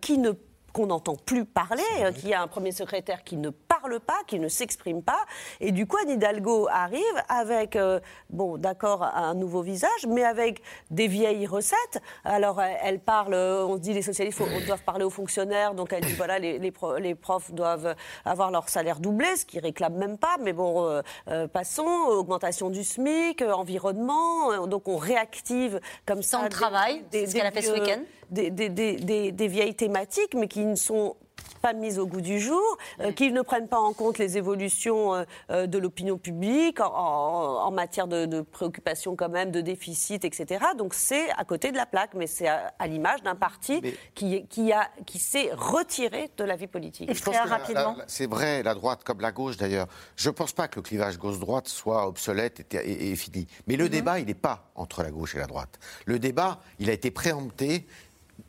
qui 0.00 0.18
ne 0.18 0.32
qu'on 0.72 0.86
n'entend 0.86 1.16
plus 1.16 1.44
parler, 1.44 1.82
euh, 2.00 2.12
qui 2.12 2.32
a 2.34 2.40
un 2.42 2.46
premier 2.46 2.72
secrétaire 2.72 3.24
qui 3.24 3.36
ne 3.36 3.50
parle 3.50 4.00
pas, 4.00 4.20
qui 4.26 4.38
ne 4.38 4.48
s'exprime 4.48 5.02
pas. 5.02 5.24
Et 5.60 5.72
du 5.72 5.86
coup, 5.86 5.96
Anne 6.02 6.10
Hidalgo 6.10 6.68
arrive 6.70 7.02
avec, 7.28 7.76
euh, 7.76 8.00
bon, 8.30 8.56
d'accord, 8.56 9.02
un 9.02 9.34
nouveau 9.34 9.62
visage, 9.62 10.06
mais 10.08 10.24
avec 10.24 10.62
des 10.90 11.08
vieilles 11.08 11.46
recettes. 11.46 12.00
Alors, 12.24 12.60
elle, 12.62 13.00
parle, 13.00 13.34
euh, 13.34 13.66
on 13.66 13.76
se 13.76 13.80
dit 13.80 13.92
les 13.92 14.02
socialistes 14.02 14.38
faut- 14.38 14.46
doivent 14.66 14.82
parler 14.84 15.04
aux 15.04 15.10
fonctionnaires, 15.10 15.74
donc 15.74 15.92
elle 15.92 16.04
dit, 16.04 16.14
voilà, 16.14 16.38
les, 16.38 16.58
les 16.58 16.70
pro- 16.70 16.96
les 16.96 17.14
profs 17.14 17.52
doivent 17.52 17.94
avoir 18.24 18.50
leur 18.50 18.68
salaire 18.68 18.98
doublé, 19.00 19.36
ce 19.36 19.44
qu'ils 19.44 19.60
réclament 19.60 19.96
même 19.98 20.18
pas, 20.18 20.36
mais 20.40 20.52
bon, 20.52 20.86
euh, 21.28 21.46
passons, 21.48 21.86
augmentation 22.08 22.70
du 22.70 22.84
SMIC, 22.84 23.42
euh, 23.42 23.52
environnement, 23.52 24.66
donc 24.66 24.88
on 24.88 24.96
réactive 24.96 25.80
comme 26.06 26.22
ça. 26.22 26.40
Sans 26.42 26.48
travail, 26.48 27.04
c'est 27.10 27.26
ce 27.26 27.34
qu'elle 27.34 27.46
a 27.46 27.50
fait 27.50 27.62
ce 27.62 27.72
week-end. 27.72 28.00
Des, 28.32 28.50
des- 28.50 28.68
des- 28.70 28.96
des- 28.96 29.32
des 29.32 29.48
vieilles 29.48 29.74
thématiques, 29.74 30.34
mais 30.34 30.48
qui 30.48 30.64
ne 30.64 30.74
sont 30.74 31.16
pas 31.60 31.72
mises 31.74 32.00
au 32.00 32.06
goût 32.08 32.20
du 32.20 32.40
jour, 32.40 32.60
euh, 33.00 33.12
qui 33.12 33.30
ne 33.30 33.40
prennent 33.40 33.68
pas 33.68 33.78
en 33.78 33.92
compte 33.92 34.18
les 34.18 34.36
évolutions 34.36 35.14
euh, 35.14 35.24
euh, 35.50 35.66
de 35.68 35.78
l'opinion 35.78 36.18
publique 36.18 36.80
en, 36.80 36.86
en- 36.92 37.64
en 37.66 37.70
matière 37.70 38.08
de, 38.08 38.26
de 38.26 38.40
préoccupation 38.40 39.14
quand 39.14 39.28
même, 39.28 39.52
de 39.52 39.60
déficit, 39.60 40.24
etc. 40.24 40.64
Donc 40.76 40.92
c'est 40.92 41.30
à 41.30 41.44
côté 41.44 41.70
de 41.70 41.76
la 41.76 41.86
plaque, 41.86 42.14
mais 42.14 42.26
c'est 42.26 42.48
à, 42.48 42.74
à 42.80 42.86
l'image 42.88 43.22
d'un 43.22 43.36
parti 43.36 43.80
qui, 44.16 44.34
est- 44.36 44.46
qui, 44.48 44.72
a- 44.72 44.88
qui 45.06 45.20
s'est 45.20 45.50
retiré 45.52 46.30
de 46.36 46.42
la 46.44 46.56
vie 46.56 46.66
politique. 46.66 47.12
Je 47.14 47.22
pense 47.22 47.34
que 47.44 47.48
la- 47.50 47.58
la- 47.74 47.80
la- 47.98 48.04
C'est 48.08 48.26
vrai, 48.28 48.62
la 48.64 48.74
droite 48.74 49.04
comme 49.04 49.20
la 49.20 49.30
gauche 49.30 49.56
d'ailleurs. 49.56 49.86
Je 50.16 50.28
ne 50.30 50.34
pense 50.34 50.52
pas 50.52 50.66
que 50.66 50.76
le 50.76 50.82
clivage 50.82 51.16
gauche-droite 51.16 51.68
soit 51.68 52.08
obsolète 52.08 52.74
et, 52.74 52.76
et- 52.78 53.10
et 53.12 53.16
fini. 53.16 53.46
Mais 53.68 53.76
le 53.76 53.88
débat, 53.88 54.18
il 54.18 54.26
n'est 54.26 54.34
pas 54.34 54.70
entre 54.74 55.02
la 55.04 55.12
gauche 55.12 55.36
et 55.36 55.38
la 55.38 55.46
droite. 55.46 55.78
Le 56.06 56.18
débat, 56.18 56.58
il 56.80 56.90
a 56.90 56.92
été 56.92 57.12
préempté 57.12 57.86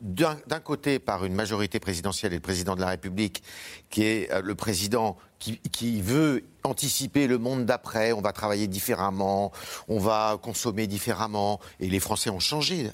d'un 0.00 0.60
côté 0.62 0.98
par 0.98 1.24
une 1.24 1.34
majorité 1.34 1.80
présidentielle 1.80 2.32
et 2.32 2.36
le 2.36 2.42
président 2.42 2.74
de 2.76 2.80
la 2.80 2.88
République, 2.88 3.42
qui 3.90 4.04
est 4.04 4.32
euh, 4.32 4.42
le 4.42 4.54
président 4.54 5.16
qui, 5.70 6.00
veut 6.00 6.44
anticiper 6.62 7.26
le 7.26 7.36
monde 7.38 7.66
d'après, 7.66 8.12
on 8.12 8.22
va 8.22 8.32
travailler 8.32 8.66
différemment, 8.66 9.52
on 9.88 9.98
va 9.98 10.38
consommer 10.40 10.86
différemment, 10.86 11.60
et 11.78 11.88
les 11.88 12.00
Français 12.00 12.30
ont 12.30 12.40
changé. 12.40 12.90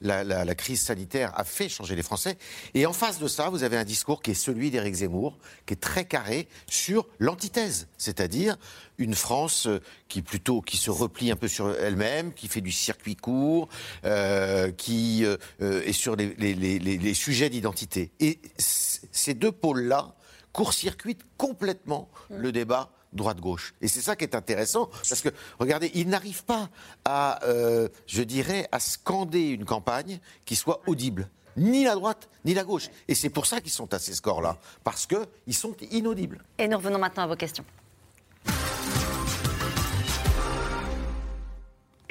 La, 0.00 0.54
crise 0.54 0.80
sanitaire 0.80 1.32
a 1.38 1.44
fait 1.44 1.68
changer 1.68 1.94
les 1.94 2.02
Français. 2.02 2.38
Et 2.74 2.86
en 2.86 2.92
face 2.92 3.18
de 3.18 3.28
ça, 3.28 3.50
vous 3.50 3.64
avez 3.64 3.76
un 3.76 3.84
discours 3.84 4.22
qui 4.22 4.30
est 4.30 4.34
celui 4.34 4.70
d'Éric 4.70 4.94
Zemmour, 4.94 5.38
qui 5.66 5.74
est 5.74 5.76
très 5.76 6.04
carré 6.04 6.48
sur 6.66 7.06
l'antithèse, 7.18 7.88
c'est-à-dire 7.98 8.56
une 8.98 9.14
France 9.14 9.66
euh, 9.66 9.80
qui 10.08 10.22
plutôt 10.22 10.60
qui 10.60 10.76
se 10.76 10.90
replie 10.90 11.30
un 11.30 11.36
peu 11.36 11.48
sur 11.48 11.74
elle-même, 11.78 12.32
qui 12.32 12.48
fait 12.48 12.60
du 12.60 12.72
circuit 12.72 13.16
court, 13.16 13.68
euh, 14.04 14.70
qui 14.70 15.24
euh, 15.24 15.36
est 15.60 15.92
sur 15.92 16.16
les, 16.16 17.14
sujets 17.14 17.50
d'identité. 17.50 18.10
Et 18.20 18.38
ces 18.58 19.34
deux 19.34 19.52
pôles-là 19.52 20.14
court-circuitent 20.52 21.24
complètement 21.36 22.08
le 22.30 22.52
débat 22.52 22.90
droite-gauche. 23.12 23.74
Et 23.80 23.88
c'est 23.88 24.00
ça 24.00 24.16
qui 24.16 24.24
est 24.24 24.34
intéressant, 24.34 24.86
parce 25.08 25.20
que, 25.20 25.28
regardez, 25.58 25.90
ils 25.94 26.08
n'arrivent 26.08 26.44
pas 26.44 26.70
à, 27.04 27.44
euh, 27.44 27.88
je 28.06 28.22
dirais, 28.22 28.68
à 28.72 28.80
scander 28.80 29.48
une 29.48 29.64
campagne 29.64 30.18
qui 30.44 30.56
soit 30.56 30.80
audible. 30.86 31.28
Ni 31.56 31.84
la 31.84 31.94
droite, 31.94 32.30
ni 32.46 32.54
la 32.54 32.64
gauche. 32.64 32.88
Et 33.08 33.14
c'est 33.14 33.28
pour 33.28 33.44
ça 33.44 33.60
qu'ils 33.60 33.72
sont 33.72 33.92
à 33.92 33.98
ces 33.98 34.14
scores-là, 34.14 34.58
parce 34.84 35.06
qu'ils 35.06 35.54
sont 35.54 35.76
inaudibles. 35.90 36.42
Et 36.58 36.66
nous 36.66 36.78
revenons 36.78 36.98
maintenant 36.98 37.24
à 37.24 37.26
vos 37.26 37.36
questions. 37.36 37.64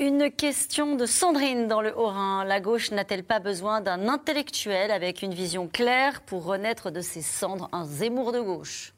Une 0.01 0.31
question 0.31 0.95
de 0.95 1.05
Sandrine 1.05 1.67
dans 1.67 1.79
le 1.79 1.95
Haut-Rhin. 1.95 2.43
La 2.43 2.59
gauche 2.59 2.89
n'a-t-elle 2.89 3.23
pas 3.23 3.37
besoin 3.37 3.81
d'un 3.81 4.07
intellectuel 4.07 4.89
avec 4.89 5.21
une 5.21 5.35
vision 5.35 5.67
claire 5.67 6.21
pour 6.21 6.43
renaître 6.43 6.89
de 6.89 7.01
ses 7.01 7.21
cendres 7.21 7.69
Un 7.71 7.85
Zemmour 7.85 8.31
de 8.31 8.41
gauche? 8.41 8.95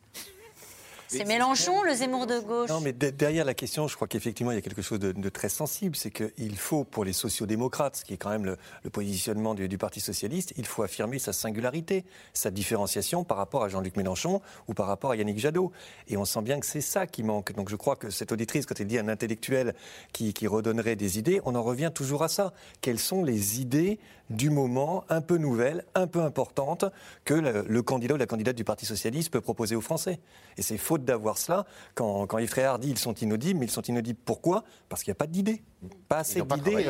C'est 1.08 1.26
Mélenchon, 1.26 1.84
le 1.84 1.94
Zemmour 1.94 2.26
de 2.26 2.40
gauche 2.40 2.70
Non, 2.70 2.80
mais 2.80 2.94
de- 2.94 3.10
derrière 3.12 3.46
la 3.46 3.54
question, 3.54 3.88
je 3.88 3.96
crois 3.96 4.08
qu'effectivement, 4.08 4.52
il 4.52 4.56
y 4.56 4.58
a 4.58 4.62
quelque 4.62 4.82
chose 4.82 5.00
de, 5.00 5.12
de 5.12 5.30
très 5.30 5.50
sensible. 5.50 5.96
C'est 5.96 6.10
qu'il 6.12 6.58
faut, 6.58 6.84
pour 6.84 7.06
les 7.06 7.14
sociodémocrates, 7.14 7.98
ce 7.98 8.06
qui 8.06 8.14
est 8.14 8.18
quand 8.18 8.30
même 8.32 8.46
le, 8.46 8.58
le 8.84 8.90
positionnement 8.90 9.54
du, 9.54 9.68
du 9.68 9.78
Parti 9.78 10.00
socialiste, 10.00 10.54
il 10.58 10.66
faut 10.66 10.82
affirmer 10.84 11.20
sa 11.20 11.34
singularité, 11.34 12.04
sa 12.34 12.50
différenciation 12.52 13.24
par 13.24 13.38
rapport 13.38 13.64
à 13.64 13.70
Jean-Luc 13.70 13.96
Mélenchon 13.96 14.42
ou 14.68 14.74
par 14.74 14.88
rapport 14.88 15.12
à 15.12 15.16
Yannick 15.16 15.38
Jadot. 15.40 15.72
Et 16.08 16.18
on 16.18 16.26
sent 16.26 16.42
bien 16.42 16.60
que 16.60 16.66
c'est 16.66 16.82
ça 16.82 17.06
qui 17.06 17.22
manque. 17.24 17.54
Donc 17.54 17.70
je 17.70 17.76
crois 17.76 17.96
que 17.96 18.10
cette 18.10 18.32
auditrice, 18.32 18.66
quand 18.66 18.80
elle 18.80 18.88
dit 18.88 18.98
un 18.98 19.08
intellectuel 19.10 19.76
qui, 20.14 20.34
qui 20.34 20.48
redonnerait 20.48 20.96
des 20.96 21.20
idées, 21.20 21.42
on 21.46 21.54
en 21.56 21.64
revient 21.64 21.92
toujours 21.94 22.24
à 22.24 22.28
ça. 22.28 22.54
Quelles 22.82 23.00
sont 23.00 23.24
les 23.24 23.60
idées 23.62 24.00
du 24.34 24.50
moment, 24.50 25.06
un 25.10 25.22
peu 25.22 25.38
nouvelles, 25.38 25.86
un 25.96 26.08
peu 26.08 26.22
importantes, 26.22 26.86
que 27.26 27.34
le, 27.34 27.64
le 27.68 27.82
candidat 27.82 28.16
ou 28.16 28.18
la 28.18 28.26
candidate 28.26 28.56
du 28.56 28.64
Parti 28.64 28.86
socialiste 28.86 29.32
peut 29.32 29.42
proposer 29.42 29.76
aux 29.76 29.82
Français 29.82 30.20
Et 30.58 30.62
c'est 30.62 30.78
faute 30.78 31.06
d'avoir 31.06 31.38
cela. 31.38 31.66
Quand, 31.96 32.28
quand 32.28 32.38
Yves 32.40 32.54
Réard 32.54 32.80
dit 32.80 32.90
ils 32.90 33.00
sont 33.00 33.14
inaudibles, 33.14 33.60
mais 33.60 33.68
ils 33.68 33.72
sont 33.72 33.82
inaudibles 33.82 34.20
pourquoi? 34.26 34.64
Parce 34.90 35.04
qu'il 35.04 35.12
n'y 35.12 35.18
a 35.18 35.22
pas 35.22 35.28
d'idées. 35.28 35.64
Pas 36.08 36.20
assez 36.20 36.42
d'idées. 36.42 36.88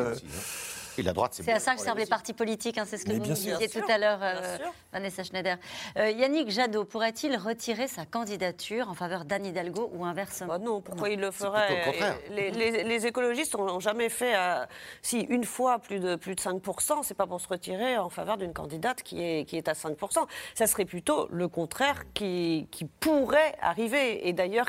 Travaillé 0.93 0.99
aussi. 0.99 1.01
Et 1.01 1.03
la 1.03 1.13
droite, 1.13 1.33
c'est 1.33 1.43
C'est 1.43 1.51
à 1.53 1.59
ça 1.59 1.75
que 1.75 1.81
servent 1.81 1.97
les 1.97 2.05
partis 2.05 2.33
politiques, 2.33 2.77
hein, 2.77 2.85
c'est 2.87 2.97
ce 2.97 3.05
que 3.05 3.11
Mais 3.11 3.19
vous 3.19 3.25
nous 3.27 3.35
sûr. 3.35 3.57
disiez 3.57 3.69
tout 3.81 3.89
à 3.91 3.97
l'heure, 3.97 4.19
euh, 4.21 4.57
Vanessa 4.91 5.23
Schneider. 5.23 5.57
Euh, 5.97 6.09
Yannick 6.11 6.49
Jadot 6.49 6.85
pourrait-il 6.85 7.35
retirer 7.37 7.87
sa 7.87 8.05
candidature 8.05 8.89
en 8.89 8.93
faveur 8.93 9.25
d'Anne 9.25 9.45
Hidalgo 9.45 9.89
ou 9.93 10.05
inversement? 10.05 10.59
Non, 10.59 10.81
pourquoi 10.81 11.09
il 11.09 11.19
le 11.19 11.31
ferait? 11.31 11.83
le 12.29 12.35
les, 12.35 12.51
les- 12.51 12.83
les 12.83 13.07
écologistes 13.07 13.55
n'ont 13.55 13.79
jamais 13.79 14.09
fait, 14.09 14.35
euh, 14.35 14.65
si 15.01 15.21
une 15.21 15.43
fois 15.43 15.79
plus 15.79 15.99
de, 15.99 16.15
plus 16.15 16.35
de 16.35 16.41
5%, 16.41 17.03
c'est 17.03 17.13
pas 17.13 17.27
pour 17.27 17.39
se 17.41 17.47
retirer 17.47 17.97
en 17.97 18.09
faveur 18.09 18.37
d'une 18.37 18.53
candidate 18.53 19.03
qui 19.03 19.21
est, 19.23 19.45
qui 19.45 19.57
est 19.57 19.67
à 19.67 19.73
5%. 19.73 20.25
Ça 20.55 20.67
serait 20.67 20.85
plutôt 20.85 21.27
le 21.31 21.47
contraire 21.47 22.03
qui, 22.13 22.67
qui 22.71 22.85
pourrait 22.85 23.55
arriver. 23.61 24.27
Et 24.27 24.33
d'ailleurs, 24.33 24.67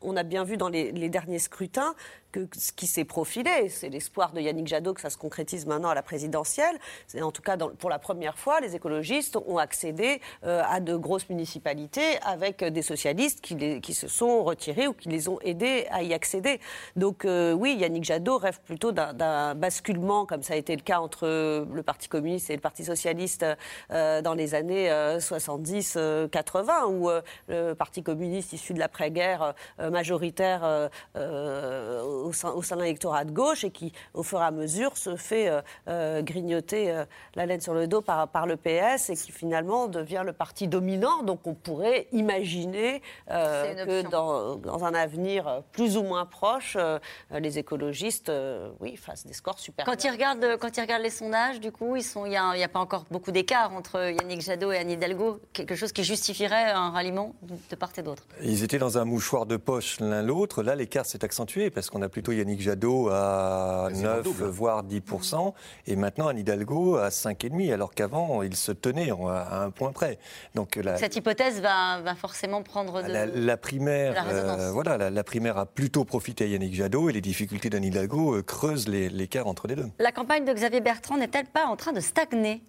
on 0.00 0.16
a 0.16 0.22
bien 0.22 0.44
vu 0.44 0.56
dans 0.56 0.68
les, 0.68 0.92
les 0.92 1.08
derniers 1.08 1.38
scrutins 1.38 1.94
que 2.32 2.46
ce 2.56 2.72
qui 2.72 2.86
s'est 2.86 3.04
profilé, 3.04 3.68
c'est 3.68 3.88
l'espoir 3.88 4.32
de 4.32 4.40
Yannick 4.40 4.66
Jadot 4.68 4.94
que 4.94 5.00
ça 5.00 5.10
se 5.10 5.16
concrétise 5.18 5.66
maintenant 5.66 5.90
à 5.90 5.94
la 5.94 6.02
présidentielle. 6.02 6.76
En 7.20 7.30
tout 7.32 7.42
cas 7.42 7.56
pour 7.56 7.90
la 7.90 7.98
première 7.98 8.38
fois, 8.38 8.60
les 8.60 8.76
écologistes 8.76 9.36
ont 9.46 9.58
accédé 9.58 10.20
euh, 10.44 10.62
à 10.68 10.80
de 10.80 10.96
grosses 10.96 11.28
municipalités 11.28 12.18
avec 12.24 12.62
des 12.64 12.82
socialistes 12.82 13.40
qui, 13.40 13.94
se 13.94 14.08
sont 14.08 14.44
retirés 14.44 14.86
ou 14.86 14.92
qui 14.92 15.08
les 15.08 15.28
ont 15.28 15.38
aidés 15.42 15.86
à 15.90 16.02
y 16.02 16.14
accéder. 16.14 16.60
Donc 16.96 17.24
euh, 17.24 17.52
oui, 17.52 17.76
Yannick 17.78 18.04
Jadot 18.04 18.38
rêve 18.38 18.60
plutôt 18.64 18.92
d'un- 18.92 19.54
basculement, 19.54 20.26
comme 20.26 20.42
ça 20.42 20.54
a 20.54 20.56
été 20.56 20.74
le 20.76 20.82
cas 20.82 21.00
entre 21.00 21.26
le 21.26 21.82
Parti 21.82 22.08
communiste 22.08 22.50
et 22.50 22.54
le 22.54 22.60
Parti 22.60 22.84
socialiste 22.84 23.44
euh, 23.90 24.22
dans 24.22 24.34
les 24.34 24.54
années 24.54 24.88
70-80, 25.18 26.86
où 26.86 27.10
euh, 27.10 27.20
le 27.48 27.74
Parti 27.74 28.02
communiste 28.02 28.52
issu 28.52 28.74
de 28.74 28.78
l'après-guerre 28.78 29.54
euh, 29.80 29.90
majoritaire 29.90 30.64
euh, 30.64 30.88
euh, 31.16 32.19
au 32.24 32.32
sein, 32.32 32.50
au 32.50 32.62
sein 32.62 32.76
de 32.76 32.82
l'électorat 32.82 33.24
de 33.24 33.32
gauche 33.32 33.64
et 33.64 33.70
qui, 33.70 33.92
au 34.14 34.22
fur 34.22 34.40
et 34.40 34.44
à 34.44 34.50
mesure, 34.50 34.96
se 34.96 35.16
fait 35.16 35.48
euh, 35.48 35.60
euh, 35.88 36.22
grignoter 36.22 36.90
euh, 36.90 37.04
la 37.34 37.46
laine 37.46 37.60
sur 37.60 37.74
le 37.74 37.86
dos 37.86 38.00
par, 38.02 38.28
par 38.28 38.46
le 38.46 38.56
PS 38.56 39.10
et 39.10 39.16
qui 39.16 39.32
finalement 39.32 39.86
devient 39.88 40.22
le 40.24 40.32
parti 40.32 40.68
dominant. 40.68 41.22
Donc 41.22 41.46
on 41.46 41.54
pourrait 41.54 42.06
imaginer 42.12 43.02
euh, 43.30 43.84
que 43.84 44.08
dans, 44.10 44.56
dans 44.56 44.84
un 44.84 44.94
avenir 44.94 45.62
plus 45.72 45.96
ou 45.96 46.02
moins 46.02 46.26
proche, 46.26 46.76
euh, 46.78 46.98
les 47.30 47.58
écologistes 47.58 48.28
euh, 48.28 48.70
oui, 48.80 48.96
fassent 48.96 49.26
des 49.26 49.32
scores 49.32 49.58
supérieurs. 49.58 49.92
Quand 49.94 50.04
ils 50.04 50.10
regardent, 50.10 50.56
quand 50.60 50.76
ils 50.76 50.80
regardent 50.80 51.02
les 51.02 51.10
sondages, 51.10 51.60
du 51.60 51.72
coup, 51.72 51.96
ils 51.96 52.02
sont- 52.04 52.26
il 52.26 52.30
n'y 52.30 52.36
a, 52.36 52.48
a 52.50 52.68
pas 52.68 52.78
encore 52.80 53.04
beaucoup 53.10 53.30
d'écart 53.32 53.72
entre 53.72 54.10
Yannick 54.12 54.40
Jadot 54.42 54.72
et 54.72 54.78
Anne 54.78 54.90
Hidalgo, 54.90 55.40
quelque 55.52 55.74
chose 55.74 55.92
qui 55.92 56.04
justifierait 56.04 56.70
un 56.70 56.90
ralliement 56.90 57.34
de 57.70 57.76
part 57.76 57.90
et 57.96 58.02
d'autre. 58.02 58.24
Ils 58.42 58.62
étaient 58.62 58.78
dans 58.78 58.98
un 58.98 59.04
mouchoir 59.04 59.46
de 59.46 59.56
poche 59.56 59.98
l'un 60.00 60.22
l'autre. 60.22 60.62
Là, 60.62 60.74
l'écart 60.76 61.06
s'est 61.06 61.24
accentué 61.24 61.70
parce 61.70 61.88
qu'on 61.90 62.02
a 62.02 62.08
plutôt 62.10 62.32
Yannick 62.32 62.60
Jadot 62.60 63.08
à 63.10 63.88
C'est 63.92 64.02
9, 64.02 64.18
un 64.18 64.22
double. 64.22 64.44
voire 64.44 64.84
10%, 64.84 65.54
et 65.86 65.96
maintenant 65.96 66.28
Anne 66.28 66.38
Hidalgo 66.38 66.96
à 66.96 67.08
5,5%, 67.08 67.72
alors 67.72 67.94
qu'avant, 67.94 68.42
il 68.42 68.54
se 68.56 68.72
tenait 68.72 69.10
en- 69.12 69.28
à 69.28 69.62
un 69.64 69.70
point 69.70 69.92
près. 69.92 70.18
Donc 70.54 70.76
la, 70.76 70.96
Cette 70.98 71.16
hypothèse 71.16 71.60
va, 71.60 72.00
va 72.02 72.14
forcément 72.14 72.62
prendre 72.62 73.02
de... 73.02 73.08
la, 73.08 73.26
la 73.26 73.56
primaire, 73.56 74.12
la 74.14 74.26
euh, 74.30 74.70
voilà, 74.72 74.98
la, 74.98 75.10
la 75.10 75.24
primaire 75.24 75.56
a 75.58 75.66
plutôt 75.66 76.04
profité 76.04 76.44
à 76.44 76.46
Yannick 76.48 76.74
Jadot, 76.74 77.08
et 77.08 77.12
les 77.12 77.20
difficultés 77.20 77.70
d'Anne 77.70 77.84
Hidalgo 77.84 78.34
euh, 78.36 78.42
creusent 78.42 78.88
les- 78.88 79.08
l'écart 79.08 79.46
entre 79.46 79.66
les 79.68 79.76
deux. 79.76 79.86
La 79.98 80.12
campagne 80.12 80.44
de 80.44 80.52
Xavier 80.52 80.80
Bertrand 80.80 81.16
n'est-elle 81.16 81.46
pas 81.46 81.66
en 81.66 81.76
train 81.76 81.92
de 81.92 82.00
stagner? 82.00 82.62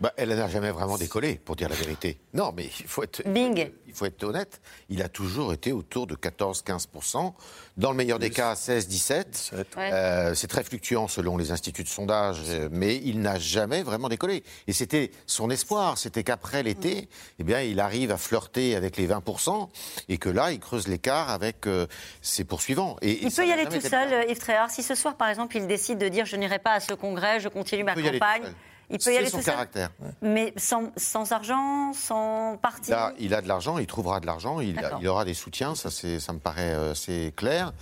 Bah, 0.00 0.12
elle 0.16 0.30
n'a 0.30 0.48
jamais 0.48 0.70
vraiment 0.70 0.98
décollé, 0.98 1.36
pour 1.36 1.54
dire 1.54 1.68
la 1.68 1.76
vérité. 1.76 2.18
Non, 2.32 2.52
mais 2.56 2.64
il 2.80 2.86
faut 2.86 3.04
être, 3.04 3.22
Bing. 3.28 3.70
il 3.86 3.94
faut 3.94 4.06
être 4.06 4.24
honnête. 4.24 4.60
Il 4.88 5.02
a 5.02 5.08
toujours 5.08 5.52
été 5.52 5.70
autour 5.72 6.08
de 6.08 6.16
14-15%. 6.16 7.32
Dans 7.76 7.90
le 7.90 7.96
meilleur 7.96 8.18
des 8.18 8.30
cas, 8.30 8.54
16-17%. 8.54 9.54
Ouais. 9.54 9.64
Euh, 9.78 10.34
c'est 10.34 10.48
très 10.48 10.64
fluctuant 10.64 11.06
selon 11.06 11.36
les 11.36 11.52
instituts 11.52 11.84
de 11.84 11.88
sondage, 11.88 12.38
euh, 12.48 12.68
mais 12.72 12.96
il 12.96 13.20
n'a 13.20 13.38
jamais 13.38 13.84
vraiment 13.84 14.08
décollé. 14.08 14.42
Et 14.66 14.72
c'était 14.72 15.12
son 15.26 15.48
espoir, 15.48 15.96
c'était 15.96 16.24
qu'après 16.24 16.64
l'été, 16.64 17.08
eh 17.38 17.44
bien, 17.44 17.60
il 17.60 17.78
arrive 17.78 18.10
à 18.10 18.16
flirter 18.16 18.74
avec 18.74 18.96
les 18.96 19.06
20% 19.06 19.68
et 20.08 20.18
que 20.18 20.28
là, 20.28 20.50
il 20.50 20.58
creuse 20.58 20.88
l'écart 20.88 21.30
avec 21.30 21.68
euh, 21.68 21.86
ses 22.20 22.42
poursuivants. 22.42 22.96
Et, 23.00 23.10
et 23.12 23.26
Il 23.26 23.32
peut 23.32 23.46
y 23.46 23.52
aller 23.52 23.66
tout 23.66 23.80
seul, 23.80 24.12
euh, 24.12 24.24
Yves 24.28 24.38
Tréhard. 24.38 24.70
Si 24.70 24.82
ce 24.82 24.96
soir, 24.96 25.16
par 25.16 25.28
exemple, 25.28 25.56
il 25.56 25.68
décide 25.68 25.98
de 25.98 26.08
dire 26.08 26.26
je 26.26 26.34
n'irai 26.34 26.58
pas 26.58 26.72
à 26.72 26.80
ce 26.80 26.94
congrès, 26.94 27.38
je 27.38 27.48
continue 27.48 27.84
ma 27.84 27.94
campagne. 27.94 28.42
Il 28.90 28.98
peut 28.98 29.04
C'est 29.04 29.14
y 29.14 29.18
aller 29.18 29.28
son 29.28 29.38
tout 29.38 29.42
seul. 29.44 29.54
caractère. 29.54 29.90
Mais 30.22 30.52
sans, 30.56 30.90
sans 30.96 31.32
argent, 31.32 31.92
sans 31.92 32.56
parti. 32.58 32.90
Là, 32.90 33.12
il 33.18 33.34
a 33.34 33.40
de 33.42 33.48
l'argent, 33.48 33.78
il 33.78 33.86
trouvera 33.86 34.20
de 34.20 34.26
l'argent, 34.26 34.60
il, 34.60 34.78
aura 35.08 35.24
des 35.24 35.34
soutiens, 35.34 35.74
ça, 35.74 35.90
c'est- 35.90 36.20
ça 36.20 36.32
me 36.32 36.38
paraît 36.38 36.74
euh, 36.74 36.92
assez 36.92 37.32
clair. 37.36 37.72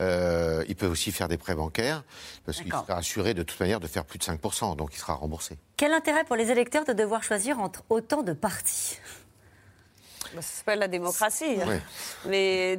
Euh, 0.00 0.64
il 0.68 0.76
peut 0.76 0.86
aussi 0.86 1.12
faire 1.12 1.28
des 1.28 1.36
prêts 1.38 1.54
bancaires, 1.54 2.04
parce 2.46 2.58
qu'il 2.60 2.70
sera 2.72 2.96
assuré 2.96 3.34
de 3.34 3.42
toute 3.42 3.58
manière 3.60 3.80
de 3.80 3.86
faire 3.86 4.04
plus 4.04 4.18
de 4.18 4.24
5%, 4.24 4.76
donc 4.76 4.90
il 4.94 4.98
sera 4.98 5.14
remboursé. 5.14 5.58
Quel 5.76 5.92
intérêt 5.92 6.24
pour 6.24 6.36
les 6.36 6.50
électeurs 6.50 6.84
de 6.84 6.92
devoir 6.92 7.22
choisir 7.22 7.58
entre 7.58 7.82
autant 7.88 8.22
de 8.22 8.32
partis? 8.32 8.98
Bah, 10.34 10.42
Ça 10.42 10.58
s'appelle 10.58 10.78
la 10.78 10.88
démocratie. 10.88 11.56
Ouais. 11.56 11.80
Mais 12.26 12.78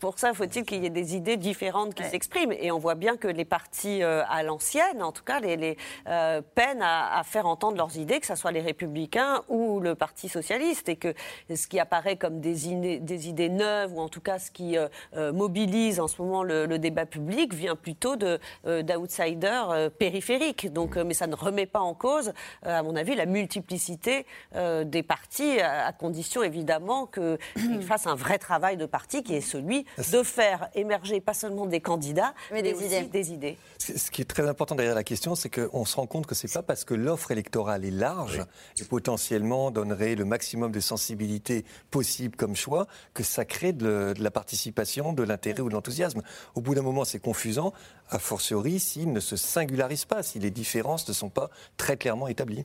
pour 0.00 0.18
ça, 0.18 0.32
faut-il 0.34 0.64
qu'il 0.64 0.82
y 0.82 0.86
ait 0.86 0.90
des 0.90 1.16
idées 1.16 1.36
différentes 1.36 1.94
qui 1.94 2.04
s'expriment? 2.04 2.52
Et 2.52 2.70
on 2.70 2.78
voit 2.78 2.94
bien 2.94 3.16
que 3.16 3.28
les 3.28 3.44
partis 3.44 4.02
euh, 4.02 4.22
à 4.28 4.42
l'ancienne, 4.42 5.02
en 5.02 5.12
tout 5.12 5.24
cas, 5.24 5.40
les, 5.40 5.56
les, 5.56 5.76
euh, 6.08 6.42
peinent 6.54 6.82
à, 6.82 7.18
à 7.18 7.22
faire 7.24 7.46
entendre 7.46 7.76
leurs 7.76 7.96
idées, 7.96 8.20
que 8.20 8.26
ce 8.26 8.34
soit 8.34 8.52
les 8.52 8.60
républicains 8.60 9.42
ou 9.48 9.80
le 9.80 9.94
Parti 9.94 10.28
socialiste. 10.28 10.88
Et 10.88 10.96
que 10.96 11.14
ce 11.52 11.66
qui 11.66 11.80
apparaît 11.80 12.16
comme 12.16 12.40
des, 12.40 12.68
idées- 12.68 13.00
des 13.00 13.28
idées 13.28 13.48
neuves, 13.48 13.92
ou 13.94 14.00
en 14.00 14.08
tout 14.08 14.20
cas 14.20 14.38
ce 14.38 14.50
qui 14.50 14.76
euh, 14.76 15.32
mobilise 15.32 15.98
en 15.98 16.06
ce 16.08 16.20
moment 16.22 16.42
le, 16.42 16.66
le 16.66 16.78
débat 16.78 17.06
public, 17.06 17.52
vient 17.54 17.74
plutôt 17.76 18.16
de, 18.16 18.38
euh, 18.66 18.82
d'outsiders 18.82 19.70
euh, 19.70 19.88
périphériques. 19.88 20.72
Donc, 20.72 20.96
euh, 20.96 21.04
mais 21.04 21.14
ça 21.14 21.26
ne 21.26 21.34
remet 21.34 21.66
pas 21.66 21.80
en 21.80 21.94
cause, 21.94 22.32
euh, 22.66 22.78
à 22.78 22.82
mon 22.82 22.94
avis, 22.94 23.14
la 23.14 23.26
multiplicité 23.26 24.26
euh, 24.54 24.84
des 24.84 25.02
partis, 25.02 25.60
à, 25.60 25.86
à 25.86 25.92
condition 25.92 26.42
évidemment 26.42 26.75
qu'ils 27.06 27.82
fassent 27.86 28.06
un 28.06 28.14
vrai 28.14 28.38
travail 28.38 28.76
de 28.76 28.86
parti 28.86 29.22
qui 29.22 29.34
est 29.34 29.40
celui 29.40 29.84
de 30.12 30.22
faire 30.22 30.68
émerger 30.74 31.20
pas 31.20 31.34
seulement 31.34 31.66
des 31.66 31.80
candidats, 31.80 32.34
mais, 32.52 32.62
des 32.62 32.74
aussi 32.74 32.86
idées. 32.86 33.02
des 33.04 33.32
idées. 33.32 33.58
Ce 33.78 34.10
qui 34.10 34.22
est 34.22 34.26
très 34.26 34.48
important 34.48 34.74
derrière 34.74 34.94
la 34.94 35.04
question, 35.04 35.34
c'est 35.34 35.50
qu'on 35.50 35.84
se 35.84 35.96
rend 35.96 36.06
compte 36.06 36.26
que 36.26 36.34
c'est 36.34 36.52
pas 36.52 36.62
parce 36.62 36.84
que 36.84 36.94
l'offre 36.94 37.30
électorale 37.30 37.84
est 37.84 37.90
large 37.90 38.42
et 38.80 38.84
potentiellement 38.84 39.70
donnerait 39.70 40.14
le 40.14 40.24
maximum 40.24 40.72
de 40.72 40.80
sensibilité 40.80 41.64
possible 41.90 42.36
comme 42.36 42.56
choix 42.56 42.86
que 43.14 43.22
ça 43.22 43.44
crée 43.44 43.72
de, 43.72 44.14
de 44.16 44.22
la 44.22 44.30
participation, 44.30 45.12
de 45.12 45.22
l'intérêt 45.22 45.60
ou 45.60 45.68
de 45.68 45.74
l'enthousiasme. 45.74 46.22
Au 46.54 46.60
bout 46.60 46.74
d'un 46.74 46.82
moment, 46.82 47.04
c'est 47.04 47.20
confusant, 47.20 47.72
a 48.10 48.18
fortiori 48.18 48.78
s'ils 48.78 49.12
ne 49.12 49.20
se 49.20 49.36
singularisent 49.36 50.04
pas, 50.04 50.22
si 50.22 50.38
les 50.38 50.50
différences 50.50 51.08
ne 51.08 51.12
sont 51.12 51.30
pas 51.30 51.50
très 51.76 51.96
clairement 51.96 52.28
établies. 52.28 52.64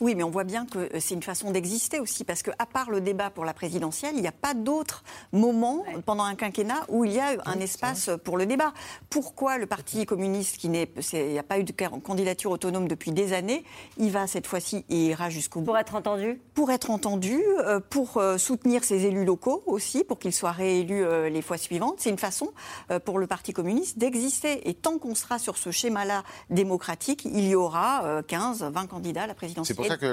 Oui, 0.00 0.14
mais 0.14 0.22
on 0.22 0.30
voit 0.30 0.44
bien 0.44 0.66
que 0.66 0.90
c'est 1.00 1.14
une 1.14 1.22
façon 1.22 1.50
d'exister 1.50 2.00
aussi, 2.00 2.24
parce 2.24 2.42
qu'à 2.42 2.66
part 2.72 2.90
le 2.90 3.00
débat 3.00 3.30
pour 3.30 3.44
la 3.44 3.52
présidentielle, 3.52 4.14
il 4.14 4.22
n'y 4.22 4.28
a 4.28 4.32
pas 4.32 4.54
d'autre 4.54 5.02
moment 5.32 5.84
pendant 6.06 6.24
un 6.24 6.34
quinquennat 6.34 6.84
où 6.88 7.04
il 7.04 7.12
y 7.12 7.20
a 7.20 7.36
un 7.46 7.58
espace 7.60 8.10
pour 8.24 8.36
le 8.36 8.46
débat. 8.46 8.72
Pourquoi 9.10 9.58
le 9.58 9.66
Parti 9.66 10.06
communiste, 10.06 10.56
qui 10.56 10.68
n'est, 10.68 10.88
n'y 11.12 11.38
a 11.38 11.42
pas 11.42 11.58
eu 11.58 11.64
de 11.64 11.72
candidature 11.72 12.50
autonome 12.50 12.88
depuis 12.88 13.12
des 13.12 13.32
années, 13.32 13.64
il 13.96 14.10
va 14.10 14.26
cette 14.26 14.46
fois-ci 14.46 14.84
et 14.88 15.06
ira 15.06 15.30
jusqu'au 15.30 15.60
bout? 15.60 15.66
Pour 15.66 15.78
être 15.78 15.94
entendu? 15.94 16.40
Pour 16.54 16.70
être 16.70 16.90
entendu, 16.90 17.42
euh, 17.58 17.80
pour 17.80 18.16
euh, 18.16 18.38
soutenir 18.38 18.84
ses 18.84 19.06
élus 19.06 19.24
locaux 19.24 19.62
aussi, 19.66 20.04
pour 20.04 20.18
qu'ils 20.18 20.32
soient 20.32 20.52
réélus 20.52 21.04
euh, 21.04 21.28
les 21.28 21.42
fois 21.42 21.58
suivantes. 21.58 21.96
C'est 21.98 22.10
une 22.10 22.18
façon 22.18 22.52
euh, 22.90 22.98
pour 22.98 23.18
le 23.18 23.26
Parti 23.26 23.52
communiste 23.52 23.98
d'exister. 23.98 24.68
Et 24.68 24.74
tant 24.74 24.98
qu'on 24.98 25.14
sera 25.14 25.38
sur 25.38 25.56
ce 25.56 25.70
schéma-là 25.70 26.22
démocratique, 26.50 27.24
il 27.24 27.46
y 27.46 27.54
aura 27.54 28.04
euh, 28.04 28.22
15, 28.22 28.62
20 28.62 28.86
candidats 28.86 29.22
à 29.22 29.26
la 29.26 29.34
présidentielle. 29.34 29.76
C'est 29.88 29.98
pour 29.98 30.06
ça 30.06 30.12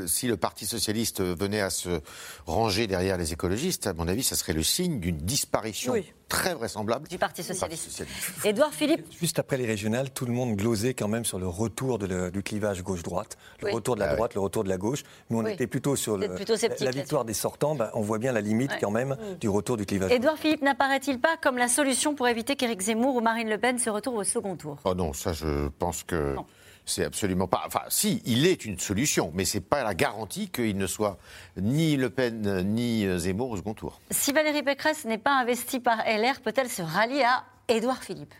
la- 0.00 0.06
si 0.06 0.26
le 0.26 0.36
Parti 0.36 0.66
socialiste 0.66 1.20
venait 1.22 1.60
à 1.60 1.70
se 1.70 2.00
ranger 2.46 2.86
derrière 2.86 3.16
les 3.16 3.32
écologistes, 3.32 3.86
à 3.86 3.92
mon 3.92 4.08
avis, 4.08 4.22
ça 4.22 4.36
serait 4.36 4.52
le 4.52 4.62
signe 4.62 5.00
d'une 5.00 5.18
disparition 5.18 5.92
Oui. 5.92 6.12
très 6.28 6.54
vraisemblable 6.54 7.08
du 7.08 7.18
Parti 7.18 7.42
socialiste. 7.42 8.04
Édouard 8.44 8.72
Philippe, 8.72 9.04
Juste 9.20 9.38
après 9.38 9.56
les 9.56 9.66
régionales, 9.66 10.10
tout 10.10 10.24
le 10.26 10.32
monde 10.32 10.56
glosait 10.56 10.94
quand 10.94 11.08
même 11.08 11.24
sur 11.24 11.38
le 11.38 11.46
retour 11.46 11.98
de 11.98 12.06
le- 12.06 12.30
du 12.30 12.42
clivage 12.42 12.82
gauche-droite, 12.82 13.36
le 13.60 13.66
Oui. 13.68 13.72
retour 13.74 13.94
de 13.96 14.00
la 14.00 14.10
Ah 14.10 14.16
droite, 14.16 14.34
le 14.34 14.40
retour 14.40 14.64
de 14.64 14.68
la 14.68 14.78
gauche. 14.78 15.02
Mais 15.30 15.36
on 15.36 15.44
Oui. 15.44 15.52
était 15.52 15.66
plutôt 15.66 15.94
sur 15.96 16.16
le- 16.16 16.34
plutôt 16.34 16.54
la, 16.80 16.90
victoire 16.90 17.24
des 17.24 17.34
sortants. 17.34 17.74
Ben, 17.74 17.90
on 17.94 18.00
voit 18.00 18.18
bien 18.18 18.32
la 18.32 18.40
limite 18.40 18.70
Ouais. 18.72 18.78
quand 18.80 18.90
même 18.90 19.16
du 19.40 19.48
retour 19.48 19.76
du 19.76 19.84
clivage. 19.86 20.10
Édouard 20.12 20.38
Philippe 20.38 20.62
n'apparaît-il 20.62 21.20
pas 21.20 21.36
comme 21.36 21.58
la 21.58 21.68
solution 21.68 22.14
pour 22.14 22.28
éviter 22.28 22.56
qu'Éric 22.56 22.80
Zemmour 22.80 23.16
ou 23.16 23.20
Marine 23.20 23.48
Le 23.48 23.58
Pen 23.58 23.78
se 23.78 23.90
retrouvent 23.90 24.16
au 24.18 24.24
second 24.24 24.56
tour? 24.56 24.78
Oh 24.84 24.94
non, 24.94 25.12
ça, 25.12 25.32
je 25.32 25.68
pense 25.78 26.02
que 26.02 26.34
Non. 26.34 26.46
C'est 26.84 27.04
absolument 27.04 27.46
pas. 27.46 27.62
Enfin, 27.66 27.82
si, 27.88 28.22
il 28.24 28.46
est 28.46 28.64
une 28.64 28.78
solution, 28.78 29.30
mais 29.34 29.44
c'est 29.44 29.60
pas 29.60 29.82
la 29.84 29.94
garantie 29.94 30.48
qu'il 30.50 30.76
ne 30.76 30.86
soit 30.86 31.18
ni 31.56 31.96
Le 31.96 32.10
Pen 32.10 32.62
ni 32.74 33.06
Zemmour 33.18 33.50
au 33.50 33.56
second 33.56 33.74
tour. 33.74 34.00
Si 34.10 34.32
Valérie 34.32 34.62
Pécresse 34.62 35.04
n'est 35.04 35.18
pas 35.18 35.32
investie 35.38 35.80
par 35.80 35.98
LR, 36.06 36.40
peut-elle 36.42 36.68
se 36.68 36.82
rallier 36.82 37.22
à 37.24 37.44
Édouard 37.68 38.02
Philippe? 38.02 38.34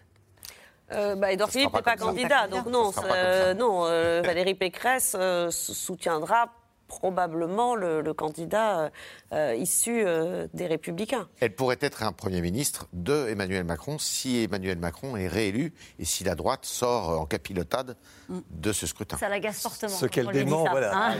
Euh, 0.92 1.14
bah, 1.14 1.32
Edouard 1.32 1.50
Ça 1.50 1.60
sera 1.60 1.70
Philippe 1.70 1.74
n'est 1.76 1.82
pas 1.82 1.96
candidat, 1.96 2.48
donc 2.48 2.66
non, 2.66 2.92
Ça 2.92 3.00
sera 3.00 3.08
pas 3.08 3.16
euh, 3.16 3.54
non 3.54 3.86
euh, 3.86 4.20
Valérie 4.24 4.54
Pécresse 4.54 5.16
euh, 5.18 5.50
sou- 5.50 5.72
soutiendra 5.74 6.46
probablement 7.00 7.74
le, 7.74 8.02
le 8.02 8.12
candidat 8.12 8.80
euh, 8.80 8.90
euh, 9.32 9.54
issu 9.54 10.02
euh, 10.04 10.46
des 10.52 10.66
Républicains. 10.66 11.26
Elle 11.40 11.54
pourrait 11.54 11.78
être 11.80 12.02
un 12.02 12.12
Premier 12.12 12.42
ministre 12.42 12.86
de 12.92 13.28
Emmanuel 13.30 13.64
Macron 13.64 13.96
si 13.98 14.44
Emmanuel 14.44 14.78
Macron 14.78 15.16
est 15.16 15.26
réélu 15.26 15.72
et 15.98 16.04
si 16.04 16.22
la 16.22 16.34
droite 16.34 16.66
sort 16.66 17.18
en 17.18 17.24
capilotade 17.24 17.96
de 18.50 18.72
ce 18.72 18.86
scrutin. 18.86 19.16
Ça 19.16 19.30
l'agace 19.30 19.62
fortement. 19.62 19.88
Ce 19.88 20.04
qu'elle 20.04 20.26
dément, 20.28 20.64
ça, 20.66 20.70
voilà. 20.70 20.92
hein. 20.94 21.14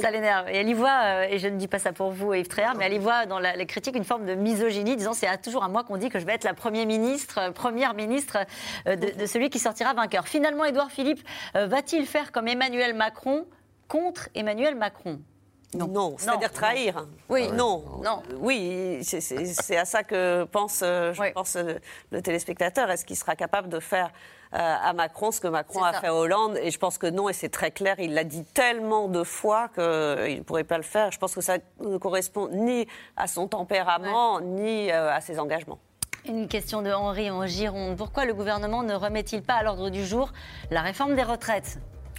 ça 0.00 0.10
l'énerve. 0.12 0.48
Et 0.48 0.56
elle 0.58 0.68
y 0.68 0.74
voit, 0.74 1.28
et 1.28 1.40
je 1.40 1.48
ne 1.48 1.56
dis 1.56 1.68
pas 1.68 1.80
ça 1.80 1.92
pour 1.92 2.12
vous, 2.12 2.32
Yves 2.32 2.46
Tréhard, 2.46 2.76
mais 2.76 2.84
elle 2.86 2.94
y 2.94 2.98
voit 2.98 3.26
dans 3.26 3.40
la, 3.40 3.56
les 3.56 3.66
critiques 3.66 3.96
une 3.96 4.04
forme 4.04 4.24
de 4.24 4.34
misogynie, 4.36 4.96
disant 4.96 5.14
c'est 5.14 5.42
toujours 5.42 5.64
à 5.64 5.68
moi 5.68 5.82
qu'on 5.82 5.96
dit 5.96 6.10
que 6.10 6.20
je 6.20 6.26
vais 6.26 6.34
être 6.34 6.44
la 6.44 6.54
première 6.54 6.86
ministre, 6.86 7.52
première 7.52 7.94
ministre 7.94 8.38
de, 8.86 8.94
de 8.94 9.26
celui 9.26 9.50
qui 9.50 9.58
sortira 9.58 9.94
vainqueur. 9.94 10.28
Finalement, 10.28 10.64
Édouard 10.64 10.90
Philippe 10.90 11.26
va-t-il 11.54 12.06
faire 12.06 12.30
comme 12.30 12.46
Emmanuel 12.46 12.94
Macron 12.94 13.46
contre 13.90 14.28
Emmanuel 14.36 14.76
Macron 14.76 15.20
Non, 15.74 16.14
c'est-à-dire 16.16 16.52
trahir. 16.52 17.06
Oui. 17.28 17.48
Non, 17.52 17.82
Non. 18.02 18.22
Oui, 18.38 19.00
c'est- 19.02 19.76
à 19.76 19.84
ça 19.84 20.02
que 20.04 20.44
pense, 20.44 20.80
euh, 20.82 21.12
je 21.12 21.20
Oui. 21.20 21.32
pense, 21.32 21.56
le, 21.56 21.80
le 22.12 22.22
téléspectateur. 22.22 22.88
Est-ce 22.90 23.04
qu'il 23.04 23.16
sera 23.16 23.34
capable 23.36 23.68
de 23.68 23.80
faire 23.80 24.10
euh, 24.52 24.58
à 24.58 24.92
Macron 24.94 25.30
ce 25.32 25.40
que 25.40 25.46
Macron 25.48 25.82
a 25.84 25.92
ça. 25.92 26.00
fait 26.00 26.06
à 26.08 26.14
Hollande? 26.14 26.56
Et 26.62 26.70
je 26.70 26.78
pense 26.78 26.98
que 26.98 27.06
non, 27.08 27.28
et 27.28 27.32
c'est 27.32 27.48
très 27.50 27.70
clair. 27.72 27.96
Il 27.98 28.14
l'a 28.14 28.24
dit 28.24 28.44
tellement 28.44 29.08
de 29.08 29.22
fois 29.24 29.68
qu'il 29.74 29.82
ne 30.38 30.42
pourrait 30.42 30.64
pas 30.64 30.76
le 30.76 30.82
faire. 30.84 31.10
Je 31.12 31.18
pense 31.18 31.34
que 31.34 31.40
ça 31.40 31.58
ne 31.80 31.96
correspond 31.98 32.48
ni 32.52 32.86
à 33.16 33.26
son 33.26 33.46
tempérament, 33.48 34.40
ni 34.40 34.90
euh, 34.92 35.12
à 35.12 35.20
ses 35.20 35.38
engagements. 35.40 35.78
Une 36.26 36.48
question 36.48 36.82
de 36.82 36.90
Henri 36.92 37.30
en 37.30 37.46
Gironde. 37.46 37.96
Pourquoi 37.96 38.24
le 38.24 38.34
gouvernement 38.34 38.82
ne 38.82 38.94
remet-il 38.94 39.42
pas 39.42 39.54
à 39.54 39.62
l'ordre 39.62 39.88
du 39.90 40.04
jour 40.04 40.32
la 40.70 40.80
réforme 40.82 41.14
des 41.16 41.22
retraites? 41.24 41.78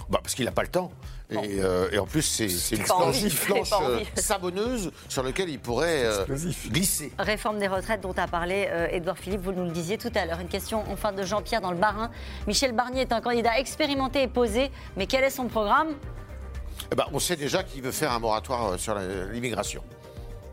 Bah, 0.09 0.19
parce 0.23 0.35
qu'il 0.35 0.45
n'a 0.45 0.51
pas 0.51 0.63
le 0.63 0.67
temps. 0.69 0.91
Et, 1.31 1.61
euh, 1.61 1.89
et 1.91 1.97
en 1.97 2.05
plus, 2.05 2.21
c'est 2.21 2.45
une 2.75 2.83
planche, 2.83 3.23
euh, 3.71 3.95
envie. 3.95 4.05
savonneuse 4.15 4.91
sur 5.07 5.23
laquelle 5.23 5.49
il 5.49 5.59
pourrait 5.59 6.03
euh, 6.03 6.25
glisser. 6.67 7.13
Réforme 7.17 7.57
des 7.57 7.67
retraites 7.67 8.01
dont 8.01 8.13
a 8.17 8.27
parlé 8.27 8.67
euh, 8.69 8.87
Édouard 8.91 9.17
Philippe, 9.17 9.41
vous 9.41 9.53
nous 9.53 9.63
le 9.63 9.71
disiez 9.71 9.97
tout 9.97 10.11
à 10.15 10.25
l'heure. 10.25 10.39
Une 10.41 10.49
question 10.49 10.83
enfin 10.91 11.13
de 11.13 11.23
Jean-Pierre 11.23 11.61
dans 11.61 11.71
le 11.71 11.77
Barin. 11.77 12.11
Michel 12.47 12.73
Barnier 12.73 13.01
est 13.01 13.13
un 13.13 13.21
candidat 13.21 13.57
expérimenté 13.59 14.23
et 14.23 14.27
posé, 14.27 14.71
mais 14.97 15.07
quel 15.07 15.23
est 15.23 15.29
son 15.29 15.47
programme? 15.47 15.89
Eh 16.91 16.95
ben, 16.95 17.05
on 17.13 17.19
sait 17.19 17.37
déjà 17.37 17.63
qu'il 17.63 17.81
veut 17.81 17.91
faire 17.91 18.11
un 18.11 18.19
moratoire 18.19 18.77
sur 18.77 18.95
l'immigration. 19.31 19.83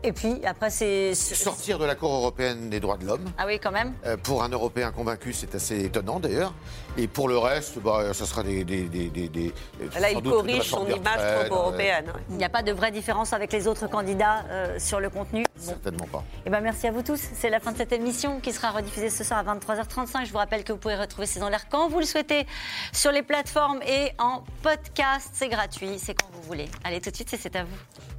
Et 0.01 0.13
puis, 0.13 0.39
après, 0.45 0.69
c'est... 0.69 1.13
Sortir 1.13 1.77
de 1.77 1.85
la 1.85 1.95
Cour 1.95 2.13
européenne 2.13 2.69
des 2.69 2.79
droits 2.79 2.97
de 2.97 3.05
l'homme. 3.05 3.25
Ah 3.37 3.43
oui, 3.45 3.59
quand 3.59 3.71
même 3.71 3.93
Euh, 4.05 4.15
Pour 4.15 4.43
un 4.43 4.49
Européen 4.49 4.91
convaincu, 4.91 5.33
c'est 5.33 5.53
assez 5.55 5.83
étonnant 5.83 6.19
d'ailleurs. 6.21 6.53
Et 6.97 7.07
pour 7.07 7.27
le 7.27 7.37
reste, 7.37 7.79
bah, 7.79 8.13
ça 8.13 8.25
sera 8.25 8.43
des. 8.43 8.63
des, 8.63 8.83
des, 8.83 9.09
des- 9.09 9.53
Là, 9.99 10.09
il 10.11 10.21
corrige 10.21 10.63
son 10.69 10.87
image 10.87 11.47
trop 11.49 11.55
européenne. 11.55 12.05
ouais. 12.07 12.21
Il 12.29 12.37
n'y 12.37 12.45
a 12.45 12.49
pas 12.49 12.63
de 12.63 12.71
vraie 12.71 12.91
différence 12.91 13.33
avec 13.33 13.51
les 13.51 13.67
autres 13.67 13.87
candidats 13.87 14.45
euh, 14.49 14.79
sur 14.79 14.99
le 14.99 15.09
contenu? 15.09 15.41
euh, 15.43 15.59
Certainement 15.61 16.07
pas. 16.11 16.23
Eh 16.45 16.49
ben, 16.49 16.61
merci 16.61 16.87
à 16.87 16.91
vous 16.91 17.03
tous. 17.03 17.19
C'est 17.33 17.49
la 17.49 17.59
fin 17.59 17.71
de 17.73 17.77
cette 17.77 17.91
émission 17.91 18.39
qui 18.39 18.53
sera 18.53 18.71
rediffusée 18.71 19.09
ce 19.09 19.23
soir 19.23 19.39
à 19.47 19.55
23h35. 19.55 20.25
Je 20.25 20.31
vous 20.31 20.37
rappelle 20.37 20.63
que 20.63 20.71
vous 20.71 20.79
pouvez 20.79 20.95
retrouver 20.95 21.27
C'est 21.27 21.39
dans 21.39 21.49
l'air 21.49 21.67
quand 21.69 21.89
vous 21.89 21.99
le 21.99 22.05
souhaitez 22.05 22.45
sur 22.93 23.11
les 23.11 23.21
plateformes 23.23 23.81
et 23.85 24.11
en 24.17 24.43
podcast. 24.63 25.29
C'est 25.33 25.49
gratuit, 25.49 25.99
c'est 25.99 26.13
quand 26.13 26.27
vous 26.31 26.41
voulez. 26.43 26.69
Allez, 26.83 27.01
tout 27.01 27.11
de 27.11 27.15
suite, 27.15 27.29
c'est 27.37 27.55
à 27.55 27.63
vous. 27.63 28.18